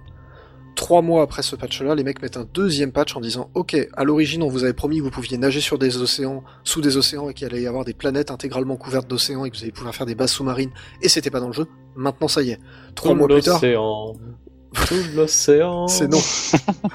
Trois 0.81 1.03
mois 1.03 1.23
après 1.23 1.43
ce 1.43 1.57
patch-là, 1.57 1.95
les 1.95 2.03
mecs 2.03 2.23
mettent 2.23 2.39
un 2.39 2.49
deuxième 2.55 2.91
patch 2.91 3.15
en 3.15 3.21
disant 3.21 3.51
Ok, 3.53 3.77
à 3.95 4.03
l'origine, 4.03 4.43
on 4.43 4.49
vous 4.49 4.65
avait 4.65 4.73
promis 4.73 4.97
que 4.97 5.03
vous 5.03 5.11
pouviez 5.11 5.37
nager 5.37 5.61
sur 5.61 5.79
des 5.79 5.99
océans, 5.99 6.43
sous 6.65 6.81
des 6.81 6.97
océans, 6.97 7.29
et 7.29 7.35
qu'il 7.35 7.47
allait 7.47 7.61
y 7.61 7.67
avoir 7.67 7.85
des 7.85 7.93
planètes 7.93 8.31
intégralement 8.31 8.79
couvertes 8.79 9.07
d'océans 9.07 9.45
et 9.45 9.51
que 9.51 9.59
vous 9.59 9.63
allez 9.63 9.73
pouvoir 9.73 9.95
faire 9.95 10.07
des 10.07 10.15
bases 10.15 10.31
sous-marines, 10.31 10.71
et 11.03 11.11
c'était 11.11 11.29
pas 11.29 11.39
dans 11.39 11.49
le 11.49 11.53
jeu. 11.53 11.67
Maintenant, 11.97 12.29
ça 12.29 12.41
y 12.41 12.53
est. 12.53 12.59
Trois 12.95 13.11
Tout 13.11 13.19
mois 13.19 13.29
plus 13.29 13.43
tard. 13.43 13.61
Tout 13.61 14.95
l'océan. 15.15 15.87
c'est 15.87 16.09
non. 16.09 16.23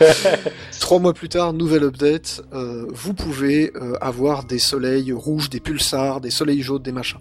Trois 0.80 0.98
mois 0.98 1.14
plus 1.14 1.30
tard, 1.30 1.54
nouvelle 1.54 1.84
update, 1.84 2.42
euh, 2.54 2.88
vous 2.92 3.14
pouvez 3.14 3.72
euh, 3.76 3.94
avoir 4.02 4.46
des 4.46 4.58
soleils 4.58 5.12
rouges, 5.12 5.52
des 5.52 5.60
pulsars, 5.60 6.22
des 6.22 6.32
soleils 6.32 6.64
jaunes, 6.64 6.82
des 6.82 6.92
machins. 6.92 7.20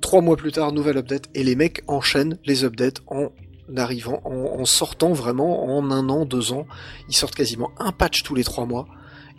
Trois 0.00 0.20
mois 0.20 0.36
plus 0.36 0.52
tard, 0.52 0.70
nouvelle 0.70 0.98
update, 0.98 1.24
et 1.34 1.42
les 1.42 1.56
mecs 1.56 1.82
enchaînent 1.88 2.38
les 2.44 2.62
updates 2.62 3.02
en 3.08 3.32
arrivant, 3.76 4.20
en, 4.24 4.60
en 4.60 4.64
sortant 4.64 5.12
vraiment 5.12 5.76
en 5.76 5.90
un 5.90 6.08
an, 6.08 6.24
deux 6.24 6.52
ans. 6.52 6.66
Ils 7.08 7.14
sortent 7.14 7.34
quasiment 7.34 7.70
un 7.78 7.92
patch 7.92 8.22
tous 8.22 8.34
les 8.34 8.44
trois 8.44 8.66
mois, 8.66 8.86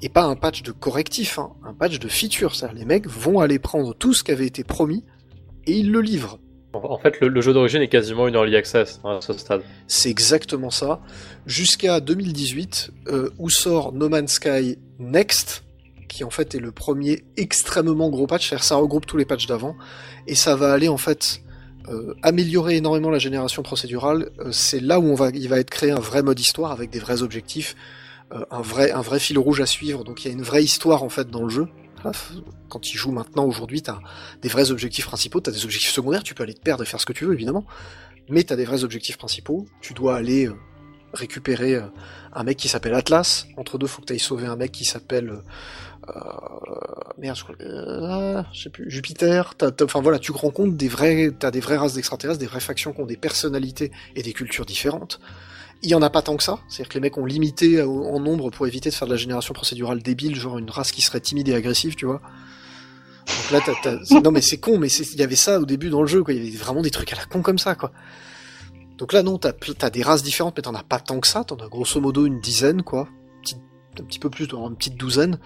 et 0.01 0.09
pas 0.09 0.23
un 0.23 0.35
patch 0.35 0.63
de 0.63 0.71
correctif, 0.71 1.39
hein, 1.39 1.51
un 1.65 1.73
patch 1.73 1.99
de 1.99 2.07
feature. 2.07 2.55
C'est-à-dire 2.55 2.79
les 2.79 2.85
mecs 2.85 3.07
vont 3.07 3.39
aller 3.39 3.59
prendre 3.59 3.93
tout 3.93 4.13
ce 4.13 4.23
qui 4.23 4.31
avait 4.31 4.47
été 4.47 4.63
promis, 4.63 5.03
et 5.65 5.73
ils 5.73 5.91
le 5.91 6.01
livrent. 6.01 6.39
En 6.73 6.99
fait, 6.99 7.19
le, 7.19 7.29
le 7.29 7.41
jeu 7.41 7.51
d'origine 7.51 7.81
est 7.81 7.87
quasiment 7.87 8.27
une 8.27 8.35
early 8.35 8.55
access 8.55 8.99
hein, 9.03 9.17
à 9.17 9.21
ce 9.21 9.33
stade. 9.33 9.63
C'est 9.87 10.09
exactement 10.09 10.69
ça. 10.69 11.01
Jusqu'à 11.47 11.99
2018, 11.99 12.91
euh, 13.07 13.29
où 13.39 13.49
sort 13.49 13.91
No 13.91 14.07
Man's 14.07 14.33
Sky 14.33 14.77
Next, 14.99 15.63
qui 16.07 16.23
en 16.23 16.29
fait 16.29 16.53
est 16.53 16.59
le 16.59 16.71
premier 16.71 17.23
extrêmement 17.37 18.09
gros 18.09 18.27
patch, 18.27 18.49
c'est-à-dire 18.49 18.63
ça 18.63 18.75
regroupe 18.75 19.07
tous 19.07 19.17
les 19.17 19.25
patchs 19.25 19.47
d'avant, 19.47 19.75
et 20.27 20.35
ça 20.35 20.55
va 20.55 20.71
aller 20.71 20.89
en 20.89 20.97
fait 20.97 21.41
euh, 21.89 22.13
améliorer 22.21 22.77
énormément 22.77 23.09
la 23.09 23.17
génération 23.17 23.63
procédurale. 23.63 24.29
Euh, 24.39 24.51
c'est 24.51 24.79
là 24.79 24.99
où 24.99 25.05
on 25.05 25.15
va, 25.15 25.29
il 25.33 25.49
va 25.49 25.59
être 25.59 25.69
créé 25.69 25.91
un 25.91 25.99
vrai 25.99 26.21
mode 26.21 26.39
histoire 26.39 26.71
avec 26.71 26.91
des 26.91 26.99
vrais 26.99 27.23
objectifs, 27.23 27.75
euh, 28.31 28.45
un 28.51 28.61
vrai, 28.61 28.91
un 28.91 29.01
vrai 29.01 29.19
fil 29.19 29.39
rouge 29.39 29.59
à 29.61 29.65
suivre. 29.65 30.03
Donc 30.03 30.23
il 30.23 30.27
y 30.27 30.31
a 30.31 30.33
une 30.33 30.43
vraie 30.43 30.63
histoire 30.63 31.03
en 31.03 31.09
fait 31.09 31.29
dans 31.29 31.43
le 31.43 31.49
jeu. 31.49 31.67
Quand 32.69 32.93
il 32.93 32.95
joue 32.95 33.11
maintenant 33.11 33.45
aujourd'hui, 33.45 33.81
t'as 33.81 33.99
des 34.41 34.47
vrais 34.47 34.71
objectifs 34.71 35.05
principaux, 35.05 35.41
t'as 35.41 35.51
des 35.51 35.65
objectifs 35.65 35.91
secondaires, 35.91 36.23
tu 36.23 36.33
peux 36.33 36.43
aller 36.43 36.53
te 36.53 36.61
perdre 36.61 36.83
et 36.83 36.85
faire 36.85 37.01
ce 37.01 37.05
que 37.05 37.11
tu 37.11 37.25
veux 37.25 37.33
évidemment, 37.33 37.65
mais 38.29 38.43
t'as 38.43 38.55
des 38.55 38.63
vrais 38.63 38.85
objectifs 38.85 39.17
principaux. 39.17 39.65
Tu 39.81 39.93
dois 39.93 40.15
aller 40.15 40.49
récupérer 41.13 41.81
un 42.31 42.43
mec 42.43 42.55
qui 42.55 42.69
s'appelle 42.69 42.93
Atlas. 42.93 43.47
Entre 43.57 43.77
deux, 43.77 43.87
faut 43.87 44.01
que 44.01 44.05
t'ailles 44.05 44.19
sauver 44.19 44.45
un 44.45 44.55
mec 44.55 44.71
qui 44.71 44.85
s'appelle 44.85 45.41
merde, 47.17 47.37
je 47.37 47.43
crois, 47.43 47.55
euh, 47.61 48.43
je 48.53 48.63
sais 48.63 48.69
plus, 48.69 48.89
Jupiter. 48.89 49.53
Enfin 49.83 50.01
voilà, 50.01 50.19
tu 50.19 50.31
rencontres 50.31 50.75
des 50.75 50.87
vrais, 50.87 51.31
t'as 51.37 51.51
des 51.51 51.59
vraies 51.59 51.77
races 51.77 51.93
d'extraterrestres, 51.93 52.39
des 52.39 52.45
vraies 52.47 52.59
factions 52.59 52.93
qui 52.93 53.01
ont 53.01 53.05
des 53.05 53.17
personnalités 53.17 53.91
et 54.15 54.23
des 54.23 54.33
cultures 54.33 54.65
différentes. 54.65 55.19
Il 55.81 55.89
y 55.89 55.95
en 55.95 56.01
a 56.01 56.09
pas 56.09 56.21
tant 56.21 56.35
que 56.35 56.43
ça, 56.43 56.59
c'est-à-dire 56.67 56.89
que 56.89 56.93
les 56.95 56.99
mecs 56.99 57.17
ont 57.17 57.25
limité 57.25 57.81
au- 57.81 58.05
en 58.07 58.19
nombre 58.19 58.49
pour 58.49 58.67
éviter 58.67 58.89
de 58.89 58.95
faire 58.95 59.07
de 59.07 59.13
la 59.13 59.17
génération 59.17 59.53
procédurale 59.53 60.01
débile, 60.01 60.35
genre 60.35 60.57
une 60.57 60.69
race 60.69 60.91
qui 60.91 61.01
serait 61.01 61.21
timide 61.21 61.47
et 61.49 61.55
agressive, 61.55 61.95
tu 61.95 62.05
vois. 62.05 62.21
Donc 63.27 63.51
là, 63.51 63.59
t'as- 63.83 64.19
non 64.21 64.31
mais 64.31 64.41
c'est 64.41 64.57
con, 64.59 64.77
mais 64.77 64.89
il 64.89 65.19
y 65.19 65.23
avait 65.23 65.35
ça 65.37 65.59
au 65.59 65.65
début 65.65 65.89
dans 65.89 66.01
le 66.01 66.07
jeu, 66.07 66.23
quoi. 66.23 66.33
Il 66.33 66.43
y 66.43 66.47
avait 66.47 66.57
vraiment 66.57 66.81
des 66.81 66.91
trucs 66.91 67.13
à 67.13 67.15
la 67.15 67.25
con 67.25 67.41
comme 67.41 67.59
ça, 67.59 67.75
quoi. 67.75 67.91
Donc 68.97 69.13
là, 69.13 69.23
non, 69.23 69.37
t'as, 69.37 69.53
t'as 69.53 69.89
des 69.89 70.01
races 70.03 70.23
différentes, 70.23 70.57
mais 70.57 70.63
t'en 70.63 70.75
as 70.75 70.83
pas 70.83 70.99
tant 70.99 71.21
que 71.21 71.27
ça. 71.27 71.45
T'en 71.45 71.55
as 71.57 71.67
grosso 71.69 72.01
modo 72.01 72.25
une 72.25 72.41
dizaine, 72.41 72.81
quoi. 72.83 73.07
Un 73.99 74.03
petit 74.03 74.19
peu 74.19 74.29
plus, 74.29 74.45
une 74.51 74.75
petite 74.75 74.95
douzaine. 74.97 75.39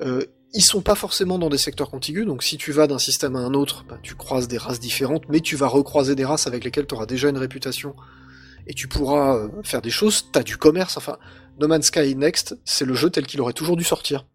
Euh, 0.00 0.24
ils 0.52 0.64
sont 0.64 0.80
pas 0.80 0.94
forcément 0.94 1.38
dans 1.38 1.48
des 1.48 1.58
secteurs 1.58 1.90
contigus, 1.90 2.24
donc 2.24 2.42
si 2.42 2.56
tu 2.56 2.72
vas 2.72 2.86
d'un 2.86 2.98
système 2.98 3.36
à 3.36 3.40
un 3.40 3.52
autre, 3.54 3.84
bah, 3.88 3.98
tu 4.02 4.14
croises 4.14 4.48
des 4.48 4.58
races 4.58 4.80
différentes, 4.80 5.28
mais 5.28 5.40
tu 5.40 5.56
vas 5.56 5.66
recroiser 5.66 6.14
des 6.14 6.24
races 6.24 6.46
avec 6.46 6.64
lesquelles 6.64 6.86
tu 6.86 6.94
auras 6.94 7.06
déjà 7.06 7.28
une 7.28 7.38
réputation 7.38 7.94
et 8.66 8.74
tu 8.74 8.88
pourras 8.88 9.36
euh, 9.36 9.48
faire 9.62 9.82
des 9.82 9.90
choses. 9.90 10.30
T'as 10.32 10.42
du 10.42 10.56
commerce, 10.56 10.96
enfin, 10.96 11.18
No 11.60 11.68
Man's 11.68 11.86
Sky 11.86 12.14
Next, 12.16 12.56
c'est 12.64 12.84
le 12.84 12.94
jeu 12.94 13.10
tel 13.10 13.26
qu'il 13.26 13.40
aurait 13.40 13.52
toujours 13.52 13.76
dû 13.76 13.84
sortir. 13.84 14.26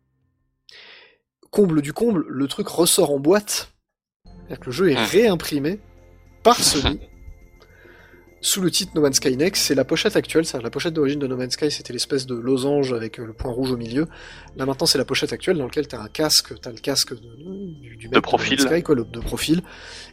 Comble 1.50 1.82
du 1.82 1.92
comble, 1.92 2.26
le 2.28 2.48
truc 2.48 2.68
ressort 2.68 3.12
en 3.12 3.20
boîte. 3.20 3.74
C'est-à-dire 4.26 4.60
que 4.60 4.66
le 4.66 4.72
jeu 4.72 4.92
est 4.92 5.04
réimprimé 5.04 5.80
par 6.44 6.56
Sony 6.62 7.00
sous 8.42 8.60
le 8.62 8.72
titre 8.72 8.92
No 8.96 9.02
Man's 9.02 9.18
Sky 9.18 9.38
Next. 9.38 9.64
C'est 9.64 9.76
la 9.76 9.86
pochette 9.86 10.16
actuelle, 10.16 10.46
c'est 10.46 10.60
la 10.62 10.70
pochette 10.72 10.94
d'origine 10.94 11.20
de 11.20 11.28
No 11.28 11.38
Man's 11.38 11.54
Sky, 11.54 11.70
c'était 11.72 11.94
l'espèce 11.94 12.26
de 12.26 12.36
losange 12.36 12.92
avec 12.94 13.20
euh, 13.20 13.26
le 13.26 13.34
point 13.34 13.52
rouge 13.52 13.72
au 13.72 13.78
milieu. 13.78 14.08
Là 14.58 14.66
maintenant, 14.66 14.88
c'est 14.88 14.98
la 14.98 15.06
pochette 15.06 15.32
actuelle 15.32 15.58
dans 15.58 15.66
laquelle 15.66 15.88
t'as 15.88 16.02
un 16.02 16.08
casque, 16.08 16.54
t'as 16.62 16.72
le 16.72 16.78
casque 16.80 17.14
de, 17.14 17.20
du, 17.82 17.96
du 17.98 18.08
mec 18.08 18.16
De 18.16 18.20
profil. 18.20 18.60
Sky, 18.60 18.82
quoi, 18.84 18.96
le- 18.96 19.06
de 19.06 19.20
profil, 19.20 19.62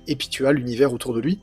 et 0.06 0.14
puis 0.16 0.28
tu 0.28 0.46
as 0.46 0.52
l'univers 0.52 0.92
autour 0.92 1.14
de 1.14 1.20
lui. 1.20 1.40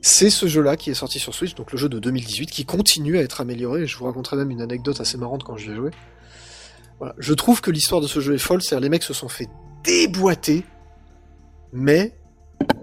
C'est 0.00 0.30
ce 0.30 0.46
jeu-là 0.46 0.76
qui 0.76 0.90
est 0.90 0.94
sorti 0.94 1.18
sur 1.20 1.32
Switch, 1.34 1.54
donc 1.54 1.70
le 1.72 1.78
jeu 1.78 1.88
de 1.88 1.98
2018, 2.00 2.46
qui 2.50 2.64
continue 2.64 3.18
à 3.18 3.20
être 3.20 3.40
amélioré. 3.40 3.86
Je 3.86 3.96
vous 3.96 4.04
raconterai 4.06 4.36
même 4.36 4.50
une 4.50 4.60
anecdote 4.62 5.00
assez 5.00 5.16
marrante 5.18 5.44
quand 5.44 5.56
je 5.56 5.70
l'ai 5.70 5.76
joué. 5.76 5.90
Voilà. 6.98 7.14
Je 7.18 7.32
trouve 7.34 7.60
que 7.60 7.70
l'histoire 7.70 8.00
de 8.00 8.06
ce 8.08 8.18
jeu 8.20 8.34
est 8.34 8.38
folle, 8.38 8.62
c'est-à-dire 8.62 8.82
les 8.82 8.88
mecs 8.88 9.02
se 9.04 9.12
sont 9.14 9.28
fait 9.28 9.48
déboîter, 9.84 10.64
mais 11.72 12.14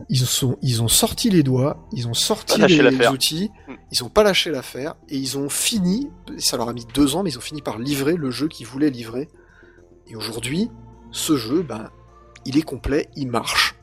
ils, 0.10 0.20
sont, 0.26 0.58
ils 0.62 0.82
ont 0.82 0.88
sorti 0.88 1.30
les 1.30 1.44
doigts, 1.44 1.86
ils 1.94 2.08
ont 2.08 2.14
sorti 2.14 2.60
les, 2.62 3.08
outils, 3.10 3.52
Mm. 3.68 3.74
ils 3.92 4.04
ont 4.04 4.10
pas 4.10 4.24
lâché 4.24 4.50
l'affaire, 4.52 4.96
et 5.08 5.18
ils 5.18 5.38
ont 5.38 5.50
fini, 5.50 6.10
ça 6.38 6.58
leur 6.58 6.68
a 6.70 6.74
mis 6.74 6.86
deux 6.94 7.16
ans, 7.16 7.24
mais 7.24 7.30
ils 7.32 7.38
ont 7.38 7.42
fini 7.42 7.62
par 7.62 7.78
livrer 7.80 8.16
le 8.16 8.32
jeu 8.32 8.48
qu'ils 8.48 8.66
voulaient 8.68 8.90
livrer. 8.90 9.28
Et 10.08 10.16
aujourd'hui, 10.16 10.70
ce 11.12 11.38
jeu, 11.38 11.62
ben, 11.62 11.90
il 12.46 12.58
est 12.58 12.64
complet, 12.64 13.08
il 13.16 13.28
marche. 13.28 13.76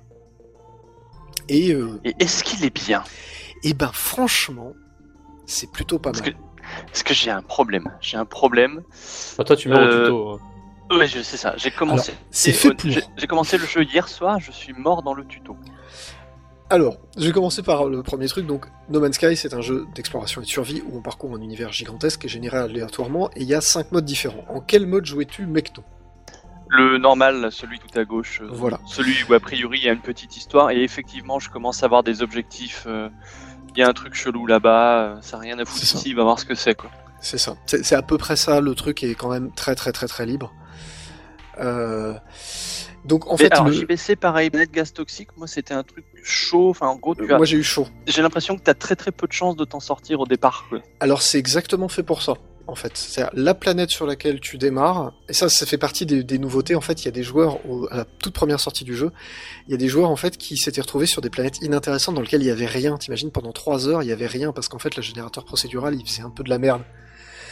Et, 1.49 1.73
euh, 1.73 2.01
Et 2.05 2.15
est-ce 2.19 2.43
qu'il 2.43 2.65
est 2.65 2.75
bien? 2.75 3.05
et 3.63 3.73
ben 3.73 3.91
franchement, 3.93 4.73
c'est 5.47 5.71
plutôt 5.71 5.99
pas 5.99 6.11
Parce 6.11 6.23
mal. 6.23 6.35
que, 6.35 6.39
parce 6.87 7.03
que 7.05 7.15
j'ai 7.15 7.31
un 7.31 7.43
problème. 7.43 7.91
J'ai 8.01 8.17
un 8.17 8.25
problème. 8.25 8.83
Bah, 9.39 9.45
toi, 9.45 9.57
tu 9.57 9.69
mets 9.69 9.77
Euh, 9.77 10.03
au 10.03 10.05
tuto. 10.05 10.31
hein. 10.91 10.97
Ouais, 10.99 11.07
je 11.09 11.21
sais 11.23 11.37
ça. 11.37 11.55
J'ai 11.57 11.71
commencé. 11.71 12.13
c'est 12.31 12.53
fait 12.53 12.73
j'ai 13.17 13.27
commencé 13.27 13.59
le 13.59 13.67
jeu 13.67 13.83
hier 13.85 14.09
soir. 14.09 14.39
Je 14.41 14.51
suis 14.53 14.73
mort 14.73 15.03
dans 15.03 15.15
le 15.15 15.25
tuto. 15.27 15.57
Alors, 16.69 16.97
je 17.17 17.25
vais 17.27 17.33
commencer 17.33 17.63
par 17.63 17.87
le 17.87 18.03
premier 18.03 18.27
truc. 18.27 18.45
Donc, 18.47 18.67
No 18.89 19.01
Man's 19.01 19.15
Sky, 19.15 19.37
c'est 19.37 19.55
un 19.55 19.61
jeu 19.61 19.87
d'exploration 19.95 20.41
et 20.41 20.45
de 20.45 20.51
survie 20.51 20.83
où 20.89 20.99
on 20.99 21.03
parcourt 21.03 21.33
un 21.35 21.41
univers 21.41 21.73
gigantesque 21.73 22.25
et 22.25 22.29
généré 22.29 22.59
aléatoirement, 22.59 23.31
et 23.37 23.43
il 23.43 23.47
y 23.49 23.55
a 23.55 23.61
cinq 23.61 23.93
modes 23.93 24.05
différents. 24.05 24.45
En 24.49 24.61
quel 24.61 24.87
mode 24.87 25.05
jouais-tu, 25.07 25.47
Mecton 25.47 25.85
Le 26.69 26.99
normal, 26.99 27.53
celui 27.53 27.79
tout 27.79 27.97
à 27.97 28.05
gauche. 28.05 28.41
euh, 28.43 28.49
Voilà. 28.51 28.81
Celui 28.87 29.15
où 29.29 29.35
a 29.35 29.39
priori 29.41 29.79
il 29.79 29.85
y 29.85 29.89
a 29.89 29.93
une 29.93 30.01
petite 30.01 30.37
histoire 30.37 30.71
et 30.73 30.83
effectivement 30.83 31.39
je 31.39 31.51
commence 31.51 31.85
à 31.85 31.87
avoir 31.87 32.03
des 32.03 32.21
objectifs. 32.23 32.83
euh, 32.89 33.09
Il 33.77 33.79
y 33.79 33.85
a 33.85 33.89
un 33.89 33.93
truc 33.93 34.15
chelou 34.15 34.47
là-bas, 34.47 34.99
euh, 35.03 35.17
ça 35.21 35.37
n'a 35.37 35.43
rien 35.45 35.59
à 35.61 35.65
foutre 35.65 35.85
ici, 35.85 36.15
va 36.15 36.25
voir 36.25 36.41
ce 36.41 36.45
que 36.47 36.57
c'est 36.57 36.75
quoi. 36.75 36.91
C'est 37.21 37.39
ça. 37.39 37.55
C'est 37.67 37.85
c'est 37.85 37.95
à 37.95 38.03
peu 38.03 38.19
près 38.19 38.35
ça. 38.35 38.61
Le 38.61 38.75
truc 38.75 39.05
est 39.05 39.15
quand 39.15 39.31
même 39.31 39.53
très 39.53 39.77
très 39.77 39.93
très 39.93 40.09
très 40.09 40.27
libre. 40.27 40.53
Euh, 41.61 42.15
Donc 43.07 43.27
en 43.29 43.33
Mais 43.33 43.45
fait, 43.45 43.53
alors 43.53 43.67
le- 43.69 43.73
JBC 43.73 44.17
pareil, 44.17 44.51
net 44.53 44.71
gaz 44.71 44.93
toxique, 44.93 45.29
moi 45.37 45.47
c'était 45.47 45.75
un 45.75 45.83
truc 45.83 46.05
chaud. 46.25 46.71
Enfin 46.71 46.89
en 46.89 46.97
gros, 46.97 47.15
tu 47.15 47.33
as... 47.33 47.37
moi 47.37 47.47
j'ai 47.47 47.57
eu 47.57 47.63
chaud. 47.63 47.87
j'ai 48.07 48.21
l'impression 48.23 48.57
que 48.57 48.63
tu 48.65 48.71
as 48.71 48.75
très 48.75 48.97
très 48.97 49.13
peu 49.13 49.27
de 49.27 49.33
chances 49.33 49.57
de 49.57 49.65
t'en 49.65 49.81
sortir 49.81 50.21
au 50.21 50.27
départ. 50.27 50.67
Quoi. 50.69 50.81
Alors 51.01 51.23
c'est 51.23 51.39
exactement 51.39 51.89
fait 51.89 52.03
pour 52.03 52.21
ça, 52.23 52.35
en 52.67 52.75
fait. 52.75 52.93
C'est 52.97 53.25
la 53.33 53.55
planète 53.55 53.91
sur 53.91 54.07
laquelle 54.07 54.41
tu 54.41 54.59
démarres, 54.59 55.13
et 55.29 55.33
ça, 55.33 55.49
ça 55.49 55.67
fait 55.67 55.79
partie 55.79 56.05
des, 56.05 56.25
des 56.25 56.39
nouveautés. 56.39 56.75
En 56.75 56.81
fait, 56.81 57.03
il 57.03 57.05
y 57.05 57.09
a 57.09 57.13
des 57.13 57.23
joueurs 57.23 57.65
au- 57.71 57.87
à 57.93 57.97
la 57.99 58.05
toute 58.05 58.33
première 58.35 58.59
sortie 58.61 58.85
du 58.85 58.97
jeu, 58.97 59.13
il 59.69 59.71
y 59.71 59.75
a 59.75 59.79
des 59.79 59.89
joueurs 59.89 60.11
en 60.11 60.17
fait 60.17 60.37
qui 60.37 60.57
s'étaient 60.57 60.81
retrouvés 60.81 61.07
sur 61.07 61.23
des 61.23 61.31
planètes 61.31 61.59
inintéressantes 61.63 62.17
dans 62.17 62.21
lesquelles 62.23 62.43
il 62.43 62.49
y 62.49 62.51
avait 62.51 62.67
rien. 62.67 62.97
T'imagines 62.99 63.31
pendant 63.31 63.53
trois 63.53 63.87
heures, 63.89 64.03
il 64.03 64.09
y 64.09 64.13
avait 64.13 64.27
rien 64.27 64.53
parce 64.53 64.69
qu'en 64.69 64.79
fait, 64.81 64.97
le 64.97 65.03
générateur 65.03 65.45
procédural, 65.45 65.95
il 65.95 66.05
faisait 66.05 66.23
un 66.23 66.31
peu 66.31 66.43
de 66.43 66.51
la 66.51 66.59
merde. 66.59 66.83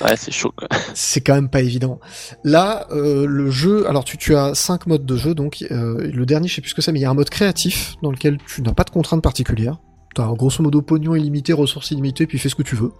Ouais, 0.00 0.16
c'est 0.16 0.32
chaud. 0.32 0.52
C'est 0.94 1.20
quand 1.20 1.34
même 1.34 1.48
pas 1.48 1.60
évident. 1.60 2.00
Là, 2.42 2.86
euh, 2.90 3.26
le 3.26 3.50
jeu, 3.50 3.88
alors 3.88 4.04
tu, 4.04 4.16
tu 4.18 4.34
as 4.34 4.54
cinq 4.54 4.86
modes 4.86 5.06
de 5.06 5.16
jeu, 5.16 5.34
donc 5.34 5.64
euh, 5.70 6.10
le 6.12 6.26
dernier, 6.26 6.48
je 6.48 6.54
sais 6.56 6.60
plus 6.60 6.70
ce 6.70 6.74
que 6.74 6.82
c'est, 6.82 6.92
mais 6.92 6.98
il 6.98 7.02
y 7.02 7.06
a 7.06 7.10
un 7.10 7.14
mode 7.14 7.30
créatif 7.30 7.94
dans 8.02 8.10
lequel 8.10 8.38
tu 8.46 8.60
n'as 8.62 8.72
pas 8.72 8.84
de 8.84 8.90
contraintes 8.90 9.22
particulières. 9.22 9.78
T'as 10.14 10.32
grosso 10.34 10.62
modo 10.62 10.82
pognon 10.82 11.14
illimité, 11.14 11.52
ressources 11.52 11.90
illimitées, 11.90 12.26
puis 12.26 12.38
fais 12.38 12.48
ce 12.48 12.54
que 12.54 12.62
tu 12.62 12.76
veux. 12.76 12.92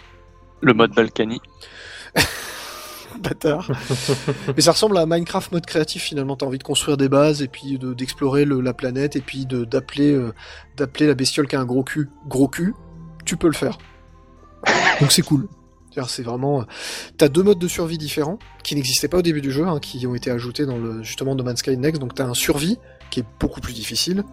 Le 0.61 0.73
mode 0.75 0.93
Balkany. 0.95 1.41
Bâtard. 3.21 3.71
Mais 4.57 4.61
ça 4.61 4.73
ressemble 4.73 4.99
à 4.99 5.07
Minecraft 5.07 5.53
mode 5.53 5.67
créatif 5.67 6.03
finalement. 6.03 6.37
T'as 6.37 6.47
envie 6.47 6.59
de 6.59 6.65
construire 6.65 6.97
des 6.97 7.09
bases 7.09 7.43
et 7.43 7.49
puis 7.49 7.79
de- 7.79 7.95
d'explorer 7.95 8.45
la 8.45 8.75
planète 8.75 9.15
et 9.15 9.21
puis 9.21 9.47
de- 9.47 9.65
d'appeler 9.65 10.13
euh, 10.13 10.33
d'appeler 10.77 11.07
la 11.07 11.15
bestiole 11.15 11.47
qui 11.47 11.55
a 11.55 11.61
un 11.61 11.65
gros 11.65 11.85
cul 11.85 12.09
gros 12.29 12.49
cul. 12.49 12.75
Tu 13.25 13.37
peux 13.37 13.47
le 13.47 13.53
faire. 13.55 13.79
Donc 15.01 15.13
c'est 15.13 15.23
cool. 15.23 15.47
C'est 16.09 16.23
vraiment. 16.23 16.61
euh, 16.61 16.65
T'as 17.17 17.29
deux 17.29 17.43
modes 17.43 17.59
de 17.59 17.69
survie 17.69 17.99
différents 17.99 18.39
qui 18.63 18.75
n'existaient 18.75 19.09
pas 19.09 19.19
au 19.19 19.23
début 19.23 19.41
du 19.41 19.51
jeu, 19.51 19.67
hein, 19.67 19.79
qui 19.81 20.07
ont 20.07 20.15
été 20.15 20.31
ajoutés 20.31 20.67
dans 20.67 20.79
le 20.79 21.03
justement 21.03 21.35
No 21.35 21.45
Man's 21.45 21.61
Sky 21.61 21.77
Next. 21.77 22.01
Donc 22.01 22.15
t'as 22.15 22.27
un 22.27 22.35
survie 22.35 22.79
qui 23.11 23.21
est 23.21 23.25
beaucoup 23.41 23.61
plus 23.61 23.73
difficile, 23.73 24.25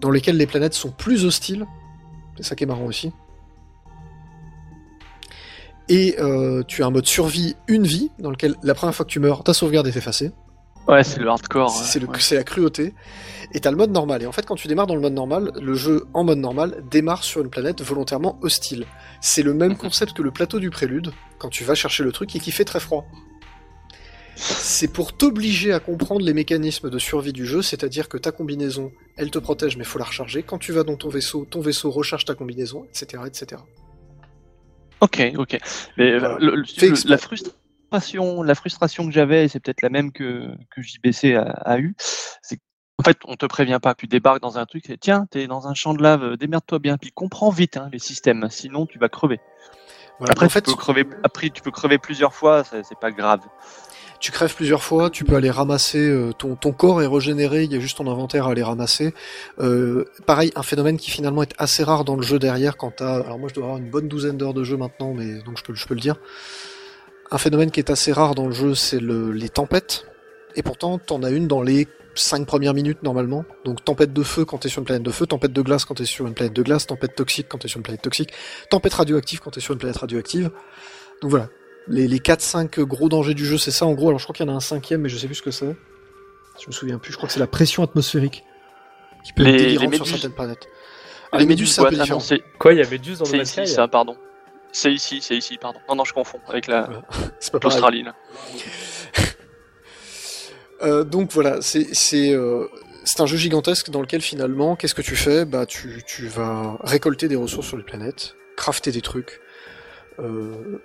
dans 0.00 0.10
lequel 0.10 0.36
les 0.36 0.46
planètes 0.46 0.74
sont 0.74 0.90
plus 0.90 1.24
hostiles. 1.24 1.66
C'est 2.36 2.44
ça 2.44 2.56
qui 2.56 2.64
est 2.64 2.66
marrant 2.66 2.86
aussi. 2.86 3.12
Et 5.88 6.16
euh, 6.18 6.62
tu 6.66 6.82
as 6.82 6.86
un 6.86 6.90
mode 6.90 7.06
survie 7.06 7.56
une 7.68 7.86
vie, 7.86 8.10
dans 8.18 8.30
lequel 8.30 8.54
la 8.62 8.74
première 8.74 8.94
fois 8.94 9.04
que 9.04 9.10
tu 9.10 9.20
meurs, 9.20 9.44
ta 9.44 9.52
sauvegarde 9.52 9.86
est 9.86 9.96
effacée. 9.96 10.32
Ouais, 10.86 11.02
c'est 11.02 11.18
le 11.20 11.28
hardcore. 11.28 11.70
C'est 11.70 12.02
ouais. 12.04 12.36
la 12.36 12.44
cruauté. 12.44 12.92
Et 13.52 13.60
t'as 13.60 13.70
le 13.70 13.76
mode 13.76 13.90
normal. 13.90 14.22
Et 14.22 14.26
en 14.26 14.32
fait, 14.32 14.44
quand 14.44 14.56
tu 14.56 14.68
démarres 14.68 14.86
dans 14.86 14.94
le 14.96 15.00
mode 15.00 15.14
normal, 15.14 15.52
le 15.60 15.74
jeu 15.74 16.04
en 16.12 16.24
mode 16.24 16.38
normal 16.38 16.82
démarre 16.90 17.24
sur 17.24 17.40
une 17.40 17.48
planète 17.50 17.80
volontairement 17.82 18.38
hostile. 18.42 18.84
C'est 19.20 19.42
le 19.42 19.54
même 19.54 19.76
concept 19.76 20.12
que 20.12 20.22
le 20.22 20.30
plateau 20.30 20.58
du 20.60 20.70
prélude, 20.70 21.12
quand 21.38 21.48
tu 21.48 21.64
vas 21.64 21.74
chercher 21.74 22.02
le 22.04 22.12
truc 22.12 22.34
et 22.36 22.40
qui 22.40 22.50
fait 22.50 22.64
très 22.64 22.80
froid. 22.80 23.06
C'est 24.36 24.88
pour 24.92 25.16
t'obliger 25.16 25.72
à 25.72 25.78
comprendre 25.80 26.22
les 26.22 26.34
mécanismes 26.34 26.90
de 26.90 26.98
survie 26.98 27.32
du 27.32 27.46
jeu, 27.46 27.62
c'est-à-dire 27.62 28.08
que 28.08 28.18
ta 28.18 28.32
combinaison, 28.32 28.90
elle 29.16 29.30
te 29.30 29.38
protège, 29.38 29.76
mais 29.76 29.84
faut 29.84 29.98
la 30.00 30.04
recharger. 30.06 30.42
Quand 30.42 30.58
tu 30.58 30.72
vas 30.72 30.82
dans 30.82 30.96
ton 30.96 31.08
vaisseau, 31.08 31.46
ton 31.48 31.60
vaisseau 31.60 31.90
recharge 31.92 32.24
ta 32.24 32.34
combinaison, 32.34 32.84
etc., 32.86 33.22
etc. 33.26 33.62
Ok, 35.00 35.22
ok. 35.36 35.58
Mais 35.96 36.12
euh, 36.12 36.18
Voilà. 36.18 36.38
le- 36.40 36.56
le- 36.56 36.62
le- 36.62 37.08
la 37.08 37.18
frustration, 37.18 37.52
la 38.44 38.54
frustration 38.54 39.06
que 39.06 39.12
j'avais, 39.12 39.44
et 39.44 39.48
c'est 39.48 39.60
peut-être 39.60 39.82
la 39.82 39.90
même 39.90 40.12
que, 40.12 40.48
que 40.70 40.82
JBC 40.82 41.34
a, 41.34 41.42
a 41.42 41.78
eu, 41.78 41.94
c'est 42.42 42.56
qu'en 42.56 43.04
fait, 43.04 43.18
on 43.26 43.36
te 43.36 43.46
prévient 43.46 43.78
pas, 43.82 43.94
tu 43.94 44.06
débarques 44.06 44.42
dans 44.42 44.58
un 44.58 44.66
truc, 44.66 44.88
et 44.90 44.98
tiens, 44.98 45.26
t'es 45.30 45.46
dans 45.46 45.68
un 45.68 45.74
champ 45.74 45.94
de 45.94 46.02
lave, 46.02 46.22
euh, 46.22 46.36
démerde-toi 46.36 46.78
bien, 46.78 46.98
puis 46.98 47.12
comprends 47.12 47.50
vite 47.50 47.76
hein, 47.76 47.88
les 47.92 47.98
systèmes, 47.98 48.48
sinon 48.50 48.86
tu 48.86 48.98
vas 48.98 49.08
crever. 49.08 49.40
Voilà. 50.18 50.32
Après, 50.32 50.46
en 50.46 50.48
fait, 50.48 50.62
tu 50.62 50.70
peux 50.70 50.76
crever, 50.76 51.04
après, 51.22 51.50
tu 51.50 51.62
peux 51.62 51.70
crever 51.70 51.98
plusieurs 51.98 52.34
fois, 52.34 52.62
c'est 52.64 52.98
pas 53.00 53.10
grave. 53.10 53.40
tu 54.20 54.30
crèves 54.30 54.54
plusieurs 54.54 54.82
fois, 54.82 55.10
tu 55.10 55.24
peux 55.24 55.34
aller 55.34 55.50
ramasser 55.50 56.08
euh, 56.08 56.32
ton, 56.32 56.54
ton 56.54 56.72
corps 56.72 57.02
est 57.02 57.06
régénéré, 57.06 57.64
il 57.64 57.72
y 57.72 57.76
a 57.76 57.80
juste 57.80 57.98
ton 57.98 58.06
inventaire 58.06 58.46
à 58.46 58.52
aller 58.52 58.62
ramasser. 58.62 59.12
Euh, 59.58 60.04
pareil, 60.24 60.52
un 60.54 60.62
phénomène 60.62 60.96
qui 60.96 61.10
finalement 61.10 61.42
est 61.42 61.52
assez 61.58 61.82
rare 61.82 62.04
dans 62.04 62.16
le 62.16 62.22
jeu 62.22 62.38
derrière 62.38 62.76
quand 62.76 62.92
t'as. 62.92 63.16
Alors 63.16 63.38
moi 63.38 63.48
je 63.48 63.54
dois 63.54 63.64
avoir 63.64 63.78
une 63.78 63.90
bonne 63.90 64.08
douzaine 64.08 64.36
d'heures 64.38 64.54
de 64.54 64.64
jeu 64.64 64.76
maintenant, 64.76 65.12
mais 65.14 65.42
donc 65.42 65.58
je 65.58 65.64
peux, 65.64 65.74
je 65.74 65.86
peux 65.86 65.94
le 65.94 66.00
dire. 66.00 66.16
Un 67.34 67.38
phénomène 67.38 67.72
qui 67.72 67.80
est 67.80 67.90
assez 67.90 68.12
rare 68.12 68.36
dans 68.36 68.46
le 68.46 68.52
jeu, 68.52 68.76
c'est 68.76 69.00
le, 69.00 69.32
les 69.32 69.48
tempêtes. 69.48 70.06
Et 70.54 70.62
pourtant, 70.62 70.98
t'en 70.98 71.24
as 71.24 71.30
une 71.30 71.48
dans 71.48 71.62
les 71.62 71.88
cinq 72.14 72.46
premières 72.46 72.74
minutes 72.74 73.02
normalement. 73.02 73.44
Donc 73.64 73.84
tempête 73.84 74.12
de 74.12 74.22
feu 74.22 74.44
quand 74.44 74.58
t'es 74.58 74.68
sur 74.68 74.78
une 74.78 74.84
planète 74.84 75.02
de 75.02 75.10
feu, 75.10 75.26
tempête 75.26 75.52
de 75.52 75.62
glace 75.62 75.84
quand 75.84 75.94
t'es 75.94 76.04
sur 76.04 76.28
une 76.28 76.34
planète 76.34 76.52
de 76.54 76.62
glace, 76.62 76.86
tempête 76.86 77.16
toxique 77.16 77.46
quand 77.48 77.58
t'es 77.58 77.66
sur 77.66 77.78
une 77.78 77.82
planète 77.82 78.02
toxique, 78.02 78.30
tempête 78.70 78.94
radioactive 78.94 79.40
quand 79.40 79.50
t'es 79.50 79.58
sur 79.60 79.72
une 79.72 79.80
planète 79.80 79.96
radioactive. 79.96 80.52
Donc 81.22 81.32
voilà, 81.32 81.48
les, 81.88 82.06
les 82.06 82.18
4-5 82.20 82.80
gros 82.82 83.08
dangers 83.08 83.34
du 83.34 83.44
jeu, 83.44 83.58
c'est 83.58 83.72
ça 83.72 83.84
en 83.84 83.94
gros. 83.94 84.10
Alors 84.10 84.20
je 84.20 84.26
crois 84.26 84.34
qu'il 84.34 84.46
y 84.46 84.48
en 84.48 84.52
a 84.52 84.56
un 84.56 84.60
cinquième, 84.60 85.00
mais 85.00 85.08
je 85.08 85.18
sais 85.18 85.26
plus 85.26 85.34
ce 85.34 85.42
que 85.42 85.50
c'est. 85.50 85.74
Je 86.62 86.68
me 86.68 86.72
souviens 86.72 86.98
plus. 86.98 87.10
Je 87.10 87.16
crois 87.16 87.26
que 87.26 87.32
c'est 87.32 87.40
la 87.40 87.48
pression 87.48 87.82
atmosphérique 87.82 88.44
qui 89.24 89.32
peut 89.32 89.42
Les- 89.42 89.50
être 89.50 89.62
les 89.70 89.78
sur 89.78 89.90
méduses. 89.90 90.08
certaines 90.10 90.34
planètes. 90.34 90.68
Ah, 91.32 91.38
les 91.38 91.46
méduses, 91.46 91.72
c'est 91.72 91.80
un 91.80 91.84
peu 91.86 91.90
boîtes, 91.90 92.00
ah 92.00 92.04
différent. 92.04 92.20
c'est 92.20 92.44
Quoi, 92.60 92.74
il 92.74 92.78
y 92.78 92.82
a 92.82 92.88
Méduse 92.88 93.18
dans 93.18 93.24
c'est 93.24 93.38
le 93.38 93.44
Sky 93.44 93.66
ça, 93.66 93.88
pardon. 93.88 94.16
C'est 94.74 94.92
ici, 94.92 95.20
c'est 95.22 95.36
ici, 95.36 95.56
pardon. 95.56 95.78
Non, 95.88 95.94
non, 95.94 96.04
je 96.04 96.12
confonds 96.12 96.40
avec 96.48 96.66
la 96.66 96.88
C'est 97.38 97.52
pas 97.52 97.60
pareil. 97.60 97.76
l'Australie. 97.76 98.02
là. 98.02 98.14
Euh, 100.82 101.04
donc 101.04 101.30
voilà, 101.32 101.62
c'est 101.62 101.94
c'est 101.94 102.32
euh, 102.34 102.66
c'est 103.04 103.20
un 103.22 103.26
jeu 103.26 103.38
gigantesque 103.38 103.90
dans 103.90 104.02
lequel 104.02 104.20
finalement, 104.20 104.74
qu'est-ce 104.76 104.94
que 104.94 105.02
tu 105.02 105.14
fais? 105.16 105.44
Bah 105.46 105.64
tu 105.66 106.02
tu 106.04 106.26
vas 106.26 106.76
récolter 106.82 107.28
des 107.28 107.36
ressources 107.36 107.68
sur 107.68 107.78
les 107.78 107.84
planètes, 107.84 108.34
crafter 108.56 108.90
des 108.90 109.00
trucs, 109.00 109.40
euh, 110.18 110.82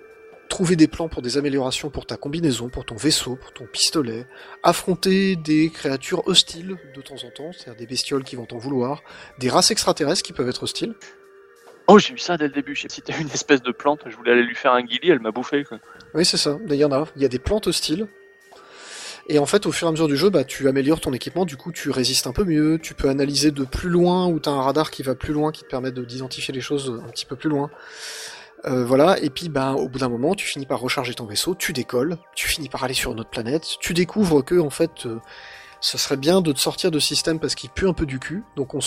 trouver 0.48 0.76
des 0.76 0.86
plans 0.86 1.08
pour 1.08 1.22
des 1.22 1.36
améliorations 1.36 1.90
pour 1.90 2.06
ta 2.06 2.16
combinaison, 2.16 2.70
pour 2.70 2.86
ton 2.86 2.94
vaisseau, 2.94 3.36
pour 3.36 3.52
ton 3.52 3.66
pistolet, 3.66 4.26
affronter 4.62 5.36
des 5.36 5.70
créatures 5.70 6.26
hostiles 6.26 6.76
de 6.94 7.02
temps 7.02 7.22
en 7.26 7.30
temps, 7.30 7.50
c'est-à-dire 7.52 7.76
des 7.76 7.86
bestioles 7.86 8.24
qui 8.24 8.36
vont 8.36 8.46
t'en 8.46 8.58
vouloir, 8.58 9.02
des 9.38 9.50
races 9.50 9.72
extraterrestres 9.72 10.22
qui 10.22 10.32
peuvent 10.32 10.48
être 10.48 10.62
hostiles. 10.62 10.94
Oh, 11.92 11.98
j'ai 11.98 12.14
eu 12.14 12.18
ça 12.18 12.36
dès 12.36 12.44
le 12.46 12.52
début. 12.52 12.76
Je 12.76 12.82
sais 12.82 12.88
si 12.88 13.02
t'as 13.02 13.18
une 13.18 13.30
espèce 13.30 13.62
de 13.62 13.72
plante, 13.72 14.02
je 14.06 14.14
voulais 14.16 14.32
aller 14.32 14.44
lui 14.44 14.54
faire 14.54 14.72
un 14.72 14.82
guilly, 14.82 15.10
elle 15.10 15.20
m'a 15.20 15.32
bouffé. 15.32 15.64
Quoi. 15.64 15.78
Oui, 16.14 16.24
c'est 16.24 16.36
ça. 16.36 16.56
Il 16.68 16.74
y 16.74 16.84
en 16.84 16.92
a. 16.92 17.06
Il 17.16 17.22
y 17.22 17.24
a 17.24 17.28
des 17.28 17.38
plantes 17.40 17.66
hostiles. 17.66 18.06
Et 19.28 19.38
en 19.38 19.46
fait, 19.46 19.66
au 19.66 19.72
fur 19.72 19.86
et 19.86 19.88
à 19.88 19.92
mesure 19.92 20.08
du 20.08 20.16
jeu, 20.16 20.30
bah, 20.30 20.44
tu 20.44 20.68
améliores 20.68 21.00
ton 21.00 21.12
équipement, 21.12 21.44
du 21.44 21.56
coup, 21.56 21.72
tu 21.72 21.90
résistes 21.90 22.26
un 22.26 22.32
peu 22.32 22.44
mieux, 22.44 22.78
tu 22.82 22.94
peux 22.94 23.08
analyser 23.08 23.50
de 23.52 23.64
plus 23.64 23.88
loin, 23.88 24.26
ou 24.26 24.40
t'as 24.40 24.50
un 24.50 24.62
radar 24.62 24.90
qui 24.90 25.02
va 25.02 25.14
plus 25.14 25.32
loin, 25.32 25.52
qui 25.52 25.62
te 25.62 25.68
permet 25.68 25.92
de- 25.92 26.04
d'identifier 26.04 26.52
les 26.54 26.60
choses 26.60 27.00
un 27.06 27.08
petit 27.10 27.26
peu 27.26 27.36
plus 27.36 27.48
loin. 27.48 27.70
Euh, 28.66 28.84
voilà, 28.84 29.18
et 29.20 29.30
puis 29.30 29.48
bah, 29.48 29.72
au 29.72 29.88
bout 29.88 30.00
d'un 30.00 30.08
moment, 30.08 30.34
tu 30.34 30.46
finis 30.46 30.66
par 30.66 30.80
recharger 30.80 31.14
ton 31.14 31.26
vaisseau, 31.26 31.54
tu 31.54 31.72
décolles, 31.72 32.18
tu 32.34 32.48
finis 32.48 32.68
par 32.68 32.82
aller 32.84 32.94
sur 32.94 33.12
une 33.12 33.20
autre 33.20 33.30
planète, 33.30 33.64
tu 33.80 33.94
découvres 33.94 34.44
que, 34.44 34.58
en 34.58 34.70
fait, 34.70 35.06
euh, 35.06 35.18
ce 35.80 35.96
serait 35.98 36.16
bien 36.16 36.40
de 36.40 36.52
te 36.52 36.58
sortir 36.58 36.90
de 36.90 36.98
ce 36.98 37.08
système 37.08 37.38
parce 37.38 37.54
qu'il 37.54 37.70
pue 37.70 37.88
un 37.88 37.92
peu 37.92 38.06
du 38.06 38.18
cul. 38.18 38.44
Donc 38.56 38.74
on. 38.74 38.80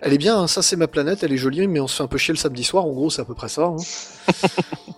Elle 0.00 0.12
est 0.12 0.18
bien, 0.18 0.36
hein, 0.38 0.46
ça 0.46 0.62
c'est 0.62 0.76
ma 0.76 0.88
planète, 0.88 1.22
elle 1.22 1.32
est 1.32 1.36
jolie, 1.36 1.66
mais 1.68 1.80
on 1.80 1.86
se 1.86 1.96
fait 1.96 2.02
un 2.02 2.08
peu 2.08 2.18
chier 2.18 2.32
le 2.32 2.38
samedi 2.38 2.64
soir, 2.64 2.84
en 2.84 2.92
gros 2.92 3.10
c'est 3.10 3.22
à 3.22 3.24
peu 3.24 3.34
près 3.34 3.48
ça. 3.48 3.64
hein. 3.64 3.76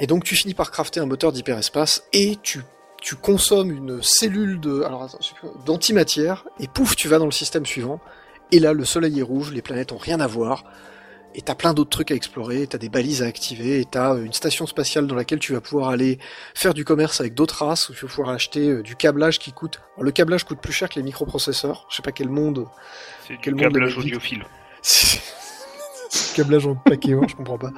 Et 0.00 0.06
donc 0.06 0.24
tu 0.24 0.36
finis 0.36 0.54
par 0.54 0.70
crafter 0.70 1.00
un 1.00 1.06
moteur 1.06 1.32
d'hyperespace 1.32 2.04
et 2.12 2.36
tu, 2.42 2.62
tu 3.00 3.16
consommes 3.16 3.70
une 3.70 4.02
cellule 4.02 4.60
de 4.60 4.82
alors 4.82 5.04
attends, 5.04 5.18
d'antimatière 5.64 6.44
et 6.60 6.68
pouf 6.68 6.96
tu 6.96 7.08
vas 7.08 7.18
dans 7.18 7.24
le 7.24 7.30
système 7.30 7.64
suivant. 7.64 7.98
Et 8.52 8.58
là 8.60 8.72
le 8.72 8.84
soleil 8.84 9.18
est 9.18 9.22
rouge, 9.22 9.52
les 9.52 9.62
planètes 9.62 9.92
ont 9.92 9.98
rien 9.98 10.20
à 10.20 10.26
voir. 10.26 10.64
Et 11.38 11.42
t'as 11.42 11.54
plein 11.54 11.74
d'autres 11.74 11.90
trucs 11.90 12.10
à 12.10 12.14
explorer, 12.14 12.66
t'as 12.66 12.78
des 12.78 12.88
balises 12.88 13.22
à 13.22 13.26
activer, 13.26 13.80
et 13.80 13.84
t'as 13.84 14.14
euh, 14.14 14.24
une 14.24 14.32
station 14.32 14.66
spatiale 14.66 15.06
dans 15.06 15.14
laquelle 15.14 15.38
tu 15.38 15.52
vas 15.52 15.60
pouvoir 15.60 15.90
aller 15.90 16.18
faire 16.54 16.72
du 16.72 16.82
commerce 16.82 17.20
avec 17.20 17.34
d'autres 17.34 17.62
races, 17.62 17.90
où 17.90 17.94
tu 17.94 18.06
vas 18.06 18.08
pouvoir 18.10 18.30
acheter 18.30 18.70
euh, 18.70 18.82
du 18.82 18.96
câblage 18.96 19.38
qui 19.38 19.52
coûte... 19.52 19.80
Alors, 19.96 20.04
le 20.04 20.12
câblage 20.12 20.44
coûte 20.44 20.60
plus 20.62 20.72
cher 20.72 20.88
que 20.88 20.94
les 20.94 21.02
microprocesseurs, 21.02 21.86
je 21.90 21.96
sais 21.96 22.02
pas 22.02 22.10
quel 22.10 22.30
monde... 22.30 22.66
C'est 23.28 23.34
du 23.34 23.38
Quel 23.40 23.54
monde 23.54 23.64
de 23.64 23.68
câblage 23.68 23.98
audiophile. 23.98 24.46
C'est 24.80 25.20
câblage 26.36 26.66
en 26.66 26.74
paquet, 26.74 27.12
ouais, 27.12 27.28
je 27.28 27.36
comprends 27.36 27.58
pas. 27.58 27.70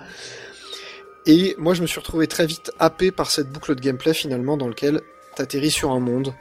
Et 1.27 1.57
moi, 1.59 1.75
je 1.75 1.83
me 1.83 1.89
suis 1.89 1.99
retrouvé 1.99 2.29
très 2.29 2.47
vite 2.47 2.71
happé 2.79 3.11
par 3.11 3.29
cette 3.29 3.51
boucle 3.51 3.75
de 3.75 3.81
gameplay 3.81 4.15
finalement 4.15 4.57
dans 4.57 4.69
lequel 4.69 5.01
t'atterris 5.35 5.73
sur 5.73 5.91
un 5.91 6.01
monde, 6.01 6.33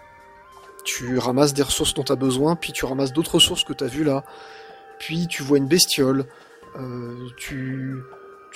tu 0.85 1.17
ramasses 1.17 1.55
des 1.55 1.63
ressources 1.63 1.95
dont 1.95 2.03
t'as 2.03 2.15
besoin, 2.15 2.55
puis 2.55 2.73
tu 2.73 2.85
ramasses 2.85 3.11
d'autres 3.11 3.35
ressources 3.35 3.63
que 3.63 3.73
t'as 3.73 3.87
vues 3.87 4.03
là, 4.03 4.23
puis 4.99 5.27
tu 5.27 5.41
vois 5.41 5.57
une 5.57 5.67
bestiole, 5.67 6.27
euh, 6.75 7.29
tu 7.37 8.03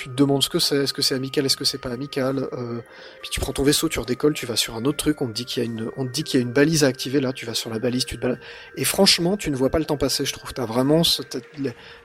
te 0.10 0.16
demandes 0.16 0.44
ce 0.44 0.50
que 0.50 0.60
c'est, 0.60 0.78
est-ce 0.78 0.94
que 0.94 1.02
c'est 1.02 1.16
amical, 1.16 1.46
est-ce 1.46 1.58
que 1.58 1.66
c'est 1.66 1.78
pas 1.78 1.90
amical, 1.90 2.48
euh, 2.54 2.82
puis 3.22 3.30
tu 3.30 3.40
prends 3.40 3.54
ton 3.54 3.64
vaisseau, 3.64 3.90
tu 3.90 4.00
redécolles, 4.00 4.34
tu 4.34 4.46
vas 4.46 4.56
sur 4.56 4.76
un 4.76 4.86
autre 4.86 4.98
truc, 4.98 5.22
on 5.22 5.28
te 5.28 5.34
dit 5.34 5.46
qu'il 5.46 5.64
y 5.64 5.66
a 5.66 5.70
une, 5.70 5.92
on 5.98 6.08
te 6.08 6.20
y 6.36 6.38
a 6.38 6.40
une 6.40 6.52
balise 6.52 6.84
à 6.84 6.88
activer 6.88 7.20
là, 7.20 7.34
tu 7.34 7.46
vas 7.46 7.54
sur 7.54 7.70
la 7.70 7.80
balise, 7.80 8.06
tu 8.06 8.16
te 8.18 8.22
balades. 8.22 8.40
Et 8.78 8.84
franchement, 8.84 9.38
tu 9.38 9.52
ne 9.52 9.56
vois 9.56 9.70
pas 9.70 9.80
le 9.80 9.86
temps 9.86 9.98
passer, 9.98 10.26
je 10.26 10.34
trouve. 10.34 10.54
T'as 10.54 10.66
vraiment, 10.66 11.04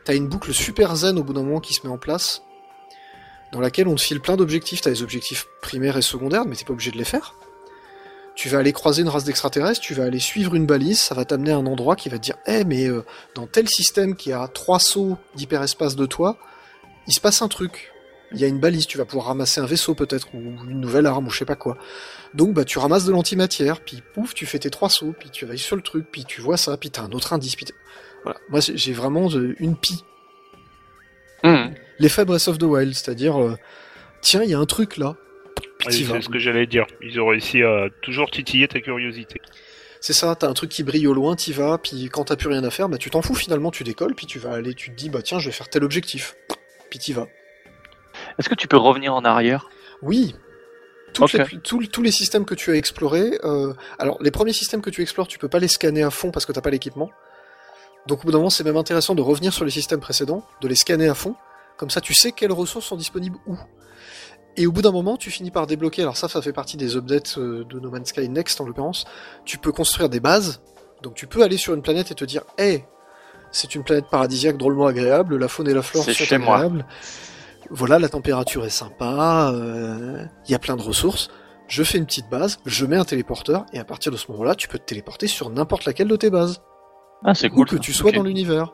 t'as 0.05 0.15
une 0.15 0.29
boucle 0.29 0.53
super 0.53 0.95
zen 0.97 1.19
au 1.19 1.25
bout 1.25 1.33
d'un 1.33 1.43
moment 1.43 1.61
qui 1.61 1.75
se 1.75 1.87
met 1.87 1.93
en 1.93 1.99
place, 1.99 2.43
dans 3.53 3.61
laquelle 3.61 3.89
on 3.89 3.95
te 3.95 4.03
file 4.03 4.21
plein 4.21 4.37
d'objectifs. 4.37 4.81
T'as 4.81 4.91
des 4.91 5.03
objectifs 5.03 5.47
primaires 5.63 5.97
et 5.97 6.03
secondaires, 6.03 6.45
mais 6.45 6.57
t'es 6.57 6.65
pas 6.65 6.73
obligé 6.73 6.91
de 6.91 6.99
les 6.99 7.05
faire. 7.05 7.35
Tu 8.37 8.51
vas 8.51 8.59
aller 8.59 8.73
croiser 8.73 9.03
une 9.03 9.09
race 9.09 9.25
d'extraterrestres, 9.25 9.81
tu 9.81 9.95
vas 9.95 10.05
aller 10.05 10.21
suivre 10.21 10.55
une 10.55 10.67
balise, 10.67 11.01
ça 11.01 11.15
va 11.15 11.25
t'amener 11.25 11.53
à 11.53 11.57
un 11.57 11.67
endroit 11.67 11.97
qui 11.97 12.11
va 12.11 12.19
te 12.19 12.23
dire 12.23 12.37
Eh, 12.47 12.65
mais 12.65 12.87
euh, 12.87 13.03
dans 13.35 13.47
tel 13.47 13.67
système 13.67 14.15
qui 14.15 14.31
a 14.33 14.47
trois 14.47 14.79
sauts 14.79 15.17
d'hyperespace 15.35 15.97
de 15.97 16.05
toi, 16.05 16.39
il 17.07 17.15
se 17.15 17.21
passe 17.21 17.41
un 17.41 17.49
truc. 17.49 17.93
Il 18.33 18.41
y 18.41 18.45
a 18.45 18.47
une 18.47 18.61
balise, 18.61 18.87
tu 18.87 18.99
vas 18.99 19.07
pouvoir 19.07 19.29
ramasser 19.29 19.61
un 19.61 19.67
vaisseau 19.67 19.95
peut-être, 19.95 20.29
ou 20.35 20.39
une 20.69 20.81
nouvelle 20.81 21.07
arme, 21.07 21.27
ou 21.29 21.31
je 21.31 21.39
sais 21.39 21.45
pas 21.47 21.57
quoi. 21.57 21.79
Donc 22.35 22.53
bah 22.53 22.65
tu 22.65 22.79
ramasses 22.79 23.07
de 23.07 23.13
l'antimatière, 23.13 23.81
puis 23.81 24.03
pouf, 24.13 24.35
tu 24.35 24.45
fais 24.45 24.59
tes 24.59 24.69
trois 24.69 24.91
sauts, 24.91 25.15
puis 25.19 25.31
tu 25.31 25.47
vas 25.47 25.57
sur 25.57 25.77
le 25.77 25.83
truc, 25.83 26.07
puis 26.13 26.25
tu 26.27 26.43
vois 26.43 26.59
ça, 26.59 26.77
puis 26.77 26.91
t'as 26.91 27.03
un 27.03 27.13
autre 27.13 27.33
indice, 27.33 27.57
puis 27.57 27.67
voilà. 28.23 28.39
Moi 28.51 28.61
j'ai 28.61 28.77
j'ai 28.77 28.93
vraiment 28.93 29.31
euh, 29.31 29.55
une 29.61 29.77
pie. 29.77 30.05
Hmm. 31.43 31.71
L'effet 31.99 32.27
Breath 32.27 32.49
of 32.49 32.59
the 32.59 32.65
Wild, 32.65 32.93
c'est-à-dire, 32.93 33.41
euh, 33.41 33.57
tiens, 34.21 34.43
il 34.43 34.51
y 34.51 34.55
a 34.55 34.59
un 34.59 34.67
truc 34.67 34.99
là, 34.99 35.17
Oui, 35.87 35.93
c'est 36.07 36.23
ce 36.23 36.29
que 36.29 36.39
j'allais 36.39 36.67
dire. 36.67 36.87
Ils 37.03 37.21
ont 37.21 37.27
réussi 37.27 37.63
à 37.63 37.89
toujours 38.03 38.31
titiller 38.31 38.69
ta 38.69 38.81
curiosité. 38.81 39.41
C'est 40.01 40.13
ça, 40.13 40.35
t'as 40.37 40.49
un 40.49 40.53
truc 40.53 40.71
qui 40.71 40.83
brille 40.85 41.07
au 41.07 41.15
loin, 41.15 41.35
t'y 41.37 41.53
vas, 41.53 41.79
puis 41.79 42.09
quand 42.11 42.25
t'as 42.25 42.37
plus 42.37 42.49
rien 42.49 42.63
à 42.65 42.71
faire, 42.71 42.89
bah 42.89 42.99
tu 42.99 43.11
t'en 43.11 43.23
fous 43.23 43.35
finalement, 43.35 43.71
tu 43.71 43.83
décolles, 43.83 44.15
puis 44.15 44.27
tu 44.27 44.39
vas 44.39 44.53
aller, 44.53 44.75
tu 44.75 44.91
te 44.91 44.97
dis, 44.97 45.09
bah 45.11 45.23
tiens, 45.23 45.39
je 45.39 45.47
vais 45.47 45.53
faire 45.53 45.69
tel 45.69 45.83
objectif. 45.85 46.37
Puis 46.91 46.99
t'y 46.99 47.13
vas. 47.13 47.27
Est-ce 48.39 48.49
que 48.49 48.55
tu 48.55 48.69
peux 48.69 48.77
revenir 48.77 49.15
en 49.15 49.25
arrière? 49.25 49.69
Oui. 50.03 50.35
Les- 51.39 51.61
tous 51.91 52.03
les 52.03 52.11
systèmes 52.11 52.45
que 52.45 52.55
tu 52.55 52.71
as 52.71 52.75
explorés, 52.75 53.39
euh, 53.43 53.73
alors 53.99 54.23
les 54.23 54.31
premiers 54.31 54.53
systèmes 54.53 54.83
que 54.83 54.91
tu 54.91 55.01
explores, 55.03 55.29
tu 55.29 55.39
peux 55.39 55.49
pas 55.49 55.59
les 55.59 55.69
scanner 55.69 56.03
à 56.03 56.11
fond 56.11 56.31
parce 56.31 56.45
que 56.45 56.53
t'as 56.53 56.61
pas 56.61 56.71
l'équipement. 56.71 57.11
Donc 58.07 58.21
au 58.21 58.27
bout 58.27 58.33
d'un 58.33 58.39
moment, 58.39 58.51
c'est 58.51 58.65
même 58.65 58.77
intéressant 58.77 59.15
de 59.15 59.23
revenir 59.23 59.53
sur 59.53 59.65
les 59.65 59.71
systèmes 59.71 60.01
précédents, 60.01 60.47
de 60.61 60.69
les 60.69 60.77
scanner 60.77 61.09
à 61.09 61.15
fond, 61.15 61.35
comme 61.79 61.89
ça 61.91 62.01
tu 62.03 62.13
sais 62.15 62.33
quelles 62.33 62.53
ressources 62.53 62.85
sont 62.87 62.97
disponibles 62.97 63.37
où. 63.47 63.57
Et 64.57 64.67
au 64.67 64.73
bout 64.73 64.83
d'un 64.83 64.93
moment, 64.93 65.17
tu 65.17 65.31
finis 65.31 65.51
par 65.51 65.67
débloquer, 65.67 66.03
alors 66.03 66.17
ça, 66.17 66.29
ça 66.29 66.41
fait 66.41 66.53
partie 66.53 66.77
des 66.77 66.97
updates 66.97 67.37
euh, 67.39 67.65
de 67.65 67.79
No 67.79 67.91
Man's 67.91 68.09
Sky 68.09 68.29
Next 68.29 68.61
en 68.61 68.65
l'occurrence, 68.67 69.05
tu 69.45 69.59
peux 69.59 69.73
construire 69.73 70.09
des 70.09 70.21
bases, 70.21 70.61
donc 71.03 71.15
tu 71.15 71.27
peux 71.27 71.43
aller 71.43 71.59
sur 71.59 71.75
une 71.75 71.83
planète 71.83 72.11
et 72.11 72.15
te 72.15 72.25
dire, 72.25 72.43
hey, 72.57 72.85
c'est 73.53 73.75
une 73.75 73.85
planète 73.85 74.07
paradisiaque 74.11 74.57
drôlement 74.57 74.87
agréable, 74.87 75.37
la 75.37 75.49
faune 75.49 75.69
et 75.69 75.75
la 75.75 75.83
flore 75.83 76.05
C'est 76.05 76.15
sont 76.15 76.25
chez 76.25 76.39
moi. 76.39 76.57
agréables. 76.57 76.87
Voilà, 77.71 77.99
la 77.99 78.09
température 78.09 78.65
est 78.65 78.71
sympa, 78.71 79.51
euh, 79.53 80.25
il 80.47 80.53
y 80.53 80.55
a 80.55 80.59
plein 80.59 80.77
de 80.77 80.83
ressources. 80.83 81.29
Je 81.69 81.83
fais 81.83 81.99
une 81.99 82.07
petite 82.07 82.31
base, 82.31 82.61
je 82.65 82.87
mets 82.87 82.97
un 82.97 83.05
téléporteur, 83.05 83.67
et 83.73 83.79
à 83.79 83.85
partir 83.85 84.11
de 84.13 84.17
ce 84.17 84.31
moment-là, 84.33 84.55
tu 84.55 84.69
peux 84.69 84.79
te 84.79 84.85
téléporter 84.85 85.27
sur 85.27 85.51
n'importe 85.51 85.85
laquelle 85.85 86.09
de 86.09 86.17
tes 86.17 86.31
bases. 86.31 86.63
Ah, 87.25 87.35
c'est 87.35 87.51
Où 87.51 87.57
cool. 87.57 87.67
que 87.69 87.77
ça. 87.77 87.81
tu 87.83 87.93
sois 87.93 88.13
dans 88.13 88.23
l'univers. 88.23 88.73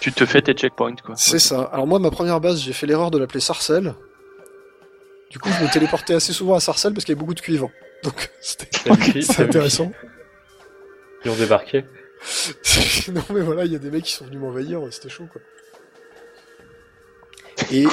Tu 0.00 0.12
te 0.12 0.24
fais 0.24 0.40
tes 0.40 0.52
checkpoints, 0.54 0.94
quoi. 1.04 1.16
C'est 1.16 1.40
ça. 1.40 1.62
Alors 1.72 1.86
moi, 1.88 1.98
ma 1.98 2.10
première 2.12 2.40
base, 2.40 2.60
j'ai 2.60 2.72
fait 2.72 2.86
l'erreur 2.86 3.10
de 3.10 3.18
l'appeler 3.18 3.40
Sarcelle. 3.40 3.94
Du 5.30 5.38
coup, 5.38 5.50
je 5.50 5.64
me 5.64 5.72
téléportais 5.72 6.14
assez 6.14 6.32
souvent 6.32 6.54
à 6.54 6.60
Sarcelle 6.60 6.94
parce 6.94 7.04
qu'il 7.04 7.12
y 7.12 7.16
avait 7.16 7.20
beaucoup 7.20 7.34
de 7.34 7.40
cuivre. 7.40 7.70
Donc, 8.02 8.30
c'était 8.40 8.68
intéressant. 9.42 9.92
Ils 11.24 11.30
ont 11.30 11.36
débarqué. 11.36 11.84
non 13.12 13.22
mais 13.30 13.40
voilà, 13.40 13.64
il 13.64 13.72
y 13.72 13.76
a 13.76 13.78
des 13.78 13.90
mecs 13.90 14.04
qui 14.04 14.12
sont 14.12 14.24
venus 14.24 14.40
m'envahir, 14.40 14.80
c'était 14.90 15.08
chaud 15.08 15.28
quoi. 15.30 15.40
Et 17.70 17.86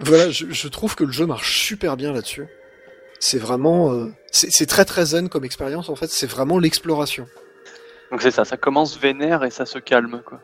voilà, 0.00 0.30
je, 0.30 0.46
je 0.50 0.68
trouve 0.68 0.96
que 0.96 1.04
le 1.04 1.12
jeu 1.12 1.24
marche 1.24 1.60
super 1.60 1.96
bien 1.96 2.12
là-dessus. 2.12 2.46
C'est 3.20 3.38
vraiment, 3.38 3.92
euh, 3.92 4.12
c'est 4.32 4.66
très 4.66 4.84
très 4.84 5.06
zen 5.06 5.28
comme 5.28 5.44
expérience 5.44 5.88
en 5.88 5.96
fait. 5.96 6.10
C'est 6.10 6.26
vraiment 6.26 6.58
l'exploration. 6.58 7.26
Donc 8.14 8.22
c'est 8.22 8.30
ça, 8.30 8.44
ça 8.44 8.56
commence 8.56 8.96
vénère 8.96 9.42
et 9.42 9.50
ça 9.50 9.66
se 9.66 9.80
calme, 9.80 10.22
quoi. 10.24 10.40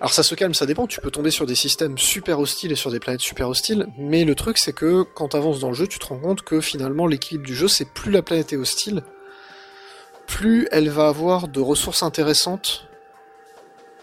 Alors 0.00 0.12
ça 0.12 0.24
se 0.24 0.34
calme, 0.34 0.54
ça 0.54 0.66
dépend. 0.66 0.88
Tu 0.88 1.00
peux 1.00 1.12
tomber 1.12 1.30
sur 1.30 1.46
des 1.46 1.54
systèmes 1.54 1.96
super 1.96 2.40
hostiles 2.40 2.72
et 2.72 2.74
sur 2.74 2.90
des 2.90 2.98
planètes 2.98 3.20
super 3.20 3.48
hostiles, 3.48 3.86
mais 3.96 4.24
le 4.24 4.34
truc 4.34 4.58
c'est 4.58 4.72
que 4.72 5.04
quand 5.14 5.28
t'avances 5.28 5.60
dans 5.60 5.68
le 5.68 5.74
jeu, 5.74 5.86
tu 5.86 6.00
te 6.00 6.06
rends 6.06 6.18
compte 6.18 6.42
que 6.42 6.60
finalement 6.60 7.06
l'équilibre 7.06 7.46
du 7.46 7.54
jeu, 7.54 7.68
c'est 7.68 7.84
plus 7.84 8.10
la 8.10 8.22
planète 8.22 8.52
est 8.52 8.56
hostile, 8.56 9.04
plus 10.26 10.66
elle 10.72 10.88
va 10.88 11.06
avoir 11.06 11.46
de 11.46 11.60
ressources 11.60 12.02
intéressantes 12.02 12.88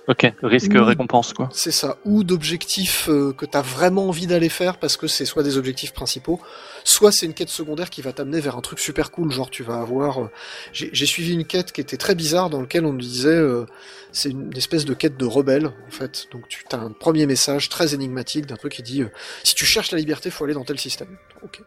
Ok, 0.09 0.25
risque 0.41 0.71
Oui. 0.73 0.79
récompense, 0.79 1.33
quoi. 1.33 1.49
C'est 1.53 1.69
ça, 1.71 1.97
ou 2.03 2.23
d'objectifs 2.23 3.07
euh, 3.09 3.31
que 3.31 3.45
t'as 3.45 3.61
vraiment 3.61 4.07
envie 4.07 4.25
d'aller 4.25 4.49
faire 4.49 4.77
parce 4.79 4.97
que 4.97 5.05
c'est 5.05 5.23
soit 5.23 5.43
des 5.43 5.55
objectifs 5.55 5.93
principaux, 5.93 6.41
soit 6.83 7.11
c'est 7.11 7.27
une 7.27 7.35
quête 7.35 7.49
secondaire 7.49 7.91
qui 7.91 8.01
va 8.01 8.11
t'amener 8.11 8.39
vers 8.39 8.57
un 8.57 8.61
truc 8.61 8.79
super 8.79 9.11
cool, 9.11 9.31
genre 9.31 9.51
tu 9.51 9.61
vas 9.61 9.79
avoir... 9.79 10.23
euh, 10.23 10.31
J'ai 10.73 11.05
suivi 11.05 11.33
une 11.33 11.45
quête 11.45 11.71
qui 11.71 11.79
était 11.79 11.97
très 11.97 12.15
bizarre 12.15 12.49
dans 12.49 12.59
lequel 12.59 12.85
on 12.85 12.91
me 12.91 12.99
disait 12.99 13.29
euh, 13.29 13.65
c'est 14.11 14.31
une 14.31 14.51
espèce 14.57 14.83
de 14.83 14.95
quête 14.95 15.15
de 15.15 15.25
rebelle 15.25 15.67
en 15.67 15.91
fait, 15.91 16.25
donc 16.31 16.47
tu 16.47 16.63
as 16.71 16.77
un 16.77 16.89
premier 16.91 17.27
message 17.27 17.69
très 17.69 17.93
énigmatique 17.93 18.47
d'un 18.47 18.55
truc 18.55 18.73
qui 18.73 18.81
dit 18.81 19.03
si 19.43 19.53
tu 19.53 19.65
cherches 19.65 19.91
la 19.91 19.99
liberté 19.99 20.31
faut 20.31 20.43
aller 20.43 20.55
dans 20.55 20.65
tel 20.65 20.79
système. 20.79 21.15
Ok, 21.43 21.61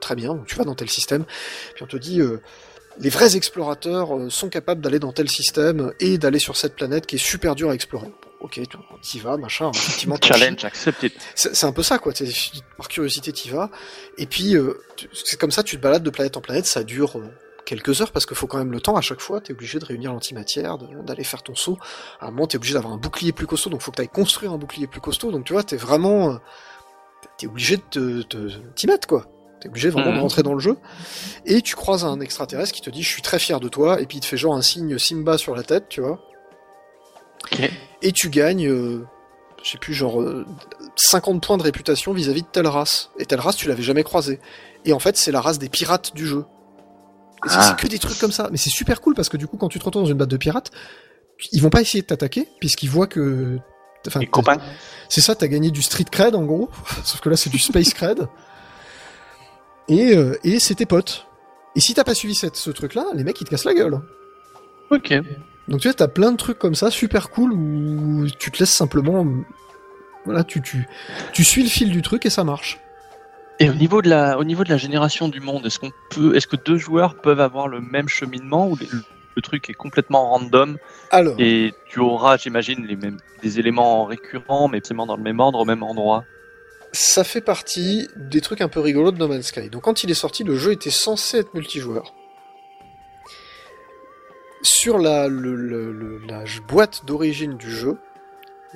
très 0.00 0.16
bien, 0.16 0.34
donc 0.34 0.46
tu 0.46 0.56
vas 0.56 0.64
dans 0.64 0.74
tel 0.74 0.90
système, 0.90 1.24
puis 1.76 1.84
on 1.84 1.86
te 1.86 1.96
dit... 1.96 2.20
les 3.00 3.10
vrais 3.10 3.36
explorateurs 3.36 4.16
euh, 4.16 4.30
sont 4.30 4.48
capables 4.48 4.80
d'aller 4.80 4.98
dans 4.98 5.12
tel 5.12 5.28
système 5.28 5.92
et 6.00 6.18
d'aller 6.18 6.38
sur 6.38 6.56
cette 6.56 6.74
planète 6.74 7.06
qui 7.06 7.16
est 7.16 7.18
super 7.24 7.54
dure 7.54 7.70
à 7.70 7.74
explorer. 7.74 8.06
Bon, 8.08 8.28
ok, 8.46 8.60
tu 9.02 9.16
y 9.16 9.20
vas, 9.20 9.36
machin, 9.36 9.70
effectivement. 9.74 10.16
t'en 10.16 10.28
chies. 10.28 10.40
Challenge 10.40 10.64
accepted. 10.64 11.12
C'est 11.34 11.54
c'est 11.54 11.66
un 11.66 11.72
peu 11.72 11.82
ça, 11.82 11.98
quoi. 11.98 12.12
t'es- 12.12 12.26
Par 12.76 12.88
curiosité, 12.88 13.32
t'y 13.32 13.50
vas. 13.50 13.70
Et 14.16 14.26
puis, 14.26 14.56
euh, 14.56 14.74
c'est 15.12 15.38
comme 15.38 15.50
ça, 15.50 15.62
tu 15.62 15.76
te 15.76 15.82
balades 15.82 16.02
de 16.02 16.10
planète 16.10 16.36
en 16.36 16.40
planète, 16.40 16.66
ça 16.66 16.82
dure 16.84 17.18
euh, 17.18 17.24
quelques 17.64 18.00
heures 18.00 18.10
parce 18.12 18.24
qu'il 18.26 18.36
faut 18.36 18.46
quand 18.46 18.58
même 18.58 18.72
le 18.72 18.80
temps 18.80 18.96
à 18.96 19.00
chaque 19.00 19.20
fois. 19.20 19.40
T'es 19.40 19.52
obligé 19.52 19.78
de 19.78 19.84
réunir 19.84 20.12
l'antimatière, 20.12 20.78
d'aller 20.78 21.24
faire 21.24 21.42
ton 21.42 21.54
saut. 21.54 21.78
À 22.20 22.26
un 22.26 22.30
moment, 22.30 22.46
t'es 22.46 22.56
obligé 22.56 22.74
d'avoir 22.74 22.92
un 22.94 22.98
bouclier 22.98 23.32
plus 23.32 23.46
costaud, 23.46 23.70
donc 23.70 23.80
faut 23.82 23.90
que 23.90 23.96
t'ailles 23.96 24.08
construire 24.08 24.52
un 24.52 24.58
bouclier 24.58 24.86
plus 24.86 25.00
costaud. 25.00 25.30
Donc 25.30 25.44
tu 25.44 25.52
vois, 25.52 25.62
t'es 25.62 25.76
vraiment, 25.76 26.30
euh, 26.32 26.36
t'es 27.36 27.46
obligé 27.46 27.78
de 27.92 28.22
t'y 28.74 28.86
mettre, 28.86 29.06
quoi. 29.06 29.26
T'es 29.60 29.68
obligé 29.68 29.90
vraiment 29.90 30.10
de 30.10 30.16
Mhm. 30.16 30.22
rentrer 30.22 30.42
dans 30.42 30.54
le 30.54 30.60
jeu. 30.60 30.76
Et 31.44 31.62
tu 31.62 31.74
croises 31.74 32.04
un 32.04 32.20
extraterrestre 32.20 32.72
qui 32.72 32.80
te 32.80 32.90
dit, 32.90 33.02
je 33.02 33.08
suis 33.08 33.22
très 33.22 33.38
fier 33.38 33.58
de 33.60 33.68
toi, 33.68 34.00
et 34.00 34.06
puis 34.06 34.18
il 34.18 34.20
te 34.20 34.26
fait 34.26 34.36
genre 34.36 34.54
un 34.54 34.62
signe 34.62 34.98
Simba 34.98 35.36
sur 35.38 35.54
la 35.56 35.62
tête, 35.62 35.88
tu 35.88 36.00
vois. 36.00 36.20
Et 38.02 38.12
tu 38.12 38.28
gagnes, 38.30 38.68
euh, 38.68 39.04
je 39.64 39.70
sais 39.70 39.78
plus, 39.78 39.94
genre 39.94 40.20
euh, 40.20 40.46
50 40.96 41.42
points 41.44 41.56
de 41.56 41.62
réputation 41.62 42.12
vis-à-vis 42.12 42.42
de 42.42 42.46
telle 42.46 42.66
race. 42.66 43.10
Et 43.18 43.26
telle 43.26 43.40
race, 43.40 43.56
tu 43.56 43.68
l'avais 43.68 43.82
jamais 43.82 44.02
croisée. 44.04 44.38
Et 44.84 44.92
en 44.92 44.98
fait, 44.98 45.16
c'est 45.16 45.32
la 45.32 45.40
race 45.40 45.58
des 45.58 45.68
pirates 45.68 46.14
du 46.14 46.26
jeu. 46.26 46.44
Et 47.44 47.48
c'est 47.48 47.56
Ah. 47.58 47.62
c'est 47.76 47.76
que 47.82 47.88
des 47.90 47.98
trucs 47.98 48.18
comme 48.18 48.32
ça. 48.32 48.48
Mais 48.50 48.58
c'est 48.58 48.70
super 48.70 49.00
cool 49.00 49.14
parce 49.14 49.28
que 49.28 49.36
du 49.36 49.46
coup, 49.46 49.56
quand 49.56 49.68
tu 49.68 49.78
te 49.78 49.84
retrouves 49.84 50.02
dans 50.04 50.08
une 50.08 50.16
bande 50.16 50.28
de 50.28 50.36
pirates, 50.36 50.70
ils 51.52 51.62
vont 51.62 51.70
pas 51.70 51.80
essayer 51.80 52.02
de 52.02 52.06
t'attaquer 52.06 52.48
puisqu'ils 52.60 52.90
voient 52.90 53.06
que. 53.06 53.58
Enfin, 54.06 54.20
c'est 55.08 55.20
ça, 55.20 55.34
t'as 55.34 55.48
gagné 55.48 55.70
du 55.70 55.82
street 55.82 56.04
cred 56.10 56.34
en 56.34 56.44
gros. 56.44 56.68
Sauf 57.04 57.20
que 57.20 57.28
là, 57.28 57.36
c'est 57.36 57.50
du 57.50 57.58
space 57.58 57.92
cred. 57.94 58.28
Et, 59.88 60.16
euh, 60.16 60.36
et 60.44 60.58
c'est 60.58 60.74
tes 60.76 60.86
potes. 60.86 61.26
Et 61.76 61.80
si 61.80 61.94
t'as 61.94 62.04
pas 62.04 62.14
suivi 62.14 62.34
cette, 62.34 62.56
ce 62.56 62.70
truc-là, 62.70 63.06
les 63.14 63.24
mecs 63.24 63.40
ils 63.40 63.44
te 63.44 63.50
cassent 63.50 63.64
la 63.64 63.74
gueule. 63.74 64.00
Ok. 64.90 65.12
Donc 65.68 65.80
tu 65.80 65.88
vois, 65.88 65.94
t'as 65.94 66.08
plein 66.08 66.32
de 66.32 66.36
trucs 66.36 66.58
comme 66.58 66.74
ça, 66.74 66.90
super 66.90 67.30
cool, 67.30 67.52
où 67.52 68.26
tu 68.38 68.50
te 68.50 68.58
laisses 68.58 68.74
simplement... 68.74 69.26
Voilà, 70.24 70.44
tu, 70.44 70.60
tu, 70.60 70.86
tu 71.32 71.44
suis 71.44 71.62
le 71.62 71.68
fil 71.68 71.90
du 71.90 72.02
truc 72.02 72.26
et 72.26 72.30
ça 72.30 72.44
marche. 72.44 72.78
Et 73.60 73.70
au 73.70 73.74
niveau 73.74 74.02
de 74.02 74.08
la, 74.08 74.38
au 74.38 74.44
niveau 74.44 74.62
de 74.62 74.68
la 74.68 74.76
génération 74.76 75.28
du 75.28 75.40
monde, 75.40 75.66
est-ce 75.66 75.78
qu'on 75.78 75.90
peut, 76.10 76.36
est-ce 76.36 76.46
que 76.46 76.56
deux 76.56 76.76
joueurs 76.76 77.16
peuvent 77.16 77.40
avoir 77.40 77.66
le 77.66 77.80
même 77.80 78.08
cheminement 78.08 78.68
ou 78.68 78.76
les- 78.76 78.88
le 79.36 79.42
truc 79.42 79.68
est 79.70 79.74
complètement 79.74 80.30
random 80.30 80.78
Alors, 81.10 81.34
et 81.38 81.72
tu 81.88 82.00
auras, 82.00 82.36
j'imagine, 82.36 82.84
les 82.86 82.96
mêmes, 82.96 83.18
des 83.42 83.58
éléments 83.58 84.04
récurrents, 84.04 84.68
mais 84.68 84.78
forcément 84.80 85.06
dans 85.06 85.16
le 85.16 85.22
même 85.22 85.40
ordre, 85.40 85.60
au 85.60 85.64
même 85.64 85.82
endroit? 85.82 86.24
Ça 86.92 87.24
fait 87.24 87.40
partie 87.40 88.08
des 88.16 88.40
trucs 88.40 88.60
un 88.60 88.68
peu 88.68 88.80
rigolos 88.80 89.12
de 89.12 89.18
No 89.18 89.28
Man's 89.28 89.46
Sky. 89.46 89.68
Donc 89.70 89.82
quand 89.82 90.02
il 90.04 90.10
est 90.10 90.14
sorti, 90.14 90.44
le 90.44 90.56
jeu 90.56 90.72
était 90.72 90.90
censé 90.90 91.38
être 91.38 91.54
multijoueur. 91.54 92.14
Sur 94.62 94.98
la, 94.98 95.28
le- 95.28 95.54
le- 95.54 95.92
le- 95.92 96.18
la 96.26 96.42
boîte 96.66 97.04
d'origine 97.04 97.56
du 97.56 97.70
jeu, 97.70 97.96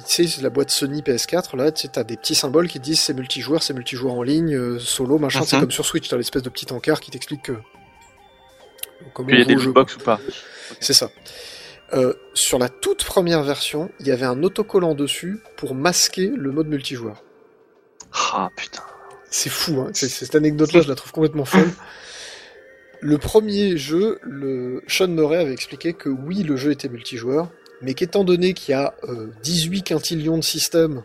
tu 0.08 0.26
sais, 0.28 0.42
la 0.42 0.48
boîte 0.50 0.70
Sony 0.70 1.02
PS4, 1.02 1.56
là, 1.56 1.72
tu 1.72 1.82
sais, 1.82 1.88
t'as 1.88 2.04
des 2.04 2.16
petits 2.16 2.34
symboles 2.36 2.68
qui 2.68 2.78
disent 2.78 3.00
c'est 3.00 3.14
multijoueur, 3.14 3.62
c'est 3.62 3.74
multijoueur 3.74 4.14
en 4.14 4.22
ligne, 4.22 4.54
euh, 4.54 4.78
solo, 4.78 5.18
machin, 5.18 5.42
c'est 5.44 5.56
Mhm. 5.56 5.62
comme 5.62 5.70
sur 5.72 5.84
Switch, 5.84 6.08
t'as 6.08 6.16
l'espèce 6.16 6.42
de 6.42 6.48
petit 6.50 6.72
encart 6.72 7.00
qui 7.00 7.10
t'explique 7.10 7.42
que... 7.42 7.52
Comment 9.14 9.30
il 9.30 9.38
y 9.40 9.42
a 9.42 9.44
des 9.44 9.66
ou 9.66 9.72
pas? 9.72 9.84
C'est 10.80 10.92
ça. 10.92 11.10
Euh, 11.92 12.14
sur 12.32 12.58
la 12.58 12.68
toute 12.68 13.04
première 13.04 13.42
version, 13.42 13.90
il 14.00 14.06
y 14.06 14.12
avait 14.12 14.24
un 14.24 14.42
autocollant 14.44 14.94
dessus 14.94 15.40
pour 15.56 15.74
masquer 15.74 16.28
le 16.28 16.52
mode 16.52 16.68
multijoueur. 16.68 17.22
Ah 18.12 18.50
putain. 18.56 18.82
C'est 19.30 19.50
fou, 19.50 19.80
hein. 19.80 19.90
C'est- 19.94 20.08
Cette 20.08 20.34
anecdote-là, 20.34 20.82
je 20.82 20.88
la 20.88 20.94
trouve 20.94 21.12
complètement 21.12 21.44
folle. 21.44 21.70
Le 23.00 23.18
premier 23.18 23.76
jeu, 23.76 24.18
le 24.22 24.82
Sean 24.86 25.08
Murray 25.08 25.38
avait 25.38 25.52
expliqué 25.52 25.92
que 25.92 26.08
oui, 26.08 26.42
le 26.42 26.56
jeu 26.56 26.70
était 26.70 26.88
multijoueur, 26.88 27.50
mais 27.80 27.94
qu'étant 27.94 28.22
donné 28.24 28.54
qu'il 28.54 28.72
y 28.72 28.74
a 28.74 28.94
euh, 29.08 29.28
18 29.42 29.82
quintillions 29.82 30.38
de 30.38 30.44
systèmes 30.44 31.02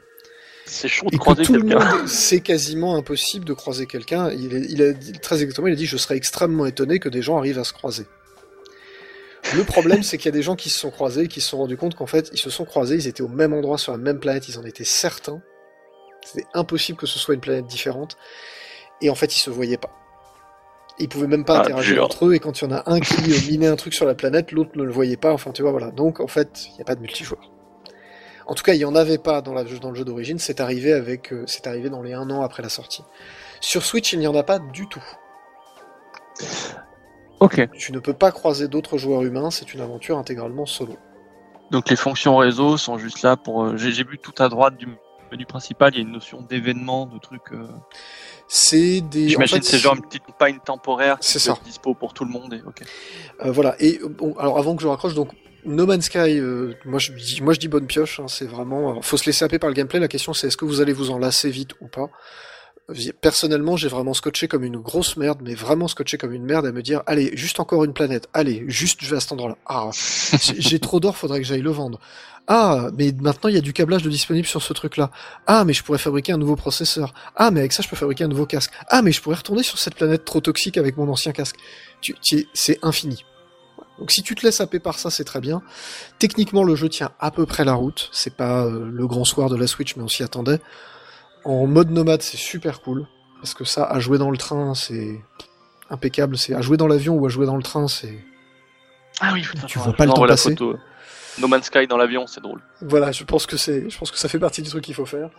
C'est 0.66 0.88
chaud 0.90 1.08
de 1.10 1.16
et 1.16 1.18
que 1.18 1.22
croiser 1.24 1.44
tout 1.44 1.54
le 1.54 1.62
quelqu'un. 1.64 1.80
monde, 1.98 2.08
c'est 2.08 2.42
quasiment 2.42 2.96
impossible 2.98 3.46
de 3.46 3.54
croiser 3.54 3.88
quelqu'un, 3.88 4.30
il, 4.32 4.82
a 4.84 4.92
dit, 4.94 5.14
très 5.14 5.42
exactement, 5.42 5.68
il 5.68 5.74
a 5.74 5.76
dit 5.78 5.88
je 5.88 5.98
serais 5.98 6.18
extrêmement 6.18 6.66
étonné 6.68 7.00
que 7.00 7.10
des 7.10 7.24
gens 7.24 7.38
arrivent 7.38 7.58
à 7.60 7.64
se 7.64 7.74
croiser. 7.74 8.06
Le 9.56 9.64
problème, 9.64 10.04
c'est 10.04 10.18
qu'il 10.18 10.26
y 10.26 10.30
a 10.36 10.38
des 10.38 10.44
gens 10.44 10.56
qui 10.58 10.70
se 10.70 10.78
sont 10.78 10.92
croisés 10.92 11.22
et 11.24 11.28
qui 11.30 11.40
se 11.42 11.50
sont 11.50 11.58
rendus 11.58 11.78
compte 11.78 11.96
qu'en 11.96 12.06
fait, 12.06 12.30
ils 12.34 12.38
se 12.40 12.50
sont 12.50 12.66
croisés, 12.66 12.96
ils 12.96 13.08
étaient 13.08 13.24
au 13.24 13.28
même 13.30 13.54
endroit 13.54 13.78
sur 13.78 13.94
la 13.94 13.98
même 13.98 14.20
planète, 14.20 14.50
ils 14.50 14.60
en 14.60 14.66
étaient 14.66 14.84
certains. 14.84 15.42
C'était 16.28 16.48
impossible 16.54 16.98
que 16.98 17.06
ce 17.08 17.18
soit 17.20 17.34
une 17.36 17.40
planète 17.42 17.66
différente. 17.68 18.18
Et 19.02 19.10
en 19.10 19.16
fait, 19.16 19.36
ils 19.36 19.40
se 19.40 19.50
voyaient 19.50 19.78
pas. 19.78 19.92
Ils 21.00 21.08
pouvaient 21.08 21.28
même 21.28 21.46
pas 21.46 21.58
Ah, 21.58 21.62
interagir 21.62 21.96
dur. 21.96 22.06
entre 22.06 22.26
eux, 22.26 22.34
et 22.34 22.40
quand 22.40 22.60
il 22.62 22.66
y 22.66 22.74
en 22.74 22.76
a 22.76 22.84
un 22.92 23.00
qui 23.00 23.16
euh, 23.32 23.52
minait 23.52 23.68
un 23.68 23.76
truc 23.76 23.94
sur 23.94 24.06
la 24.06 24.16
planète, 24.16 24.52
l'autre 24.52 24.72
ne 24.76 24.84
le 24.84 24.92
voyait 24.92 25.16
pas, 25.18 25.32
enfin 25.32 25.52
tu 25.52 25.62
vois, 25.62 25.72
voilà. 25.72 25.92
Donc 25.92 26.20
en 26.20 26.28
fait, 26.28 26.66
il 26.70 26.74
n'y 26.76 26.82
a 26.82 26.86
pas 26.86 26.96
de 26.96 27.02
multijoueur. 27.02 27.52
En 28.48 28.56
tout 28.56 28.64
cas, 28.64 28.74
il 28.74 28.80
n'y 28.80 28.86
en 28.86 28.96
avait 28.96 29.18
pas 29.20 29.42
dans, 29.42 29.54
la- 29.54 29.64
dans 29.64 29.90
le 29.90 29.96
jeu 29.96 30.04
d'origine, 30.06 30.40
c'est 30.40 30.60
arrivé, 30.60 30.94
avec, 30.94 31.32
euh, 31.34 31.44
c'est 31.48 31.68
arrivé 31.68 31.90
dans 31.90 32.02
les 32.02 32.14
un 32.14 32.30
an 32.32 32.42
après 32.42 32.64
la 32.64 32.70
sortie. 32.70 33.04
Sur 33.62 33.84
Switch, 33.86 34.12
il 34.14 34.20
n'y 34.20 34.28
en 34.28 34.36
a 34.36 34.44
pas 34.44 34.58
du 34.60 34.88
tout. 34.88 35.04
Ok. 37.40 37.70
Tu 37.74 37.92
ne 37.92 38.00
peux 38.00 38.14
pas 38.14 38.32
croiser 38.32 38.68
d'autres 38.68 38.98
joueurs 38.98 39.24
humains, 39.24 39.52
c'est 39.52 39.74
une 39.74 39.82
aventure 39.82 40.18
intégralement 40.18 40.66
solo. 40.66 40.98
Donc 41.70 41.90
les 41.90 41.96
fonctions 41.96 42.38
réseau 42.38 42.78
sont 42.78 42.98
juste 42.98 43.22
là 43.22 43.36
pour. 43.38 43.66
euh, 43.66 43.78
j'ai 43.78 44.04
vu 44.04 44.18
tout 44.18 44.34
à 44.40 44.50
droite 44.50 44.78
du 44.78 44.88
menu 45.32 45.46
principal, 45.46 45.94
il 45.94 45.98
y 45.98 46.00
a 46.00 46.04
une 46.04 46.12
notion 46.12 46.42
d'événement, 46.42 47.06
de 47.06 47.20
truc. 47.20 47.42
euh, 47.52 47.68
C'est 48.48 49.02
des. 49.02 49.30
J'imagine 49.30 49.58
en 49.58 49.62
fait, 49.62 49.66
c'est 49.66 49.78
genre 49.78 49.96
une 49.96 50.02
petite 50.02 50.24
campagne 50.26 50.60
temporaire 50.64 51.20
qui 51.20 51.38
être 51.38 51.62
dispo 51.64 51.94
pour 51.94 52.14
tout 52.14 52.26
le 52.26 52.32
monde. 52.32 52.54
Et... 52.54 52.62
Euh, 53.46 53.52
voilà. 53.52 53.76
Et 53.80 54.00
bon, 54.10 54.36
alors 54.38 54.58
avant 54.58 54.76
que 54.76 54.82
je 54.82 54.88
raccroche, 54.88 55.14
donc 55.14 55.32
No 55.66 55.86
Man's 55.86 56.06
Sky, 56.06 56.40
euh, 56.40 56.74
moi 56.86 57.00
je 57.00 57.12
dis, 57.12 57.42
moi 57.42 57.54
je 57.54 57.60
dis 57.60 57.68
bonne 57.68 57.88
pioche. 57.88 58.20
hein, 58.20 58.28
c'est 58.28 58.46
vraiment, 58.46 59.02
faut 59.02 59.18
se 59.18 59.26
laisser 59.26 59.44
happer 59.44 59.60
par 59.60 59.70
le 59.70 59.76
gameplay. 59.76 60.00
La 60.00 60.08
question 60.08 60.34
c'est 60.34 60.48
est-ce 60.48 60.58
que 60.58 60.66
vous 60.66 60.82
allez 60.82 60.94
vous 60.94 61.12
en 61.12 61.18
lasser 61.18 61.50
vite 61.50 61.72
ou 61.82 61.88
pas? 61.88 62.10
Personnellement, 63.20 63.76
j'ai 63.76 63.90
vraiment 63.90 64.14
scotché 64.14 64.48
comme 64.48 64.64
une 64.64 64.78
grosse 64.78 65.18
merde, 65.18 65.40
mais 65.44 65.56
vraiment 65.56 65.90
scotché 65.90 66.18
comme 66.18 66.32
une 66.32 66.46
merde 66.46 66.66
à 66.66 66.72
me 66.72 66.82
dire, 66.82 67.04
allez, 67.06 67.36
juste 67.36 67.60
encore 67.60 67.84
une 67.84 67.92
planète, 67.92 68.30
allez, 68.34 68.64
juste 68.70 69.00
je 69.04 69.10
vais 69.10 69.18
à 69.18 69.20
cet 69.20 69.34
endroit-là. 69.34 69.58
Ah, 69.66 69.90
j'ai 70.42 70.56
j'ai 70.62 70.80
trop 70.80 71.02
d'or, 71.02 71.18
faudrait 71.18 71.42
que 71.42 71.46
j'aille 71.46 71.62
le 71.62 71.70
vendre. 71.72 72.00
Ah, 72.48 72.88
mais 72.98 73.12
maintenant 73.20 73.50
il 73.50 73.56
y 73.56 73.58
a 73.58 73.62
du 73.62 73.74
câblage 73.74 74.04
de 74.04 74.10
disponible 74.10 74.48
sur 74.48 74.62
ce 74.64 74.72
truc-là. 74.72 75.12
Ah, 75.48 75.66
mais 75.66 75.74
je 75.74 75.84
pourrais 75.84 75.98
fabriquer 75.98 76.32
un 76.32 76.38
nouveau 76.38 76.56
processeur. 76.56 77.14
Ah, 77.36 77.52
mais 77.52 77.60
avec 77.60 77.74
ça 77.74 77.84
je 77.84 77.90
peux 77.90 77.98
fabriquer 77.98 78.24
un 78.24 78.30
nouveau 78.30 78.46
casque. 78.46 78.72
Ah, 78.88 79.02
mais 79.02 79.12
je 79.12 79.22
pourrais 79.22 79.36
retourner 79.36 79.64
sur 79.64 79.78
cette 79.78 79.96
planète 79.96 80.24
trop 80.24 80.40
toxique 80.40 80.78
avec 80.78 80.96
mon 80.96 81.10
ancien 81.10 81.34
casque. 81.34 81.58
Tu, 82.00 82.16
tu- 82.22 82.48
c'est 82.54 82.80
infini. 82.84 83.26
Donc 84.00 84.12
si 84.12 84.22
tu 84.24 84.34
te 84.34 84.46
laisses 84.46 84.62
happer 84.62 84.80
par 84.80 84.98
ça, 84.98 85.10
c'est 85.10 85.26
très 85.26 85.42
bien. 85.42 85.62
Techniquement, 86.20 86.64
le 86.64 86.76
jeu 86.76 86.88
tient 86.88 87.12
à 87.20 87.32
peu 87.32 87.46
près 87.46 87.66
la 87.66 87.74
route. 87.74 88.10
C'est 88.14 88.34
pas 88.34 88.64
euh, 88.64 88.90
le 88.90 89.08
grand 89.08 89.26
soir 89.26 89.50
de 89.50 89.58
la 89.58 89.68
Switch, 89.68 89.98
mais 89.98 90.04
on 90.04 90.08
s'y 90.08 90.24
attendait. 90.24 90.62
En 91.48 91.66
mode 91.66 91.90
nomade, 91.92 92.22
c'est 92.22 92.38
super 92.38 92.82
cool. 92.82 93.08
Parce 93.42 93.54
que 93.54 93.64
ça, 93.64 93.86
à 93.86 94.00
jouer 94.00 94.18
dans 94.18 94.30
le 94.32 94.38
train, 94.38 94.76
c'est 94.76 95.20
impeccable. 95.90 96.38
C'est 96.38 96.54
à 96.54 96.62
jouer 96.62 96.76
dans 96.78 96.88
l'avion 96.88 97.16
ou 97.16 97.26
à 97.26 97.30
jouer 97.30 97.46
dans 97.46 97.56
le 97.56 97.64
train, 97.64 97.88
c'est 97.88 98.20
Ah 99.22 99.32
oui, 99.34 99.42
putain, 99.42 99.66
Tu 99.66 99.80
vois 99.80 99.94
pas 99.94 100.06
le 100.06 100.12
temps 100.12 100.28
passer. 100.28 100.50
photo. 100.50 100.78
No 101.40 101.48
Man's 101.48 101.66
Sky 101.66 101.88
dans 101.88 101.98
l'avion, 101.98 102.26
c'est 102.28 102.42
drôle. 102.42 102.62
Voilà, 102.82 103.12
je 103.12 103.24
pense 103.24 103.46
que 103.46 103.58
c'est, 103.58 103.90
je 103.90 103.98
pense 103.98 104.12
que 104.12 104.18
ça 104.18 104.28
fait 104.28 104.40
partie 104.40 104.62
du 104.62 104.70
truc 104.70 104.84
qu'il 104.84 104.96
faut 104.96 105.06
faire. 105.06 105.30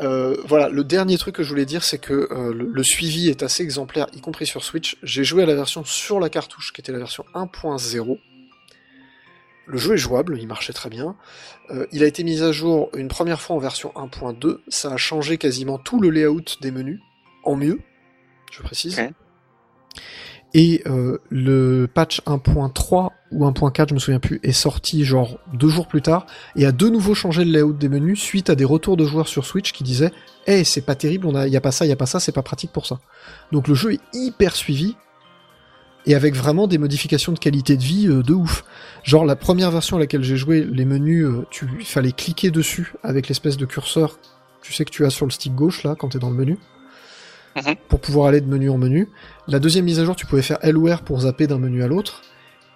Euh, 0.00 0.36
voilà, 0.44 0.68
le 0.68 0.82
dernier 0.82 1.18
truc 1.18 1.36
que 1.36 1.42
je 1.42 1.48
voulais 1.48 1.66
dire, 1.66 1.84
c'est 1.84 1.98
que 1.98 2.28
euh, 2.32 2.52
le, 2.52 2.66
le 2.72 2.82
suivi 2.82 3.28
est 3.28 3.42
assez 3.42 3.62
exemplaire, 3.62 4.06
y 4.12 4.20
compris 4.20 4.46
sur 4.46 4.64
Switch. 4.64 4.96
J'ai 5.02 5.24
joué 5.24 5.44
à 5.44 5.46
la 5.46 5.54
version 5.54 5.84
sur 5.84 6.20
la 6.20 6.28
cartouche, 6.30 6.72
qui 6.72 6.80
était 6.80 6.92
la 6.92 6.98
version 6.98 7.24
1.0. 7.34 8.18
Le 9.70 9.78
jeu 9.78 9.94
est 9.94 9.98
jouable, 9.98 10.36
il 10.38 10.48
marchait 10.48 10.72
très 10.72 10.90
bien. 10.90 11.14
Euh, 11.70 11.86
il 11.92 12.02
a 12.02 12.06
été 12.06 12.24
mis 12.24 12.42
à 12.42 12.50
jour 12.50 12.90
une 12.96 13.06
première 13.06 13.40
fois 13.40 13.54
en 13.54 13.60
version 13.60 13.92
1.2. 13.94 14.58
Ça 14.66 14.92
a 14.92 14.96
changé 14.96 15.38
quasiment 15.38 15.78
tout 15.78 16.00
le 16.00 16.10
layout 16.10 16.42
des 16.60 16.72
menus, 16.72 17.00
en 17.44 17.54
mieux, 17.54 17.78
je 18.50 18.62
précise. 18.62 19.00
Et 20.52 20.82
euh, 20.86 21.18
le 21.28 21.86
patch 21.86 22.20
1.3 22.22 23.10
ou 23.30 23.44
1.4, 23.46 23.90
je 23.90 23.94
me 23.94 24.00
souviens 24.00 24.18
plus, 24.18 24.40
est 24.42 24.50
sorti 24.50 25.04
genre 25.04 25.38
deux 25.54 25.68
jours 25.68 25.86
plus 25.86 26.02
tard 26.02 26.26
et 26.56 26.66
a 26.66 26.72
de 26.72 26.88
nouveau 26.88 27.14
changé 27.14 27.44
le 27.44 27.52
layout 27.52 27.72
des 27.72 27.88
menus 27.88 28.20
suite 28.20 28.50
à 28.50 28.56
des 28.56 28.64
retours 28.64 28.96
de 28.96 29.04
joueurs 29.04 29.28
sur 29.28 29.46
Switch 29.46 29.70
qui 29.70 29.84
disaient 29.84 30.10
"Eh, 30.48 30.64
c'est 30.64 30.80
pas 30.80 30.96
terrible, 30.96 31.28
on 31.28 31.36
a 31.36 31.46
y 31.46 31.56
a 31.56 31.60
pas 31.60 31.70
ça, 31.70 31.86
y 31.86 31.92
a 31.92 31.96
pas 31.96 32.06
ça, 32.06 32.18
c'est 32.18 32.32
pas 32.32 32.42
pratique 32.42 32.72
pour 32.72 32.86
ça." 32.86 32.98
Donc 33.52 33.68
le 33.68 33.74
jeu 33.74 33.92
est 33.92 34.00
hyper 34.12 34.56
suivi 34.56 34.96
et 36.06 36.14
avec 36.14 36.34
vraiment 36.34 36.66
des 36.66 36.78
modifications 36.78 37.32
de 37.32 37.38
qualité 37.38 37.76
de 37.76 37.82
vie 37.82 38.06
euh, 38.08 38.22
de 38.22 38.32
ouf. 38.32 38.64
Genre 39.04 39.24
la 39.24 39.36
première 39.36 39.70
version 39.70 39.96
à 39.96 40.00
laquelle 40.00 40.22
j'ai 40.22 40.36
joué, 40.36 40.62
les 40.64 40.84
menus, 40.84 41.24
euh, 41.26 41.46
tu 41.50 41.66
il 41.78 41.84
fallait 41.86 42.12
cliquer 42.12 42.50
dessus 42.50 42.92
avec 43.02 43.28
l'espèce 43.28 43.56
de 43.56 43.66
curseur, 43.66 44.18
tu 44.62 44.72
sais 44.72 44.84
que 44.84 44.90
tu 44.90 45.04
as 45.04 45.10
sur 45.10 45.26
le 45.26 45.30
stick 45.30 45.54
gauche 45.54 45.82
là 45.84 45.94
quand 45.98 46.08
t'es 46.10 46.18
dans 46.18 46.30
le 46.30 46.36
menu. 46.36 46.58
Mhm. 47.56 47.74
Pour 47.88 48.00
pouvoir 48.00 48.28
aller 48.28 48.40
de 48.40 48.46
menu 48.46 48.70
en 48.70 48.78
menu. 48.78 49.08
La 49.48 49.58
deuxième 49.58 49.84
mise 49.84 49.98
à 49.98 50.04
jour, 50.04 50.14
tu 50.14 50.24
pouvais 50.26 50.42
faire 50.42 50.58
L 50.62 50.76
ou 50.76 50.86
R 50.92 51.02
pour 51.02 51.20
zapper 51.22 51.46
d'un 51.48 51.58
menu 51.58 51.82
à 51.82 51.88
l'autre. 51.88 52.22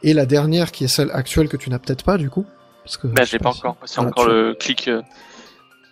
Et 0.02 0.12
la 0.12 0.26
dernière, 0.26 0.72
qui 0.72 0.84
est 0.84 0.88
celle 0.88 1.10
actuelle 1.12 1.48
que 1.48 1.56
tu 1.56 1.70
n'as 1.70 1.78
peut-être 1.78 2.04
pas 2.04 2.18
du 2.18 2.28
coup. 2.28 2.44
Parce 2.82 2.96
que, 2.96 3.06
Mais 3.06 3.24
je 3.24 3.30
j'ai 3.30 3.38
pas 3.38 3.50
encore. 3.50 3.76
C'est 3.84 3.96
Voilà, 3.96 4.10
encore 4.10 4.24
tu- 4.26 4.30
le 4.32 4.54
clic. 4.54 4.88
euh, 4.88 5.00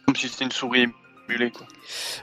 Comme 0.05 0.17
si 0.17 0.29
c'était 0.29 0.45
une 0.45 0.51
souris 0.53 0.89
quoi. 1.29 1.67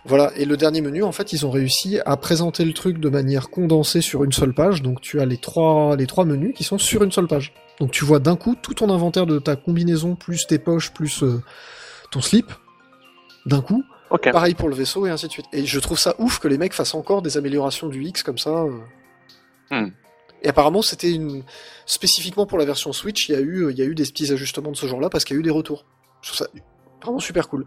Voilà, 0.05 0.31
et 0.35 0.45
le 0.45 0.57
dernier 0.57 0.81
menu, 0.81 1.03
en 1.03 1.11
fait, 1.11 1.33
ils 1.33 1.45
ont 1.45 1.51
réussi 1.51 1.99
à 2.05 2.17
présenter 2.17 2.65
le 2.65 2.73
truc 2.73 2.99
de 2.99 3.09
manière 3.09 3.49
condensée 3.49 4.01
sur 4.01 4.23
une 4.23 4.31
seule 4.31 4.53
page. 4.53 4.81
Donc 4.81 5.01
tu 5.01 5.19
as 5.19 5.25
les 5.25 5.37
trois, 5.37 5.95
les 5.95 6.07
trois 6.07 6.25
menus 6.25 6.53
qui 6.55 6.63
sont 6.63 6.77
sur 6.77 7.03
une 7.03 7.11
seule 7.11 7.27
page. 7.27 7.53
Donc 7.79 7.91
tu 7.91 8.05
vois 8.05 8.19
d'un 8.19 8.35
coup 8.35 8.55
tout 8.61 8.73
ton 8.73 8.89
inventaire 8.89 9.25
de 9.25 9.39
ta 9.39 9.55
combinaison, 9.55 10.15
plus 10.15 10.45
tes 10.47 10.59
poches, 10.59 10.91
plus 10.91 11.23
euh, 11.23 11.41
ton 12.11 12.21
slip. 12.21 12.51
D'un 13.45 13.61
coup. 13.61 13.83
Pareil 14.31 14.53
pour 14.53 14.69
le 14.69 14.75
vaisseau 14.75 15.05
et 15.05 15.09
ainsi 15.09 15.27
de 15.27 15.31
suite. 15.31 15.45
Et 15.53 15.65
je 15.65 15.79
trouve 15.79 15.97
ça 15.97 16.15
ouf 16.19 16.39
que 16.39 16.47
les 16.47 16.57
mecs 16.57 16.73
fassent 16.73 16.95
encore 16.95 17.21
des 17.21 17.37
améliorations 17.37 17.87
du 17.87 18.03
X 18.03 18.21
comme 18.23 18.37
ça. 18.37 18.49
euh. 18.49 18.79
Hmm. 19.71 19.91
Et 20.41 20.49
apparemment, 20.49 20.81
c'était 20.81 21.11
une 21.11 21.43
spécifiquement 21.85 22.45
pour 22.45 22.57
la 22.57 22.65
version 22.65 22.93
Switch, 22.93 23.27
il 23.27 23.33
y 23.33 23.35
a 23.35 23.41
eu, 23.41 23.69
il 23.71 23.77
y 23.77 23.81
a 23.81 23.85
eu 23.85 23.93
des 23.93 24.03
petits 24.03 24.31
ajustements 24.31 24.71
de 24.71 24.77
ce 24.77 24.87
genre-là 24.87 25.09
parce 25.09 25.25
qu'il 25.25 25.35
y 25.35 25.37
a 25.37 25.41
eu 25.41 25.43
des 25.43 25.49
retours. 25.49 25.85
Je 26.21 26.29
trouve 26.29 26.37
ça 26.37 26.47
vraiment 27.01 27.19
super 27.19 27.49
cool. 27.49 27.65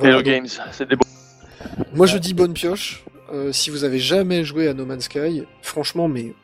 Hello 0.00 0.22
Games, 0.22 0.48
c'est 0.72 0.88
des 0.88 0.96
beaux. 0.96 1.06
moi 1.94 2.06
je 2.06 2.18
dis 2.18 2.34
bonne 2.34 2.52
pioche. 2.52 3.04
Euh, 3.32 3.50
si 3.52 3.70
vous 3.70 3.84
avez 3.84 3.98
jamais 3.98 4.44
joué 4.44 4.68
à 4.68 4.74
No 4.74 4.84
Man's 4.84 5.04
Sky, 5.04 5.44
franchement, 5.62 6.06
mais. 6.06 6.34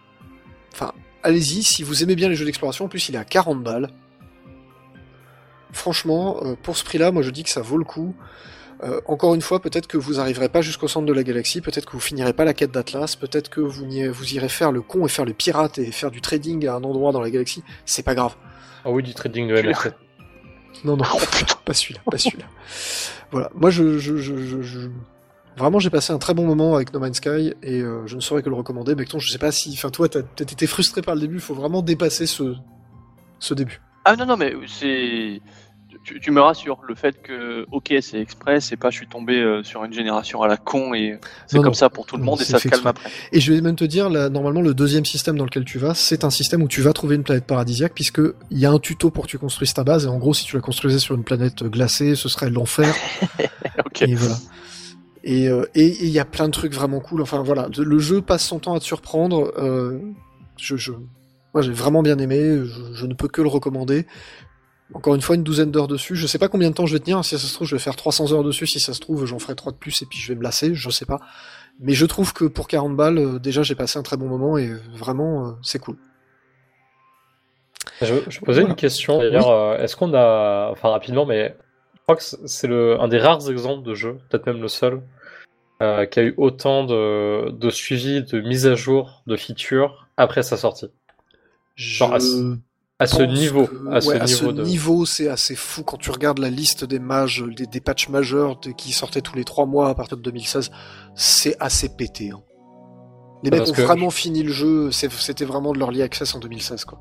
Enfin, 0.72 0.92
allez-y, 1.22 1.62
si 1.62 1.82
vous 1.82 2.02
aimez 2.02 2.16
bien 2.16 2.28
les 2.28 2.34
jeux 2.34 2.44
d'exploration, 2.44 2.86
en 2.86 2.88
plus 2.88 3.08
il 3.08 3.14
est 3.14 3.18
à 3.18 3.24
40 3.24 3.62
balles. 3.62 3.90
Franchement, 5.72 6.40
euh, 6.44 6.54
pour 6.60 6.76
ce 6.76 6.84
prix-là, 6.84 7.12
moi 7.12 7.22
je 7.22 7.30
dis 7.30 7.44
que 7.44 7.50
ça 7.50 7.60
vaut 7.60 7.78
le 7.78 7.84
coup. 7.84 8.14
Euh, 8.82 9.00
encore 9.06 9.34
une 9.34 9.42
fois, 9.42 9.60
peut-être 9.60 9.86
que 9.86 9.96
vous 9.96 10.18
arriverez 10.18 10.48
pas 10.48 10.60
jusqu'au 10.60 10.88
centre 10.88 11.06
de 11.06 11.12
la 11.12 11.22
galaxie, 11.22 11.60
peut-être 11.60 11.86
que 11.86 11.92
vous 11.92 12.00
finirez 12.00 12.32
pas 12.32 12.44
la 12.44 12.52
quête 12.52 12.72
d'Atlas, 12.72 13.14
peut-être 13.14 13.48
que 13.48 13.60
vous, 13.60 13.86
vous 14.12 14.34
irez 14.34 14.48
faire 14.48 14.72
le 14.72 14.82
con 14.82 15.06
et 15.06 15.08
faire 15.08 15.24
le 15.24 15.34
pirate 15.34 15.78
et 15.78 15.92
faire 15.92 16.10
du 16.10 16.20
trading 16.20 16.66
à 16.66 16.74
un 16.74 16.82
endroit 16.82 17.12
dans 17.12 17.20
la 17.20 17.30
galaxie, 17.30 17.62
c'est 17.84 18.02
pas 18.02 18.16
grave. 18.16 18.34
Ah 18.84 18.90
oui, 18.90 19.04
du 19.04 19.14
trading 19.14 19.46
de 19.46 19.62
MFC. 19.62 19.92
Non, 20.84 20.96
non, 20.96 21.04
putain. 21.32 21.54
pas 21.64 21.74
celui-là, 21.74 22.00
pas 22.10 22.18
celui-là. 22.18 22.46
voilà, 23.30 23.50
moi 23.54 23.70
je, 23.70 23.98
je, 23.98 24.16
je, 24.16 24.36
je- 24.36 24.62
je- 24.62 24.88
Vraiment, 25.58 25.78
j'ai 25.78 25.90
passé 25.90 26.14
un 26.14 26.18
très 26.18 26.32
bon 26.32 26.46
moment 26.46 26.76
avec 26.76 26.94
No 26.94 26.98
Man's 26.98 27.18
Sky 27.18 27.52
et 27.62 27.82
euh, 27.82 28.06
je 28.06 28.16
ne 28.16 28.20
saurais 28.22 28.42
que 28.42 28.48
le 28.48 28.54
recommander. 28.56 28.94
Becton, 28.94 29.18
je 29.18 29.30
sais 29.30 29.36
pas 29.38 29.52
si. 29.52 29.70
Enfin, 29.74 29.90
toi, 29.90 30.08
t'as 30.08 30.22
peut-être 30.22 30.52
été 30.52 30.66
frustré 30.66 31.02
par 31.02 31.14
le 31.14 31.20
début, 31.20 31.34
il 31.34 31.40
faut 31.42 31.52
vraiment 31.54 31.82
dépasser 31.82 32.26
ce, 32.26 32.54
ce 33.38 33.52
début. 33.52 33.82
Ah 34.06 34.16
non, 34.16 34.24
non, 34.24 34.38
mais 34.38 34.54
c'est. 34.66 35.42
Tu, 36.04 36.18
tu 36.18 36.32
me 36.32 36.40
rassures, 36.40 36.80
le 36.88 36.96
fait 36.96 37.22
que, 37.22 37.64
ok, 37.70 37.94
c'est 38.00 38.20
express, 38.20 38.66
c'est 38.66 38.76
pas 38.76 38.90
je 38.90 38.96
suis 38.96 39.06
tombé 39.06 39.38
euh, 39.40 39.62
sur 39.62 39.84
une 39.84 39.92
génération 39.92 40.42
à 40.42 40.48
la 40.48 40.56
con 40.56 40.94
et 40.94 41.18
c'est 41.46 41.58
comme 41.58 41.66
non. 41.66 41.72
ça 41.74 41.90
pour 41.90 42.06
tout 42.06 42.16
le 42.16 42.24
Non, 42.24 42.32
monde 42.32 42.40
et 42.40 42.44
ça 42.44 42.58
se 42.58 42.66
calme 42.68 42.86
après. 42.88 43.08
Et 43.30 43.38
je 43.38 43.52
vais 43.52 43.60
même 43.60 43.76
te 43.76 43.84
dire, 43.84 44.10
là, 44.10 44.28
normalement, 44.28 44.62
le 44.62 44.74
deuxième 44.74 45.04
système 45.04 45.36
dans 45.38 45.44
lequel 45.44 45.64
tu 45.64 45.78
vas, 45.78 45.94
c'est 45.94 46.24
un 46.24 46.30
système 46.30 46.60
où 46.62 46.66
tu 46.68 46.80
vas 46.82 46.92
trouver 46.92 47.14
une 47.14 47.22
planète 47.22 47.46
paradisiaque, 47.46 47.92
puisque 47.94 48.20
il 48.50 48.58
y 48.58 48.66
a 48.66 48.70
un 48.72 48.80
tuto 48.80 49.10
pour 49.10 49.26
que 49.26 49.30
tu 49.30 49.38
construises 49.38 49.74
ta 49.74 49.84
base, 49.84 50.06
et 50.06 50.08
en 50.08 50.18
gros, 50.18 50.34
si 50.34 50.44
tu 50.44 50.56
la 50.56 50.62
construisais 50.62 50.98
sur 50.98 51.14
une 51.14 51.22
planète 51.22 51.62
glacée, 51.62 52.16
ce 52.16 52.28
serait 52.28 52.50
l'enfer. 52.50 52.92
Et 54.00 54.14
voilà. 54.16 54.36
Et 55.24 55.48
euh, 55.48 55.64
et- 55.76 55.86
et 55.86 56.04
il 56.06 56.10
y 56.10 56.18
a 56.18 56.24
plein 56.24 56.46
de 56.46 56.52
trucs 56.52 56.74
vraiment 56.74 56.98
cool. 56.98 57.22
Enfin 57.22 57.42
voilà, 57.44 57.68
le 57.78 57.98
jeu 58.00 58.20
passe 58.22 58.44
son 58.44 58.58
temps 58.58 58.74
à 58.74 58.80
te 58.80 58.84
surprendre. 58.84 59.52
Euh, 59.56 60.00
je, 60.56 60.76
je, 60.76 60.90
moi 61.54 61.62
j'ai 61.62 61.72
vraiment 61.72 62.02
bien 62.02 62.18
aimé. 62.18 62.58
Je, 62.64 62.92
je 62.92 63.06
ne 63.06 63.14
peux 63.14 63.28
que 63.28 63.40
le 63.40 63.46
recommander. 63.48 64.06
Encore 64.94 65.14
une 65.14 65.20
fois, 65.22 65.36
une 65.36 65.42
douzaine 65.42 65.70
d'heures 65.70 65.88
dessus. 65.88 66.16
Je 66.16 66.26
sais 66.26 66.38
pas 66.38 66.48
combien 66.48 66.68
de 66.70 66.74
temps 66.74 66.86
je 66.86 66.92
vais 66.92 67.00
tenir. 67.00 67.24
Si 67.24 67.38
ça 67.38 67.46
se 67.46 67.54
trouve, 67.54 67.66
je 67.66 67.74
vais 67.76 67.80
faire 67.82 67.96
300 67.96 68.32
heures 68.32 68.44
dessus. 68.44 68.66
Si 68.66 68.78
ça 68.80 68.92
se 68.94 69.00
trouve, 69.00 69.24
j'en 69.26 69.38
ferai 69.38 69.54
3 69.54 69.72
de 69.72 69.76
plus 69.78 70.02
et 70.02 70.06
puis 70.06 70.18
je 70.18 70.28
vais 70.32 70.38
me 70.38 70.42
lasser. 70.42 70.74
Je 70.74 70.90
sais 70.90 71.06
pas. 71.06 71.18
Mais 71.80 71.94
je 71.94 72.04
trouve 72.06 72.32
que 72.32 72.44
pour 72.44 72.68
40 72.68 72.94
balles, 72.96 73.18
euh, 73.18 73.38
déjà 73.38 73.62
j'ai 73.62 73.74
passé 73.74 73.98
un 73.98 74.02
très 74.02 74.16
bon 74.16 74.26
moment 74.28 74.58
et 74.58 74.70
vraiment 74.94 75.46
euh, 75.48 75.52
c'est 75.62 75.78
cool. 75.78 75.96
Je, 78.00 78.14
je 78.28 78.40
posais 78.40 78.60
Voilà. 78.60 78.68
une 78.70 78.74
question 78.76 79.18
d'ailleurs. 79.18 79.48
euh, 79.50 79.76
Est-ce 79.78 79.96
qu'on 79.96 80.12
a, 80.14 80.68
enfin 80.70 80.90
rapidement, 80.90 81.24
mais 81.26 81.56
je 81.94 82.00
crois 82.02 82.16
que 82.16 82.22
c'est- 82.22 82.66
le 82.66 83.00
un 83.00 83.08
des 83.08 83.18
rares 83.18 83.48
exemples 83.50 83.84
de 83.86 83.94
jeu, 83.94 84.18
peut-être 84.28 84.46
même 84.46 84.60
le 84.60 84.68
seul, 84.68 85.02
euh, 85.82 86.04
qui 86.06 86.20
a 86.20 86.22
eu 86.24 86.34
autant 86.36 86.84
de, 86.84 87.50
de 87.50 87.70
suivi, 87.70 88.22
de 88.22 88.40
mise 88.40 88.66
à 88.66 88.74
jour, 88.74 89.22
de 89.26 89.36
features 89.36 90.08
après 90.16 90.42
sa 90.42 90.56
sortie. 90.56 90.90
Genre 91.76 92.20
ce- 92.20 92.56
À 93.02 93.06
ce 93.06 93.22
niveau, 93.22 93.66
que- 93.66 93.90
à 93.92 94.00
ce 94.00 94.08
ouais, 94.08 94.24
niveau 94.24 94.52
de. 94.52 94.62
niveau, 94.64 95.04
c'est 95.06 95.28
assez 95.28 95.54
fou 95.54 95.82
quand 95.82 95.96
tu 95.98 96.10
regardes 96.10 96.38
la 96.38 96.50
liste 96.50 96.84
des 96.84 96.98
mages, 96.98 97.44
des, 97.56 97.66
des 97.66 97.80
patchs 97.80 98.08
majeurs 98.08 98.58
de- 98.60 98.70
qui 98.70 98.92
sortaient 98.92 99.20
tous 99.20 99.36
les 99.36 99.44
trois 99.44 99.66
mois 99.66 99.88
à 99.88 99.94
partir 99.94 100.16
de 100.16 100.22
2016. 100.22 100.70
C'est 101.14 101.56
assez 101.60 101.88
pété. 101.96 102.30
hein. 102.30 102.40
Les 103.42 103.50
mecs 103.50 103.60
Parce 103.60 103.70
ont 103.70 103.74
que- 103.74 103.82
vraiment 103.82 104.10
fini 104.10 104.42
le 104.42 104.52
jeu. 104.52 104.90
C'était 104.92 105.44
vraiment 105.44 105.72
de 105.72 105.78
l'early 105.78 106.00
access 106.02 106.34
en 106.34 106.38
2016, 106.38 106.84
quoi. 106.84 107.00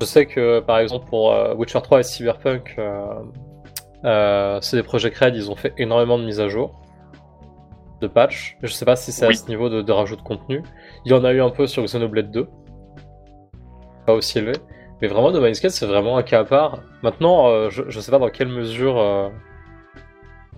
Je 0.00 0.06
sais 0.06 0.26
que 0.26 0.60
par 0.60 0.78
exemple 0.78 1.06
pour 1.08 1.32
euh, 1.32 1.54
Witcher 1.54 1.80
3 1.82 2.00
et 2.00 2.02
Cyberpunk, 2.02 2.74
euh, 2.78 3.04
euh, 4.04 4.58
c'est 4.60 4.76
des 4.76 4.82
projets 4.82 5.10
Cred, 5.10 5.34
ils 5.36 5.50
ont 5.50 5.54
fait 5.56 5.72
énormément 5.78 6.18
de 6.18 6.24
mises 6.24 6.40
à 6.40 6.48
jour. 6.48 6.78
de 8.00 8.08
patch. 8.08 8.56
Je 8.64 8.72
sais 8.72 8.84
pas 8.84 8.96
si 8.96 9.12
c'est 9.12 9.28
Oui. 9.28 9.34
à 9.34 9.36
ce 9.36 9.46
niveau 9.46 9.68
de, 9.68 9.80
de 9.80 9.92
rajout 9.92 10.16
de 10.16 10.22
contenu. 10.22 10.64
Il 11.04 11.12
y 11.12 11.14
en 11.14 11.22
a 11.24 11.32
eu 11.32 11.40
un 11.40 11.50
peu 11.50 11.68
sur 11.68 11.84
Xenoblade 11.84 12.32
2. 12.32 12.48
Pas 14.06 14.14
aussi 14.14 14.38
élevé. 14.38 14.54
Mais 15.02 15.08
vraiment, 15.08 15.30
No 15.32 15.40
Man's 15.40 15.58
Sky, 15.58 15.68
c'est 15.70 15.84
vraiment 15.86 16.16
un 16.16 16.22
cas 16.22 16.40
à 16.40 16.44
part. 16.44 16.78
Maintenant, 17.02 17.48
euh, 17.48 17.68
je, 17.70 17.82
je 17.88 18.00
sais 18.00 18.10
pas 18.12 18.18
dans 18.20 18.30
quelle 18.30 18.46
mesure 18.48 18.98
euh, 19.00 19.28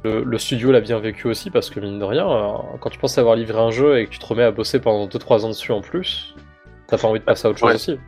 le, 0.05 0.23
le 0.23 0.39
studio 0.39 0.71
l'a 0.71 0.81
bien 0.83 0.99
vécu 0.99 1.27
aussi, 1.29 1.51
parce 1.51 1.71
que 1.71 1.81
mine 1.81 1.99
de 1.99 2.05
rien, 2.05 2.31
euh, 2.31 2.53
quand 2.81 2.91
tu 2.91 2.99
penses 2.99 3.17
avoir 3.17 3.37
livré 3.37 3.59
un 3.59 3.71
jeu 3.71 3.99
et 3.99 4.05
que 4.07 4.11
tu 4.11 4.19
te 4.19 4.27
remets 4.27 4.43
à 4.45 4.51
bosser 4.51 4.81
pendant 4.81 5.07
2-3 5.07 5.45
ans 5.47 5.49
dessus 5.49 5.73
en 5.73 5.81
plus, 5.81 6.35
t'as 6.89 6.99
pas 6.99 7.09
envie 7.09 7.21
de 7.21 7.25
passer 7.25 7.47
à 7.47 7.51
autre 7.51 7.59
chose 7.59 7.69
Ouais. 7.71 7.75
aussi. 7.75 7.99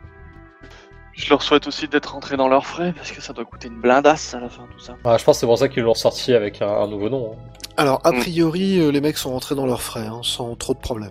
Je 1.13 1.27
leur 1.31 1.41
souhaite 1.41 1.65
aussi 1.65 1.87
d'être 1.87 2.13
rentrés 2.13 2.37
dans 2.37 2.47
leurs 2.47 2.67
frais 2.67 2.93
parce 2.95 3.11
que 3.11 3.19
ça 3.23 3.33
doit 3.33 3.43
coûter 3.45 3.69
une 3.69 3.81
blindasse 3.81 4.35
à 4.35 4.39
la 4.39 4.49
fin 4.49 4.67
tout 4.71 4.77
ça. 4.79 4.93
Ah, 5.03 5.17
je 5.17 5.23
pense 5.25 5.37
que 5.37 5.39
c'est 5.39 5.47
pour 5.47 5.57
ça 5.57 5.67
qu'ils 5.67 5.81
l'ont 5.81 5.95
sorti 5.95 6.35
avec 6.35 6.61
un, 6.61 6.67
un 6.69 6.87
nouveau 6.87 7.09
nom. 7.09 7.31
hein. 7.33 7.37
Alors, 7.77 7.99
a 8.03 8.11
Mm. 8.11 8.19
priori, 8.19 8.91
les 8.91 9.01
mecs 9.01 9.17
sont 9.17 9.31
rentrés 9.31 9.55
dans 9.55 9.65
leurs 9.65 9.81
frais, 9.81 10.05
hein, 10.05 10.19
sans 10.21 10.53
trop 10.55 10.75
de 10.75 10.79
problèmes. 10.79 11.09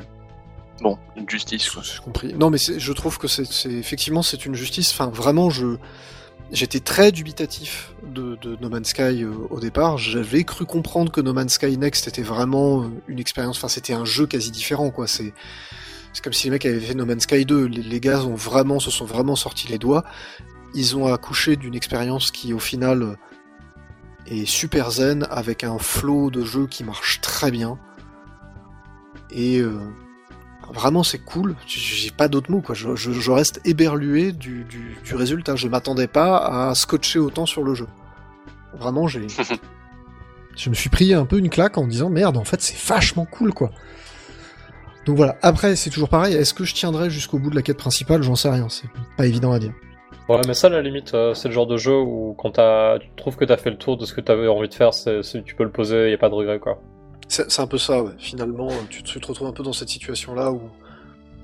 Bon, 0.80 0.98
une 1.16 1.28
justice. 1.28 1.70
J'ai 1.82 2.02
compris. 2.02 2.34
Non, 2.34 2.50
mais 2.50 2.58
je 2.58 2.92
trouve 2.92 3.18
que 3.18 3.28
c'est 3.28 3.70
effectivement 3.70 4.22
c'est 4.22 4.44
une 4.44 4.54
justice. 4.54 4.90
Enfin, 4.92 5.08
vraiment, 5.08 5.48
je 5.48 5.76
j'étais 6.52 6.80
très 6.80 7.12
dubitatif 7.12 7.94
de, 8.06 8.36
de 8.36 8.56
No 8.60 8.68
Man's 8.68 8.88
Sky 8.88 9.22
euh, 9.22 9.32
au 9.50 9.58
départ. 9.58 9.98
J'avais 9.98 10.44
cru 10.44 10.64
comprendre 10.66 11.10
que 11.10 11.20
No 11.20 11.32
Man's 11.32 11.54
Sky 11.54 11.76
Next 11.78 12.06
était 12.08 12.22
vraiment 12.22 12.82
euh, 12.82 12.88
une 13.08 13.18
expérience. 13.18 13.56
Enfin, 13.56 13.68
c'était 13.68 13.94
un 13.94 14.04
jeu 14.04 14.26
quasi 14.26 14.50
différent, 14.50 14.90
quoi. 14.90 15.06
C'est 15.06 15.32
c'est 16.12 16.22
comme 16.22 16.32
si 16.32 16.44
les 16.44 16.50
mecs 16.50 16.64
avaient 16.64 16.80
fait 16.80 16.94
No 16.94 17.06
Man's 17.06 17.24
Sky 17.24 17.44
2. 17.44 17.66
Les, 17.66 17.82
les 17.82 18.00
gars 18.00 18.24
ont 18.24 18.34
vraiment 18.34 18.78
se 18.78 18.90
sont 18.90 19.06
vraiment 19.06 19.36
sortis 19.36 19.68
les 19.68 19.78
doigts. 19.78 20.04
Ils 20.74 20.96
ont 20.96 21.12
accouché 21.12 21.56
d'une 21.56 21.74
expérience 21.74 22.30
qui, 22.30 22.52
au 22.52 22.58
final, 22.58 23.02
euh, 23.02 23.16
est 24.26 24.46
super 24.46 24.90
zen 24.90 25.26
avec 25.30 25.64
un 25.64 25.78
flow 25.78 26.30
de 26.30 26.44
jeu 26.44 26.66
qui 26.66 26.84
marche 26.84 27.20
très 27.22 27.50
bien. 27.50 27.78
Et 29.30 29.60
Vraiment, 30.72 31.02
c'est 31.02 31.18
cool. 31.18 31.54
J'ai 31.66 32.10
pas 32.10 32.28
d'autres 32.28 32.50
mots, 32.50 32.60
quoi. 32.60 32.74
Je, 32.74 32.94
je- 32.96 33.12
je 33.12 33.30
reste 33.30 33.60
éberlué 33.64 34.32
du, 34.32 34.64
du- 34.64 34.96
du 35.04 35.14
résultat. 35.14 35.56
Je 35.56 35.68
m'attendais 35.68 36.06
pas 36.08 36.68
à 36.70 36.74
scotcher 36.74 37.18
autant 37.18 37.46
sur 37.46 37.62
le 37.62 37.74
jeu. 37.74 37.86
Vraiment, 38.78 39.06
j'ai. 39.08 39.26
je 40.56 40.70
me 40.70 40.74
suis 40.74 40.90
pris 40.90 41.14
un 41.14 41.24
peu 41.24 41.38
une 41.38 41.48
claque 41.50 41.78
en 41.78 41.84
me 41.84 41.90
disant 41.90 42.10
merde, 42.10 42.36
en 42.36 42.44
fait, 42.44 42.60
c'est 42.60 42.76
vachement 42.92 43.24
cool, 43.26 43.52
quoi. 43.54 43.70
Donc 45.06 45.16
voilà. 45.16 45.36
Après, 45.42 45.76
c'est 45.76 45.90
toujours 45.90 46.08
pareil. 46.08 46.34
Est-ce 46.34 46.52
que 46.52 46.64
je 46.64 46.74
tiendrai 46.74 47.10
jusqu'au 47.10 47.38
bout 47.38 47.50
de 47.50 47.54
la 47.54 47.62
quête 47.62 47.76
principale? 47.78 48.22
J'en 48.22 48.34
sais 48.34 48.50
rien. 48.50 48.68
C'est 48.68 48.88
pas 49.16 49.26
évident 49.26 49.52
à 49.52 49.58
dire. 49.60 49.72
Ouais, 50.28 50.40
mais 50.48 50.54
ça, 50.54 50.66
à 50.66 50.70
la 50.70 50.82
limite, 50.82 51.14
euh, 51.14 51.32
c'est 51.34 51.46
le 51.46 51.54
genre 51.54 51.68
de 51.68 51.76
jeu 51.76 51.96
où 51.96 52.34
quand 52.36 52.50
t'as- 52.50 52.98
tu 52.98 53.08
trouves 53.16 53.36
que 53.36 53.44
t'as 53.44 53.56
fait 53.56 53.70
le 53.70 53.78
tour 53.78 53.96
de 53.96 54.04
ce 54.04 54.12
que 54.12 54.20
t'avais 54.20 54.48
envie 54.48 54.68
de 54.68 54.74
faire, 54.74 54.92
c'est- 54.92 55.22
tu 55.44 55.54
peux 55.54 55.62
le 55.62 55.70
poser, 55.70 56.10
y 56.10 56.14
a 56.14 56.18
pas 56.18 56.28
de 56.28 56.34
regret, 56.34 56.58
quoi. 56.58 56.82
C'est 57.28 57.60
un 57.60 57.66
peu 57.66 57.78
ça. 57.78 58.04
Finalement, 58.18 58.68
euh, 58.70 58.74
tu 58.88 59.02
te, 59.02 59.26
retrouves 59.26 59.48
un 59.48 59.52
peu 59.52 59.62
dans 59.62 59.72
cette 59.72 59.88
situation-là 59.88 60.52
où 60.52 60.60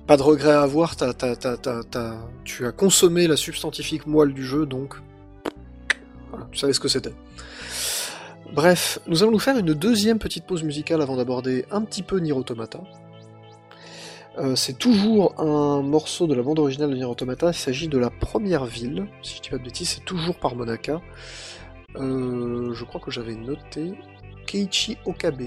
pas 0.06 0.16
de 0.16 0.22
regret 0.22 0.52
à 0.52 0.62
avoir. 0.62 0.96
t'as- 0.96 1.12
t'as- 1.12 1.36
t'as- 1.36 1.56
t'as- 1.56 1.82
t'as- 1.84 2.18
tu 2.44 2.66
as 2.66 2.72
consommé 2.72 3.26
la 3.26 3.36
substantifique 3.36 4.06
moelle 4.06 4.32
du 4.32 4.44
jeu, 4.44 4.64
donc 4.66 4.94
tu 6.50 6.58
savais 6.58 6.72
ce 6.72 6.80
que 6.80 6.88
c'était. 6.88 7.12
Bref, 8.52 8.98
nous 9.06 9.22
allons 9.22 9.32
nous 9.32 9.38
faire 9.38 9.56
une 9.56 9.72
deuxième 9.74 10.18
petite 10.18 10.44
pause 10.46 10.62
musicale 10.62 11.00
avant 11.02 11.16
d'aborder 11.16 11.64
un 11.70 11.82
petit 11.82 12.02
peu 12.02 12.18
Nier 12.18 12.32
Automata. 12.32 12.80
Euh, 14.38 14.54
c'est 14.56 14.78
toujours 14.78 15.38
un 15.40 15.82
morceau 15.82 16.26
de 16.26 16.34
la 16.34 16.42
bande 16.42 16.58
originale 16.58 16.90
de 16.90 16.94
Nier 16.96 17.04
Automata. 17.04 17.48
Il 17.48 17.54
s'agit 17.54 17.88
de 17.88 17.98
la 17.98 18.10
première 18.10 18.64
ville, 18.66 19.06
si 19.22 19.36
je 19.36 19.42
dis 19.42 19.50
pas 19.50 19.58
de 19.58 19.62
bêtises, 19.64 19.90
c'est 19.90 20.04
toujours 20.04 20.36
par 20.38 20.54
Monaka. 20.54 21.00
Euh, 21.96 22.72
je 22.72 22.84
crois 22.84 23.00
que 23.00 23.10
j'avais 23.10 23.34
noté 23.34 23.92
Keiichi 24.46 24.96
Okabe. 25.04 25.42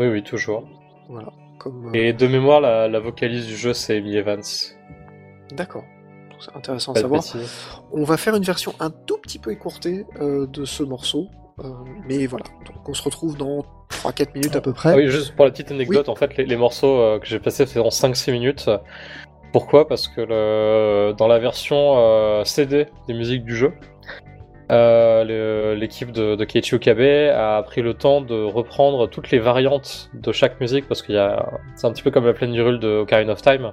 Oui, 0.00 0.06
oui, 0.08 0.22
toujours. 0.22 0.64
Voilà. 1.08 1.28
Comme, 1.58 1.88
euh, 1.88 1.90
Et 1.94 2.12
de 2.12 2.26
mémoire, 2.26 2.60
la, 2.60 2.88
la 2.88 3.00
vocaliste 3.00 3.46
du 3.46 3.56
jeu, 3.56 3.72
c'est 3.74 3.98
Amy 3.98 4.16
Evans. 4.16 4.42
D'accord. 5.52 5.84
C'est 6.38 6.56
intéressant 6.56 6.92
à 6.92 6.94
Pas 6.94 7.00
savoir. 7.02 7.20
bêtises. 7.22 7.68
On 7.92 8.02
va 8.04 8.16
faire 8.16 8.34
une 8.34 8.42
version 8.44 8.72
un 8.80 8.90
tout 8.90 9.18
petit 9.18 9.38
peu 9.38 9.50
écourtée 9.52 10.06
euh, 10.20 10.46
de 10.46 10.64
ce 10.64 10.82
morceau. 10.82 11.26
euh, 11.62 11.68
mais 12.08 12.26
voilà. 12.26 12.46
Donc 12.64 12.88
on 12.88 12.94
se 12.94 13.02
retrouve 13.02 13.36
dans 13.36 13.62
3-4 13.90 14.34
minutes 14.34 14.56
à 14.56 14.62
peu 14.62 14.72
près. 14.72 14.92
Ah 14.92 14.96
oui, 14.96 15.08
juste 15.08 15.36
pour 15.36 15.44
la 15.44 15.50
petite 15.50 15.70
anecdote, 15.70 16.08
en 16.08 16.14
fait, 16.14 16.34
les, 16.38 16.46
les 16.46 16.56
morceaux 16.56 16.98
euh, 16.98 17.18
que 17.18 17.26
j'ai 17.26 17.38
passés 17.40 17.66
faisaient 17.66 17.80
en 17.80 17.88
5-6 17.90 18.32
minutes. 18.32 18.70
Pourquoi? 19.52 19.86
Parce 19.86 20.08
que 20.08 20.20
le, 20.22 21.12
dans 21.18 21.26
la 21.26 21.38
version 21.40 22.42
CD 22.44 22.86
des 23.08 23.14
musiques 23.14 23.44
du 23.44 23.54
jeu, 23.56 23.72
euh, 24.70 25.74
l'équipe 25.74 26.12
de, 26.12 26.36
de 26.36 26.44
Keiichi 26.44 26.76
Okabe 26.76 27.00
a 27.34 27.62
pris 27.62 27.82
le 27.82 27.94
temps 27.94 28.20
de 28.20 28.44
reprendre 28.44 29.08
toutes 29.08 29.30
les 29.30 29.38
variantes 29.38 30.10
de 30.14 30.32
chaque 30.32 30.60
musique, 30.60 30.86
parce 30.86 31.02
qu'il 31.02 31.16
y 31.16 31.18
a, 31.18 31.50
c'est 31.74 31.86
un 31.86 31.92
petit 31.92 32.02
peu 32.02 32.10
comme 32.10 32.24
la 32.24 32.32
plaine 32.32 32.52
du 32.52 32.62
Rul 32.62 32.78
de 32.78 32.98
Ocarina 32.98 33.32
of 33.32 33.42
Time. 33.42 33.72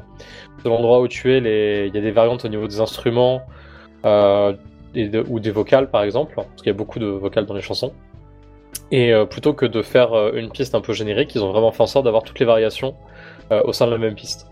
De 0.63 0.69
l'endroit 0.69 0.99
où 0.99 1.07
tu 1.07 1.33
es, 1.33 1.87
il 1.87 1.95
y 1.95 1.97
a 1.97 2.01
des 2.01 2.11
variantes 2.11 2.45
au 2.45 2.47
niveau 2.47 2.67
des 2.67 2.81
instruments 2.81 3.41
euh, 4.05 4.53
et 4.95 5.11
ou 5.27 5.39
des 5.39 5.51
vocales, 5.51 5.89
par 5.89 6.03
exemple, 6.03 6.33
parce 6.35 6.47
qu'il 6.57 6.67
y 6.67 6.71
a 6.71 6.73
beaucoup 6.73 6.99
de 6.99 7.05
vocales 7.05 7.45
dans 7.45 7.53
les 7.53 7.61
chansons. 7.61 7.93
Et 8.91 9.13
euh, 9.13 9.25
plutôt 9.25 9.53
que 9.53 9.65
de 9.65 9.81
faire 9.81 10.33
une 10.33 10.49
piste 10.49 10.73
un 10.73 10.81
peu 10.81 10.93
générique, 10.93 11.35
ils 11.35 11.43
ont 11.43 11.51
vraiment 11.51 11.71
fait 11.71 11.83
en 11.83 11.87
sorte 11.87 12.05
d'avoir 12.05 12.23
toutes 12.23 12.39
les 12.39 12.45
variations 12.45 12.95
au 13.51 13.71
sein 13.71 13.85
de 13.85 13.91
la 13.91 13.97
même 13.97 14.15
piste. 14.15 14.47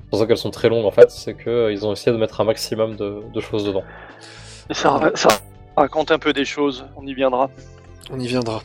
C'est 0.00 0.10
pour 0.10 0.18
ça 0.18 0.26
qu'elles 0.26 0.36
sont 0.36 0.50
très 0.50 0.68
longues 0.68 0.86
en 0.86 0.90
fait, 0.90 1.10
c'est 1.10 1.34
qu'ils 1.34 1.86
ont 1.86 1.92
essayé 1.92 2.12
de 2.12 2.20
mettre 2.20 2.40
un 2.40 2.44
maximum 2.44 2.96
de, 2.96 3.20
de 3.32 3.40
choses 3.40 3.64
dedans. 3.64 3.84
Ça, 4.70 4.98
ça 5.14 5.28
raconte 5.76 6.10
un 6.10 6.18
peu 6.18 6.32
des 6.32 6.44
choses, 6.44 6.86
on 6.96 7.06
y 7.06 7.14
viendra. 7.14 7.50
On 8.10 8.18
y 8.18 8.26
viendra. 8.26 8.62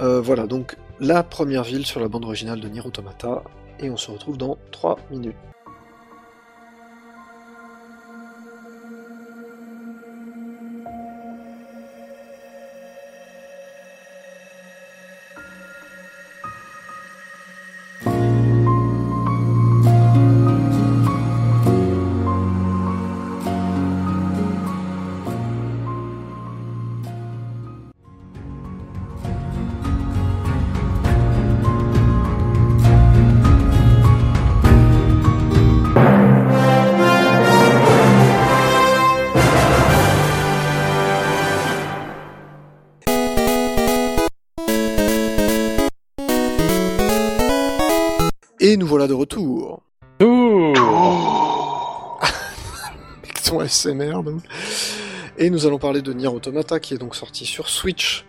Euh, 0.00 0.20
voilà, 0.20 0.46
donc 0.46 0.76
la 1.00 1.22
première 1.22 1.64
ville 1.64 1.86
sur 1.86 2.00
la 2.00 2.08
bande 2.08 2.24
originale 2.24 2.60
de 2.60 2.68
Nier 2.68 2.82
Automata. 2.84 3.42
Et 3.80 3.90
on 3.90 3.96
se 3.96 4.10
retrouve 4.10 4.38
dans 4.38 4.56
3 4.70 4.98
minutes. 5.10 5.36
SMR, 53.66 54.22
donc. 54.22 54.42
Et 55.38 55.50
nous 55.50 55.66
allons 55.66 55.78
parler 55.78 56.00
de 56.02 56.12
Nier 56.12 56.28
Automata 56.28 56.78
qui 56.80 56.94
est 56.94 56.98
donc 56.98 57.16
sorti 57.16 57.44
sur 57.44 57.68
Switch. 57.68 58.24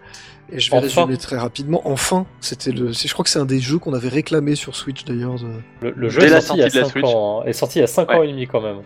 Et 0.51 0.59
je 0.59 0.69
vais 0.69 0.77
Enfin. 0.77 0.85
résumer 1.05 1.17
très 1.17 1.37
rapidement. 1.37 1.81
Enfin, 1.85 2.25
c'était 2.39 2.71
le. 2.71 2.91
Je 2.91 3.11
crois 3.13 3.23
que 3.23 3.29
c'est 3.31 3.39
un 3.39 3.45
des 3.45 3.59
jeux 3.59 3.79
qu'on 3.79 3.93
avait 3.93 4.09
réclamé 4.09 4.55
sur 4.55 4.75
Switch 4.75 5.03
d'ailleurs. 5.05 5.35
de- 5.35 5.61
Le, 5.81 5.91
le 5.95 6.09
jeu 6.09 6.21
est 6.23 6.29
la 6.29 6.41
sorti, 6.41 6.61
il 6.61 6.63
y 6.63 6.65
a 6.65 6.69
sortie 6.69 6.77
de 6.77 6.81
la 6.81 6.85
5 6.85 6.91
Switch. 6.91 7.05
ans, 7.05 7.41
hein, 7.41 7.45
est 7.47 7.53
sorti 7.53 7.77
il 7.79 7.81
y 7.81 7.83
a 7.83 7.87
5 7.87 8.09
Ouais. 8.09 8.15
ans 8.15 8.23
et 8.23 8.27
demi 8.27 8.45
quand 8.47 8.61
même. 8.61 8.81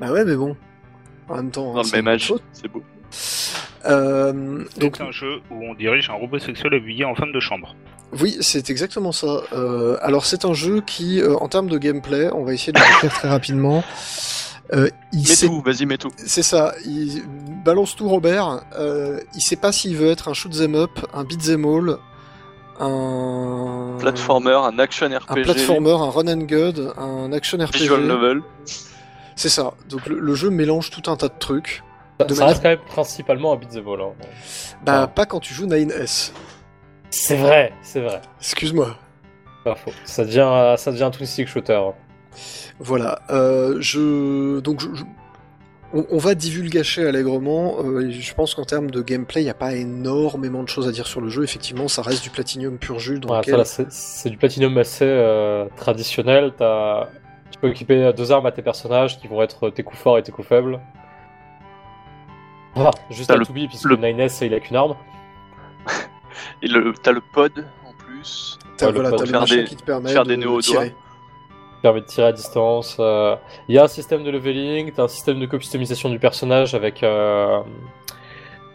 Bah 0.00 0.12
ouais, 0.12 0.24
mais 0.24 0.36
bon. 0.36 0.56
En 1.28 1.36
même 1.36 1.50
temps, 1.50 1.72
Dans 1.72 1.78
hein, 1.80 1.82
le 1.82 1.88
c'est 1.88 1.96
même 1.96 2.06
une 2.06 2.12
âge, 2.12 2.26
faute. 2.28 2.42
c'est 2.52 2.68
beau. 2.68 2.82
Euh, 3.86 4.64
donc 4.78 4.96
C'est 4.96 5.02
un 5.02 5.10
jeu 5.10 5.40
où 5.50 5.54
on 5.64 5.74
dirige 5.74 6.10
un 6.10 6.14
robot 6.14 6.38
sexuel 6.38 6.74
habillé 6.74 7.04
en 7.04 7.14
femme 7.14 7.32
de 7.32 7.40
chambre. 7.40 7.74
Oui, 8.20 8.36
c'est 8.40 8.68
exactement 8.70 9.12
ça. 9.12 9.42
Euh, 9.52 9.96
alors 10.02 10.24
c'est 10.26 10.44
un 10.44 10.52
jeu 10.52 10.82
qui, 10.84 11.20
euh, 11.20 11.36
en 11.36 11.48
termes 11.48 11.68
de 11.68 11.78
gameplay, 11.78 12.28
on 12.32 12.44
va 12.44 12.52
essayer 12.52 12.72
de 12.72 12.78
le 12.78 12.84
décrire 12.84 13.12
très 13.12 13.28
rapidement. 13.28 13.82
Euh, 14.72 14.88
il 15.12 15.20
Mets 15.20 15.24
sait- 15.26 15.46
tout, 15.46 15.60
vas-y, 15.62 15.84
mets 15.86 15.96
tout. 15.98 16.10
C'est 16.16 16.42
ça. 16.44 16.74
Il 16.84 17.24
balance 17.64 17.96
tout, 17.96 18.08
Robert. 18.08 18.62
Euh, 18.78 19.20
il 19.34 19.40
sait 19.42 19.56
pas 19.56 19.72
s'il 19.72 19.96
veut 19.96 20.10
être 20.10 20.28
un 20.28 20.32
shoot 20.34 20.52
'em 20.60 20.74
up, 20.76 20.90
un 21.12 21.24
beat 21.24 21.48
'em 21.48 21.64
all, 21.64 21.96
un 22.78 23.96
Platformer, 23.98 24.52
un 24.54 24.78
action 24.78 25.06
RPG, 25.08 25.40
un 25.40 25.42
platformer, 25.42 25.90
un 25.92 26.10
run 26.10 26.28
and 26.28 26.44
gun, 26.46 26.72
un 26.96 27.32
action 27.32 27.58
RPG. 27.58 27.78
visual 27.78 28.02
novel. 28.02 28.42
C'est 29.36 29.48
ça. 29.48 29.72
Donc 29.88 30.06
le, 30.06 30.18
le 30.18 30.34
jeu 30.34 30.50
mélange 30.50 30.90
tout 30.90 31.10
un 31.10 31.16
tas 31.16 31.28
de 31.28 31.34
trucs. 31.38 31.82
Ça, 32.18 32.26
De 32.26 32.34
ça 32.34 32.40
manière- 32.40 32.48
reste 32.50 32.62
quand 32.62 32.68
même 32.68 32.78
principalement 32.86 33.52
un 33.52 33.56
beat'em 33.56 33.88
all. 33.88 34.00
hein. 34.02 34.12
Bah 34.84 35.00
Ah. 35.02 35.06
pas 35.08 35.26
quand 35.26 35.40
tu 35.40 35.54
joues 35.54 35.66
9S. 35.66 36.32
C'est 37.10 37.36
vrai, 37.36 37.72
c'est 37.82 38.00
vrai. 38.00 38.20
Excuse-moi. 38.40 38.96
Pas 39.64 39.74
faux. 39.74 39.90
Ça 40.04 40.24
devient, 40.24 40.74
ça 40.78 40.92
devient 40.92 41.04
un 41.04 41.10
twin 41.10 41.26
stick 41.26 41.48
shooter. 41.48 41.80
Voilà. 42.78 43.20
Euh, 43.30 43.76
je 43.80 44.60
donc 44.60 44.80
je, 44.80 44.88
je- 44.94 45.04
On, 45.92 46.06
on 46.12 46.18
va 46.18 46.36
divulgacher 46.36 47.04
allègrement. 47.06 47.78
euh, 47.84 48.08
je 48.12 48.34
pense 48.34 48.54
qu'en 48.54 48.64
termes 48.64 48.92
de 48.92 49.02
gameplay, 49.02 49.40
il 49.40 49.44
n'y 49.44 49.50
a 49.50 49.54
pas 49.54 49.74
énormément 49.74 50.62
de 50.62 50.68
choses 50.68 50.86
à 50.86 50.92
dire 50.92 51.06
sur 51.08 51.20
le 51.20 51.28
jeu. 51.28 51.42
Effectivement, 51.42 51.88
ça 51.88 52.02
reste 52.02 52.22
du 52.22 52.30
Platinum 52.30 52.78
pur 52.78 53.00
jus. 53.00 53.18
Dans 53.18 53.30
Ouais, 53.30 53.38
lequel- 53.38 53.54
ça, 53.54 53.58
là, 53.58 53.64
c'est 53.64 53.90
c'est 53.92 54.30
du 54.30 54.36
platinum 54.36 54.78
assez 54.78 55.04
euh, 55.04 55.66
traditionnel. 55.76 56.52
T'as- 56.56 57.08
Tu 57.50 57.58
peux 57.58 57.68
équiper 57.70 58.12
deux 58.16 58.30
armes 58.30 58.46
à 58.46 58.52
tes 58.52 58.62
personnages 58.62 59.18
qui 59.20 59.26
vont 59.26 59.42
être 59.42 59.68
tes 59.70 59.82
coups 59.82 59.98
forts 60.00 60.16
et 60.18 60.22
tes 60.22 60.30
coups 60.30 60.46
faibles. 60.46 60.78
Juste 63.10 63.28
T'as 63.28 63.34
à 63.34 63.36
le- 63.38 63.44
Toubi, 63.44 63.66
puisque 63.66 63.84
le- 63.86 63.96
Nines 63.96 64.28
il 64.42 64.54
a 64.54 64.60
qu'une 64.60 64.76
arme. 64.76 64.94
Et 66.62 66.68
le, 66.68 66.92
t'as 67.02 67.10
le 67.12 67.20
pod 67.34 67.52
en 67.84 67.92
plus. 67.94 68.58
T'as 68.76 68.86
Ouais, 68.86 68.92
le 68.92 69.02
pod. 69.02 69.18
t'as 69.18 69.24
le 69.24 69.30
Faire 69.30 69.40
machin 69.40 69.56
des- 69.56 69.64
qui 69.64 69.76
te 69.76 69.82
permet 69.82 70.12
faire 70.12 70.22
de 70.24 70.28
des 70.28 70.36
nœuds 70.36 70.50
au 70.50 70.60
doigt. 70.60 70.84
Qui 71.80 71.82
permet 71.82 72.00
de 72.02 72.06
tirer 72.06 72.26
à 72.26 72.32
distance. 72.32 72.96
euh, 73.00 73.36
Il 73.68 73.74
y 73.74 73.78
a 73.78 73.84
un 73.84 73.88
système 73.88 74.22
de 74.22 74.30
leveling, 74.30 74.92
t'as 74.92 75.04
un 75.04 75.08
système 75.08 75.40
de 75.40 75.46
customisation 75.46 76.10
du 76.10 76.18
personnage 76.18 76.74
avec 76.74 77.02
euh, 77.02 77.60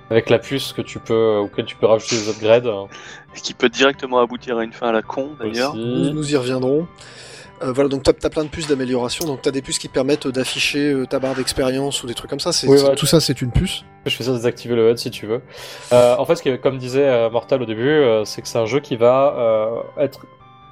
avec 0.09 0.29
la 0.29 0.39
puce 0.39 0.73
que 0.73 0.81
tu 0.81 0.99
peux 0.99 1.37
auquel 1.37 1.65
tu 1.65 1.75
peux 1.75 1.85
rajouter 1.87 2.15
des 2.17 2.29
upgrades. 2.29 2.69
Qui 3.35 3.53
peut 3.53 3.69
directement 3.69 4.19
aboutir 4.19 4.57
à 4.57 4.63
une 4.63 4.71
fin 4.73 4.87
à 4.87 4.91
la 4.91 5.01
con 5.01 5.31
d'ailleurs. 5.39 5.75
Nous, 5.75 6.31
y 6.31 6.35
reviendrons. 6.37 6.87
Euh, 7.63 7.71
voilà, 7.71 7.89
donc 7.89 8.03
t'as 8.03 8.11
as 8.23 8.29
plein 8.29 8.43
de 8.43 8.49
puces 8.49 8.67
d'amélioration. 8.67 9.25
Donc 9.25 9.41
t'as 9.41 9.51
des 9.51 9.61
puces 9.61 9.79
qui 9.79 9.87
te 9.87 9.93
permettent 9.93 10.27
d'afficher 10.27 10.91
euh, 10.91 11.05
ta 11.05 11.19
barre 11.19 11.35
d'expérience 11.35 12.03
ou 12.03 12.07
des 12.07 12.13
trucs 12.13 12.29
comme 12.29 12.39
ça. 12.39 12.51
C'est 12.51 12.67
Oui, 12.67 12.77
voilà. 12.79 12.95
tout 12.95 13.05
ça, 13.05 13.19
c'est 13.19 13.41
une 13.41 13.51
puce. 13.51 13.83
Je 14.05 14.15
fais 14.15 14.23
ça 14.23 14.31
désactiver 14.33 14.75
le 14.75 14.91
HUD 14.91 14.97
si 14.97 15.09
tu 15.11 15.25
veux. 15.25 15.41
Euh, 15.93 16.15
en 16.17 16.25
fait, 16.25 16.59
comme 16.61 16.77
disait 16.77 17.07
euh, 17.07 17.29
Mortal 17.29 17.61
au 17.61 17.65
début, 17.65 17.87
euh, 17.89 18.25
c'est 18.25 18.41
que 18.41 18.47
c'est 18.47 18.57
un 18.57 18.65
jeu 18.65 18.79
qui 18.81 18.95
va 18.97 19.35
euh, 19.37 20.03
être 20.03 20.25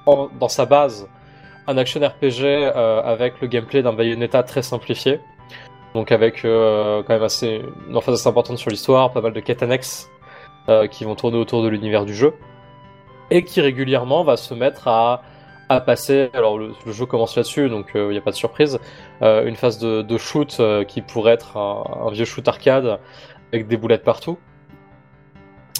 en- 0.06 0.30
dans 0.40 0.50
sa 0.50 0.66
base 0.66 1.08
un 1.68 1.78
action 1.78 2.00
RPG 2.00 2.44
euh, 2.44 3.02
avec 3.04 3.42
le 3.42 3.48
gameplay 3.48 3.82
d'un 3.82 3.94
Bayonetta 3.94 4.44
très 4.44 4.62
simplifié. 4.62 5.20
Donc 5.94 6.12
avec 6.12 6.44
euh, 6.44 7.04
quand 7.04 7.14
même 7.14 7.24
assez 7.24 7.62
une 7.88 7.96
emphase 7.96 8.16
assez 8.20 8.28
importante 8.28 8.58
sur 8.58 8.70
l'histoire, 8.72 9.12
pas 9.12 9.22
mal 9.22 9.34
de 9.34 9.40
quêtes 9.40 9.64
annexes 9.64 10.10
euh, 10.70 10.88
qui 10.88 11.04
vont 11.06 11.16
tourner 11.16 11.38
autour 11.38 11.64
de 11.64 11.68
l'univers 11.68 12.06
du 12.06 12.16
jeu 12.16 12.34
et 13.30 13.44
qui 13.44 13.62
régulièrement 13.62 14.24
va 14.24 14.38
se 14.38 14.54
mettre 14.54 14.88
à 14.88 15.22
à 15.70 15.80
passer. 15.80 16.30
Alors 16.34 16.58
le, 16.58 16.74
jeu 16.88 17.06
commence 17.06 17.36
là-dessus, 17.36 17.70
donc 17.70 17.92
il 17.96 18.10
n'y 18.10 18.18
a 18.18 18.22
pas 18.22 18.32
de 18.32 18.36
surprise. 18.36 18.80
Une 19.22 19.56
phase 19.56 19.80
de, 19.80 20.18
shoot 20.18 20.62
qui 20.88 21.02
pourrait 21.02 21.34
être 21.34 21.58
un 21.58 22.12
vieux 22.12 22.26
shoot 22.26 22.46
arcade 22.48 23.00
avec 23.54 23.68
des 23.68 23.78
boulettes 23.78 24.04
partout. 24.04 24.38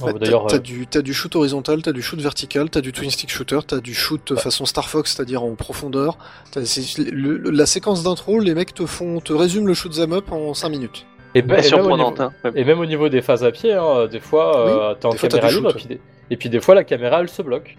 Bah, 0.02 0.08
Euh, 0.08 0.14
t'as- 0.14 0.20
D'ailleurs, 0.20 0.48
t'as 0.48 0.56
euh, 0.56 0.60
du, 0.60 0.88
t'as 0.88 1.02
du 1.02 1.14
shoot 1.14 1.36
horizontal, 1.36 1.82
t'as 1.84 1.92
du 1.92 2.02
shoot 2.02 2.20
vertical, 2.20 2.70
t'as 2.70 2.82
du 2.82 2.92
twin 2.92 3.10
stick 3.12 3.30
shooter, 3.30 3.60
t'as 3.68 3.80
du 3.80 3.94
shoot 3.94 4.36
façon 4.36 4.66
Star 4.66 4.90
Fox, 4.90 5.14
c'est-à-dire 5.16 5.44
en 5.44 5.54
profondeur. 5.56 6.18
T'as- 6.52 6.66
c'est- 6.66 6.98
le- 7.12 7.38
le- 7.38 7.52
la 7.52 7.66
séquence 7.68 8.02
d'intro, 8.04 8.40
les 8.40 8.56
mecs 8.56 8.74
te 8.74 8.86
font, 8.88 9.20
te 9.20 9.34
résument 9.34 9.68
le 9.68 9.74
shoot 9.76 9.94
'em 10.00 10.14
up 10.14 10.32
en 10.32 10.54
5 10.54 10.70
minutes. 10.70 11.06
et, 11.36 11.42
Pas 11.42 11.54
et 11.54 11.58
même 11.58 11.60
au 11.60 11.64
surprenante. 11.68 12.20
niveau, 12.20 12.32
Hein. 12.44 12.52
Et 12.56 12.64
même 12.64 12.80
au 12.80 12.86
niveau 12.86 13.10
des 13.10 13.22
phases 13.24 13.44
à 13.44 13.52
pied, 13.52 13.74
hein, 13.74 14.06
des 14.08 14.20
fois, 14.20 14.58
euh, 14.68 14.94
t'es 14.96 15.06
en 15.08 15.12
des 15.12 15.18
fois, 15.18 15.30
t'as 15.30 15.38
caméra 15.40 15.52
libre, 15.58 15.70
et 15.72 15.74
puis, 15.74 15.86
des, 15.88 16.00
et 16.30 16.38
puis 16.38 16.50
des 16.50 16.60
fois 16.60 16.76
la 16.76 16.84
caméra 16.84 17.22
elle 17.22 17.30
se 17.30 17.42
bloque. 17.42 17.76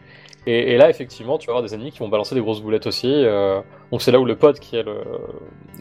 Et, 0.46 0.72
et 0.72 0.76
là, 0.76 0.90
effectivement, 0.90 1.38
tu 1.38 1.46
vas 1.46 1.52
avoir 1.52 1.62
des 1.66 1.72
ennemis 1.74 1.90
qui 1.92 2.00
vont 2.00 2.08
balancer 2.08 2.34
des 2.34 2.40
grosses 2.40 2.60
boulettes 2.60 2.86
aussi. 2.88 3.06
euh, 3.12 3.60
donc 3.92 4.02
c'est 4.02 4.10
là 4.12 4.18
où 4.20 4.24
le 4.24 4.34
pod, 4.36 4.58
qui 4.58 4.76
est 4.76 4.82
le, 4.82 4.96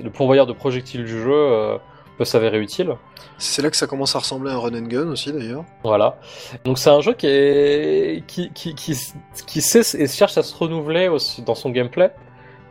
le 0.03 0.09
pourvoyeur 0.09 0.45
de 0.45 0.53
projectiles 0.53 1.03
du 1.03 1.19
jeu, 1.21 1.31
euh, 1.33 1.77
peut 2.17 2.25
s'avérer 2.25 2.59
utile. 2.59 2.95
C'est 3.37 3.61
là 3.61 3.69
que 3.69 3.77
ça 3.77 3.87
commence 3.87 4.15
à 4.15 4.19
ressembler 4.19 4.51
à 4.51 4.55
un 4.55 4.59
run 4.59 4.73
and 4.75 4.87
gun 4.87 5.07
aussi 5.07 5.31
d'ailleurs. 5.33 5.65
Voilà. 5.83 6.17
Donc 6.65 6.77
c'est 6.77 6.89
un 6.89 7.01
jeu 7.01 7.13
qui 7.13 7.27
est 7.27 8.23
qui 8.27 8.51
qui 8.53 8.75
qui, 8.75 8.95
qui 9.47 9.61
sait 9.61 9.81
et 10.01 10.07
cherche 10.07 10.37
à 10.37 10.43
se 10.43 10.55
renouveler 10.55 11.07
aussi 11.07 11.41
dans 11.41 11.55
son 11.55 11.69
gameplay 11.71 12.11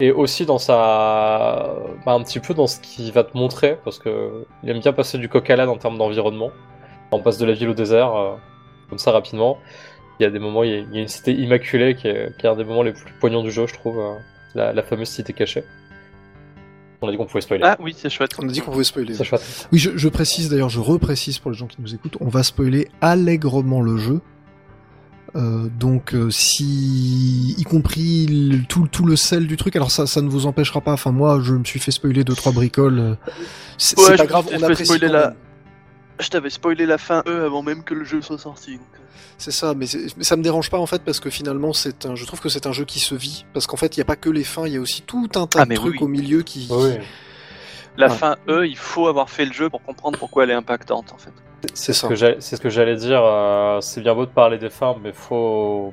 et 0.00 0.10
aussi 0.12 0.46
dans 0.46 0.58
sa 0.58 1.74
bah, 2.06 2.12
un 2.12 2.22
petit 2.22 2.40
peu 2.40 2.54
dans 2.54 2.66
ce 2.66 2.80
qu'il 2.80 3.10
va 3.12 3.24
te 3.24 3.36
montrer 3.36 3.78
parce 3.84 3.98
que 3.98 4.46
il 4.62 4.70
aime 4.70 4.80
bien 4.80 4.92
passer 4.92 5.18
du 5.18 5.28
coq 5.28 5.48
à 5.50 5.56
l'âne 5.56 5.68
en 5.68 5.76
termes 5.76 5.98
d'environnement. 5.98 6.50
On 7.10 7.20
passe 7.20 7.38
de 7.38 7.44
la 7.46 7.52
ville 7.52 7.68
au 7.68 7.74
désert 7.74 8.14
euh, 8.16 8.34
comme 8.88 8.98
ça 8.98 9.10
rapidement. 9.12 9.58
Il 10.20 10.22
y 10.22 10.26
a 10.26 10.30
des 10.30 10.38
moments, 10.38 10.62
il 10.62 10.70
y 10.70 10.74
a, 10.74 10.78
il 10.78 10.94
y 10.94 10.98
a 10.98 11.00
une 11.00 11.08
cité 11.08 11.32
immaculée 11.32 11.94
qui 11.96 12.06
est, 12.08 12.36
qui 12.38 12.46
est 12.46 12.48
un 12.48 12.54
des 12.56 12.64
moments 12.64 12.82
les 12.82 12.92
plus 12.92 13.12
poignants 13.20 13.42
du 13.42 13.50
jeu, 13.50 13.66
je 13.66 13.74
trouve. 13.74 13.98
euh, 13.98 14.14
la, 14.54 14.72
la 14.72 14.82
fameuse 14.82 15.08
cité 15.08 15.32
cachée. 15.32 15.64
On 17.02 17.08
a 17.08 17.10
dit 17.10 17.16
qu'on 17.16 17.26
pouvait 17.26 17.40
spoiler. 17.40 17.64
Ah 17.66 17.76
oui, 17.80 17.94
c'est 17.98 18.08
chouette. 18.10 18.30
On 18.38 18.48
a 18.48 18.52
dit 18.52 18.60
qu'on 18.60 18.70
pouvait 18.70 18.84
spoiler. 18.84 19.12
C'est 19.14 19.24
chouette. 19.24 19.68
Oui, 19.72 19.78
je, 19.78 19.90
je 19.96 20.08
précise 20.08 20.48
d'ailleurs, 20.48 20.68
je 20.70 20.80
reprécise 20.80 21.38
pour 21.38 21.50
les 21.50 21.56
gens 21.56 21.66
qui 21.66 21.76
nous 21.82 21.94
écoutent, 21.94 22.16
on 22.20 22.28
va 22.28 22.42
spoiler 22.42 22.88
allègrement 23.00 23.80
le 23.82 23.96
jeu. 23.96 24.20
Euh, 25.34 25.68
donc, 25.80 26.14
euh, 26.14 26.30
si, 26.30 27.54
y 27.56 27.62
compris 27.64 28.26
le- 28.26 28.64
tout, 28.66 28.86
tout 28.86 29.06
le 29.06 29.16
sel 29.16 29.46
du 29.46 29.56
truc, 29.56 29.74
alors 29.76 29.90
ça, 29.90 30.06
ça 30.06 30.20
ne 30.20 30.28
vous 30.28 30.46
empêchera 30.46 30.80
pas. 30.82 30.92
Enfin, 30.92 31.10
moi, 31.10 31.40
je 31.42 31.54
me 31.54 31.64
suis 31.64 31.80
fait 31.80 31.90
spoiler 31.90 32.22
deux 32.22 32.34
trois 32.34 32.52
bricoles. 32.52 32.98
euh, 32.98 33.14
C'est 33.78 33.98
Ouais, 33.98 34.04
c'est 34.08 34.12
je 34.12 34.18
pas 34.18 34.26
grave, 34.26 34.44
on 34.52 34.58
fait 34.58 34.62
apprécie 34.64 34.84
spoiler 34.84 35.08
la-. 35.08 35.34
Je 36.20 36.28
t'avais 36.28 36.50
spoilé 36.50 36.84
la 36.86 36.98
fin 36.98 37.22
E 37.26 37.44
avant 37.46 37.62
même 37.62 37.82
que 37.82 37.94
le 37.94 38.04
jeu 38.04 38.20
soit 38.20 38.38
sorti. 38.38 38.72
donc. 38.76 38.86
C'est 39.38 39.50
ça, 39.50 39.74
mais, 39.74 39.86
ça 39.86 40.36
me 40.36 40.42
dérange 40.42 40.70
pas 40.70 40.78
en 40.78 40.86
fait 40.86 41.02
parce 41.02 41.18
que 41.20 41.28
finalement 41.30 41.72
c'est 41.72 42.06
un, 42.06 42.14
je 42.14 42.24
trouve 42.26 42.40
que 42.40 42.48
c'est 42.48 42.66
un 42.66 42.72
jeu 42.72 42.84
qui 42.84 43.00
se 43.00 43.14
vit 43.14 43.44
parce 43.52 43.66
qu'en 43.66 43.76
fait 43.76 43.96
il 43.96 43.98
y 43.98 44.02
a 44.02 44.04
pas 44.04 44.14
que 44.16 44.30
les 44.30 44.44
fins, 44.44 44.66
il 44.66 44.74
y 44.74 44.76
a 44.76 44.80
aussi 44.80 45.02
tout 45.02 45.28
un 45.34 45.46
tas 45.46 45.60
Ah, 45.62 45.66
de 45.66 45.74
trucs 45.74 45.92
oui, 45.94 45.98
oui. 46.00 46.04
au 46.04 46.08
milieu 46.08 46.42
qui. 46.42 46.68
Oui, 46.70 46.92
La 47.96 48.06
Ah. 48.06 48.10
fin 48.10 48.36
E, 48.48 48.66
il 48.66 48.76
faut 48.76 49.08
avoir 49.08 49.28
fait 49.30 49.44
le 49.44 49.52
jeu 49.52 49.68
pour 49.68 49.82
comprendre 49.82 50.18
pourquoi 50.18 50.44
elle 50.44 50.50
est 50.50 50.54
impactante 50.54 51.12
en 51.12 51.18
fait. 51.18 51.32
C'est 51.74 51.92
ce 51.92 52.00
ça. 52.02 52.08
que 52.08 52.14
j'allais- 52.14 52.36
c'est 52.40 52.56
ce 52.56 52.60
que 52.60 52.70
j'allais 52.70 52.96
dire. 52.96 53.20
euh, 53.24 53.80
c'est 53.80 54.00
bien 54.00 54.14
beau 54.14 54.26
de 54.26 54.30
parler 54.30 54.58
des 54.58 54.70
fins, 54.70 54.96
mais 55.02 55.12
faut 55.12 55.92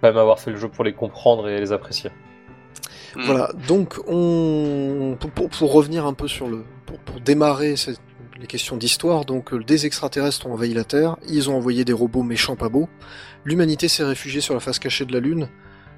quand 0.00 0.08
même 0.08 0.18
avoir 0.18 0.38
fait 0.38 0.50
le 0.50 0.56
jeu 0.58 0.68
pour 0.68 0.84
les 0.84 0.92
comprendre 0.92 1.48
et 1.48 1.58
les 1.60 1.72
apprécier. 1.72 2.10
Hmm. 3.16 3.22
Voilà, 3.24 3.50
donc 3.66 3.98
on 4.06 5.16
pour, 5.18 5.30
pour- 5.30 5.48
pour 5.50 5.72
revenir 5.72 6.04
un 6.06 6.12
peu 6.12 6.28
sur 6.28 6.46
le 6.48 6.64
pour, 6.84 6.98
pour 6.98 7.20
démarrer 7.20 7.76
cette- 7.76 8.00
les 8.38 8.46
questions 8.46 8.76
d'histoire, 8.76 9.24
donc 9.24 9.52
euh, 9.52 9.62
des 9.64 9.86
extraterrestres 9.86 10.46
ont 10.46 10.52
envahi 10.52 10.74
la 10.74 10.84
Terre, 10.84 11.16
ils 11.28 11.48
ont 11.50 11.56
envoyé 11.56 11.84
des 11.84 11.92
robots 11.92 12.22
méchants 12.22 12.56
pas 12.56 12.68
beaux. 12.68 12.88
L'humanité 13.44 13.88
s'est 13.88 14.04
réfugiée 14.04 14.40
sur 14.40 14.54
la 14.54 14.60
face 14.60 14.78
cachée 14.78 15.04
de 15.04 15.12
la 15.12 15.20
Lune, 15.20 15.48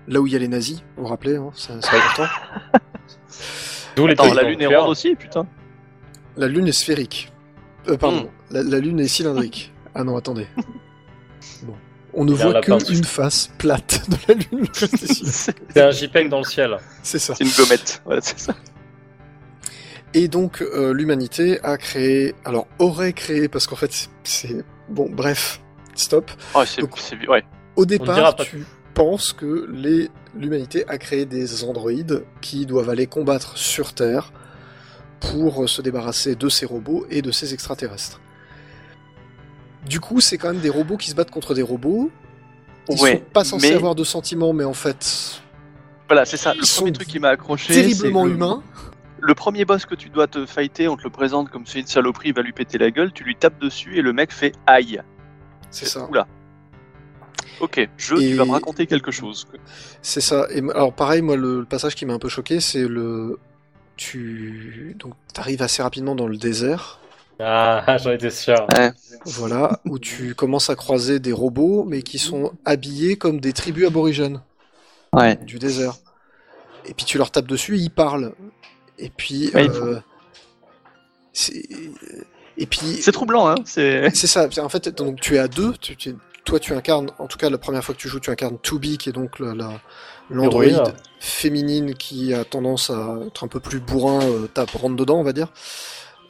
là 0.06 0.20
où 0.20 0.26
il 0.26 0.32
y 0.32 0.36
a 0.36 0.38
les 0.38 0.48
nazis, 0.48 0.78
vous 0.96 1.02
vous 1.02 1.08
rappelez, 1.08 1.36
hein, 1.36 1.50
c'est 1.54 1.72
c'est 1.82 1.96
important. 1.96 2.26
D'où 3.96 4.06
les 4.06 4.12
Attends, 4.12 4.32
la 4.34 4.42
lune 4.44 4.60
est 4.62 4.66
ronde 4.76 4.88
aussi, 4.90 5.14
putain. 5.16 5.46
La 6.36 6.46
Lune 6.46 6.68
est 6.68 6.72
sphérique. 6.72 7.32
Euh, 7.88 7.96
pardon, 7.96 8.22
Hmm. 8.50 8.54
la, 8.54 8.62
la 8.62 8.78
Lune 8.78 9.00
est 9.00 9.08
cylindrique. 9.08 9.72
Ah 9.94 10.04
non, 10.04 10.16
attendez. 10.16 10.46
Bon. 11.64 11.74
On 12.14 12.24
ne 12.24 12.32
voit 12.32 12.52
lapin 12.52 12.78
que 12.78 12.82
dessus. 12.84 12.98
une 12.98 13.04
face 13.04 13.50
plate 13.58 14.08
de 14.08 14.16
la 14.28 14.34
Lune. 14.34 14.66
c'est 14.72 14.96
sûr. 15.12 15.26
c'est 15.32 15.56
C'est 15.74 15.80
un 15.82 15.90
JPEG 15.90 16.28
dans 16.28 16.38
le 16.38 16.44
ciel. 16.44 16.76
C'est 17.02 17.18
ça. 17.18 17.34
c'est 17.34 17.42
une 17.42 17.50
gommette. 17.50 18.00
Voilà, 18.04 18.20
c'est 18.20 18.38
ça. 18.38 18.54
Et 20.14 20.28
donc 20.28 20.62
euh, 20.62 20.92
l'humanité 20.94 21.60
a 21.62 21.76
créé, 21.76 22.34
alors 22.44 22.66
aurait 22.78 23.12
créé, 23.12 23.48
parce 23.48 23.66
qu'en 23.66 23.76
fait 23.76 24.08
c'est- 24.24 24.64
bon, 24.88 25.08
bref, 25.10 25.60
stop. 25.94 26.30
Oh, 26.54 26.62
Donc- 26.80 26.96
ouais. 27.28 27.44
Au 27.76 27.84
départ, 27.86 28.34
tu 28.36 28.64
penses 28.94 29.32
que 29.32 29.68
les 29.72 30.10
l'humanité 30.34 30.84
a 30.88 30.98
créé 30.98 31.24
des 31.26 31.64
androïdes 31.64 32.24
qui 32.40 32.64
doivent 32.66 32.90
aller 32.90 33.06
combattre 33.06 33.56
sur 33.56 33.92
Terre 33.92 34.32
pour 35.20 35.64
euh, 35.64 35.66
se 35.66 35.82
débarrasser 35.82 36.36
de 36.36 36.48
ces 36.48 36.64
robots 36.66 37.06
et 37.10 37.22
de 37.22 37.30
ces 37.30 37.54
extraterrestres. 37.54 38.20
Du 39.86 40.00
coup, 40.00 40.20
c'est 40.20 40.38
quand 40.38 40.48
même 40.52 40.60
des 40.60 40.68
robots 40.70 40.96
qui 40.96 41.10
se 41.10 41.14
battent 41.14 41.30
contre 41.30 41.54
des 41.54 41.62
robots. 41.62 42.10
Ils 42.90 43.00
Ouais, 43.00 43.12
sont 43.16 43.22
pas 43.32 43.44
censés 43.44 43.70
mais- 43.70 43.74
avoir 43.76 43.94
de 43.94 44.04
sentiments, 44.04 44.52
mais 44.52 44.64
en 44.64 44.72
fait 44.74 45.40
Voilà, 46.08 46.24
c'est 46.24 46.36
ça. 46.36 46.54
Le 46.54 46.60
premier 46.76 46.92
truc 46.92 47.08
qui 47.08 47.18
m'a 47.18 47.28
accroché. 47.30 47.72
terriblement 47.74 48.24
c'est 48.24 48.30
le- 49.20 49.34
premier 49.34 49.64
boss 49.64 49.86
que 49.86 49.94
tu 49.94 50.08
dois 50.10 50.26
te 50.26 50.46
fighter, 50.46 50.88
on 50.88 50.96
te 50.96 51.02
le 51.04 51.10
présente 51.10 51.50
comme 51.50 51.66
c'est 51.66 51.80
une 51.80 51.86
saloperie, 51.86 52.28
il 52.30 52.34
va 52.34 52.42
lui 52.42 52.52
péter 52.52 52.78
la 52.78 52.90
gueule, 52.90 53.12
tu 53.12 53.24
lui 53.24 53.36
tapes 53.36 53.58
dessus 53.60 53.96
et 53.98 54.02
le 54.02 54.12
mec 54.12 54.32
fait 54.32 54.52
aïe. 54.66 55.00
C'est 55.70 55.86
ça. 55.86 56.06
Oula. 56.08 56.26
Ok, 57.60 57.88
je, 57.96 58.14
Et- 58.14 58.30
tu 58.30 58.34
vas 58.34 58.44
me 58.44 58.52
raconter 58.52 58.86
quelque 58.86 59.10
chose. 59.10 59.46
C'est 60.02 60.20
ça. 60.20 60.46
Et 60.50 60.60
alors 60.74 60.92
pareil, 60.92 61.22
moi 61.22 61.36
le, 61.36 61.60
le 61.60 61.64
passage 61.66 61.94
qui 61.94 62.06
m'a 62.06 62.14
un 62.14 62.18
peu 62.18 62.28
choqué, 62.28 62.60
c'est 62.60 62.86
le 62.86 63.38
tu 63.96 64.94
donc 64.98 65.14
t'arrives 65.34 65.60
assez 65.62 65.82
rapidement 65.82 66.14
dans 66.14 66.28
le 66.28 66.36
désert, 66.36 67.00
Ah, 67.40 67.96
j'en 68.02 68.12
étais 68.12 68.30
sûr. 68.30 68.66
voilà, 69.24 69.80
où 69.84 69.98
tu 69.98 70.34
commences 70.36 70.70
à 70.70 70.76
croiser 70.76 71.18
des 71.18 71.32
robots, 71.32 71.84
mais 71.84 72.02
qui 72.02 72.18
sont 72.18 72.52
habillés 72.64 73.16
comme 73.16 73.40
des 73.40 73.52
tribus 73.52 73.86
aborigènes 73.88 74.40
Ouais. 75.12 75.36
du 75.36 75.58
désert. 75.58 75.94
Et 76.86 76.94
puis 76.94 77.04
tu 77.04 77.18
leur 77.18 77.30
tapes 77.32 77.48
dessus, 77.48 77.76
et 77.76 77.80
ils 77.80 77.90
parlent. 77.90 78.34
Et 78.98 79.10
puis 79.10 79.50
Ouais, 79.54 79.68
euh, 79.70 80.00
c'est- 81.32 81.68
et 82.56 82.66
puis 82.66 82.98
C'est 83.00 83.12
troublant, 83.12 83.48
hein. 83.48 83.54
C'est. 83.64 84.10
c'est 84.14 84.26
ça. 84.26 84.48
En 84.62 84.68
fait, 84.68 84.88
donc 84.88 85.20
tu 85.20 85.36
es 85.36 85.38
à 85.38 85.48
deux. 85.48 85.72
Tu, 85.80 85.96
tu- 85.96 86.16
toi, 86.44 86.58
tu 86.58 86.72
incarnes, 86.72 87.10
en 87.18 87.26
tout 87.26 87.36
cas 87.38 87.50
la 87.50 87.58
première 87.58 87.84
fois 87.84 87.94
que 87.94 88.00
tu 88.00 88.08
joues, 88.08 88.20
tu 88.20 88.30
incarnes 88.30 88.56
2B, 88.62 88.96
qui 88.96 89.10
est 89.10 89.12
donc 89.12 89.38
la- 89.38 89.54
la- 89.54 89.80
l'androïde 90.30 90.76
féminine 91.20 91.94
qui 91.94 92.32
a 92.34 92.44
tendance 92.44 92.90
à 92.90 93.18
être 93.26 93.44
un 93.44 93.48
peu 93.48 93.60
plus 93.60 93.80
bourrin, 93.80 94.22
euh, 94.22 94.46
tape, 94.46 94.70
rentre 94.70 94.96
dedans, 94.96 95.18
on 95.18 95.22
va 95.24 95.32
dire. 95.32 95.48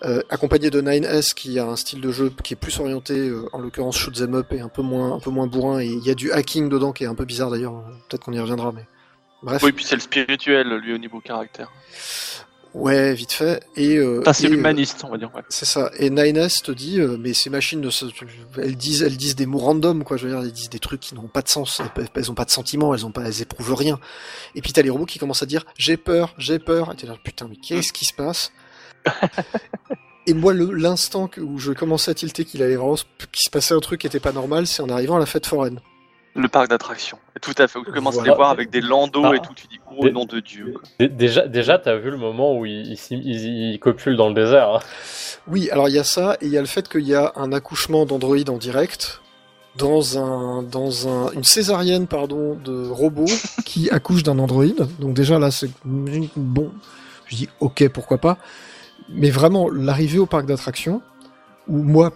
Euh, 0.04 0.22
accompagné 0.30 0.70
de 0.70 0.80
9S 0.80 1.34
qui 1.34 1.58
a 1.58 1.66
un 1.66 1.74
style 1.74 2.00
de 2.00 2.12
jeu 2.12 2.32
qui 2.44 2.52
est 2.54 2.56
plus 2.56 2.78
orienté, 2.78 3.14
euh, 3.18 3.48
en 3.52 3.58
l'occurrence 3.58 3.96
shoot 3.96 4.16
'em 4.20 4.34
up 4.36 4.52
et 4.52 4.60
un 4.60 4.68
peu 4.68 4.82
moins, 4.82 5.14
un 5.14 5.18
peu 5.18 5.30
moins 5.30 5.46
bourrin. 5.48 5.80
Et 5.80 5.86
il 5.86 6.04
y 6.06 6.10
a 6.10 6.14
du 6.14 6.30
hacking 6.30 6.68
dedans 6.68 6.92
qui 6.92 7.02
est 7.04 7.08
un 7.08 7.16
peu 7.16 7.24
bizarre 7.24 7.50
d'ailleurs. 7.50 7.82
Peut-être 8.08 8.24
qu'on 8.24 8.32
y 8.32 8.38
reviendra, 8.38 8.70
mais 8.72 8.86
bref. 9.42 9.62
Oui, 9.64 9.72
puis 9.72 9.84
c'est 9.84 9.96
le 9.96 10.00
spirituel, 10.00 10.68
lui, 10.78 10.94
au 10.94 10.98
niveau 10.98 11.18
caractère. 11.20 11.72
Ouais, 12.74 13.14
vite 13.14 13.32
fait. 13.32 13.64
Et, 13.76 13.96
euh, 13.96 14.22
c'est 14.32 14.44
et, 14.44 14.48
l'humaniste, 14.48 15.02
on 15.04 15.08
va 15.10 15.16
dire. 15.18 15.30
Ouais. 15.34 15.42
C'est 15.48 15.64
ça. 15.64 15.90
Et 15.98 16.10
9S 16.10 16.62
te 16.62 16.70
dit, 16.70 17.00
euh, 17.00 17.16
mais 17.18 17.32
ces 17.32 17.50
machines, 17.50 17.80
ne 17.80 17.90
se- 17.90 18.04
elles 18.58 18.76
disent, 18.76 19.02
elles 19.02 19.16
disent 19.16 19.36
des 19.36 19.46
mots 19.46 19.58
random, 19.58 20.04
quoi. 20.04 20.16
Je 20.16 20.26
veux 20.26 20.32
dire, 20.32 20.40
elles 20.42 20.52
disent 20.52 20.68
des 20.70 20.78
trucs 20.78 21.00
qui 21.00 21.14
n'ont 21.14 21.28
pas 21.28 21.42
de 21.42 21.48
sens. 21.48 21.80
Elles, 22.14 22.30
ont 22.30 22.34
pas 22.34 22.44
de 22.44 22.50
sentiments, 22.50 22.94
elles 22.94 23.06
ont 23.06 23.10
pas, 23.10 23.22
elles 23.22 23.42
éprouvent 23.42 23.74
rien. 23.74 23.98
Et 24.54 24.60
puis 24.62 24.72
t'as 24.72 24.82
les 24.82 24.90
robots 24.90 25.06
qui 25.06 25.18
commencent 25.18 25.42
à 25.42 25.46
dire, 25.46 25.64
j'ai 25.76 25.96
peur, 25.96 26.34
j'ai 26.38 26.58
peur. 26.58 26.92
Et 26.92 26.96
t'es 26.96 27.06
là, 27.06 27.16
putain, 27.22 27.48
mais 27.48 27.56
qu'est-ce 27.56 27.92
qui 27.92 28.04
se 28.04 28.12
passe? 28.14 28.52
Et 30.26 30.34
moi, 30.34 30.52
l'instant 30.52 31.30
où 31.38 31.58
je 31.58 31.72
commençais 31.72 32.10
à 32.10 32.14
tilter 32.14 32.44
qu'il 32.44 32.62
allait 32.62 32.76
vraiment, 32.76 32.96
qu'il 32.96 33.42
se 33.42 33.48
passait 33.50 33.72
un 33.72 33.80
truc 33.80 34.02
qui 34.02 34.06
était 34.06 34.20
pas 34.20 34.32
normal, 34.32 34.66
c'est 34.66 34.82
en 34.82 34.90
arrivant 34.90 35.16
à 35.16 35.20
la 35.20 35.24
fête 35.24 35.46
foraine. 35.46 35.80
Le 36.38 36.48
parc 36.48 36.68
d'attractions. 36.70 37.18
Tout 37.42 37.54
à 37.58 37.66
fait. 37.68 37.78
Tu 37.84 37.90
commences 37.92 38.18
à 38.18 38.22
les 38.22 38.32
voir 38.34 38.50
avec 38.50 38.70
des 38.70 38.80
landaux 38.80 39.24
Ah. 39.24 39.34
et 39.36 39.40
tout. 39.40 39.52
Tu 39.54 39.66
dis, 39.66 39.80
oh 39.96 40.04
Des- 40.04 40.12
nom 40.12 40.24
de 40.24 40.40
Dieu. 40.40 40.72
quoi. 40.74 40.82
Dé- 41.00 41.08
Déjà, 41.08 41.46
déjà 41.48 41.78
t'as 41.78 41.96
vu 41.96 42.10
le 42.10 42.16
moment 42.16 42.56
où 42.56 42.64
il, 42.64 42.92
il, 42.92 42.98
il- 43.10 43.72
il 43.74 43.78
copule 43.80 44.16
dans 44.16 44.28
le 44.28 44.34
désert. 44.34 44.68
hein. 44.76 44.80
Oui, 45.48 45.68
alors 45.70 45.88
il 45.88 45.94
y 45.94 45.98
a 45.98 46.04
ça, 46.04 46.36
et 46.40 46.46
il 46.46 46.52
y 46.52 46.56
a 46.58 46.60
le 46.60 46.66
fait 46.66 46.88
qu'il 46.88 47.06
y 47.06 47.14
a 47.14 47.32
un 47.36 47.52
accouchement 47.52 48.06
d'Android 48.06 48.36
en 48.48 48.56
direct 48.58 49.20
dans 49.76 50.18
un 50.18 50.62
dans 50.62 51.08
un 51.08 51.30
une 51.32 51.44
césarienne 51.44 52.06
pardon 52.06 52.54
de 52.64 52.86
robot 52.88 53.24
qui 53.64 53.90
accouche 53.90 54.22
d'un 54.22 54.38
Android. 54.38 54.64
Donc 55.00 55.14
déjà 55.14 55.38
là 55.38 55.50
c'est 55.50 55.70
bon, 55.84 56.70
je 57.26 57.36
dis 57.36 57.48
ok 57.60 57.88
pourquoi 57.88 58.18
pas, 58.18 58.38
mais 59.08 59.30
vraiment 59.30 59.68
l'arrivée 59.70 60.18
au 60.18 60.26
parc 60.26 60.46
d'attractions 60.46 61.00
où 61.68 61.76
moi 61.82 62.12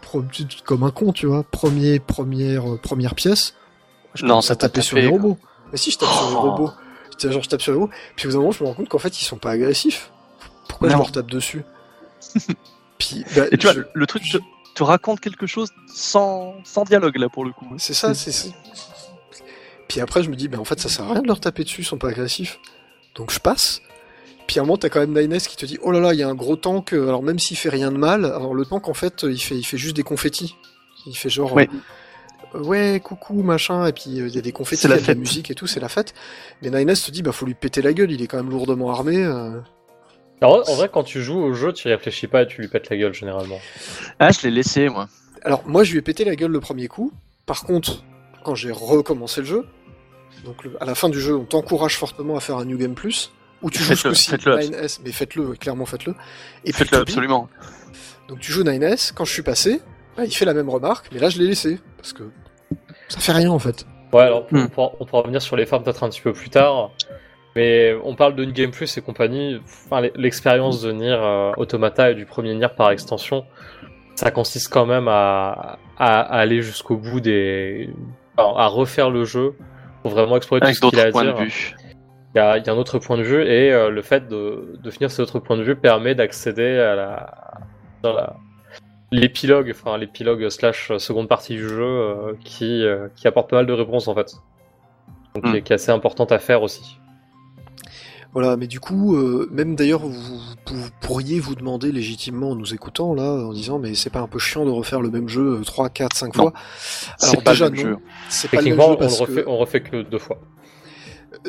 comme 0.64 0.82
un 0.82 0.90
con 0.90 1.12
tu 1.12 1.26
vois 1.26 1.42
premier 1.44 1.98
première 2.00 2.72
euh, 2.74 2.78
première 2.78 3.14
pièce, 3.14 3.54
je 4.14 4.24
Non, 4.24 4.40
ça 4.40 4.52
à 4.52 4.56
t'a 4.56 4.68
taper 4.68 4.82
sur 4.82 4.96
les 4.96 5.06
robots. 5.08 5.38
Mais 5.70 5.78
si 5.78 5.90
je 5.90 5.98
tape 5.98 6.08
sur 6.10 6.28
les 6.30 6.34
Oh. 6.36 6.40
robots, 6.40 6.70
genre 7.18 7.42
je 7.42 7.48
tape 7.48 7.62
sur 7.62 7.72
les 7.72 7.78
robots, 7.78 7.92
puis 8.16 8.26
au 8.26 8.28
bout 8.30 8.32
d'un 8.34 8.38
moment 8.40 8.52
je 8.52 8.62
me 8.62 8.68
rends 8.68 8.74
compte 8.74 8.88
qu'en 8.88 8.98
fait 8.98 9.20
ils 9.20 9.24
sont 9.24 9.36
pas 9.38 9.50
agressifs. 9.52 10.10
Pourquoi 10.68 10.88
je 10.88 10.96
leur 10.96 11.12
tape 11.12 11.30
dessus 11.30 11.62
Puis 12.98 13.24
bah, 13.36 13.44
Et 13.50 13.56
tu 13.58 13.66
vois, 13.66 13.74
je- 13.74 13.80
le, 13.80 13.88
le 13.94 14.06
truc 14.06 14.22
te, 14.30 14.38
te 14.74 14.82
raconte 14.82 15.20
quelque 15.20 15.46
chose 15.46 15.70
sans, 15.92 16.54
sans 16.64 16.84
dialogue 16.84 17.16
là 17.16 17.28
pour 17.28 17.44
le 17.44 17.52
coup. 17.52 17.66
C'est 17.78 17.94
ça, 17.94 18.14
c'est 18.14 18.32
ça. 18.32 18.48
Puis 19.88 20.00
après, 20.00 20.22
je 20.22 20.30
me 20.30 20.36
dis, 20.36 20.48
ben 20.48 20.58
en 20.58 20.64
fait, 20.64 20.80
ça 20.80 20.88
sert 20.88 21.04
à 21.04 21.12
rien 21.12 21.22
de 21.22 21.26
leur 21.26 21.40
taper 21.40 21.64
dessus, 21.64 21.82
ils 21.82 21.84
sont 21.84 21.98
pas 21.98 22.08
agressifs. 22.08 22.58
Donc 23.14 23.30
je 23.30 23.38
passe. 23.40 23.82
Puis 24.46 24.58
à 24.58 24.62
un 24.62 24.64
moment, 24.66 24.78
t'as 24.78 24.88
quand 24.88 25.00
même 25.00 25.12
Nines 25.18 25.38
qui 25.40 25.56
te 25.56 25.66
dit, 25.66 25.78
oh 25.82 25.90
là 25.92 26.00
là, 26.00 26.14
il 26.14 26.20
y 26.20 26.22
a 26.22 26.28
un 26.28 26.34
gros 26.34 26.56
tank, 26.56 26.92
euh, 26.94 27.08
alors 27.08 27.22
même 27.22 27.38
s'il 27.38 27.56
fait 27.56 27.68
rien 27.68 27.92
de 27.92 27.96
mal, 27.98 28.24
alors 28.24 28.54
le 28.54 28.64
tank, 28.64 28.88
en 28.88 28.94
fait, 28.94 29.22
il 29.24 29.38
fait, 29.40 29.56
il 29.56 29.64
fait 29.64 29.76
juste 29.78 29.96
des 29.96 30.02
confettis. 30.02 30.56
Il 31.06 31.16
fait 31.16 31.28
genre, 31.28 31.52
Oui. 31.52 31.64
euh, 31.72 31.76
ouais, 32.54 33.00
coucou, 33.02 33.42
machin, 33.42 33.86
et 33.86 33.92
puis 33.92 34.20
euh, 34.20 34.28
il 34.28 34.34
y 34.34 34.38
a 34.38 34.42
des 34.42 34.52
confettis, 34.52 34.86
il 34.86 34.90
y 34.90 34.90
la 34.90 34.96
a 34.96 35.00
de 35.00 35.06
la 35.06 35.14
musique 35.14 35.50
et 35.50 35.54
tout, 35.54 35.66
c'est 35.66 35.80
la 35.80 35.88
fête. 35.88 36.14
Mais 36.62 36.70
Nines 36.70 36.94
te 36.94 37.10
dit, 37.10 37.22
bah 37.22 37.32
faut 37.32 37.46
lui 37.46 37.54
péter 37.54 37.82
la 37.82 37.92
gueule, 37.92 38.10
il 38.10 38.22
est 38.22 38.26
quand 38.26 38.36
même 38.38 38.50
lourdement 38.50 38.90
armé. 38.90 39.16
euh. 39.24 39.60
Alors, 40.40 40.68
en 40.68 40.74
vrai, 40.74 40.88
quand 40.92 41.04
tu 41.04 41.22
joues 41.22 41.38
au 41.38 41.54
jeu, 41.54 41.72
tu 41.72 41.88
y 41.88 41.92
réfléchis 41.92 42.26
pas 42.26 42.42
et 42.42 42.46
tu 42.46 42.60
lui 42.60 42.68
pètes 42.68 42.90
la 42.90 42.96
gueule 42.96 43.14
généralement. 43.14 43.60
Ah, 44.18 44.30
je 44.32 44.40
l'ai 44.42 44.50
laissé 44.50 44.88
moi. 44.88 45.08
Alors 45.44 45.62
moi, 45.66 45.84
je 45.84 45.92
lui 45.92 45.98
ai 45.98 46.02
pété 46.02 46.24
la 46.24 46.34
gueule 46.36 46.50
le 46.50 46.60
premier 46.60 46.88
coup. 46.88 47.12
Par 47.46 47.62
contre, 47.64 48.02
quand 48.44 48.54
j'ai 48.56 48.72
recommencé 48.72 49.40
le 49.40 49.46
jeu, 49.46 49.66
donc 50.44 50.64
le- 50.64 50.82
à 50.82 50.84
la 50.84 50.94
fin 50.96 51.08
du 51.08 51.20
jeu, 51.20 51.36
on 51.36 51.44
t'encourage 51.44 51.96
fortement 51.96 52.36
à 52.36 52.40
faire 52.40 52.56
un 52.58 52.64
New 52.64 52.76
Game 52.76 52.94
Plus, 52.94 53.30
où 53.62 53.70
tu 53.70 53.82
joues 53.82 53.94
ce. 53.94 54.08
9S, 54.08 54.98
mais 55.04 55.12
faites-le, 55.12 55.52
clairement 55.54 55.86
faites-le. 55.86 56.14
Et 56.64 56.72
Faites-le 56.72 56.98
absolument. 56.98 57.48
donc 58.28 58.40
tu 58.40 58.50
joues 58.50 58.64
9S, 58.64 59.12
quand 59.14 59.24
je 59.24 59.32
suis 59.32 59.42
passé, 59.42 59.80
bah, 60.16 60.24
il 60.24 60.32
fait 60.34 60.44
la 60.44 60.54
même 60.54 60.68
remarque, 60.68 61.08
mais 61.12 61.18
là 61.20 61.28
je 61.28 61.38
l'ai 61.38 61.46
laissé, 61.46 61.78
parce 61.96 62.12
que 62.12 62.24
ça 63.08 63.20
fait 63.20 63.32
rien 63.32 63.50
en 63.50 63.58
fait. 63.58 63.86
Ouais, 64.12 64.22
alors 64.22 64.46
Hmm. 64.50 64.64
on, 64.64 64.68
pourra, 64.68 64.92
on 65.00 65.06
pourra 65.06 65.22
revenir 65.22 65.40
sur 65.40 65.56
les 65.56 65.64
farms 65.66 65.82
peut-être 65.84 66.02
un 66.04 66.08
petit 66.10 66.20
peu 66.20 66.32
plus 66.32 66.50
tard. 66.50 66.90
Mais 67.56 67.94
on 68.04 68.14
parle 68.14 68.34
de 68.34 68.44
Game 68.46 68.70
Plus 68.70 68.96
et 68.96 69.02
compagnie. 69.02 69.60
Enfin, 69.64 70.00
l'expérience 70.14 70.80
de 70.80 70.90
Nier 70.92 71.16
euh, 71.18 71.52
Automata 71.58 72.10
et 72.10 72.14
du 72.14 72.24
premier 72.24 72.54
Nier 72.54 72.68
par 72.74 72.90
extension, 72.90 73.44
ça 74.14 74.30
consiste 74.30 74.72
quand 74.72 74.86
même 74.86 75.06
à, 75.08 75.78
à, 75.98 76.20
à 76.20 76.38
aller 76.38 76.62
jusqu'au 76.62 76.96
bout 76.96 77.20
des. 77.20 77.90
enfin, 78.38 78.58
à 78.58 78.66
refaire 78.68 79.10
le 79.10 79.24
jeu 79.24 79.54
pour 80.02 80.12
vraiment 80.12 80.36
explorer 80.36 80.62
tout 80.62 80.72
ce 80.72 80.80
qu'il 80.80 80.98
a 80.98 81.04
à 81.04 81.10
dire. 81.10 81.34
de 81.34 81.42
vue. 81.44 81.74
Il 82.34 82.38
y 82.38 82.40
a, 82.40 82.56
il 82.56 82.66
y 82.66 82.70
a 82.70 82.72
un 82.72 82.76
autre 82.78 82.98
point 82.98 83.18
de 83.18 83.22
vue 83.22 83.42
et 83.42 83.70
euh, 83.70 83.90
le 83.90 84.00
fait 84.00 84.26
de, 84.28 84.78
de 84.82 84.90
finir 84.90 85.10
cet 85.10 85.20
autre 85.20 85.38
point 85.38 85.58
de 85.58 85.62
vue 85.62 85.76
permet 85.76 86.14
d'accéder 86.14 86.78
à 86.78 86.94
la, 86.94 87.34
dans 88.02 88.14
la 88.14 88.36
l'épilogue, 89.12 89.72
enfin 89.72 89.96
l'épilogue 89.98 90.48
slash 90.48 90.90
seconde 90.98 91.28
partie 91.28 91.54
du 91.54 91.68
jeu 91.68 91.82
euh, 91.84 92.32
qui, 92.42 92.82
euh, 92.84 93.08
qui 93.14 93.28
apporte 93.28 93.50
pas 93.50 93.56
mal 93.56 93.66
de 93.66 93.72
réponses 93.72 94.08
en 94.08 94.14
fait. 94.14 94.34
Donc 95.34 95.44
qui, 95.44 95.50
Hmm. 95.50 95.54
est, 95.56 95.62
qui 95.62 95.72
est 95.72 95.76
assez 95.76 95.90
importante 95.92 96.32
à 96.32 96.38
faire 96.38 96.62
aussi. 96.62 96.98
Voilà, 98.32 98.56
mais 98.56 98.66
du 98.66 98.80
coup, 98.80 99.14
euh, 99.14 99.46
même 99.52 99.76
d'ailleurs, 99.76 100.00
vous, 100.00 100.38
vous 100.66 100.88
pourriez 101.02 101.38
vous 101.38 101.54
demander 101.54 101.92
légitimement 101.92 102.50
en 102.50 102.54
nous 102.54 102.72
écoutant 102.72 103.12
là, 103.14 103.30
en 103.30 103.52
disant, 103.52 103.78
mais 103.78 103.94
c'est 103.94 104.08
pas 104.08 104.20
un 104.20 104.26
peu 104.26 104.38
chiant 104.38 104.64
de 104.64 104.70
refaire 104.70 105.02
le 105.02 105.10
même 105.10 105.28
jeu 105.28 105.60
3, 105.66 105.90
4, 105.90 106.16
5 106.16 106.34
Non. 106.36 106.44
fois? 106.44 106.52
C'est 107.18 107.44
pas 107.44 107.50
déjà, 107.50 107.66
le 107.68 107.70
même 107.72 107.84
non. 107.84 107.90
jeu. 107.90 107.98
C'est 108.30 108.50
pas 108.50 108.62
le 108.62 108.70
même 108.70 108.80
jeu 108.80 108.86
on, 108.86 108.96
parce 108.96 109.18
le 109.18 109.26
refait, 109.26 109.42
que... 109.44 109.48
on 109.48 109.56
refait 109.58 109.80
que 109.82 110.02
deux 110.02 110.18
fois. 110.18 110.40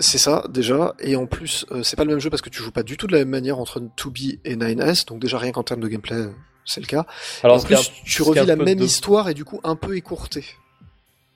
C'est 0.01 0.17
ça, 0.17 0.43
déjà. 0.49 0.93
Et 0.99 1.15
en 1.15 1.25
plus, 1.25 1.65
euh, 1.71 1.83
c'est 1.83 1.95
pas 1.95 2.03
le 2.03 2.09
même 2.09 2.19
jeu 2.19 2.29
parce 2.29 2.41
que 2.41 2.49
tu 2.49 2.61
joues 2.61 2.71
pas 2.71 2.83
du 2.83 2.97
tout 2.97 3.07
de 3.07 3.13
la 3.13 3.19
même 3.19 3.29
manière 3.29 3.59
entre 3.59 3.79
2B 3.79 4.39
et 4.43 4.57
9S. 4.57 5.07
Donc 5.07 5.21
déjà, 5.21 5.37
rien 5.37 5.53
qu'en 5.53 5.63
termes 5.63 5.81
de 5.81 5.87
gameplay, 5.87 6.25
c'est 6.65 6.81
le 6.81 6.87
cas. 6.87 7.05
Alors, 7.43 7.57
en 7.57 7.61
plus, 7.63 7.75
un- 7.75 7.81
tu 8.05 8.21
revis 8.23 8.45
la 8.45 8.55
même 8.55 8.79
de- 8.79 8.83
histoire 8.83 9.29
et 9.29 9.33
du 9.33 9.45
coup 9.45 9.59
un 9.63 9.75
peu 9.75 9.95
écourtée. 9.97 10.45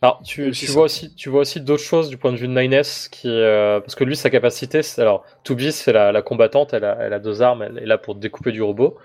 Alors, 0.03 0.21
tu, 0.23 0.51
vois 0.67 0.83
aussi, 0.83 1.15
tu 1.15 1.29
vois 1.29 1.41
aussi 1.41 1.59
d'autres 1.59 1.81
choses 1.83 2.07
du 2.09 2.17
point 2.17 2.31
de 2.31 2.37
vue 2.37 2.47
de 2.47 2.53
9S 2.53 3.07
qui, 3.09 3.29
euh, 3.29 3.79
parce 3.79 3.95
que 3.95 4.03
lui, 4.03 4.15
sa 4.15 4.29
capacité, 4.29 4.81
alors, 4.99 5.25
2B, 5.43 5.71
c'est 5.71 5.91
la, 5.91 6.11
la 6.11 6.21
combattante, 6.21 6.73
elle 6.73 6.85
a, 6.85 6.97
elle 7.01 7.13
a 7.13 7.19
deux 7.19 7.41
armes, 7.41 7.63
elle 7.63 7.79
est 7.79 7.85
là 7.87 7.97
pour 7.97 8.13
découper 8.13 8.51
du 8.51 8.61
robot. 8.61 8.95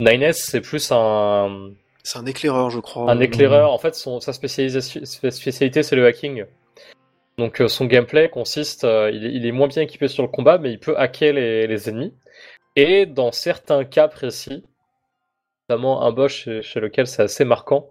9S, 0.00 0.34
c'est 0.44 0.60
plus 0.60 0.92
un, 0.92 1.70
C'est 2.02 2.18
un 2.18 2.26
éclaireur, 2.26 2.68
je 2.68 2.80
crois. 2.80 3.10
un 3.10 3.18
éclaireur. 3.20 3.72
En 3.72 3.78
fait, 3.78 3.94
son, 3.94 4.20
sa 4.20 4.34
spécialisation, 4.34 5.00
sa 5.04 5.30
spécialité, 5.30 5.82
c'est 5.82 5.96
le 5.96 6.04
hacking. 6.06 6.44
Donc, 7.38 7.62
euh, 7.62 7.68
son 7.68 7.86
gameplay 7.86 8.28
consiste, 8.28 8.84
euh, 8.84 9.10
il, 9.10 9.24
est, 9.24 9.32
il 9.32 9.46
est 9.46 9.52
moins 9.52 9.68
bien 9.68 9.80
équipé 9.82 10.06
sur 10.06 10.22
le 10.22 10.28
combat, 10.28 10.58
mais 10.58 10.70
il 10.70 10.78
peut 10.78 10.98
hacker 10.98 11.32
les, 11.32 11.66
les 11.66 11.88
ennemis. 11.88 12.12
Et 12.76 13.06
dans 13.06 13.32
certains 13.32 13.84
cas 13.84 14.06
précis, 14.08 14.64
notamment 15.72 16.02
un 16.02 16.12
boss 16.12 16.32
chez, 16.32 16.62
chez 16.62 16.80
lequel 16.80 17.06
c'est 17.06 17.22
assez 17.22 17.44
marquant, 17.44 17.88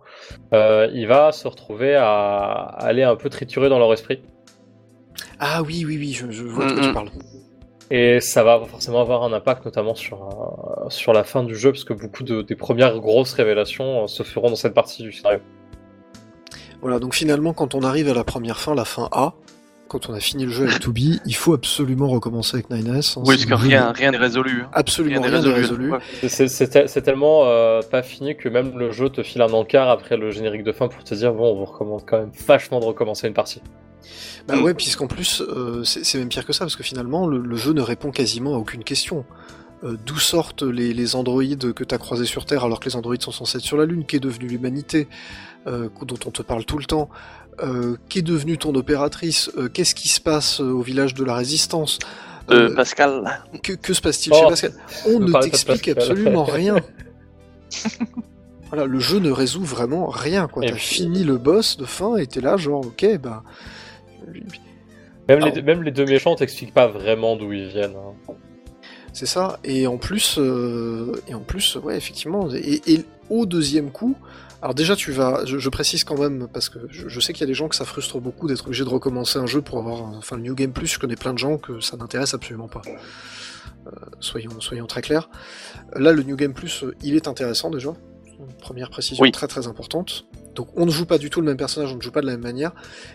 euh, 0.53 0.87
il 0.93 1.07
va 1.07 1.31
se 1.31 1.47
retrouver 1.47 1.95
à, 1.95 2.43
aller 2.77 3.03
un 3.03 3.15
peu 3.15 3.29
triturer 3.29 3.69
dans 3.69 3.79
leur 3.79 3.91
esprit. 3.91 4.21
Ah 5.39 5.63
oui, 5.63 5.83
oui, 5.85 5.97
oui, 5.97 6.11
je, 6.11 6.29
je 6.29 6.43
vois 6.43 6.65
de 6.65 6.73
quoi 6.73 6.81
tu 6.81 6.93
parles. 6.93 7.09
Et 7.89 8.19
ça 8.21 8.43
va 8.43 8.61
forcément 8.65 9.01
avoir 9.01 9.23
un 9.23 9.33
impact, 9.33 9.65
notamment 9.65 9.95
sur, 9.95 10.21
euh, 10.85 10.89
sur 10.89 11.11
la 11.11 11.23
fin 11.23 11.43
du 11.43 11.55
jeu, 11.55 11.71
parce 11.71 11.83
que 11.83 11.93
beaucoup 11.93 12.23
de, 12.23 12.41
des 12.41 12.55
premières 12.55 12.99
grosses 12.99 13.33
révélations 13.33 14.03
euh, 14.03 14.07
se 14.07 14.23
feront 14.23 14.49
dans 14.49 14.55
cette 14.55 14.73
partie 14.73 15.01
du 15.01 15.11
scénario. 15.11 15.39
Voilà, 16.81 16.99
donc 16.99 17.15
finalement, 17.15 17.53
quand 17.53 17.75
on 17.75 17.81
arrive 17.81 18.09
à 18.09 18.13
la 18.13 18.23
première 18.23 18.59
fin, 18.59 18.75
la 18.75 18.85
fin 18.85 19.09
A, 19.11 19.33
quand 19.91 20.09
on 20.09 20.13
a 20.13 20.19
fini 20.21 20.45
le 20.45 20.51
jeu 20.51 20.67
avec 20.67 20.79
2B, 20.81 21.19
il 21.25 21.35
faut 21.35 21.53
absolument 21.53 22.07
recommencer 22.07 22.55
avec 22.57 22.69
9S. 22.69 23.17
hein, 23.19 23.23
Oui, 23.25 23.35
c'est 23.37 23.47
parce 23.49 23.61
que 23.61 23.67
rien 23.67 23.91
rien 23.91 24.11
n'est 24.11 24.17
résolu. 24.17 24.61
hein. 24.63 24.69
Absolument 24.73 25.21
Rien 25.21 25.41
n'est 25.41 25.53
résolu. 25.53 25.91
C'est- 26.21 26.29
C'est 26.29 26.47
c'est 26.47 26.67
tel- 26.69 26.87
c'est 26.89 27.01
tellement 27.01 27.41
euh, 27.45 27.81
pas 27.81 28.01
fini 28.01 28.37
que 28.37 28.47
même 28.49 28.77
le 28.79 28.91
jeu 28.91 29.09
te 29.09 29.21
file 29.23 29.41
un 29.41 29.51
encart 29.51 29.89
après 29.89 30.15
le 30.17 30.31
générique 30.31 30.63
de 30.63 30.71
fin 30.71 30.87
pour 30.87 31.03
te 31.03 31.13
dire 31.13 31.33
bon, 31.33 31.51
on 31.51 31.55
vous 31.59 31.65
recommande 31.65 32.01
quand 32.07 32.19
même 32.19 32.31
vachement 32.47 32.79
de 32.79 32.85
recommencer 32.85 33.27
une 33.27 33.33
partie. 33.33 33.61
Bah 34.47 34.55
Mm. 34.55 34.63
ouais, 34.63 34.73
puisqu'en 34.73 35.07
plus, 35.07 35.41
euh, 35.41 35.83
c'est 35.83 36.03
c'est 36.03 36.17
même 36.17 36.29
pire 36.29 36.45
que 36.45 36.53
ça, 36.53 36.65
parce 36.65 36.75
que 36.75 36.83
finalement, 36.83 37.27
le, 37.27 37.37
le 37.37 37.55
jeu 37.55 37.73
ne 37.73 37.81
répond 37.81 38.09
quasiment 38.11 38.55
à 38.55 38.57
aucune 38.57 38.83
question. 38.83 39.25
Euh, 39.83 39.97
D'où 40.05 40.17
sortent 40.19 40.61
les, 40.63 40.93
les 40.93 41.15
androïdes 41.15 41.73
que 41.73 41.83
t'as 41.83 41.97
croisés 41.97 42.25
sur 42.25 42.45
Terre 42.45 42.63
alors 42.63 42.79
que 42.79 42.85
les 42.87 42.95
androïdes 42.95 43.23
sont 43.23 43.31
censés 43.31 43.57
être 43.57 43.63
sur 43.63 43.77
la 43.77 43.85
Lune 43.85 44.05
Qu'est 44.05 44.19
devenue 44.19 44.47
l'humanité 44.47 45.07
euh, 45.67 45.89
dont 46.03 46.19
on 46.25 46.29
te 46.31 46.43
parle 46.43 46.65
tout 46.65 46.77
le 46.77 46.85
temps 46.85 47.09
euh, 47.63 47.97
Qu'est 48.07 48.21
devenue 48.21 48.57
ton 48.59 48.75
opératrice? 48.75 49.49
Euh, 49.57 49.69
Qu'est-ce 49.69 49.95
qui 49.95 50.07
se 50.09 50.21
passe 50.21 50.59
au 50.59 50.81
village 50.81 51.13
de 51.15 51.23
la 51.23 51.33
Résistance? 51.35 51.97
Euh, 52.51 52.69
Euh, 52.69 52.75
Pascal. 52.75 53.41
que, 53.63 53.73
que 53.73 53.93
se 53.93 54.01
passe-t-il 54.01 54.33
Oh, 54.35 54.39
chez 54.41 54.47
Pascal? 54.49 54.73
On 55.07 55.19
ne 55.19 55.31
t'explique 55.41 55.87
absolument 55.87 56.43
rien. 56.59 56.75
Voilà, 58.69 58.85
le 58.85 58.99
jeu 58.99 59.19
ne 59.19 59.31
résout 59.31 59.63
vraiment 59.63 60.07
rien. 60.07 60.47
quoi. 60.47 60.63
T'as 60.63 60.73
puis- 60.73 60.81
fini 60.81 61.23
le 61.23 61.37
boss 61.37 61.77
de 61.77 61.85
fin 61.85 62.17
et 62.17 62.27
t'es 62.27 62.41
là 62.41 62.55
genre 62.57 62.85
ok 62.85 63.17
bah 63.21 63.43
Même, 65.27 65.39
les, 65.39 65.61
même 65.61 65.83
les 65.83 65.91
deux 65.91 66.05
méchants 66.05 66.35
t'expliquent 66.35 66.73
pas 66.73 66.87
vraiment 66.87 67.35
d'où 67.35 67.51
ils 67.53 67.67
viennent. 67.67 67.95
hein. 67.95 68.33
C'est 69.13 69.25
ça. 69.25 69.59
Et 69.63 69.87
en 69.87 69.97
plus, 69.97 70.37
euh, 70.37 71.13
et 71.27 71.33
en 71.33 71.41
plus, 71.41 71.75
ouais, 71.75 71.97
effectivement. 71.97 72.49
Et, 72.53 73.05
au 73.29 73.45
deuxième 73.45 73.91
coup, 73.91 74.17
alors 74.61 74.75
déjà, 74.75 74.95
tu 74.95 75.13
vas, 75.13 75.45
je, 75.45 75.69
précise 75.69 76.03
quand 76.03 76.19
même 76.19 76.49
parce 76.51 76.67
que 76.67 76.79
je, 76.89 77.19
sais 77.21 77.31
qu'il 77.31 77.41
y 77.41 77.43
a 77.45 77.47
des 77.47 77.53
gens 77.53 77.69
que 77.69 77.75
ça 77.75 77.85
frustre 77.85 78.19
beaucoup 78.19 78.49
d'être 78.49 78.65
obligé 78.65 78.83
de 78.83 78.89
recommencer 78.89 79.39
un 79.39 79.45
jeu 79.45 79.61
pour 79.61 79.77
avoir, 79.79 80.03
enfin, 80.03 80.35
le 80.35 80.43
New 80.43 80.53
Game 80.53 80.73
Plus. 80.73 80.87
Je 80.87 80.99
connais 80.99 81.15
plein 81.15 81.33
de 81.33 81.39
gens 81.39 81.57
que 81.57 81.79
ça 81.79 81.95
n'intéresse 81.95 82.33
absolument 82.33 82.67
pas. 82.67 82.81
Euh, 83.87 83.91
soyons, 84.19 84.59
soyons 84.59 84.85
très 84.85 85.01
clairs. 85.01 85.29
Là, 85.95 86.11
le 86.11 86.23
New 86.23 86.35
Game 86.35 86.53
Plus, 86.53 86.83
euh, 86.83 86.93
il 87.01 87.15
est 87.15 87.27
intéressant 87.27 87.69
déjà. 87.69 87.93
Première 88.59 88.89
précision 88.89 89.21
Oui. 89.23 89.31
très 89.31 89.47
très 89.47 89.67
importante. 89.67 90.25
Donc 90.55 90.67
on 90.75 90.85
ne 90.85 90.91
joue 90.91 91.05
pas 91.05 91.17
du 91.17 91.29
tout 91.29 91.39
le 91.41 91.47
même 91.47 91.57
personnage, 91.57 91.91
on 91.93 91.97
ne 91.97 92.01
joue 92.01 92.11
pas 92.11 92.21
de 92.21 92.25
la 92.25 92.33
même 92.33 92.41
manière. 92.41 92.71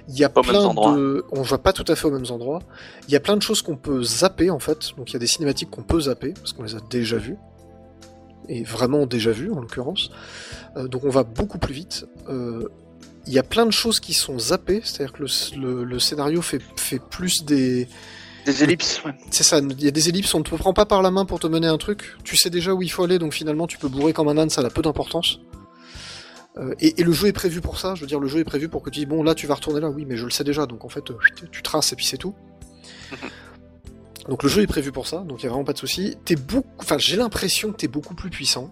Il 0.08 0.16
y 0.18 0.24
a 0.24 0.28
Pas 0.28 0.42
plein 0.42 0.72
de, 0.74 1.24
on 1.32 1.44
joue 1.44 1.58
pas 1.58 1.72
tout 1.72 1.84
à 1.88 1.94
fait 1.96 2.06
aux 2.06 2.10
mêmes 2.10 2.30
endroits. 2.30 2.60
Il 3.08 3.12
y 3.12 3.16
a 3.16 3.20
plein 3.20 3.36
de 3.36 3.42
choses 3.42 3.62
qu'on 3.62 3.76
peut 3.76 4.02
zapper 4.02 4.50
en 4.50 4.58
fait. 4.58 4.90
Donc 4.96 5.10
il 5.10 5.14
y 5.14 5.16
a 5.16 5.18
des 5.20 5.26
cinématiques 5.26 5.70
qu'on 5.70 5.82
peut 5.82 6.00
zapper 6.00 6.32
parce 6.32 6.52
qu'on 6.52 6.62
les 6.62 6.74
a 6.74 6.80
déjà 6.90 7.16
vues 7.18 7.36
et 8.48 8.62
vraiment 8.62 9.06
déjà 9.06 9.32
vues 9.32 9.50
en 9.52 9.60
l'occurrence. 9.60 10.10
Euh, 10.76 10.88
donc 10.88 11.04
on 11.04 11.10
va 11.10 11.24
beaucoup 11.24 11.58
plus 11.58 11.74
vite. 11.74 12.06
Euh, 12.28 12.68
il 13.26 13.32
y 13.32 13.38
a 13.40 13.42
plein 13.42 13.66
de 13.66 13.72
choses 13.72 13.98
qui 13.98 14.14
sont 14.14 14.38
zappées, 14.38 14.80
c'est-à-dire 14.84 15.12
que 15.12 15.22
le, 15.24 15.28
le- 15.60 15.84
le 15.84 15.98
scénario 15.98 16.42
fait, 16.42 16.62
fait 16.76 17.00
plus 17.00 17.44
des, 17.44 17.88
Des 18.46 18.62
ellipses, 18.62 19.02
ouais. 19.04 19.12
c'est 19.30 19.42
ça, 19.42 19.58
il 19.58 19.84
y 19.84 19.88
a 19.88 19.90
des 19.90 20.08
ellipses, 20.08 20.32
on 20.34 20.38
ne 20.38 20.44
te 20.44 20.54
prend 20.54 20.72
pas 20.72 20.86
par 20.86 21.02
la 21.02 21.10
main 21.10 21.24
pour 21.24 21.40
te 21.40 21.46
mener 21.46 21.66
un 21.66 21.78
truc, 21.78 22.14
tu 22.24 22.36
sais 22.36 22.48
déjà 22.48 22.72
où 22.72 22.80
il 22.80 22.90
faut 22.90 23.02
aller, 23.02 23.18
donc 23.18 23.34
finalement 23.34 23.66
tu 23.66 23.76
peux 23.76 23.88
bourrer 23.88 24.12
comme 24.12 24.28
un 24.28 24.38
âne, 24.38 24.50
ça 24.50 24.62
a 24.62 24.70
peu 24.70 24.82
d'importance. 24.82 25.40
Euh, 26.56 26.74
et, 26.80 27.00
et 27.00 27.04
le 27.04 27.12
jeu 27.12 27.26
est 27.26 27.32
prévu 27.32 27.60
pour 27.60 27.78
ça, 27.78 27.94
je 27.96 28.00
veux 28.02 28.06
dire, 28.06 28.20
le 28.20 28.28
jeu 28.28 28.38
est 28.38 28.44
prévu 28.44 28.68
pour 28.68 28.82
que 28.82 28.90
tu 28.90 29.00
dis, 29.00 29.06
bon 29.06 29.22
là 29.22 29.34
tu 29.34 29.46
vas 29.46 29.54
retourner 29.54 29.80
là, 29.80 29.90
oui, 29.90 30.06
mais 30.08 30.16
je 30.16 30.24
le 30.24 30.30
sais 30.30 30.44
déjà, 30.44 30.64
donc 30.66 30.84
en 30.84 30.88
fait 30.88 31.10
euh, 31.10 31.18
tu 31.50 31.62
traces 31.62 31.92
et 31.92 31.96
puis 31.96 32.06
c'est 32.06 32.18
tout. 32.18 32.34
Donc 34.28 34.42
le 34.42 34.48
jeu 34.48 34.62
est 34.62 34.66
prévu 34.66 34.90
pour 34.90 35.06
ça, 35.06 35.18
donc 35.18 35.40
il 35.40 35.44
y 35.44 35.46
a 35.46 35.50
vraiment 35.50 35.64
pas 35.64 35.72
de 35.72 35.78
souci. 35.78 36.16
T'es 36.24 36.34
beaucoup, 36.34 36.66
enfin 36.80 36.98
j'ai 36.98 37.16
l'impression 37.16 37.70
que 37.70 37.76
t'es 37.76 37.86
beaucoup 37.86 38.14
plus 38.14 38.28
puissant. 38.28 38.70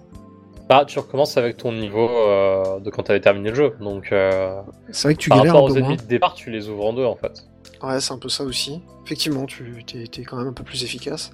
Bah, 0.69 0.85
tu 0.87 0.99
recommences 0.99 1.37
avec 1.37 1.59
ton 1.59 1.73
niveau 1.73 2.09
euh, 2.09 2.81
de 2.81 2.91
quand 2.91 3.05
t'avais 3.05 3.21
terminé 3.21 3.51
le 3.51 3.55
jeu. 3.55 3.75
Donc, 3.81 4.13
euh, 4.13 4.63
C'est 4.91 5.09
vrai 5.09 5.15
que 5.15 5.21
tu 5.21 5.29
par 5.29 5.39
galères 5.39 5.55
rapport 5.55 5.71
un 5.71 5.75
peu 5.75 5.79
ennemis 5.79 5.97
de 5.99 6.03
départ, 6.03 6.35
tu 6.35 6.51
les 6.51 6.69
ouvres 6.69 6.87
en 6.87 6.93
deux 6.95 7.05
en 7.05 7.17
fait. 7.17 7.47
Ouais, 7.83 8.01
c'est 8.01 8.13
un 8.13 8.19
peu 8.19 8.29
ça 8.29 8.45
aussi. 8.45 8.81
Effectivement, 9.05 9.47
tu 9.47 9.85
t'es, 9.87 10.07
t'es 10.07 10.23
quand 10.23 10.37
même 10.39 10.49
un 10.49 10.53
peu 10.53 10.65
plus 10.65 10.83
efficace. 10.85 11.33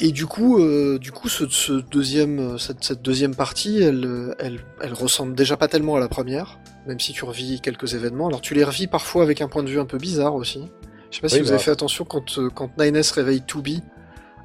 Et 0.00 0.12
du 0.12 0.26
coup, 0.26 0.60
euh, 0.60 0.98
du 0.98 1.10
coup, 1.10 1.28
ce, 1.28 1.48
ce 1.48 1.72
deuxième, 1.72 2.56
cette, 2.58 2.84
cette 2.84 3.02
deuxième 3.02 3.34
partie, 3.34 3.82
elle, 3.82 4.34
elle, 4.38 4.60
elle 4.80 4.92
ressemble 4.92 5.34
déjà 5.34 5.56
pas 5.56 5.66
tellement 5.66 5.96
à 5.96 6.00
la 6.00 6.06
première, 6.08 6.58
même 6.86 7.00
si 7.00 7.12
tu 7.12 7.24
revis 7.24 7.60
quelques 7.60 7.94
événements. 7.94 8.28
Alors 8.28 8.40
tu 8.40 8.54
les 8.54 8.62
revis 8.62 8.86
parfois 8.86 9.24
avec 9.24 9.40
un 9.40 9.48
point 9.48 9.64
de 9.64 9.68
vue 9.68 9.80
un 9.80 9.86
peu 9.86 9.98
bizarre 9.98 10.36
aussi. 10.36 10.68
Je 11.10 11.16
sais 11.16 11.20
pas 11.22 11.28
si 11.28 11.40
vous 11.40 11.46
bah. 11.46 11.54
avez 11.54 11.62
fait 11.62 11.72
attention 11.72 12.04
quand, 12.04 12.38
euh, 12.38 12.48
quand 12.48 12.70
Nines 12.78 13.02
réveille 13.12 13.42
Tubi 13.44 13.82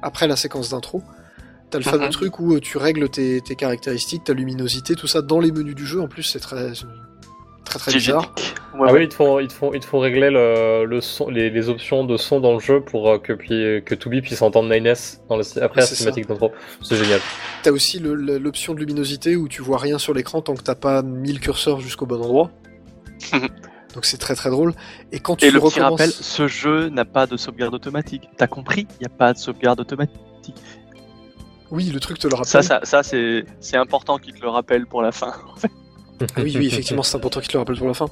après 0.02 0.26
la 0.26 0.34
séquence 0.34 0.70
d'intro. 0.70 1.02
T'as 1.70 1.78
le 1.78 1.84
fameux 1.84 2.06
Mhm. 2.06 2.10
truc 2.10 2.40
où 2.40 2.54
euh, 2.54 2.60
tu 2.60 2.76
règles 2.76 3.08
tes, 3.08 3.40
tes 3.40 3.54
caractéristiques, 3.54 4.24
ta 4.24 4.32
luminosité, 4.32 4.94
tout 4.96 5.06
ça 5.06 5.22
dans 5.22 5.38
les 5.40 5.52
menus 5.52 5.74
du 5.74 5.86
jeu. 5.86 6.00
En 6.00 6.08
plus, 6.08 6.22
c'est 6.24 6.40
très, 6.40 6.72
très 7.64 7.78
très 7.78 7.92
bizarre. 7.92 8.32
Ouais, 8.74 8.88
ah 8.88 8.92
ouais. 8.92 8.92
oui, 8.92 9.04
ils 9.04 9.08
te 9.08 9.14
font, 9.14 9.38
ils 9.38 9.48
te 9.48 9.52
font, 9.52 9.72
ils 9.72 9.80
te 9.80 9.86
font 9.86 10.00
régler 10.00 10.30
le, 10.30 10.84
le 10.84 11.00
son, 11.00 11.28
les, 11.28 11.50
les 11.50 11.68
options 11.68 12.04
de 12.04 12.16
son 12.16 12.40
dans 12.40 12.54
le 12.54 12.58
jeu 12.58 12.80
pour 12.80 13.08
euh, 13.08 13.18
que, 13.18 13.32
puis, 13.32 13.82
que 13.84 13.94
puisse 13.94 14.42
entendre 14.42 14.68
Nines 14.72 14.94
dans 15.28 15.36
le, 15.36 15.62
après 15.62 15.82
la 15.82 15.86
cinématique 15.86 16.26
d'intro. 16.26 16.52
C'est 16.82 16.96
génial. 16.96 17.20
T'as 17.62 17.70
aussi 17.70 18.00
l'option 18.00 18.74
de 18.74 18.80
luminosité 18.80 19.36
où 19.36 19.48
tu 19.48 19.62
vois 19.62 19.78
rien 19.78 19.98
sur 19.98 20.12
l'écran 20.12 20.42
tant 20.42 20.54
que 20.54 20.62
t'as 20.62 20.74
pas 20.74 21.02
mis 21.02 21.32
le 21.32 21.38
curseur 21.38 21.80
jusqu'au 21.80 22.06
bon 22.06 22.20
endroit. 22.20 22.50
Donc 23.32 24.04
c'est 24.04 24.18
très 24.18 24.34
très 24.34 24.50
drôle. 24.50 24.74
Et 25.12 25.20
quand 25.20 25.36
tu 25.36 25.46
Et 25.46 25.50
le 25.50 25.60
petit 25.60 25.80
recommences... 25.80 26.00
rappel, 26.00 26.10
ce 26.10 26.48
jeu 26.48 26.88
n'a 26.88 27.04
pas 27.04 27.26
de 27.26 27.36
sauvegarde 27.36 27.74
automatique. 27.74 28.28
T'as 28.36 28.48
compris 28.48 28.88
Il 29.00 29.06
n'y 29.06 29.06
a 29.06 29.16
pas 29.16 29.32
de 29.32 29.38
sauvegarde 29.38 29.78
automatique. 29.78 30.20
Oui, 31.70 31.90
le 31.92 32.00
truc 32.00 32.18
te 32.18 32.26
le 32.26 32.34
rappelle. 32.34 32.46
Ça, 32.46 32.62
ça, 32.62 32.80
ça 32.82 33.02
c'est 33.04 33.44
c'est 33.60 33.76
important 33.76 34.18
qu'il 34.18 34.34
te 34.34 34.42
le 34.42 34.48
rappelle 34.48 34.86
pour 34.86 35.00
la 35.00 35.12
fin. 35.12 35.32
Ah 36.20 36.42
oui, 36.42 36.54
oui, 36.56 36.66
effectivement, 36.66 37.02
c'est 37.02 37.16
important 37.16 37.40
qu'il 37.40 37.52
le 37.52 37.58
rappelle 37.58 37.76
pour 37.76 37.88
la 37.88 37.94
fin. 37.94 38.06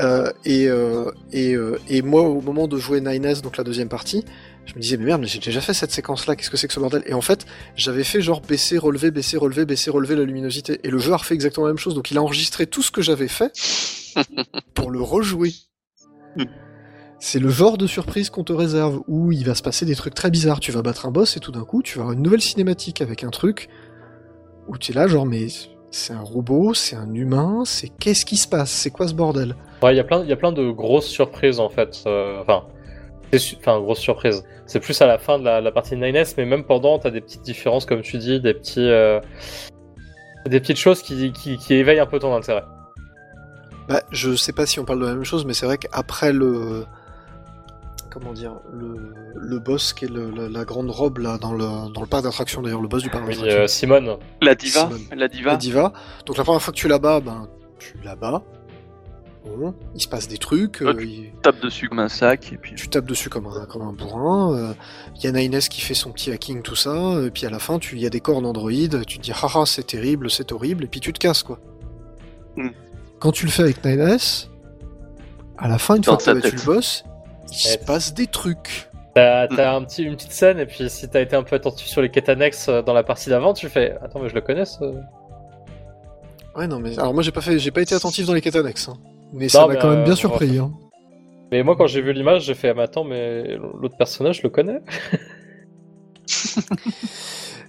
Euh, 0.00 0.30
et, 0.44 0.68
euh, 0.68 1.10
et, 1.32 1.54
euh, 1.54 1.78
et 1.88 2.02
moi, 2.02 2.22
au 2.22 2.40
moment 2.40 2.68
de 2.68 2.76
jouer 2.76 3.00
Nines, 3.00 3.34
donc 3.42 3.56
la 3.56 3.64
deuxième 3.64 3.88
partie, 3.88 4.24
je 4.66 4.74
me 4.74 4.80
disais, 4.80 4.96
mais 4.96 5.06
merde, 5.06 5.20
mais 5.20 5.26
j'ai 5.26 5.40
déjà 5.40 5.60
fait 5.60 5.74
cette 5.74 5.90
séquence-là, 5.90 6.36
qu'est-ce 6.36 6.50
que 6.50 6.56
c'est 6.56 6.68
que 6.68 6.74
ce 6.74 6.80
bordel? 6.80 7.02
Et 7.06 7.14
en 7.14 7.20
fait, 7.20 7.44
j'avais 7.76 8.04
fait 8.04 8.20
genre 8.20 8.40
baisser, 8.40 8.78
relever, 8.78 9.10
baisser, 9.10 9.36
relever, 9.36 9.64
baisser, 9.64 9.90
relever 9.90 10.16
la 10.16 10.24
luminosité. 10.24 10.80
Et 10.84 10.90
le 10.90 10.98
jeu 10.98 11.12
a 11.12 11.16
refait 11.16 11.34
exactement 11.34 11.66
la 11.66 11.72
même 11.72 11.78
chose. 11.78 11.94
Donc 11.94 12.10
il 12.10 12.18
a 12.18 12.22
enregistré 12.22 12.66
tout 12.66 12.82
ce 12.82 12.90
que 12.90 13.02
j'avais 13.02 13.28
fait 13.28 13.52
pour 14.74 14.90
le 14.90 15.02
rejouer. 15.02 15.52
Hmm. 16.36 16.44
C'est 17.18 17.38
le 17.38 17.48
genre 17.48 17.78
de 17.78 17.86
surprise 17.86 18.30
qu'on 18.30 18.44
te 18.44 18.52
réserve, 18.52 19.00
où 19.06 19.32
il 19.32 19.44
va 19.44 19.54
se 19.54 19.62
passer 19.62 19.86
des 19.86 19.96
trucs 19.96 20.14
très 20.14 20.30
bizarres. 20.30 20.60
Tu 20.60 20.72
vas 20.72 20.82
battre 20.82 21.06
un 21.06 21.10
boss 21.10 21.36
et 21.36 21.40
tout 21.40 21.52
d'un 21.52 21.64
coup, 21.64 21.82
tu 21.82 21.96
vas 21.96 22.02
avoir 22.02 22.16
une 22.16 22.22
nouvelle 22.22 22.42
cinématique 22.42 23.00
avec 23.00 23.24
un 23.24 23.30
truc 23.30 23.68
où 24.68 24.78
tu 24.78 24.92
es 24.92 24.94
là, 24.94 25.06
genre, 25.06 25.26
mais 25.26 25.48
c'est 25.94 26.12
un 26.12 26.20
robot, 26.22 26.74
c'est 26.74 26.96
un 26.96 27.12
humain, 27.14 27.62
c'est 27.64 27.88
qu'est-ce 27.88 28.24
qui 28.24 28.36
se 28.36 28.48
passe? 28.48 28.70
C'est 28.70 28.90
quoi 28.90 29.06
ce 29.06 29.14
bordel? 29.14 29.54
Ouais, 29.82 29.94
il 29.94 29.96
y 29.96 30.00
a 30.00 30.04
plein, 30.04 30.22
il 30.22 30.28
y 30.28 30.32
a 30.32 30.36
plein 30.36 30.52
de 30.52 30.70
grosses 30.70 31.06
surprises 31.06 31.60
en 31.60 31.68
fait. 31.68 32.02
euh, 32.06 32.40
Enfin, 32.40 32.64
c'est 33.32 33.38
su- 33.38 33.56
enfin, 33.60 33.78
grosse 33.80 33.98
surprise. 34.00 34.44
C'est 34.66 34.80
plus 34.80 35.00
à 35.02 35.06
la 35.06 35.18
fin 35.18 35.38
de 35.38 35.44
la, 35.44 35.60
la 35.60 35.70
partie 35.72 35.94
de 35.96 36.00
9S, 36.00 36.34
mais 36.36 36.46
même 36.46 36.64
pendant, 36.64 36.98
t'as 36.98 37.10
des 37.10 37.20
petites 37.20 37.42
différences, 37.42 37.86
comme 37.86 38.02
tu 38.02 38.18
dis, 38.18 38.40
des 38.40 38.54
petits, 38.54 38.80
euh, 38.88 39.20
des 40.46 40.60
petites 40.60 40.78
choses 40.78 41.02
qui, 41.02 41.32
qui, 41.32 41.56
qui 41.58 41.74
éveillent 41.74 42.00
un 42.00 42.06
peu 42.06 42.18
ton 42.18 42.34
intérêt. 42.34 42.64
Bah, 43.88 44.02
je 44.10 44.34
sais 44.34 44.52
pas 44.52 44.66
si 44.66 44.80
on 44.80 44.84
parle 44.84 45.00
de 45.00 45.06
la 45.06 45.14
même 45.14 45.24
chose, 45.24 45.44
mais 45.44 45.54
c'est 45.54 45.66
vrai 45.66 45.78
qu'après 45.78 46.32
le. 46.32 46.86
Comment 48.14 48.32
dire 48.32 48.54
Le, 48.72 49.12
le 49.34 49.58
boss 49.58 49.92
qui 49.92 50.04
est 50.04 50.08
le- 50.08 50.30
la, 50.30 50.48
la 50.48 50.64
grande 50.64 50.88
robe 50.88 51.18
là 51.18 51.36
dans 51.36 51.52
le, 51.52 51.92
dans 51.92 52.00
le 52.00 52.06
parc 52.06 52.22
d'attractions 52.22 52.62
d'ailleurs, 52.62 52.80
le 52.80 52.86
boss 52.88 53.02
du 53.02 53.10
parc 53.10 53.24
Oui, 53.26 53.34
d'attractions. 53.34 53.60
euh, 53.62 53.66
Simone. 53.66 54.16
La 54.40 54.54
diva, 54.54 54.82
Simone. 54.88 55.00
la 55.16 55.26
diva. 55.28 55.50
la 55.50 55.56
diva. 55.56 55.92
Donc 56.24 56.36
la 56.38 56.44
première 56.44 56.62
fois 56.62 56.72
que 56.72 56.78
tu 56.78 56.86
la 56.86 56.98
bats, 57.00 57.18
ben, 57.20 57.48
tu 57.80 57.96
la 58.04 58.14
bats. 58.14 58.42
Bon, 59.44 59.74
il 59.94 60.00
se 60.00 60.08
passe 60.08 60.26
des 60.28 60.38
trucs. 60.38 60.80
euh, 60.80 60.92
Ok. 60.92 61.00
il- 61.02 61.32
tape 61.42 61.60
dessus 61.60 61.88
comme 61.88 61.98
un 61.98 62.08
sac 62.08 62.50
et 62.52 62.56
puis 62.56 62.74
tu 62.76 62.88
tapes 62.88 63.04
dessus 63.04 63.28
comme 63.28 63.46
un, 63.48 63.66
comme 63.66 63.82
un 63.82 63.92
bourrin. 63.92 64.56
euh, 64.56 64.72
Il 65.16 65.24
y 65.24 65.26
a 65.26 65.32
Nines 65.32 65.58
qui 65.58 65.80
fait 65.82 65.92
son 65.94 66.12
petit 66.12 66.30
hacking, 66.30 66.62
tout 66.62 66.76
ça. 66.76 67.20
Et 67.26 67.30
puis 67.32 67.44
à 67.46 67.50
la 67.50 67.58
fin, 67.58 67.78
tu- 67.80 67.96
il 67.96 68.00
y 68.02 68.06
a 68.06 68.10
des 68.10 68.20
cornes 68.20 68.46
Android. 68.46 68.70
Tu 69.06 69.18
te 69.18 69.22
dis, 69.22 69.32
haha, 69.32 69.66
c'est 69.66 69.86
terrible, 69.86 70.30
c'est 70.30 70.52
horrible. 70.52 70.84
Et 70.84 70.86
puis 70.86 71.00
tu 71.00 71.12
te 71.12 71.18
casses, 71.18 71.42
quoi. 71.42 71.58
Hmm. 72.56 72.68
Quand 73.18 73.32
tu 73.32 73.44
le 73.46 73.50
fais 73.50 73.64
avec 73.64 73.84
Nines, 73.84 74.16
à 75.58 75.68
la 75.68 75.78
fin, 75.78 75.96
une 75.96 76.00
Dans 76.02 76.12
fois 76.12 76.12
Quand 76.12 76.18
t'as 76.18 76.24
sa 76.24 76.34
battu 76.34 76.50
tête. 76.56 76.66
le 76.66 76.72
boss, 76.74 77.04
il 77.50 77.56
se 77.56 77.78
passe 77.78 78.14
des 78.14 78.26
trucs. 78.26 78.90
T'as 79.14 79.46
un 79.74 79.84
petit, 79.84 80.02
une 80.02 80.16
petite 80.16 80.32
scène, 80.32 80.58
et 80.58 80.66
puis 80.66 80.90
si 80.90 81.08
t'as 81.08 81.20
été 81.20 81.36
un 81.36 81.44
peu 81.44 81.54
attentif 81.54 81.86
sur 81.86 82.02
les 82.02 82.10
quêtes 82.10 82.28
annexes 82.28 82.68
euh, 82.68 82.82
dans 82.82 82.94
la 82.94 83.04
partie 83.04 83.30
d'avant, 83.30 83.52
tu 83.54 83.68
fais 83.68 83.96
Attends, 84.02 84.20
mais 84.20 84.28
je 84.28 84.34
le 84.34 84.40
connais. 84.40 84.64
Ouais, 86.56 86.66
non, 86.66 86.80
mais 86.80 86.98
alors 86.98 87.14
moi 87.14 87.22
j'ai 87.22 87.30
pas 87.32 87.40
fait, 87.40 87.58
j'ai 87.58 87.70
pas 87.70 87.82
été 87.82 87.94
attentif 87.94 88.26
dans 88.26 88.34
les 88.34 88.40
quêtes 88.40 88.56
annexes, 88.56 88.88
hein. 88.88 88.96
mais 89.32 89.48
ça 89.48 89.62
Non, 89.62 89.68
mais, 89.68 89.78
quand 89.78 89.88
même 89.90 90.00
euh, 90.00 90.04
bien 90.04 90.12
on 90.14 90.16
surpris. 90.16 90.58
Hein. 90.58 90.72
Mais 91.52 91.62
moi, 91.62 91.76
quand 91.76 91.86
j'ai 91.86 92.00
vu 92.00 92.12
l'image, 92.12 92.42
j'ai 92.44 92.54
fait 92.54 92.70
ah, 92.70 92.74
mais 92.74 92.82
Attends, 92.82 93.04
mais 93.04 93.56
l'autre 93.56 93.96
personnage, 93.96 94.38
je 94.38 94.42
le 94.42 94.50
connais 94.50 94.80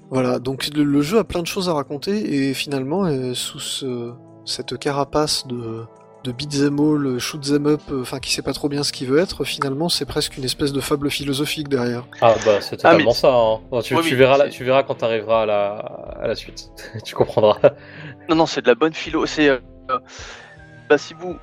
Voilà, 0.09 0.39
donc 0.39 0.67
le, 0.75 0.83
le 0.83 1.01
jeu 1.01 1.19
a 1.19 1.23
plein 1.23 1.41
de 1.41 1.47
choses 1.47 1.67
à 1.69 1.73
raconter 1.73 2.47
et 2.49 2.53
finalement, 2.53 3.05
euh, 3.05 3.33
sous 3.33 3.59
ce- 3.59 4.13
cette 4.45 4.77
carapace 4.77 5.45
de, 5.47 5.83
de 6.25 6.31
beat'em 6.31 6.79
all, 6.79 7.19
shoot'em 7.19 7.67
up, 7.67 7.81
euh, 7.91 8.01
enfin 8.01 8.19
qui 8.19 8.33
sait 8.33 8.41
pas 8.41 8.53
trop 8.53 8.67
bien 8.67 8.83
ce 8.83 8.91
qu'il 8.91 9.07
veut 9.07 9.19
être, 9.19 9.43
finalement 9.43 9.87
c'est 9.89 10.05
presque 10.05 10.37
une 10.37 10.43
espèce 10.43 10.73
de 10.73 10.81
fable 10.81 11.09
philosophique 11.11 11.67
derrière. 11.69 12.03
Ah 12.21 12.33
bah 12.45 12.59
c'est 12.61 12.73
Ah, 12.73 12.77
totalement 12.77 13.05
mais- 13.05 13.13
ça. 13.13 13.29
hein. 13.33 13.59
Bon, 13.69 13.81
tu, 13.81 13.95
Oui, 13.95 14.01
tu 14.03 14.09
oui, 14.11 14.15
verras 14.15 14.49
tu 14.49 14.63
verras 14.63 14.83
quand 14.83 14.95
t'arriveras 14.95 15.43
à 15.43 15.45
la, 15.45 15.69
à 16.21 16.27
la 16.27 16.35
suite. 16.35 16.69
tu 17.05 17.13
comprendras. 17.15 17.57
Non, 18.27 18.35
non, 18.35 18.45
c'est 18.45 18.61
de 18.61 18.67
la 18.67 18.75
bonne 18.75 18.93
philo. 18.93 19.25
C'est. 19.25 19.49
euh, 19.49 19.59
euh, 19.91 19.99
bah, 20.89 20.97
si 20.97 21.13
vous. 21.13 21.35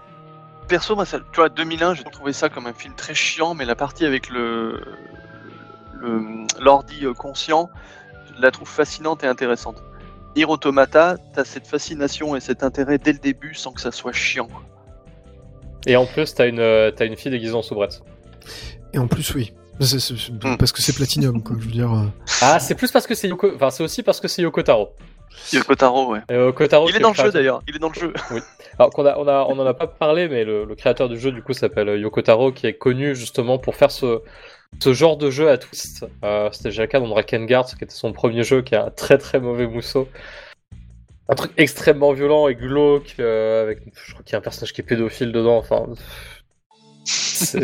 Perso, 0.68 0.94
moi, 0.96 1.04
ça- 1.04 1.18
tu 1.18 1.36
vois, 1.36 1.48
2001, 1.48 1.94
j'ai 1.94 2.04
trouvé 2.04 2.32
ça 2.32 2.48
comme 2.48 2.66
un 2.66 2.72
film 2.72 2.94
très 2.94 3.14
chiant, 3.14 3.54
mais 3.54 3.64
la 3.64 3.74
partie 3.76 4.04
avec 4.04 4.28
le. 4.30 4.80
le- 6.00 6.46
L'ordi 6.60 7.04
euh, 7.06 7.14
conscient, 7.14 7.68
je 8.36 8.40
la 8.42 8.50
trouve 8.50 8.68
fascinante 8.68 9.22
et 9.24 9.26
intéressante. 9.26 9.82
Nier 10.34 10.46
Automata, 10.46 11.16
t'as 11.34 11.44
cette 11.44 11.66
fascination 11.66 12.34
et 12.36 12.40
cet 12.40 12.62
intérêt 12.62 12.96
dès 12.98 13.12
le 13.12 13.18
début 13.18 13.54
sans 13.54 13.70
que 13.72 13.80
ça 13.82 13.92
soit 13.92 14.12
chiant. 14.12 14.48
Et 15.86 15.96
en 15.96 16.06
plus, 16.06 16.34
t'as 16.34 16.46
une, 16.48 16.60
euh, 16.60 16.90
t'as 16.90 17.06
une 17.06 17.16
fille 17.16 17.30
déguisée 17.30 17.54
en 17.54 17.62
soubrette. 17.62 18.02
Et 18.92 18.98
en 18.98 19.06
plus, 19.06 19.34
oui. 19.34 19.52
Hmm. 19.80 20.56
Parce 20.58 20.70
que 20.72 20.80
c'est 20.82 20.94
Platinum, 20.94 21.42
quoi. 21.42 21.56
Je 21.58 21.64
veux 21.64 21.70
dire. 21.72 21.92
euh, 21.92 22.04
Ah, 22.40 22.60
c'est 22.60 22.74
plus 22.74 22.92
parce 22.92 23.06
que 23.06 23.14
c'est 23.14 23.28
Yoko. 23.28 23.52
Enfin, 23.56 23.70
c'est 23.70 23.82
aussi 23.82 24.02
parce 24.02 24.20
que 24.20 24.28
c'est 24.28 24.42
Yoko 24.42 24.62
Taro. 24.62 24.90
Yoko 25.52 25.74
Taro, 25.74 26.12
ouais. 26.12 26.20
Euh, 26.30 26.46
Yoko 26.48 26.66
Taro 26.66 26.88
Il 26.88 26.96
est 26.96 27.00
dans 27.00 27.08
le 27.08 27.14
jeu 27.14 27.30
d'ailleurs, 27.32 27.62
il 27.66 27.74
est 27.74 27.78
dans 27.78 27.88
le 27.88 27.94
jeu. 27.94 28.12
Alors 28.78 28.90
qu'on 28.90 29.06
a, 29.06 29.16
on 29.18 29.26
a, 29.26 29.46
on 29.48 29.58
en 29.58 29.66
a 29.66 29.74
pas 29.74 29.86
parlé, 29.86 30.28
mais 30.28 30.44
le, 30.44 30.64
le 30.66 30.74
créateur 30.74 31.08
du 31.08 31.18
jeu 31.18 31.32
du 31.32 31.42
coup 31.42 31.52
s'appelle 31.54 31.88
Yoko 31.98 32.20
Taro, 32.22 32.52
qui 32.52 32.66
est 32.66 32.74
connu 32.74 33.16
justement 33.16 33.58
pour 33.58 33.74
faire 33.74 33.90
ce, 33.90 34.20
ce 34.78 34.92
genre 34.92 35.16
de 35.16 35.30
jeu 35.30 35.48
à 35.50 35.56
twist. 35.58 36.06
Euh, 36.22 36.48
C'était 36.52 36.68
déjà 36.68 36.82
le 36.82 36.88
cas 36.88 37.00
dans 37.00 37.08
Drakengard, 37.08 37.64
qui 37.66 37.82
était 37.82 37.94
son 37.94 38.12
premier 38.12 38.44
jeu, 38.44 38.60
qui 38.62 38.74
est 38.74 38.78
un 38.78 38.90
très 38.90 39.16
très 39.18 39.40
mauvais 39.40 39.66
mousseau. 39.66 40.06
Un 41.28 41.34
truc 41.34 41.52
extrêmement 41.56 42.12
violent 42.12 42.48
et 42.48 42.54
glauque, 42.54 43.14
euh, 43.20 43.62
avec, 43.62 43.78
je 43.94 44.12
crois 44.12 44.24
qu'il 44.24 44.32
y 44.32 44.34
a 44.34 44.38
un 44.38 44.42
personnage 44.42 44.72
qui 44.72 44.80
est 44.80 44.84
pédophile 44.84 45.32
dedans. 45.32 45.56
Enfin, 45.56 45.86
c'est, 47.04 47.58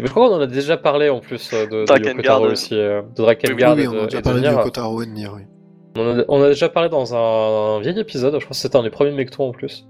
Mais 0.00 0.06
je 0.06 0.10
crois 0.10 0.28
qu'on 0.28 0.34
en 0.36 0.40
a 0.40 0.46
déjà 0.46 0.76
parlé 0.76 1.08
en 1.10 1.20
plus 1.20 1.50
euh, 1.52 1.66
de, 1.66 1.70
de 1.70 1.76
Yoko 1.80 1.86
Drakengard, 1.86 2.22
Taro 2.24 2.46
aussi, 2.50 2.74
euh, 2.74 3.02
de 3.02 3.06
Oui, 3.06 3.14
Drakengard 3.16 3.76
oui, 3.76 3.82
et 3.84 3.88
on 3.88 3.92
de, 3.92 3.98
a 3.98 4.02
et 4.02 4.06
déjà 4.06 4.18
de 4.18 4.22
parlé 4.24 4.40
de 4.40 4.48
Nier. 4.48 4.62
Kotaro 4.62 5.02
et 5.02 5.06
de 5.06 5.10
Nier, 5.12 5.28
oui. 5.34 5.42
On 5.96 6.10
en 6.10 6.18
a, 6.18 6.24
on 6.28 6.42
a 6.42 6.48
déjà 6.48 6.68
parlé 6.68 6.88
dans 6.88 7.14
un, 7.14 7.80
vieil 7.80 7.98
épisode, 7.98 8.32
je 8.34 8.38
crois 8.38 8.48
que 8.50 8.56
c'était 8.56 8.76
un 8.76 8.82
des 8.82 8.90
premiers 8.90 9.12
Mecto 9.12 9.42
en 9.44 9.52
plus. 9.52 9.86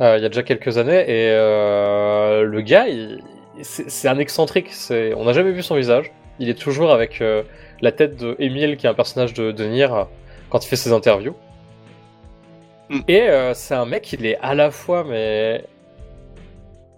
Euh, 0.00 0.16
il 0.18 0.22
y 0.22 0.26
a 0.26 0.28
déjà 0.28 0.42
quelques 0.42 0.78
années, 0.78 1.00
et 1.02 1.30
euh, 1.30 2.42
le 2.42 2.60
gars, 2.62 2.86
il- 2.88 3.22
c'est 3.62 4.08
un 4.08 4.18
excentrique. 4.18 4.70
On 5.16 5.24
n'a 5.24 5.32
jamais 5.32 5.52
vu 5.52 5.62
son 5.62 5.76
visage. 5.76 6.12
Il 6.38 6.50
est 6.50 6.58
toujours 6.58 6.90
avec 6.92 7.22
euh, 7.22 7.42
la 7.80 7.90
tête 7.92 8.16
de 8.20 8.36
Emile, 8.38 8.76
qui 8.76 8.86
est 8.86 8.90
un 8.90 8.94
personnage 8.94 9.32
de, 9.32 9.50
de 9.52 9.64
Nier, 9.64 9.88
quand 10.50 10.62
il 10.64 10.68
fait 10.68 10.76
ses 10.76 10.92
interviews. 10.92 11.34
Mm. 12.88 13.00
Et 13.08 13.22
euh, 13.22 13.54
c'est 13.54 13.74
un 13.74 13.86
mec, 13.86 14.12
il 14.12 14.24
est 14.26 14.38
à 14.40 14.54
la 14.54 14.70
fois, 14.70 15.04
mais 15.04 15.64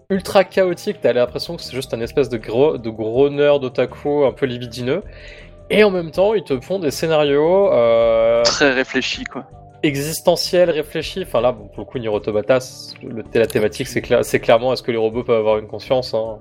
ultra 0.09 0.43
chaotique. 0.43 0.97
T'as 1.01 1.13
l'impression 1.13 1.55
que 1.55 1.61
c'est 1.61 1.75
juste 1.75 1.93
un 1.93 2.01
espèce 2.01 2.29
de 2.29 2.37
gros, 2.37 2.77
de 2.77 2.89
gros 2.89 3.29
nerd 3.29 3.63
otaku 3.63 4.25
un 4.25 4.31
peu 4.31 4.45
libidineux. 4.45 5.03
Et 5.69 5.83
en 5.83 5.91
même 5.91 6.11
temps, 6.11 6.33
ils 6.33 6.43
te 6.43 6.59
font 6.59 6.79
des 6.79 6.89
scénarios 6.91 7.71
euh, 7.71 8.41
Très 8.43 8.71
réfléchi, 8.71 9.23
quoi. 9.23 9.45
existentiels, 9.83 10.71
réfléchis. 10.71 11.21
Enfin 11.23 11.41
là, 11.41 11.51
bon, 11.51 11.67
pour 11.67 11.79
le 11.81 11.85
coup, 11.85 11.97
c'est- 12.59 12.95
le, 13.03 13.23
la 13.33 13.45
thématique, 13.45 13.87
c'est 13.87 14.01
cla- 14.01 14.23
c'est 14.23 14.39
clairement 14.39 14.73
est-ce 14.73 14.81
que 14.83 14.91
les 14.91 14.97
robots 14.97 15.23
peuvent 15.23 15.37
avoir 15.39 15.59
une 15.59 15.67
conscience 15.67 16.13
hein? 16.15 16.39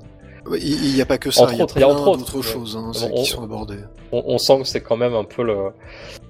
Ouais, 0.48 0.58
Il 0.60 0.94
n'y 0.94 1.00
a 1.02 1.06
pas 1.06 1.18
que 1.18 1.30
ça, 1.30 1.42
Entre 1.42 1.52
il 1.52 1.58
y 1.58 1.62
a 1.62 1.66
plein 1.66 1.86
entre 1.86 2.08
autres, 2.08 2.18
d'autres 2.32 2.42
choses 2.42 2.76
hein, 2.76 2.90
Bon, 2.94 3.10
on- 3.12 3.22
qui 3.22 3.30
sont 3.30 3.42
abordées. 3.44 3.80
on, 4.12 4.22
on 4.26 4.38
sent 4.38 4.58
que 4.60 4.64
c'est 4.66 4.80
quand 4.80 4.96
même 4.96 5.14
un 5.14 5.24
peu 5.24 5.42
le, 5.42 5.70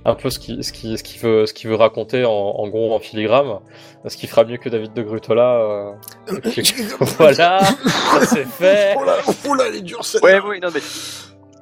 un 0.05 0.15
peu 0.15 0.31
ce 0.31 0.39
qui, 0.39 0.63
ce 0.65 0.73
qui, 0.73 0.97
ce 0.99 1.03
qui 1.03 1.19
veut, 1.19 1.47
ce 1.47 1.53
qu'il 1.55 1.71
veut 1.71 1.77
raconter 1.77 2.25
en, 2.25 2.31
en 2.33 2.69
gros 2.69 2.95
en 2.95 2.99
filigrane. 2.99 3.59
Ce 4.07 4.17
qui 4.17 4.27
fera 4.27 4.45
mieux 4.45 4.57
que 4.57 4.69
David 4.69 4.93
de 4.95 5.03
Grutola. 5.03 5.55
euh, 5.57 5.93
voilà, 7.19 7.61
ça 7.61 8.21
c'est 8.27 8.47
fait. 8.47 8.95
Oh 8.99 9.05
là, 9.05 9.17
oh 9.49 9.55
là, 9.55 9.65
elle 9.69 9.77
est 9.77 9.83
dure 9.83 10.05
celle 10.05 10.23
Ouais, 10.23 10.41
oui, 10.47 10.61
non, 10.61 10.69
mais 10.75 10.81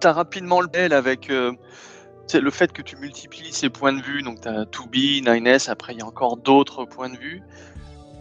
t'as 0.00 0.12
rapidement 0.12 0.60
le 0.60 0.68
bel 0.68 0.92
avec 0.92 1.30
euh, 1.30 1.52
le 2.34 2.50
fait 2.50 2.72
que 2.72 2.82
tu 2.82 2.96
multiplies 2.96 3.52
ces 3.52 3.70
points 3.70 3.92
de 3.92 4.02
vue. 4.02 4.22
Donc 4.22 4.40
t'as 4.40 4.64
2B, 4.64 5.24
9S, 5.24 5.70
après 5.70 5.94
il 5.94 5.98
y 6.00 6.02
a 6.02 6.06
encore 6.06 6.36
d'autres 6.36 6.84
points 6.84 7.08
de 7.10 7.16
vue. 7.16 7.42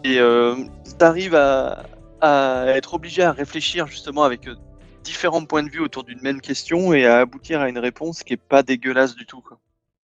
Et 0.04 0.20
euh, 0.20 0.56
t'arrives 1.00 1.34
à, 1.36 1.84
à 2.22 2.66
être 2.70 2.94
obligé 2.94 3.24
à 3.24 3.32
réfléchir 3.32 3.88
justement 3.88 4.24
avec 4.24 4.48
euh, 4.48 4.56
différents 5.04 5.46
points 5.46 5.64
de 5.64 5.70
vue 5.70 5.82
autour 5.82 6.04
d'une 6.04 6.22
même 6.22 6.42
question 6.42 6.94
et 6.94 7.06
à 7.06 7.20
aboutir 7.20 7.62
à 7.62 7.70
une 7.70 7.80
réponse 7.80 8.24
qui 8.24 8.34
est 8.34 8.38
pas 8.38 8.64
dégueulasse 8.64 9.16
du 9.16 9.26
tout. 9.26 9.42
Quoi. 9.42 9.58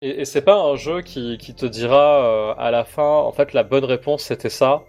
Et, 0.02 0.22
et 0.22 0.26
c'est 0.26 0.42
pas 0.42 0.56
un 0.60 0.76
jeu 0.76 1.02
qui, 1.02 1.38
qui 1.38 1.54
te 1.54 1.66
dira 1.66 2.26
euh, 2.26 2.54
à 2.58 2.72
la 2.72 2.84
fin, 2.84 3.04
en 3.04 3.32
fait, 3.32 3.54
la 3.54 3.64
bonne 3.64 3.86
réponse 3.86 4.24
c'était 4.24 4.50
ça? 4.50 4.82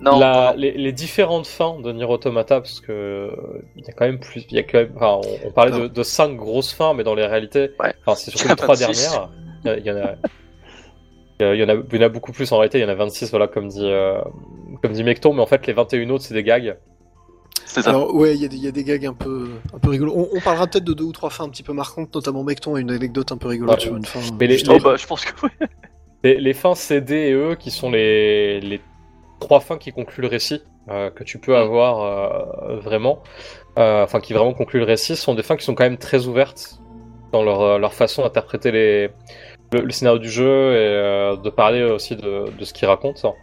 Non, 0.00 0.18
La- 0.18 0.52
non, 0.52 0.58
les, 0.58 0.72
les 0.72 0.92
différentes 0.92 1.46
fins 1.46 1.78
de 1.80 1.90
Nier 1.92 2.04
Automata, 2.04 2.60
parce 2.60 2.80
que 2.80 2.92
euh, 2.92 3.30
il 3.76 3.84
y 3.84 3.88
a 3.88 3.92
quand 3.92 4.04
même 4.04 4.20
plus, 4.20 4.44
il 4.50 4.56
y 4.56 4.58
a 4.58 4.62
quand 4.62 4.78
même, 4.78 4.92
enfin, 4.96 5.20
on, 5.44 5.48
on 5.48 5.52
parlait 5.52 5.72
de, 5.72 5.86
de 5.86 6.02
cinq 6.02 6.36
grosses 6.36 6.72
fins, 6.72 6.92
mais 6.92 7.02
dans 7.04 7.14
les 7.14 7.24
réalités, 7.26 7.70
Ouais. 7.80 7.94
enfin, 8.04 8.14
c'est 8.14 8.30
surtout 8.30 8.48
les 8.48 8.56
trois 8.56 8.74
26. 8.74 9.00
dernières. 9.02 9.30
Il 9.64 9.86
y 9.86 9.90
en 9.90 9.96
a, 9.96 10.14
il 11.40 11.46
y 11.46 11.48
a- 11.48 11.54
il 11.54 11.60
y 11.60 11.64
en 11.64 11.68
a, 11.68 11.74
il 11.74 11.96
y 11.96 12.02
en 12.02 12.06
a 12.06 12.08
beaucoup 12.08 12.32
plus 12.32 12.50
en 12.52 12.58
réalité. 12.58 12.78
Il 12.78 12.82
y 12.82 12.84
en 12.84 12.88
a 12.88 12.94
26, 12.94 13.30
voilà, 13.30 13.46
comme 13.48 13.68
dit, 13.68 13.80
euh, 13.82 14.20
comme 14.82 14.92
dit 14.92 15.04
Mecton, 15.04 15.32
mais 15.34 15.42
en 15.42 15.46
fait, 15.46 15.66
les 15.66 15.72
21 15.72 16.10
autres, 16.10 16.24
c'est 16.24 16.34
des 16.34 16.42
gags. 16.42 16.76
c'est 17.64 17.82
ça. 17.82 17.90
Alors 17.90 18.14
ouais, 18.14 18.34
il 18.34 18.40
y, 18.40 18.44
a 18.44 18.48
des- 18.48 18.56
il 18.56 18.62
y 18.64 18.68
a 18.68 18.70
des 18.70 18.84
gags 18.84 19.04
un 19.06 19.12
peu, 19.12 19.48
un 19.74 19.78
peu 19.78 19.90
rigolos. 19.90 20.12
On, 20.14 20.28
on 20.36 20.40
parlera 20.40 20.66
peut-être 20.66 20.84
de 20.84 20.92
deux 20.94 21.04
ou 21.04 21.12
trois 21.12 21.30
fins 21.30 21.44
un 21.44 21.48
petit 21.48 21.62
peu 21.64 21.72
marquantes, 21.72 22.14
notamment 22.14 22.42
Mecton 22.44 22.74
a 22.76 22.80
une 22.80 22.90
anecdote 22.90 23.32
un 23.32 23.36
peu 23.36 23.48
rigolote 23.48 23.74
Ouais. 23.76 23.80
sur 23.80 23.96
une 23.96 24.04
fin. 24.04 24.20
Mais 24.38 24.46
les- 24.46 24.62
Oh, 24.68 24.78
bah, 24.82 24.96
je 24.96 25.06
pense 25.06 25.24
que. 25.24 25.32
Les, 26.24 26.40
les 26.40 26.54
fins 26.54 26.74
CD 26.74 27.14
et 27.14 27.32
E, 27.34 27.54
qui 27.54 27.70
sont 27.70 27.90
les, 27.90 28.60
les 28.60 28.80
trois 29.38 29.60
fins 29.60 29.76
qui 29.78 29.92
concluent 29.92 30.22
le 30.22 30.28
récit, 30.28 30.62
euh, 30.88 31.10
que 31.10 31.22
tu 31.22 31.38
peux 31.38 31.56
avoir 31.56 32.00
euh, 32.70 32.76
vraiment, 32.80 33.22
euh, 33.78 34.02
enfin 34.02 34.18
qui 34.20 34.32
vraiment 34.32 34.54
concluent 34.54 34.80
le 34.80 34.86
récit, 34.86 35.14
sont 35.14 35.34
des 35.34 35.42
fins 35.42 35.56
qui 35.56 35.64
sont 35.64 35.74
quand 35.74 35.84
même 35.84 35.98
très 35.98 36.26
ouvertes 36.26 36.80
dans 37.32 37.42
leur, 37.44 37.60
euh, 37.60 37.78
leur 37.78 37.92
façon 37.94 38.22
d'interpréter 38.22 38.72
les, 38.72 39.10
le, 39.72 39.80
le 39.80 39.90
scénario 39.90 40.18
du 40.18 40.30
jeu 40.30 40.72
et 40.72 40.76
euh, 40.76 41.36
de 41.36 41.50
parler 41.50 41.82
aussi 41.82 42.16
de, 42.16 42.50
de 42.56 42.64
ce 42.64 42.72
qu'ils 42.72 42.88
racontent. 42.88 43.34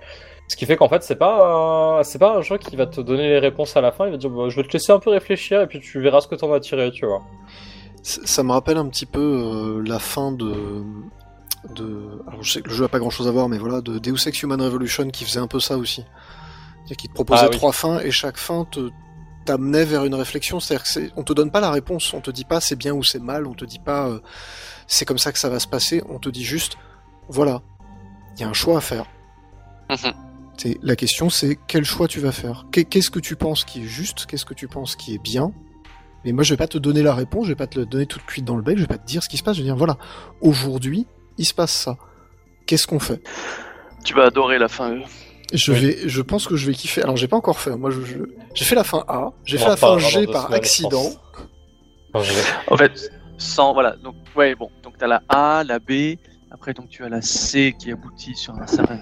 Ce 0.47 0.55
qui 0.57 0.65
fait 0.65 0.75
qu'en 0.75 0.89
fait, 0.89 1.03
c'est 1.03 1.15
pas, 1.15 2.01
c'est 2.03 2.19
pas 2.19 2.35
un 2.37 2.41
jeu 2.41 2.57
qui 2.57 2.75
va 2.75 2.85
te 2.85 3.01
donner 3.01 3.29
les 3.29 3.39
réponses 3.39 3.77
à 3.77 3.81
la 3.81 3.91
fin, 3.91 4.05
il 4.05 4.11
va 4.11 4.17
te 4.17 4.21
dire 4.21 4.29
bah, 4.29 4.49
je 4.49 4.55
vais 4.57 4.67
te 4.67 4.73
laisser 4.73 4.91
un 4.91 4.99
peu 4.99 5.09
réfléchir 5.09 5.61
et 5.61 5.67
puis 5.67 5.79
tu 5.79 6.01
verras 6.01 6.21
ce 6.21 6.27
que 6.27 6.35
t'en 6.35 6.51
as 6.53 6.59
tiré, 6.59 6.91
tu 6.91 7.05
vois. 7.05 7.23
Ça 8.03 8.43
me 8.43 8.51
rappelle 8.51 8.77
un 8.77 8.87
petit 8.89 9.05
peu 9.05 9.21
euh, 9.21 9.83
la 9.87 9.99
fin 9.99 10.33
de. 10.33 10.83
de... 11.73 12.19
Alors 12.27 12.43
je 12.43 12.51
sais 12.51 12.61
que 12.61 12.67
le 12.67 12.75
jeu 12.75 12.83
a 12.83 12.89
pas 12.89 12.99
grand 12.99 13.09
chose 13.09 13.27
à 13.29 13.31
voir, 13.31 13.47
mais 13.47 13.57
voilà, 13.57 13.79
de 13.79 13.97
Deus 13.97 14.27
Ex 14.27 14.43
Human 14.43 14.61
Revolution 14.61 15.07
qui 15.09 15.23
faisait 15.23 15.39
un 15.39 15.47
peu 15.47 15.61
ça 15.61 15.77
aussi. 15.77 16.03
C'est-à-dire 16.79 16.97
qu'il 16.97 17.09
te 17.09 17.15
proposait 17.15 17.43
Ah 17.45 17.49
oui. 17.49 17.57
trois 17.57 17.71
fins 17.71 17.99
et 17.99 18.11
chaque 18.11 18.37
fin 18.37 18.65
te 18.69 18.89
t'amenait 19.45 19.85
vers 19.85 20.03
une 20.03 20.15
réflexion. 20.15 20.59
C'est-à-dire 20.59 20.83
que 20.83 20.89
c'est... 20.89 21.11
on 21.15 21.23
te 21.23 21.31
donne 21.31 21.51
pas 21.51 21.61
la 21.61 21.71
réponse, 21.71 22.13
on 22.13 22.19
te 22.19 22.31
dit 22.31 22.45
pas 22.45 22.59
c'est 22.59 22.75
bien 22.75 22.93
ou 22.93 23.03
c'est 23.03 23.21
mal, 23.21 23.47
on 23.47 23.53
te 23.53 23.63
dit 23.63 23.79
pas 23.79 24.09
euh, 24.09 24.19
c'est 24.87 25.05
comme 25.05 25.17
ça 25.17 25.31
que 25.31 25.39
ça 25.39 25.49
va 25.49 25.59
se 25.59 25.67
passer, 25.67 26.01
on 26.09 26.19
te 26.19 26.29
dit 26.29 26.43
juste 26.43 26.77
voilà, 27.29 27.61
il 28.35 28.41
y 28.41 28.43
a 28.43 28.49
un 28.49 28.53
choix 28.53 28.77
à 28.77 28.81
faire. 28.81 29.05
C'est- 30.57 30.77
La 30.83 30.95
question 30.95 31.29
c'est 31.29 31.57
quel 31.67 31.83
choix 31.83 32.07
tu 32.07 32.19
vas 32.19 32.31
faire? 32.31 32.65
Qu'est- 32.71 32.85
Qu'est-ce 32.85 33.09
que 33.09 33.19
tu 33.19 33.35
penses 33.35 33.63
qui 33.65 33.81
est 33.83 33.87
juste, 33.87 34.25
qu'est-ce 34.25 34.45
que 34.45 34.53
tu 34.53 34.67
penses 34.67 34.95
qui 34.95 35.15
est 35.15 35.21
bien, 35.21 35.51
mais 36.25 36.31
moi, 36.31 36.43
je 36.43 36.53
vais 36.53 36.57
pas 36.57 36.67
te 36.67 36.77
donner 36.77 37.01
la 37.03 37.13
réponse, 37.13 37.45
je 37.45 37.51
vais 37.51 37.55
pas 37.55 37.67
te 37.67 37.79
le 37.79 37.85
donner 37.85 38.05
toute 38.05 38.23
cuite 38.25 38.45
dans 38.45 38.55
le 38.55 38.61
bec, 38.61 38.77
je 38.77 38.83
vais 38.83 38.87
pas 38.87 38.97
te 38.97 39.05
dire 39.05 39.21
ce 39.23 39.29
qui 39.29 39.37
se 39.37 39.43
passe, 39.43 39.55
je 39.57 39.61
vais 39.61 39.65
dire, 39.67 39.75
voilà, 39.75 39.97
aujourd'hui, 40.41 41.05
il 41.37 41.45
se 41.45 41.53
passe 41.53 41.71
ça. 41.73 41.97
Qu'est-ce 42.65 42.87
qu'on 42.87 42.99
fait? 42.99 43.21
Tu 44.05 44.13
vas 44.13 44.25
adorer 44.25 44.57
la 44.57 44.67
fin. 44.69 44.91
E. 44.95 45.01
Je 45.53 45.71
Oui. 45.73 45.79
vais, 45.79 45.97
je 46.09 46.21
pense 46.21 46.47
que 46.47 46.55
je 46.55 46.65
vais 46.65 46.73
kiffer. 46.73 47.01
Alors, 47.03 47.17
j'ai 47.17 47.27
pas 47.27 47.35
encore 47.37 47.59
fait. 47.59 47.75
Moi, 47.75 47.91
je, 47.91 48.01
je- 48.05 48.17
j'ai 48.53 48.63
fait 48.65 48.75
la 48.75 48.83
fin 48.85 49.03
A, 49.07 49.31
j'ai 49.45 49.57
fait 49.57 49.67
la 49.67 49.75
fin 49.77 49.97
G 49.99 50.25
par 50.27 50.49
je 50.49 50.55
accident. 50.55 51.11
je- 52.15 52.19
En 52.67 52.77
fait, 52.77 53.11
sans 53.43 53.73
voilà. 53.73 53.95
Donc 53.97 54.15
ouais, 54.35 54.55
bon. 54.55 54.69
Donc 54.83 54.97
t'as 54.97 55.07
la 55.07 55.21
A, 55.29 55.63
la 55.63 55.79
B. 55.79 56.15
Après 56.51 56.73
donc 56.73 56.89
tu 56.89 57.03
as 57.03 57.09
la 57.09 57.21
C 57.21 57.75
qui 57.77 57.91
aboutit 57.91 58.35
sur 58.35 58.53
un 58.55 58.67
certain 58.67 58.99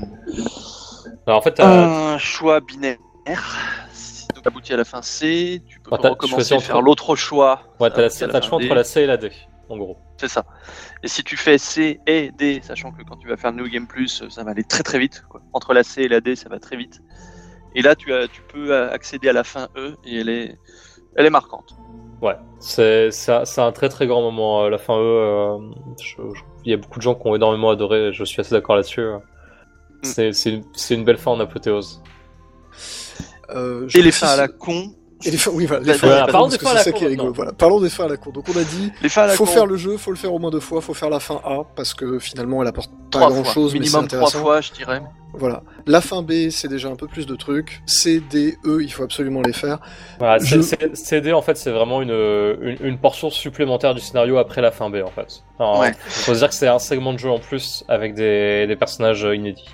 Alors 1.27 1.39
en 1.39 1.41
fait, 1.41 1.59
un 1.59 2.17
choix 2.17 2.59
binaire. 2.61 2.97
Si 3.93 4.27
donc 4.33 4.47
aboutit 4.47 4.73
à 4.73 4.77
la 4.77 4.85
fin 4.85 5.01
C, 5.01 5.61
tu 5.67 5.79
peux 5.79 5.91
Ah, 5.93 5.97
recommencer 6.09 6.53
à 6.53 6.57
entre- 6.57 6.65
faire 6.65 6.81
l'autre 6.81 7.15
choix. 7.15 7.61
ouais, 7.79 7.89
t'as 7.89 7.97
la- 7.97 8.07
la 8.07 8.25
le 8.27 8.31
fin 8.31 8.41
choix 8.41 8.59
D. 8.59 8.65
entre 8.65 8.75
la 8.75 8.83
C 8.83 9.01
et 9.01 9.05
la 9.05 9.17
D, 9.17 9.31
en 9.69 9.77
gros. 9.77 9.97
C'est 10.17 10.27
ça. 10.27 10.45
Et 11.03 11.07
si 11.07 11.23
tu 11.23 11.35
fais 11.37 11.57
C 11.57 11.99
et 12.07 12.31
D, 12.31 12.61
sachant 12.63 12.91
que 12.91 13.03
quand 13.03 13.17
tu 13.17 13.27
vas 13.27 13.37
faire 13.37 13.51
New 13.53 13.67
Game 13.67 13.87
Plus, 13.87 14.23
ça 14.29 14.43
va 14.43 14.51
aller 14.51 14.63
très 14.63 14.83
très 14.83 14.99
vite. 14.99 15.23
Quoi. 15.29 15.41
Entre 15.53 15.73
la 15.73 15.83
C 15.83 16.03
et 16.03 16.07
la 16.07 16.21
D, 16.21 16.35
ça 16.35 16.47
va 16.49 16.59
très 16.59 16.77
vite. 16.77 17.01
Et 17.75 17.81
là, 17.81 17.95
tu, 17.95 18.13
as, 18.13 18.27
tu 18.27 18.41
peux 18.41 18.75
accéder 18.89 19.29
à 19.29 19.33
la 19.33 19.43
fin 19.43 19.67
E 19.75 19.95
et 20.05 20.19
elle 20.19 20.29
est, 20.29 20.57
elle 21.15 21.25
est 21.25 21.29
marquante. 21.31 21.75
Ouais, 22.21 22.35
c'est 22.59 23.09
c'est 23.11 23.31
un, 23.31 23.45
c'est 23.45 23.61
un 23.61 23.71
très 23.71 23.89
très 23.89 24.05
grand 24.07 24.21
moment. 24.21 24.63
euh, 24.63 24.69
La 24.69 24.77
fin 24.77 24.95
E, 24.95 24.99
euh, 24.99 25.57
il 26.63 26.71
y 26.71 26.73
a 26.73 26.77
beaucoup 26.77 26.99
de 26.99 27.03
gens 27.03 27.15
qui 27.15 27.27
ont 27.27 27.35
énormément 27.35 27.71
adoré, 27.71 28.13
je 28.13 28.23
suis 28.23 28.39
assez 28.41 28.53
d'accord 28.53 28.75
là-dessus. 28.75 29.01
euh. 29.01 29.17
C'est 30.03 30.31
c'est 30.33 30.51
une, 30.51 30.63
c'est 30.73 30.95
une 30.95 31.03
belle 31.03 31.17
fin 31.17 31.31
en 31.31 31.39
apothéose. 31.39 32.01
Euh, 33.49 33.85
je 33.87 33.97
Et 33.97 34.01
les 34.01 34.11
fins 34.11 34.27
à 34.29 34.35
la 34.35 34.47
con. 34.47 34.93
Et 35.25 35.31
les 35.31 35.37
fins, 35.37 35.51
oui, 35.53 35.65
voilà, 35.65 35.83
les 35.83 35.93
Voilà, 35.93 35.97
fins 35.97 36.07
à 36.07 36.19
la 36.19 36.25
con, 36.25 36.31
parlons 36.31 36.45
parce 36.47 36.51
des 36.53 36.57
que 36.57 36.63
fins 36.65 36.69
à 36.69 36.71
c'est 36.71 36.77
la 36.77 36.83
ça 36.83 36.91
con 36.91 36.97
qui 36.97 37.03
est 37.03 37.07
rigolo. 37.07 37.27
maintenant. 37.29 37.35
Voilà, 37.43 37.51
parlons 37.53 37.79
des 37.81 37.89
fins 37.89 38.05
à 38.05 38.09
la 38.09 38.17
con. 38.17 38.29
Donc, 38.31 38.45
on 38.49 38.57
a 38.59 38.63
dit, 38.63 38.91
Les 39.01 39.09
fins 39.09 39.23
à 39.23 39.27
la 39.27 39.33
faut 39.33 39.45
faire 39.45 39.65
le 39.65 39.77
jeu, 39.77 39.97
faut 39.97 40.11
le 40.11 40.17
faire 40.17 40.33
au 40.33 40.39
moins 40.39 40.49
deux 40.51 40.59
fois, 40.59 40.81
faut 40.81 40.93
faire 40.93 41.09
la 41.09 41.19
fin 41.19 41.41
A, 41.43 41.59
parce 41.75 41.93
que 41.93 42.19
finalement, 42.19 42.61
elle 42.61 42.67
apporte 42.69 42.89
pas 43.11 43.19
trois 43.19 43.29
grand 43.31 43.43
fois. 43.43 43.53
chose, 43.53 43.73
mais 43.73 43.79
c'est 43.85 43.97
Minimum 43.97 44.07
trois 44.07 44.29
fois, 44.29 44.61
je 44.61 44.71
dirais. 44.71 45.01
Voilà. 45.33 45.63
La 45.87 46.01
fin 46.01 46.23
B, 46.23 46.49
c'est 46.49 46.67
déjà 46.67 46.89
un 46.89 46.95
peu 46.97 47.07
plus 47.07 47.25
de 47.25 47.35
trucs. 47.35 47.81
C, 47.85 48.19
D, 48.29 48.57
E, 48.65 48.81
il 48.83 48.91
faut 48.91 49.03
absolument 49.03 49.41
les 49.41 49.53
faire. 49.53 49.79
Voilà, 50.19 50.43
Je- 50.43 50.59
c'est- 50.61 50.93
CD 50.95 51.31
en 51.31 51.41
fait, 51.41 51.55
c'est 51.55 51.71
vraiment 51.71 52.01
une, 52.01 52.09
une, 52.11 52.77
une 52.81 52.97
portion 52.97 53.29
supplémentaire 53.29 53.95
du 53.95 54.01
scénario 54.01 54.37
après 54.39 54.61
la 54.61 54.71
fin 54.71 54.89
B 54.89 54.97
en 55.05 55.09
fait. 55.09 55.41
Alors, 55.57 55.79
Ouais. 55.79 55.93
Faut 56.05 56.33
se 56.33 56.39
dire 56.39 56.49
que 56.49 56.53
c'est 56.55 56.67
un 56.67 56.79
segment 56.79 57.13
de 57.13 57.17
jeu 57.19 57.29
en 57.29 57.39
plus 57.39 57.85
avec 57.87 58.13
des, 58.13 58.67
des 58.67 58.75
personnages 58.75 59.21
inédits. 59.33 59.69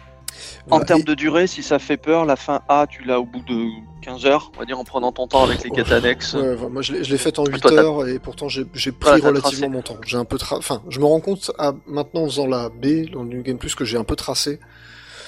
En 0.66 0.70
Voilà. 0.70 0.86
termes 0.86 1.02
de 1.04 1.14
durée, 1.14 1.48
si 1.48 1.64
ça 1.64 1.80
fait 1.80 1.98
peur, 1.98 2.26
la 2.26 2.36
fin 2.36 2.62
A, 2.68 2.86
tu 2.90 3.04
l'as 3.04 3.20
au 3.20 3.26
bout 3.26 3.41
de 3.48 3.66
15 4.02 4.26
heures, 4.26 4.52
on 4.56 4.60
va 4.60 4.66
dire, 4.66 4.78
en 4.80 4.84
prenant 4.84 5.12
ton 5.12 5.28
temps 5.28 5.44
avec 5.44 5.64
les 5.64 5.70
quêtes 5.72 5.91
annexes. 5.91 6.34
Ouais, 6.34 6.56
moi 6.70 6.82
je 6.82 6.94
l'ai 6.94 7.18
faite 7.18 7.40
en 7.40 7.45
8 7.45 7.60
Toi, 7.62 7.72
t'as- 7.72 7.78
heures 7.84 8.08
et 8.08 8.20
pourtant 8.20 8.48
j'ai 8.49 8.66
pris 8.66 8.91
Voilà, 9.02 9.28
relativement 9.28 9.41
tracé. 9.41 9.68
mon 9.70 9.82
temps. 9.82 9.98
J'ai 10.06 10.18
un 10.18 10.26
peu 10.26 10.38
tra- 10.38 10.58
enfin, 10.58 10.82
je 10.90 10.99
me 10.99 11.06
rends 11.06 11.20
compte 11.22 11.52
à, 11.58 11.74
maintenant 11.88 12.22
en 12.24 12.26
faisant 12.26 12.48
la 12.48 12.70
B 12.70 13.10
dans 13.12 13.24
le 13.24 13.30
New 13.30 13.41
Game 13.44 13.58
Plus 13.58 13.76
que 13.76 13.86
j'ai 13.86 13.98
un 13.98 14.04
peu 14.04 14.16
tracé 14.16 14.60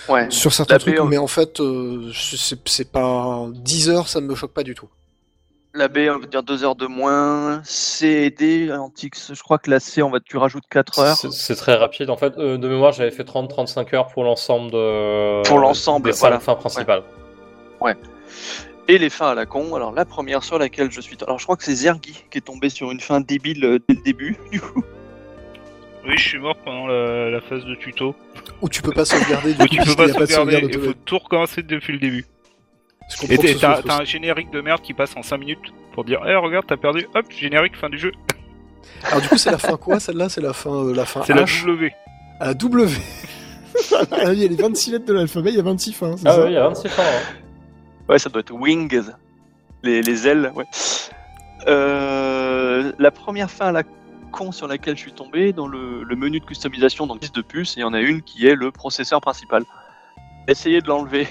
Ouais. 0.09 0.27
sur 0.29 0.53
certains 0.53 0.75
La 0.75 0.79
trucs, 0.79 0.99
mais 1.01 1.17
en 1.17 1.27
fait 1.27 1.59
euh, 1.59 2.11
c'est 2.13 2.59
c'est 2.67 2.91
pas 2.91 3.47
10 3.53 3.89
heures, 3.89 4.07
ça 4.07 4.21
me 4.21 4.35
choque 4.35 4.53
pas 4.53 4.63
du 4.63 4.75
tout. 4.75 4.89
La 5.75 5.87
B, 5.87 6.09
on 6.09 6.17
va 6.17 6.25
dire 6.25 6.41
2 6.41 6.63
heures 6.63 6.75
de 6.75 6.87
moins. 6.87 7.61
C 7.63 8.07
et 8.07 8.29
D, 8.31 8.71
Antix, 8.71 9.33
je 9.33 9.43
crois 9.43 9.59
que 9.59 9.69
la 9.69 9.79
C, 9.79 10.01
on 10.01 10.09
va, 10.09 10.19
tu 10.19 10.37
rajoutes 10.37 10.63
4 10.67 10.99
heures. 10.99 11.15
C'est 11.15 11.55
très 11.55 11.75
rapide. 11.75 12.09
En 12.09 12.17
fait, 12.17 12.37
euh, 12.39 12.57
de 12.57 12.67
mémoire, 12.67 12.91
j'avais 12.91 13.11
fait 13.11 13.23
30-35 13.23 13.95
heures 13.95 14.07
pour 14.07 14.23
l'ensemble 14.23 14.71
de. 14.71 15.43
Pour 15.47 15.59
l'ensemble, 15.59 16.05
des 16.09 16.17
voilà. 16.17 16.39
fins 16.39 16.55
principales. 16.55 17.03
Et 18.87 18.97
les 18.97 19.11
fins 19.11 19.29
à 19.29 19.35
la 19.35 19.45
con. 19.45 19.75
Alors, 19.75 19.91
la 19.91 20.05
première 20.05 20.43
sur 20.43 20.57
laquelle 20.57 20.91
je 20.91 20.99
suis. 20.99 21.15
Alors, 21.21 21.37
je 21.37 21.43
crois 21.43 21.55
que 21.55 21.63
c'est 21.63 21.75
Zergi 21.75 22.25
qui 22.31 22.39
est 22.39 22.41
tombé 22.41 22.69
sur 22.69 22.89
une 22.89 22.99
fin 22.99 23.21
débile 23.21 23.63
euh, 23.63 23.79
dès 23.87 23.93
le 23.93 24.01
début, 24.01 24.37
du 24.51 24.59
coup. 24.59 24.83
Oui, 26.03 26.17
je 26.17 26.27
suis 26.29 26.39
mort 26.39 26.55
pendant 26.65 26.87
la, 26.87 27.29
la 27.29 27.41
phase 27.41 27.63
de 27.65 27.75
tuto. 27.75 28.15
Ou 28.63 28.69
tu 28.69 28.81
peux 28.81 28.91
pas 28.91 29.05
sauvegarder 29.05 29.53
du 29.53 29.61
Où 29.61 29.67
coup, 29.67 29.75
tu 29.75 29.85
peux 29.85 29.95
pas 29.95 30.07
sauvegarder, 30.07 30.33
sauvegarde 30.33 30.71
il 30.73 30.79
faut 30.79 30.93
tout 31.05 31.19
recommencer 31.19 31.61
depuis 31.61 31.93
le 31.93 31.99
début. 31.99 32.25
Et 33.29 33.37
t'as 33.55 33.81
un 34.01 34.03
générique 34.03 34.51
de 34.51 34.61
merde 34.61 34.81
qui 34.81 34.93
passe 34.93 35.15
en 35.17 35.23
5 35.23 35.37
minutes 35.37 35.73
pour 35.93 36.03
dire 36.05 36.21
Eh 36.27 36.35
regarde, 36.35 36.65
t'as 36.67 36.77
perdu, 36.77 37.07
hop, 37.15 37.25
générique, 37.31 37.75
fin 37.75 37.89
du 37.89 37.97
jeu. 37.97 38.11
Alors 39.05 39.21
du 39.21 39.27
coup, 39.27 39.37
c'est 39.37 39.51
la 39.51 39.57
fin 39.57 39.77
quoi? 39.77 39.99
Celle-là 39.99 40.29
C'est 40.29 40.41
la 40.41 40.53
fin 40.53 40.71
euh, 40.85 40.93
la 40.95 41.05
fin 41.05 41.21
C'est 41.23 41.33
la 41.33 41.43
W. 41.45 41.93
à 42.39 42.47
la 42.47 42.53
W. 42.53 42.91
Ah, 44.11 44.33
il 44.33 44.39
y 44.39 44.45
a 44.45 44.47
les 44.47 44.55
26 44.55 44.91
lettres 44.91 45.05
de 45.05 45.13
l'alphabet, 45.13 45.51
il 45.51 45.55
y 45.55 45.59
a 45.59 45.63
26 45.63 45.93
fins, 45.93 46.15
Ah 46.25 46.31
ça? 46.31 46.41
oui, 46.43 46.51
il 46.51 46.53
y 46.53 46.57
a 46.57 46.67
26 46.67 46.89
fins. 46.89 47.03
hein. 47.03 47.35
Ouais, 48.09 48.19
ça 48.19 48.29
doit 48.29 48.41
être 48.41 48.51
Wings. 48.51 49.01
Les, 49.83 50.01
les 50.01 50.27
ailes, 50.27 50.51
ouais. 50.55 50.65
Euh, 51.67 52.91
la 52.99 53.11
première 53.11 53.49
fin 53.49 53.67
à 53.67 53.71
la 53.71 53.83
con 54.31 54.51
sur 54.51 54.67
laquelle 54.67 54.95
je 54.95 55.01
suis 55.01 55.11
tombé, 55.13 55.53
dans 55.53 55.67
le, 55.67 56.03
le 56.03 56.15
menu 56.15 56.39
de 56.39 56.45
customisation, 56.45 57.07
dans 57.07 57.15
10 57.15 57.31
de 57.31 57.41
puce, 57.41 57.75
il 57.77 57.79
y 57.79 57.83
en 57.83 57.93
a 57.93 57.99
une 58.01 58.21
qui 58.21 58.47
est 58.47 58.55
le 58.55 58.71
processeur 58.71 59.21
principal. 59.21 59.63
essayé 60.47 60.81
de 60.81 60.87
l'enlever. 60.87 61.27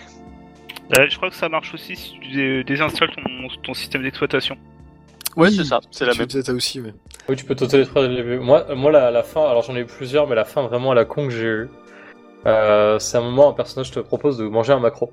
Euh, 0.97 1.07
je 1.09 1.17
crois 1.17 1.29
que 1.31 1.37
ça 1.37 1.49
marche 1.49 1.75
aussi 1.75 1.97
si 1.97 2.19
tu 2.21 2.29
dé- 2.33 2.65
désinstalles 2.65 3.11
ton, 3.15 3.49
ton 3.63 3.75
système 3.75 4.03
d'exploitation. 4.03 4.57
Ouais, 5.37 5.49
Oui, 5.49 5.55
c'est 5.57 5.65
ça, 5.65 5.81
c'est 5.91 6.07
la 6.07 6.13
tu 6.13 6.21
même. 6.21 6.29
faisais 6.31 6.43
ça 6.43 6.53
aussi, 6.53 6.81
ouais. 6.81 6.95
Oui, 7.29 7.37
tu 7.37 7.45
peux 7.45 7.55
t'auto-détruire 7.55 8.03
dès 8.05 8.09
le 8.09 8.17
début. 8.17 8.39
Moi, 8.39 8.65
euh, 8.71 8.75
moi 8.75 8.91
la, 8.91 9.11
la 9.11 9.23
fin, 9.23 9.43
alors 9.49 9.63
j'en 9.63 9.77
ai 9.77 9.81
eu 9.81 9.85
plusieurs, 9.87 10.27
mais 10.27 10.35
la 10.35 10.45
fin 10.47 10.63
vraiment 10.67 10.93
à 10.93 10.95
la 10.95 11.05
con 11.05 11.27
que 11.27 11.33
j'ai 11.33 11.45
eue, 11.45 11.69
euh, 12.47 12.99
c'est 12.99 13.19
un 13.19 13.21
moment 13.21 13.47
où 13.47 13.51
un 13.51 13.55
personnage 13.55 13.91
te 13.91 14.01
propose 14.01 14.39
de 14.39 14.45
manger 14.49 14.73
un 14.73 14.81
macro. 14.81 15.13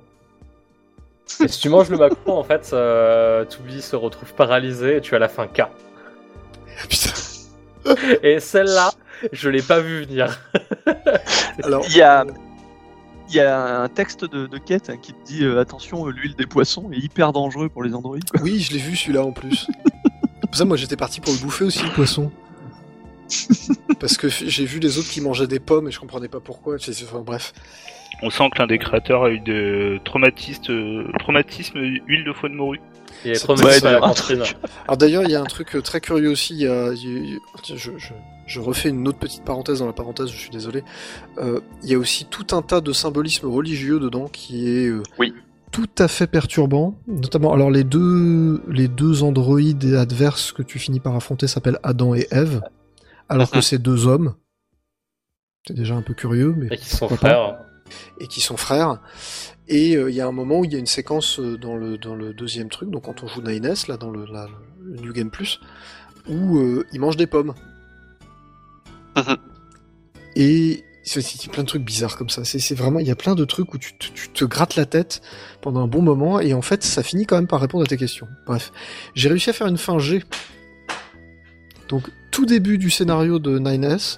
Et 1.43 1.47
si 1.47 1.60
tu 1.60 1.69
manges 1.69 1.89
le 1.89 1.97
macro, 1.97 2.38
en 2.38 2.43
fait, 2.43 2.69
euh, 2.73 3.43
Toubi 3.45 3.81
se 3.81 3.95
retrouve 3.95 4.34
paralysé 4.35 4.97
et 4.97 5.02
tu 5.02 5.15
as 5.15 5.19
la 5.19 5.27
fin 5.27 5.47
K. 5.47 5.64
Putain. 6.89 7.11
Et 8.23 8.39
celle-là, 8.39 8.91
je 9.31 9.49
l'ai 9.49 9.61
pas 9.61 9.80
vu 9.80 10.03
venir. 10.06 10.39
Alors, 11.64 11.84
Il 11.89 11.97
y 11.97 12.02
a, 12.02 12.26
il 13.30 13.35
y 13.35 13.39
a 13.39 13.81
un 13.81 13.89
texte 13.89 14.26
de, 14.26 14.47
de 14.47 14.57
quête 14.57 14.89
hein, 14.89 14.97
qui 15.02 15.14
te 15.14 15.26
dit 15.26 15.43
euh, 15.43 15.60
attention, 15.60 16.07
euh, 16.07 16.11
l'huile 16.11 16.35
des 16.35 16.45
poissons 16.45 16.89
est 16.91 16.97
hyper 16.97 17.34
dangereux 17.34 17.69
pour 17.69 17.84
les 17.84 17.93
androïdes. 17.93 18.30
quoi. 18.30 18.41
oui, 18.41 18.60
je 18.60 18.73
l'ai 18.73 18.80
vu 18.80 18.95
celui-là 18.95 19.23
en 19.23 19.31
plus. 19.31 19.68
Pour 20.41 20.56
ça, 20.56 20.65
moi 20.65 20.77
j'étais 20.77 20.95
parti 20.95 21.22
pour 21.22 21.34
le 21.34 21.39
bouffer 21.39 21.65
aussi, 21.65 21.84
le 21.84 21.91
poisson. 21.91 22.31
Parce 23.99 24.18
que 24.18 24.30
j'ai 24.30 24.65
vu 24.65 24.80
les 24.80 24.97
autres 24.99 25.10
qui 25.10 25.22
mangeaient 25.22 25.47
des 25.47 25.60
pommes 25.60 25.88
et 25.88 25.91
je 25.91 25.99
comprenais 25.99 26.27
pas 26.27 26.39
pourquoi. 26.39 26.76
Enfin, 26.76 27.22
bref. 27.22 27.53
On 28.22 28.30
sent 28.30 28.50
que 28.54 28.60
l'un 28.60 28.68
des 28.68 28.78
créateurs 28.78 29.24
a 29.24 29.30
eu 29.30 29.40
de 29.40 30.00
traumatisme, 30.06 30.72
euh, 30.72 31.08
traumatisme 31.20 31.80
huile 31.80 32.24
de 32.26 32.34
foie 32.34 32.50
de 32.50 32.56
morue. 32.56 32.80
Il 33.24 33.32
est 33.32 33.50
Ouais. 33.50 33.80
Alors 34.88 34.98
d'ailleurs, 34.98 35.24
il 35.24 35.32
y 35.32 35.36
a 35.36 35.42
un 35.42 35.46
truc 35.46 35.76
euh, 35.76 35.82
très 35.82 36.00
curieux 36.02 36.30
aussi. 36.30 36.54
Il 36.54 36.62
y 36.62 36.68
a, 36.68 36.92
il 36.94 37.30
y 37.34 37.36
a- 37.36 37.76
je, 37.76 37.92
je- 37.98 38.14
je 38.48 38.60
refais 38.60 38.90
une 38.90 39.08
autre 39.08 39.18
petite 39.18 39.44
parenthèse 39.44 39.80
dans 39.80 39.88
la 39.88 39.94
parenthèse. 39.94 40.30
Je 40.30 40.38
suis 40.38 40.50
désolé. 40.50 40.84
Euh, 41.38 41.60
il 41.84 41.90
y 41.90 41.94
a 41.96 41.98
aussi 41.98 42.26
tout 42.26 42.48
un 42.56 42.62
tas 42.62 42.82
de 42.82 42.92
symbolisme 42.94 43.48
religieux 43.48 44.00
dedans 44.00 44.28
qui 44.32 44.70
est 44.70 44.88
euh, 44.88 45.02
Oui. 45.20 45.34
tout 45.72 45.90
à 45.98 46.08
fait 46.08 46.28
perturbant. 46.28 46.96
Notamment, 47.08 47.54
alors 47.54 47.72
les 47.72 47.84
deux, 47.84 48.62
les 48.68 48.88
deux 48.88 49.24
androïdes 49.24 49.94
adverses 49.96 50.52
que 50.52 50.62
tu 50.62 50.78
finis 50.80 51.00
par 51.00 51.16
affronter 51.16 51.48
s'appellent 51.48 51.80
Adam 51.84 52.16
et 52.16 52.28
Ève, 52.32 52.62
alors 53.30 53.50
que 53.52 53.58
Mhm. 53.58 53.62
c'est 53.64 53.82
deux 53.82 54.08
hommes. 54.08 54.36
C'est 55.68 55.74
déjà 55.74 55.96
un 55.96 56.02
peu 56.04 56.14
curieux, 56.14 56.54
mais 56.56 56.68
Et 56.72 56.78
qui 56.78 56.90
sont 56.90 57.08
pas. 57.08 57.65
Et 58.20 58.28
qui 58.28 58.41
sont 58.41 58.57
frères. 58.57 58.99
Et 59.68 59.95
euh, 59.95 60.10
il 60.10 60.16
y 60.16 60.22
a 60.22 60.28
un 60.28 60.32
moment 60.32 60.60
où 60.60 60.66
il 60.66 60.72
y 60.74 60.76
a 60.76 60.80
une 60.80 60.86
séquence 60.86 61.40
euh, 61.40 61.57
dans 61.57 61.76
le, 61.76 61.98
dans 61.98 62.16
le 62.16 62.34
deuxième 62.34 62.70
truc, 62.70 62.90
donc 62.91 63.03
quand 63.06 63.24
on 63.24 63.28
joue 63.28 63.41
Nines, 63.41 63.74
là, 63.88 63.98
dans 63.98 64.12
le, 64.12 64.26
la- 64.26 64.48
le 64.84 64.99
New 65.02 65.12
Game 65.14 65.32
Plus, 65.32 65.60
où 66.28 66.57
euh, 66.60 66.86
ils 66.94 66.99
mangent 66.99 67.18
des 67.18 67.28
pommes. 67.28 67.53
Mhm. 69.16 69.38
et 70.36 70.84
c'est 71.03 71.49
plein 71.52 71.62
de 71.64 71.68
trucs 71.68 71.84
bizarres 71.86 72.18
comme 72.18 72.30
ça. 72.30 72.44
C'est 72.44 72.74
vraiment, 72.76 72.99
il 72.99 73.06
y 73.07 73.12
a 73.12 73.16
plein 73.16 73.36
de 73.36 73.45
trucs 73.45 73.74
où 73.74 73.78
tu, 73.78 73.94
te- 73.95 74.07
tu 74.14 74.30
te 74.30 74.44
grattes 74.44 74.76
la 74.76 74.86
tête 74.88 75.22
pendant 75.62 75.82
un 75.84 75.88
bon 75.88 76.02
moment, 76.02 76.40
et 76.40 76.53
en 76.56 76.64
fait, 76.64 76.84
ça 76.84 77.03
finit 77.03 77.26
quand 77.28 77.36
même 77.36 77.45
par 77.48 77.62
répondre 77.62 77.84
à 77.84 77.88
tes 77.88 77.95
questions. 77.98 78.28
Bref, 78.48 78.72
j'ai 79.14 79.30
réussi 79.30 79.52
à 79.52 79.53
faire 79.53 79.68
une 79.68 79.78
fin 79.78 79.99
G. 79.99 80.24
Donc, 81.90 82.10
tout 82.32 82.45
début 82.48 82.78
du 82.80 82.90
scénario 82.90 83.38
de 83.40 83.60
9S, 83.60 84.18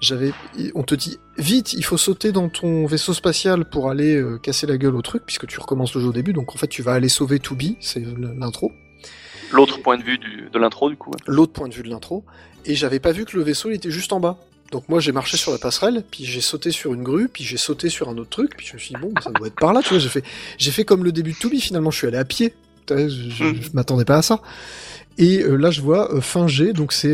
j'avais, 0.00 0.32
on 0.74 0.82
te 0.82 0.94
dit 0.94 1.18
vite, 1.42 1.72
il 1.74 1.84
faut 1.84 1.96
sauter 1.98 2.32
dans 2.32 2.48
ton 2.48 2.86
vaisseau 2.86 3.12
spatial 3.12 3.64
pour 3.68 3.90
aller 3.90 4.16
euh, 4.16 4.38
casser 4.38 4.66
la 4.66 4.78
gueule 4.78 4.96
au 4.96 5.02
truc, 5.02 5.24
puisque 5.26 5.46
tu 5.46 5.60
recommences 5.60 5.94
le 5.94 6.00
jeu 6.00 6.08
au 6.08 6.12
début. 6.12 6.32
Donc 6.32 6.54
en 6.54 6.58
fait, 6.58 6.68
tu 6.68 6.82
vas 6.82 6.92
aller 6.94 7.08
sauver 7.10 7.38
Toubi, 7.38 7.76
c'est 7.80 8.02
l'intro. 8.38 8.72
L'autre 9.52 9.82
point 9.82 9.98
de 9.98 10.02
vue 10.02 10.16
du- 10.18 10.48
de 10.50 10.58
l'intro, 10.58 10.88
du 10.88 10.96
coup. 10.96 11.10
ouais. 11.10 11.18
L'autre 11.26 11.52
point 11.52 11.68
de 11.68 11.74
vue 11.74 11.82
de 11.82 11.88
l'intro. 11.90 12.24
Et 12.64 12.74
j'avais 12.74 13.00
pas 13.00 13.12
vu 13.12 13.24
que 13.26 13.36
le 13.36 13.42
vaisseau 13.42 13.70
il 13.70 13.74
était 13.74 13.90
juste 13.90 14.12
en 14.12 14.20
bas. 14.20 14.38
Donc 14.70 14.88
moi 14.88 15.00
j'ai 15.00 15.12
marché 15.12 15.36
sur 15.36 15.52
la 15.52 15.58
passerelle, 15.58 16.02
puis 16.10 16.24
j'ai 16.24 16.40
sauté 16.40 16.70
sur 16.70 16.94
une 16.94 17.02
grue, 17.02 17.28
puis 17.28 17.44
j'ai 17.44 17.58
sauté 17.58 17.90
sur 17.90 18.08
un 18.08 18.16
autre 18.16 18.30
truc, 18.30 18.56
puis 18.56 18.66
je 18.66 18.72
me 18.74 18.78
suis 18.78 18.94
dit 18.94 19.00
bon, 19.00 19.12
ça 19.22 19.30
doit 19.30 19.48
être 19.48 19.56
par 19.56 19.74
là, 19.74 19.82
tu 19.82 19.90
vois. 19.90 19.98
J'ai 19.98 20.08
fait, 20.08 20.24
j'ai 20.56 20.70
fait 20.70 20.84
comme 20.84 21.04
le 21.04 21.12
début 21.12 21.32
de 21.32 21.36
Toubi 21.36 21.60
finalement. 21.60 21.90
Je 21.90 21.98
suis 21.98 22.06
allé 22.06 22.16
à 22.16 22.24
pied. 22.24 22.54
Je, 22.88 23.08
je- 23.08 23.44
Mm. 23.44 23.54
je 23.62 23.68
m'attendais 23.74 24.04
pas 24.06 24.16
à 24.16 24.22
ça. 24.22 24.40
Et 25.18 25.42
euh, 25.42 25.56
là 25.56 25.70
je 25.70 25.82
vois 25.82 26.12
euh, 26.14 26.20
fin 26.22 26.46
G, 26.48 26.72
donc 26.72 26.92
c'est 26.94 27.12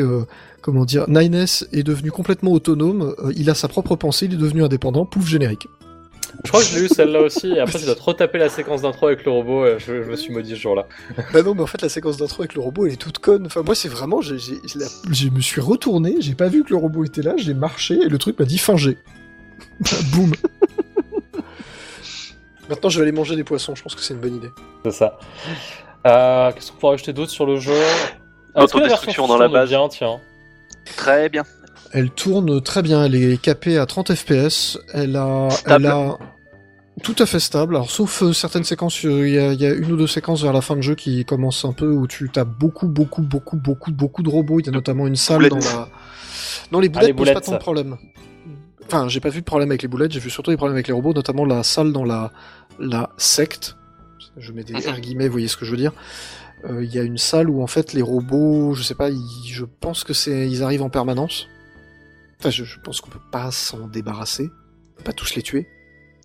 comment 0.62 0.84
dire, 0.84 1.06
9S 1.08 1.66
est 1.72 1.82
devenu 1.82 2.10
complètement 2.10 2.52
autonome. 2.52 3.14
euh, 3.18 3.32
il 3.36 3.50
a 3.50 3.54
sa 3.54 3.68
propre 3.68 3.96
pensée, 3.96 4.26
il 4.26 4.34
est 4.34 4.36
devenu 4.38 4.62
indépendant. 4.64 5.04
Pouf 5.06 5.26
générique. 5.26 5.66
Je 6.44 6.50
crois 6.50 6.60
que 6.60 6.66
je 6.66 6.78
l'ai 6.78 6.84
eu 6.84 6.88
celle-là 6.88 7.20
aussi, 7.22 7.48
et 7.52 7.58
après 7.58 7.78
tu 7.78 7.84
dois 7.86 7.94
te 7.94 8.02
retaper 8.02 8.38
la 8.38 8.48
séquence 8.48 8.82
d'intro 8.82 9.06
avec 9.06 9.24
le 9.24 9.30
robot, 9.32 9.66
et 9.66 9.78
je, 9.78 10.02
je 10.04 10.10
me 10.10 10.14
suis 10.16 10.32
maudit 10.32 10.50
ce 10.50 10.56
jour-là. 10.60 10.86
Bah 11.32 11.42
non, 11.42 11.54
mais 11.54 11.62
en 11.62 11.66
fait, 11.66 11.80
la 11.82 11.88
séquence 11.88 12.16
d'intro 12.18 12.42
avec 12.42 12.54
le 12.54 12.60
robot, 12.60 12.86
elle 12.86 12.92
est 12.92 12.96
toute 12.96 13.18
conne. 13.18 13.46
Enfin, 13.46 13.62
moi, 13.62 13.74
c'est 13.74 13.88
vraiment, 13.88 14.20
j'ai, 14.20 14.38
j'ai- 14.38 14.60
je 14.66 14.78
la- 14.78 14.86
je 15.10 15.28
me 15.30 15.40
suis 15.40 15.60
retourné, 15.60 16.16
j'ai 16.20 16.34
pas 16.34 16.48
vu 16.48 16.62
que 16.64 16.70
le 16.70 16.76
robot 16.76 17.04
était 17.04 17.22
là, 17.22 17.34
j'ai 17.36 17.54
marché 17.54 17.94
et 17.94 18.08
le 18.08 18.18
truc 18.18 18.38
m'a 18.38 18.44
dit 18.44 18.58
fin 18.58 18.76
G. 18.76 18.98
Boum. 20.12 20.32
Maintenant, 22.68 22.90
je 22.90 22.98
vais 22.98 23.02
aller 23.08 23.16
manger 23.16 23.34
des 23.34 23.44
poissons. 23.44 23.74
Je 23.74 23.82
pense 23.82 23.94
que 23.94 24.02
c'est 24.02 24.12
une 24.14 24.20
bonne 24.20 24.36
idée. 24.36 24.50
C'est 24.84 24.90
ça. 24.92 25.18
Euh, 26.06 26.52
Qu'est-ce 26.52 26.70
qu'on 26.70 26.78
pourrait 26.78 26.94
ajouter 26.94 27.14
d'autre 27.14 27.30
sur 27.30 27.46
le 27.46 27.56
jeu? 27.58 27.72
Ah, 28.54 28.64
est-ce 28.64 28.72
que 28.74 28.78
la 28.78 28.88
version 28.88 29.24
Autodestruction 29.24 29.26
dans 29.26 29.38
la 29.38 29.48
base. 29.48 29.70
bien, 29.70 29.88
tiens. 29.88 30.20
Très 30.96 31.28
bien. 31.28 31.44
Elle 31.92 32.10
tourne 32.10 32.60
très 32.60 32.82
bien, 32.82 33.04
elle 33.04 33.14
est 33.14 33.40
capée 33.40 33.78
à 33.78 33.86
30 33.86 34.14
FPS, 34.14 34.78
elle 34.92 35.16
a, 35.16 35.48
Stable. 35.50 35.84
elle 35.86 35.90
a 35.90 36.18
tout 37.02 37.16
à 37.18 37.26
fait 37.26 37.40
stable. 37.40 37.76
Alors 37.76 37.90
sauf 37.90 38.22
euh, 38.22 38.32
certaines 38.32 38.64
séquences, 38.64 39.04
euh, 39.04 39.26
il 39.28 39.34
y, 39.34 39.38
a, 39.38 39.52
il 39.52 39.60
y 39.60 39.66
a 39.66 39.72
une 39.72 39.92
ou 39.92 39.96
deux 39.96 40.06
séquences 40.06 40.42
vers 40.42 40.52
la 40.52 40.60
fin 40.60 40.76
de 40.76 40.82
jeu 40.82 40.94
qui 40.94 41.24
commencent 41.24 41.64
un 41.64 41.72
peu 41.72 41.90
où 41.90 42.06
tu 42.06 42.30
as 42.36 42.44
beaucoup, 42.44 42.88
beaucoup, 42.88 43.22
beaucoup, 43.22 43.56
beaucoup, 43.56 43.92
beaucoup 43.92 44.22
de 44.22 44.28
robots. 44.28 44.60
Il 44.60 44.66
y 44.66 44.68
a 44.68 44.72
notamment 44.72 45.06
une 45.06 45.16
salle 45.16 45.48
dans 45.48 45.56
la. 45.56 45.88
Non, 46.72 46.80
les 46.80 46.88
boulettes 46.88 47.08
les 47.08 47.14
posent 47.14 47.32
pas 47.32 47.40
tant 47.40 47.52
de 47.52 47.56
ça. 47.56 47.58
problèmes. 47.58 47.96
Enfin, 48.86 49.08
j'ai 49.08 49.20
pas 49.20 49.28
vu 49.28 49.40
de 49.40 49.44
problème 49.44 49.70
avec 49.70 49.82
les 49.82 49.88
boulettes, 49.88 50.12
j'ai 50.12 50.20
vu 50.20 50.30
surtout 50.30 50.50
des 50.50 50.56
problèmes 50.56 50.76
avec 50.76 50.88
les 50.88 50.94
robots, 50.94 51.12
notamment 51.12 51.44
la 51.44 51.62
salle 51.62 51.92
dans 51.92 52.04
la, 52.04 52.32
la 52.78 53.10
secte. 53.16 53.76
Je 54.38 54.52
mets 54.52 54.64
des. 54.64 54.74
R 54.74 55.00
guillemets, 55.00 55.26
vous 55.26 55.32
voyez 55.32 55.48
ce 55.48 55.56
que 55.56 55.64
je 55.64 55.70
veux 55.70 55.76
dire. 55.76 55.92
Euh, 56.64 56.82
Il 56.84 56.92
y 56.94 56.98
a 56.98 57.02
une 57.02 57.18
salle 57.18 57.48
où 57.50 57.62
en 57.62 57.66
fait 57.66 57.92
les 57.92 58.02
robots, 58.02 58.74
je 58.74 58.82
sais 58.82 58.94
pas, 58.94 59.10
ils- 59.10 59.48
je 59.52 59.64
pense 59.64 60.02
que 60.04 60.12
c'est, 60.12 60.48
ils 60.48 60.62
arrivent 60.62 60.82
en 60.82 60.90
permanence. 60.90 61.46
Enfin, 62.40 62.50
je, 62.50 62.64
je 62.64 62.78
pense 62.80 63.00
qu'on 63.00 63.10
peut 63.10 63.18
pas 63.32 63.50
s'en 63.50 63.86
débarrasser, 63.88 64.48
on 64.94 64.98
peut 64.98 65.04
pas 65.04 65.12
tous 65.12 65.34
les 65.34 65.42
tuer. 65.42 65.66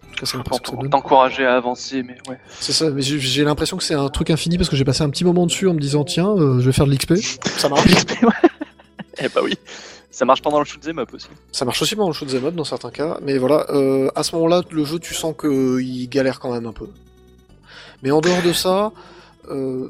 En 0.03 0.05
tout 0.15 0.19
cas, 0.19 0.25
c'est 0.25 0.37
l'impression 0.37 0.63
que 0.63 0.69
ça 0.69 0.75
donne. 0.75 0.89
T'encourager 0.91 1.45
à 1.45 1.55
avancer, 1.55 2.03
mais 2.03 2.17
ouais. 2.29 2.39
C'est 2.59 2.71
ça, 2.71 2.89
mais 2.91 3.01
j'ai- 3.01 3.43
l'impression 3.43 3.77
que 3.77 3.83
c'est 3.83 3.95
un 3.95 4.09
truc 4.09 4.29
infini 4.29 4.57
parce 4.57 4.69
que 4.69 4.75
j'ai 4.75 4.85
passé 4.85 5.01
un 5.03 5.09
petit 5.09 5.23
moment 5.25 5.45
dessus 5.47 5.67
en 5.67 5.73
me 5.73 5.79
disant 5.79 6.03
tiens, 6.03 6.29
euh, 6.29 6.59
je 6.59 6.65
vais 6.65 6.71
faire 6.71 6.85
de 6.85 6.91
l'XP. 6.93 7.13
Ça 7.57 7.69
marche. 7.69 7.83
eh 9.19 9.27
bah 9.29 9.41
oui. 9.43 9.53
Ça 10.11 10.25
marche 10.25 10.43
pendant 10.43 10.59
le 10.59 10.65
shoot 10.65 10.87
'em 10.87 10.99
up 10.99 11.09
aussi. 11.13 11.27
Ça 11.51 11.65
marche 11.65 11.81
aussi 11.81 11.95
pendant 11.95 12.09
le 12.09 12.13
shoot'em 12.13 12.45
up 12.45 12.53
dans 12.53 12.63
certains 12.63 12.91
cas, 12.91 13.17
mais 13.23 13.39
voilà, 13.39 13.65
euh, 13.71 14.09
à 14.15 14.21
ce 14.21 14.35
moment-là, 14.35 14.61
le 14.69 14.85
jeu, 14.85 14.99
tu 14.99 15.15
sens 15.15 15.33
qu'il 15.39 16.07
galère 16.09 16.39
quand 16.39 16.53
même 16.53 16.67
un 16.67 16.73
peu. 16.73 16.87
Mais 18.03 18.11
en 18.11 18.21
dehors 18.21 18.41
de 18.43 18.53
ça, 18.53 18.91
euh, 19.49 19.87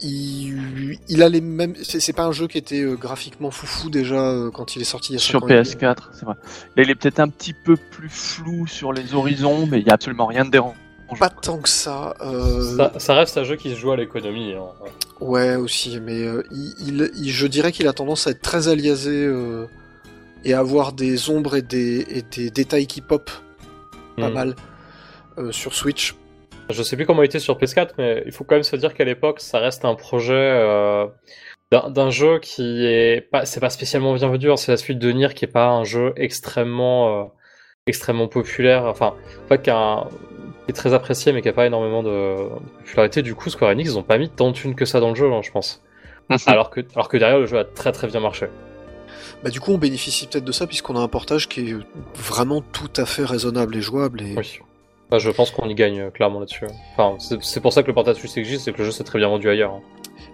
il, 0.00 0.98
il 1.08 1.22
a 1.22 1.28
les 1.28 1.40
mêmes. 1.40 1.74
C'est 1.82 2.00
c'est 2.00 2.12
pas 2.12 2.24
un 2.24 2.32
jeu 2.32 2.48
qui 2.48 2.58
était 2.58 2.80
euh, 2.82 2.96
graphiquement 2.96 3.50
foufou 3.50 3.88
déjà 3.88 4.16
euh, 4.20 4.50
quand 4.50 4.76
il 4.76 4.82
est 4.82 4.86
sorti 4.86 5.12
il 5.12 5.14
y 5.14 5.16
a 5.16 5.20
Sur 5.20 5.40
cinq 5.40 5.46
ans 5.46 5.48
et 5.48 5.62
demi. 5.62 5.74
PS4, 5.74 5.96
c'est 6.12 6.24
vrai. 6.24 6.34
Là, 6.76 6.82
il 6.82 6.90
est 6.90 6.94
peut-être 6.94 7.20
un 7.20 7.28
petit 7.28 7.52
peu 7.52 7.76
plus 7.76 8.08
flou 8.08 8.66
sur 8.66 8.92
les 8.92 9.14
horizons, 9.14 9.66
mais 9.66 9.80
il 9.80 9.86
y 9.86 9.90
a 9.90 9.94
absolument 9.94 10.26
rien 10.26 10.44
de 10.44 10.50
dérangeant. 10.50 10.74
Pas 11.18 11.28
tant 11.28 11.58
que 11.58 11.68
ça. 11.68 12.14
euh, 12.22 12.76
Ça, 12.76 12.92
ça 12.98 13.14
reste 13.14 13.36
un 13.36 13.44
jeu 13.44 13.56
qui 13.56 13.70
se 13.70 13.74
joue 13.76 13.92
à 13.92 13.96
l'économie. 13.96 14.54
hein. 14.54 14.62
Ouais, 15.20 15.56
aussi, 15.56 16.00
mais 16.00 16.24
euh, 16.26 16.42
il, 16.50 16.74
il- 16.88 17.10
il- 17.16 17.30
je 17.30 17.46
dirais 17.46 17.70
qu'il 17.70 17.86
a 17.86 17.92
tendance 17.92 18.26
à 18.26 18.30
être 18.30 18.40
très 18.40 18.68
aliasé 18.68 19.10
euh, 19.26 19.66
et 20.44 20.54
à 20.54 20.60
avoir 20.60 20.92
des 20.94 21.28
ombres 21.28 21.54
et 21.54 21.62
des, 21.62 22.06
et 22.08 22.22
des 22.22 22.50
détails 22.50 22.86
qui 22.86 23.02
pop 23.02 23.30
pas 24.16 24.28
Hmm. 24.30 24.32
mal 24.32 24.56
euh, 25.38 25.52
sur 25.52 25.74
Switch. 25.74 26.14
Je 26.72 26.82
sais 26.82 26.96
plus 26.96 27.06
comment 27.06 27.22
il 27.22 27.26
était 27.26 27.38
sur 27.38 27.58
PS4, 27.58 27.90
mais 27.98 28.22
il 28.26 28.32
faut 28.32 28.44
quand 28.44 28.54
même 28.54 28.62
se 28.62 28.76
dire 28.76 28.94
qu'à 28.94 29.04
l'époque, 29.04 29.40
ça 29.40 29.58
reste 29.58 29.84
un 29.84 29.94
projet 29.94 30.32
euh, 30.34 31.06
d'un 31.70 32.10
jeu 32.10 32.38
qui 32.38 32.86
est 32.86 33.20
pas, 33.30 33.44
c'est 33.46 33.60
pas 33.60 33.70
spécialement 33.70 34.14
bienvenu. 34.14 34.50
hein, 34.50 34.56
c'est 34.56 34.72
la 34.72 34.76
suite 34.76 34.98
de 34.98 35.10
Nier 35.12 35.34
qui 35.34 35.44
est 35.44 35.48
pas 35.48 35.68
un 35.68 35.84
jeu 35.84 36.12
extrêmement, 36.16 37.22
euh, 37.22 37.24
extrêmement 37.86 38.28
populaire. 38.28 38.84
Enfin, 38.84 39.14
en 39.44 39.48
fait, 39.48 39.62
qui, 39.62 39.70
est 39.70 40.72
très 40.72 40.94
apprécié, 40.94 41.32
mais 41.32 41.42
qui 41.42 41.48
a 41.48 41.52
pas 41.52 41.66
énormément 41.66 42.02
de, 42.02 42.10
de 42.10 42.78
popularité. 42.78 43.22
Du 43.22 43.34
coup, 43.34 43.50
Square 43.50 43.72
Enix, 43.72 43.90
ils 43.90 43.98
ont 43.98 44.02
pas 44.02 44.18
mis 44.18 44.28
tant 44.28 44.50
de 44.50 44.56
thunes 44.56 44.74
que 44.74 44.84
ça 44.84 45.00
dans 45.00 45.10
le 45.10 45.16
jeu, 45.16 45.32
hein, 45.32 45.40
je 45.42 45.50
pense. 45.50 45.82
alors 46.46 46.70
que, 46.70 46.80
alors 46.94 47.08
que 47.08 47.16
derrière, 47.16 47.38
le 47.38 47.46
jeu 47.46 47.58
a 47.58 47.64
très 47.64 47.92
très 47.92 48.06
bien 48.06 48.20
marché. 48.20 48.46
Bah, 49.42 49.50
du 49.50 49.60
coup, 49.60 49.72
on 49.72 49.78
bénéficie 49.78 50.26
peut-être 50.26 50.44
de 50.44 50.52
ça 50.52 50.66
puisqu'on 50.66 50.96
a 50.96 51.00
un 51.00 51.08
portage 51.08 51.48
qui 51.48 51.70
est 51.70 51.76
vraiment 52.14 52.60
tout 52.60 52.90
à 52.96 53.06
fait 53.06 53.24
raisonnable 53.24 53.76
et 53.76 53.80
jouable. 53.80 54.22
Et... 54.22 54.36
Oui. 54.36 54.60
Bah, 55.12 55.18
je 55.18 55.30
pense 55.30 55.50
qu'on 55.50 55.68
y 55.68 55.74
gagne 55.74 56.00
euh, 56.00 56.10
clairement 56.10 56.40
là-dessus. 56.40 56.64
Enfin, 56.96 57.16
c'est 57.42 57.60
pour 57.60 57.72
ça 57.74 57.82
que 57.82 57.88
le 57.88 57.92
portage 57.92 58.16
Switch 58.16 58.34
existe, 58.38 58.64
c'est 58.64 58.72
que 58.72 58.78
le 58.78 58.86
jeu 58.86 58.90
s'est 58.92 59.04
très 59.04 59.18
bien 59.18 59.28
vendu 59.28 59.46
ailleurs. 59.48 59.72
hein. 59.74 59.80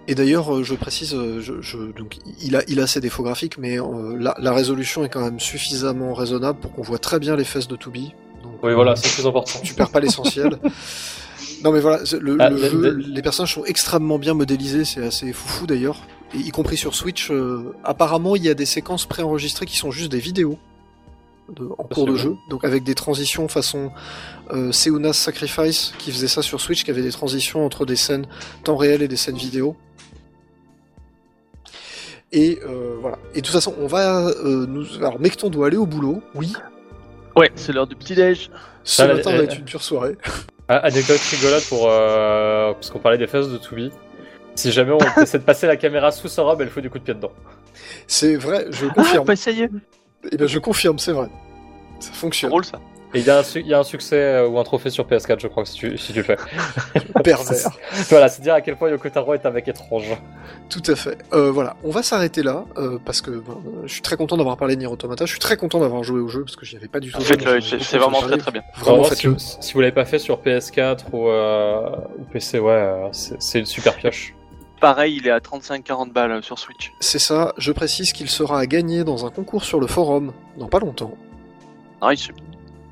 Et 0.07 0.15
d'ailleurs, 0.15 0.55
euh, 0.55 0.63
je 0.63 0.73
précise, 0.73 1.13
euh, 1.13 1.41
je, 1.41 1.59
je- 1.61 1.91
donc, 1.91 2.15
il, 2.41 2.55
a, 2.55 2.63
il 2.69 2.79
a 2.79 2.87
ses 2.87 3.01
défauts 3.01 3.21
graphiques, 3.23 3.57
mais 3.57 3.77
euh, 3.77 4.15
la, 4.17 4.35
la 4.39 4.53
résolution 4.53 5.03
est 5.03 5.09
quand 5.09 5.19
même 5.21 5.39
suffisamment 5.41 6.13
raisonnable 6.13 6.59
pour 6.59 6.71
qu'on 6.73 6.81
voit 6.81 6.97
très 6.97 7.19
bien 7.19 7.35
les 7.35 7.43
fesses 7.43 7.67
de 7.67 7.75
Toubi. 7.75 8.13
Oui, 8.63 8.73
voilà, 8.73 8.95
c'est 8.95 9.13
plus 9.13 9.27
important. 9.27 9.59
tu 9.63 9.73
perds 9.73 9.89
pas 9.91 9.99
l'essentiel. 9.99 10.57
non 11.63 11.71
mais 11.73 11.81
voilà, 11.81 11.99
le, 12.19 12.37
Ah, 12.39 12.49
le 12.49 12.55
les- 12.55 12.69
jeu, 12.69 12.93
les- 12.93 13.07
les 13.15 13.21
personnages 13.21 13.53
sont 13.55 13.65
extrêmement 13.65 14.17
bien 14.17 14.33
modélisés, 14.33 14.85
c'est 14.85 15.03
assez 15.05 15.33
foufou 15.33 15.67
d'ailleurs. 15.67 15.97
Y 16.33 16.51
compris 16.51 16.77
sur 16.77 16.95
Switch, 16.95 17.31
euh, 17.31 17.73
apparemment 17.83 18.35
il 18.37 18.43
y 18.45 18.49
a 18.49 18.53
des 18.53 18.65
séquences 18.65 19.05
préenregistrées 19.05 19.65
qui 19.65 19.75
sont 19.77 19.91
juste 19.91 20.11
des 20.11 20.19
vidéos. 20.19 20.57
De- 21.55 21.69
en 21.77 21.83
cours 21.83 22.05
de 22.05 22.15
jeu, 22.15 22.35
donc 22.49 22.63
avec 22.65 22.83
des 22.83 22.95
transitions 22.95 23.47
façon 23.47 23.91
euh, 24.51 24.71
Seuna's 24.71 25.17
Sacrifice 25.17 25.93
qui 25.97 26.11
faisait 26.11 26.27
ça 26.27 26.41
sur 26.41 26.59
Switch, 26.61 26.83
qui 26.83 26.91
avait 26.91 27.01
des 27.01 27.11
transitions 27.11 27.65
entre 27.65 27.85
des 27.85 27.95
scènes 27.95 28.25
temps 28.63 28.77
réel 28.77 29.01
et 29.01 29.07
des 29.07 29.17
scènes 29.17 29.37
vidéo. 29.37 29.75
Et 32.31 32.59
euh, 32.63 32.97
voilà. 33.01 33.17
Et 33.33 33.41
de 33.41 33.45
toute 33.45 33.53
façon, 33.53 33.73
on 33.79 33.87
va 33.87 34.27
euh, 34.27 34.65
nous. 34.67 34.85
Alors, 34.99 35.19
Mecton 35.19 35.49
doit 35.49 35.67
aller 35.67 35.77
au 35.77 35.85
boulot. 35.87 36.21
Oui. 36.35 36.53
Ouais, 37.35 37.51
c'est 37.55 37.73
l'heure 37.73 37.87
du 37.87 37.95
petit-déj. 37.95 38.51
Ce 38.83 39.01
Ah, 39.01 39.07
matin 39.07 39.31
va 39.35 39.43
être 39.43 39.57
une 39.57 39.65
pure 39.65 39.81
soirée. 39.83 40.15
Ah, 40.67 40.77
anecdote 40.77 41.19
rigolote 41.31 41.67
pour. 41.67 41.87
Euh, 41.89 42.73
parce 42.73 42.91
qu'on 42.91 42.99
parlait 42.99 43.17
des 43.17 43.25
fesses 43.27 43.47
de 43.49 43.57
Toubi. 43.57 43.91
Si 44.55 44.71
jamais 44.71 44.91
on 44.91 44.99
essaie 45.21 45.39
de 45.39 45.43
passer 45.43 45.65
la 45.65 45.75
caméra 45.77 46.11
sous 46.11 46.27
sa 46.27 46.43
robe, 46.43 46.61
elle 46.61 46.69
fout 46.69 46.83
du 46.83 46.89
coup 46.91 46.99
de 46.99 47.03
pied 47.03 47.13
dedans. 47.15 47.31
C'est 48.05 48.35
vrai, 48.35 48.67
je 48.69 48.85
Ah, 48.89 48.93
confirme. 48.93 49.25
pas 49.25 49.33
essayé. 49.33 49.67
Eh 50.31 50.37
ben, 50.37 50.47
je 50.47 50.59
confirme, 50.59 50.99
c'est 50.99 51.11
vrai. 51.13 51.27
Ça 51.99 52.09
C'est 52.11 52.13
fonctionne. 52.13 52.49
drôle 52.49 52.65
ça. 52.65 52.79
Et 53.15 53.21
il 53.21 53.25
y, 53.25 53.29
a 53.31 53.39
un 53.39 53.43
su- 53.43 53.61
il 53.61 53.65
y 53.67 53.73
a 53.73 53.79
un 53.79 53.83
succès 53.83 54.15
euh, 54.21 54.47
ou 54.47 54.59
un 54.59 54.63
trophée 54.63 54.91
sur 54.91 55.03
PS4, 55.07 55.39
je 55.39 55.47
crois, 55.47 55.65
si 55.65 55.73
tu, 55.73 55.97
si 55.97 56.13
tu 56.13 56.19
le 56.19 56.23
fais. 56.23 56.35
Pervers. 57.23 57.69
voilà, 58.07 58.29
c'est 58.29 58.43
dire 58.43 58.53
à 58.53 58.61
quel 58.61 58.75
point 58.75 58.87
Yoko 58.91 59.09
Taro 59.09 59.33
est 59.33 59.43
un 59.47 59.49
mec 59.49 59.67
étrange. 59.67 60.05
Tout 60.69 60.83
à 60.85 60.95
fait. 60.95 61.17
Euh, 61.33 61.49
voilà, 61.51 61.75
on 61.83 61.89
va 61.89 62.03
s'arrêter 62.03 62.43
là 62.43 62.65
euh, 62.77 62.99
parce 63.03 63.21
que 63.21 63.31
ben, 63.31 63.57
je 63.85 63.91
suis 63.91 64.03
très 64.03 64.15
content 64.15 64.37
d'avoir 64.37 64.57
parlé 64.57 64.75
de 64.75 64.81
Nier 64.81 64.87
Automata. 64.87 65.25
Je 65.25 65.31
suis 65.31 65.39
très 65.39 65.57
content 65.57 65.79
d'avoir 65.79 66.03
joué 66.03 66.19
au 66.19 66.27
jeu 66.27 66.43
parce 66.43 66.55
que 66.55 66.67
j'y 66.67 66.75
avais 66.77 66.87
pas 66.87 66.99
du 66.99 67.11
tout. 67.11 67.19
Euh, 67.19 67.57
ai 67.57 67.61
c'est 67.81 67.97
vraiment 67.97 68.21
très 68.21 68.37
très 68.37 68.51
bien. 68.51 68.61
Vraiment, 68.75 68.97
Vraiment, 69.01 69.03
si, 69.05 69.09
faites-le. 69.09 69.31
vous, 69.31 69.39
si 69.39 69.73
vous 69.73 69.81
l'avez 69.81 69.91
pas 69.91 70.05
fait 70.05 70.19
sur 70.19 70.39
PS4 70.43 70.99
ou, 71.11 71.29
euh, 71.29 71.89
ou 72.19 72.23
PC, 72.25 72.59
ouais, 72.59 73.09
c'est 73.11 73.41
c'est 73.41 73.57
une 73.59 73.65
super 73.65 73.95
pioche. 73.95 74.35
Pareil, 74.79 75.17
il 75.17 75.27
est 75.27 75.31
à 75.31 75.39
35-40 75.39 76.11
balles 76.13 76.41
sur 76.43 76.57
Switch. 76.57 76.93
C'est 77.01 77.19
ça. 77.19 77.53
Je 77.57 77.71
précise 77.71 78.13
qu'il 78.13 78.29
sera 78.29 78.59
à 78.59 78.65
gagner 78.65 79.03
dans 79.03 79.25
un 79.25 79.29
concours 79.29 79.63
sur 79.65 79.79
le 79.79 79.87
forum 79.87 80.31
dans 80.57 80.67
pas 80.67 80.79
longtemps. 80.79 81.15
Nice. 82.01 82.29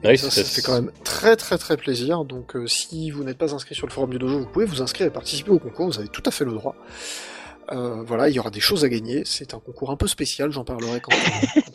Oui, 0.03 0.17
ça, 0.17 0.29
c'est- 0.29 0.43
ça 0.43 0.49
fait 0.55 0.61
quand 0.61 0.73
même 0.73 0.91
très 1.03 1.35
très 1.37 1.57
très 1.57 1.77
plaisir. 1.77 2.23
Donc 2.25 2.55
euh, 2.55 2.67
si 2.67 3.09
vous 3.09 3.23
n'êtes 3.23 3.37
pas 3.37 3.53
inscrit 3.55 3.73
sur 3.73 3.87
le 3.87 3.91
forum 3.93 4.09
du 4.09 4.19
dojo, 4.19 4.39
vous 4.39 4.45
pouvez 4.45 4.65
vous 4.65 4.81
inscrire 4.81 5.07
et 5.07 5.09
participer 5.11 5.49
au 5.51 5.59
concours. 5.59 5.87
Vous 5.87 5.97
avez 5.99 6.09
tout 6.09 6.23
à 6.25 6.31
fait 6.31 6.45
le 6.45 6.51
droit. 6.53 6.75
Euh, 7.71 8.01
voilà, 8.03 8.29
il 8.29 8.35
y 8.35 8.39
aura 8.39 8.49
des 8.49 8.59
choses 8.61 8.85
à 8.85 8.89
gagner. 8.89 9.23
C'est 9.25 9.53
un 9.53 9.59
concours 9.59 9.91
un 9.91 9.97
peu 9.97 10.07
spécial. 10.07 10.51
J'en 10.51 10.63
parlerai 10.63 11.01
quand, 11.01 11.11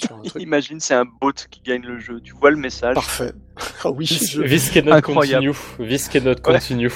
quand 0.08 0.14
un 0.20 0.22
truc. 0.22 0.42
Imagine, 0.42 0.80
c'est 0.80 0.94
un 0.94 1.04
bot 1.04 1.32
qui 1.50 1.60
gagne 1.60 1.82
le 1.82 1.98
jeu. 1.98 2.20
Tu 2.22 2.32
vois 2.34 2.50
le 2.50 2.56
message. 2.56 2.94
Parfait. 2.94 3.32
Ah 3.84 3.90
oui, 3.90 4.06
je- 4.06 4.42
This 4.42 4.70
cannot 4.70 4.92
Incroyable. 4.92 5.52
continue. 5.52 5.88
This 5.88 6.08
cannot 6.08 6.36
continue. 6.42 6.90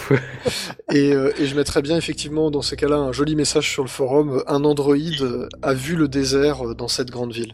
Et, 0.93 1.12
euh, 1.12 1.31
et 1.39 1.47
je 1.47 1.55
mettrais 1.56 1.82
bien 1.82 1.97
effectivement 1.98 2.51
dans 2.51 2.62
ces 2.62 2.77
cas-là 2.77 2.97
un 2.97 3.12
joli 3.12 3.35
message 3.36 3.70
sur 3.70 3.82
le 3.82 3.89
forum. 3.89 4.43
Un 4.47 4.64
androïde 4.64 5.48
a 5.62 5.74
vu 5.74 5.97
le 5.97 6.09
désert 6.09 6.64
euh, 6.66 6.74
dans 6.74 6.89
cette 6.89 7.10
grande 7.10 7.32
ville. 7.32 7.52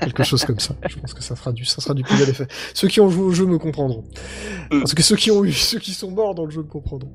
Quelque 0.00 0.24
chose 0.24 0.44
comme 0.44 0.58
ça. 0.58 0.74
Je 0.88 0.96
pense 0.98 1.14
que 1.14 1.22
ça 1.22 1.36
fera 1.36 1.52
du, 1.52 1.64
ça 1.64 1.80
sera 1.80 1.94
du 1.94 2.02
plus 2.02 2.16
bel 2.18 2.28
effet. 2.30 2.48
Ceux 2.74 2.88
qui 2.88 3.00
ont 3.00 3.08
joué 3.08 3.22
au 3.22 3.30
jeu 3.32 3.46
me 3.46 3.58
comprendront. 3.58 4.04
Parce 4.70 4.94
que 4.94 5.02
ceux 5.02 5.14
qui 5.16 5.30
ont 5.30 5.44
eu, 5.44 5.52
ceux 5.52 5.78
qui 5.78 5.92
sont 5.94 6.10
morts 6.10 6.34
dans 6.34 6.44
le 6.44 6.50
jeu 6.50 6.62
me 6.62 6.68
comprendront. 6.68 7.12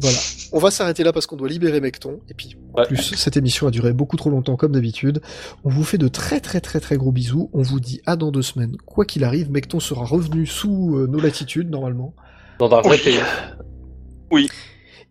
Voilà. 0.00 0.18
On 0.52 0.58
va 0.58 0.70
s'arrêter 0.70 1.02
là 1.04 1.12
parce 1.12 1.26
qu'on 1.26 1.36
doit 1.36 1.48
libérer 1.48 1.80
Mecton. 1.80 2.20
Et 2.28 2.34
puis, 2.34 2.56
en 2.74 2.80
Ouais. 2.80 2.86
plus, 2.86 3.14
cette 3.16 3.36
émission 3.36 3.66
a 3.66 3.70
duré 3.70 3.92
beaucoup 3.92 4.16
trop 4.16 4.28
longtemps 4.30 4.56
comme 4.56 4.72
d'habitude. 4.72 5.20
On 5.64 5.70
vous 5.70 5.84
fait 5.84 5.98
de 5.98 6.08
très 6.08 6.40
très 6.40 6.60
très 6.60 6.80
très 6.80 6.96
gros 6.96 7.12
bisous. 7.12 7.48
On 7.54 7.62
vous 7.62 7.80
dit 7.80 8.00
à 8.06 8.16
dans 8.16 8.30
deux 8.30 8.42
semaines. 8.42 8.76
Quoi 8.84 9.04
qu'il 9.06 9.24
arrive, 9.24 9.50
Mecton 9.50 9.80
sera 9.80 10.04
revenu 10.04 10.46
sous 10.46 10.96
euh, 10.96 11.06
nos 11.06 11.18
latitudes 11.20 11.70
normalement. 11.70 12.14
Dans 12.58 12.70
un 12.74 12.80
vrai 12.82 12.98
Oui. 12.98 13.02
pays. 13.04 14.48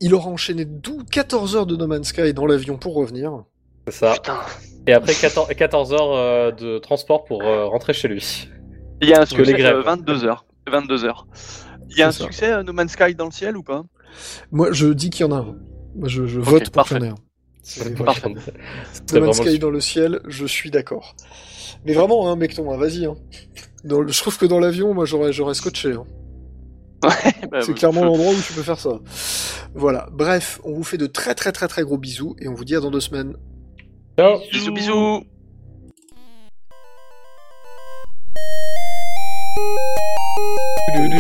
Il 0.01 0.13
aura 0.13 0.29
enchaîné 0.29 0.65
12, 0.65 1.03
14 1.09 1.55
heures 1.55 1.65
de 1.65 1.75
No 1.75 1.87
Man's 1.87 2.07
Sky 2.09 2.33
dans 2.33 2.45
l'avion 2.45 2.77
pour 2.77 2.95
revenir. 2.95 3.43
C'est 3.87 3.93
ça. 3.93 4.13
Putain. 4.13 4.39
Et 4.87 4.93
après 4.93 5.13
14, 5.15 5.47
14 5.55 5.93
heures 5.93 6.13
euh, 6.15 6.51
de 6.51 6.77
transport 6.79 7.23
pour 7.23 7.41
euh, 7.43 7.65
rentrer 7.65 7.93
chez 7.93 8.07
lui. 8.07 8.49
Il 9.01 9.09
y 9.09 9.13
a 9.13 9.21
un 9.21 9.25
que 9.25 9.35
les 9.37 9.45
succès 9.45 9.53
grèves. 9.53 9.77
euh, 9.77 9.81
22 9.83 10.25
heures. 10.25 10.45
22 10.71 11.05
heures. 11.05 11.27
Il 11.89 11.97
y 11.97 12.01
a 12.01 12.07
un 12.07 12.11
ça. 12.11 12.23
succès 12.25 12.51
euh, 12.51 12.63
No 12.63 12.73
Man's 12.73 12.91
Sky 12.91 13.15
dans 13.15 13.25
le 13.25 13.31
ciel 13.31 13.55
ou 13.57 13.63
pas? 13.63 13.83
Moi, 14.51 14.71
je 14.71 14.87
dis 14.87 15.09
qu'il 15.09 15.25
y 15.25 15.29
en 15.29 15.31
a 15.31 15.39
un. 15.39 15.55
Moi, 15.95 16.07
je, 16.07 16.25
je 16.25 16.39
vote 16.39 16.69
pour 16.69 16.83
qu'il 16.83 16.97
y 16.97 16.99
en 17.01 17.03
ait 17.03 17.09
un. 17.09 17.15
C'est 17.63 17.95
voilà. 17.95 18.13
parfait. 18.13 18.33
No 19.13 19.21
Man's 19.21 19.37
Sky 19.37 19.57
dans 19.59 19.69
le 19.71 19.79
ciel, 19.81 20.21
je 20.27 20.45
suis 20.45 20.69
d'accord. 20.71 21.15
Mais 21.85 21.93
vraiment, 21.93 22.29
hein, 22.29 22.35
Mecton, 22.35 22.71
hein, 22.71 22.77
vas-y. 22.77 23.05
Hein. 23.05 23.15
Dans 23.83 24.01
le- 24.01 24.11
je 24.11 24.19
trouve 24.21 24.37
que 24.37 24.45
dans 24.45 24.59
l'avion, 24.59 24.93
moi, 24.93 25.05
j'aurais, 25.05 25.33
j'aurais 25.33 25.53
scotché. 25.55 25.93
Hein. 25.93 26.03
Bah, 27.51 27.61
C'est 27.61 27.71
euh, 27.71 27.73
clairement 27.75 28.01
je- 28.01 28.05
l'endroit 28.07 28.31
où 28.33 28.41
tu 28.41 28.53
peux 28.53 28.61
faire 28.63 28.79
ça. 28.79 28.99
Voilà. 29.75 30.07
Bref, 30.11 30.59
on 30.63 30.73
vous 30.73 30.83
fait 30.83 30.97
de 30.97 31.05
très 31.07 31.35
très 31.35 31.51
très 31.51 31.67
très 31.67 31.83
gros 31.83 31.97
bisous 31.97 32.35
et 32.39 32.47
on 32.47 32.53
vous 32.55 32.65
dit 32.65 32.75
à 32.75 32.79
dans 32.79 32.89
deux 32.91 32.99
semaines. 33.01 33.35
Ciao. 34.17 34.39
Bisous 34.51 34.71
bisous. 34.73 35.23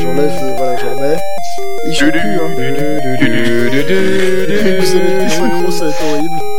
J'enlève, 0.01 0.43
euh, 0.43 0.55
voilà, 0.57 0.75
j'en 0.77 0.95
remets. 0.95 1.17
Il 1.87 1.93
joue 1.93 2.11
plus, 2.11 2.19
hein. 2.19 2.51
Horrible. 6.01 6.54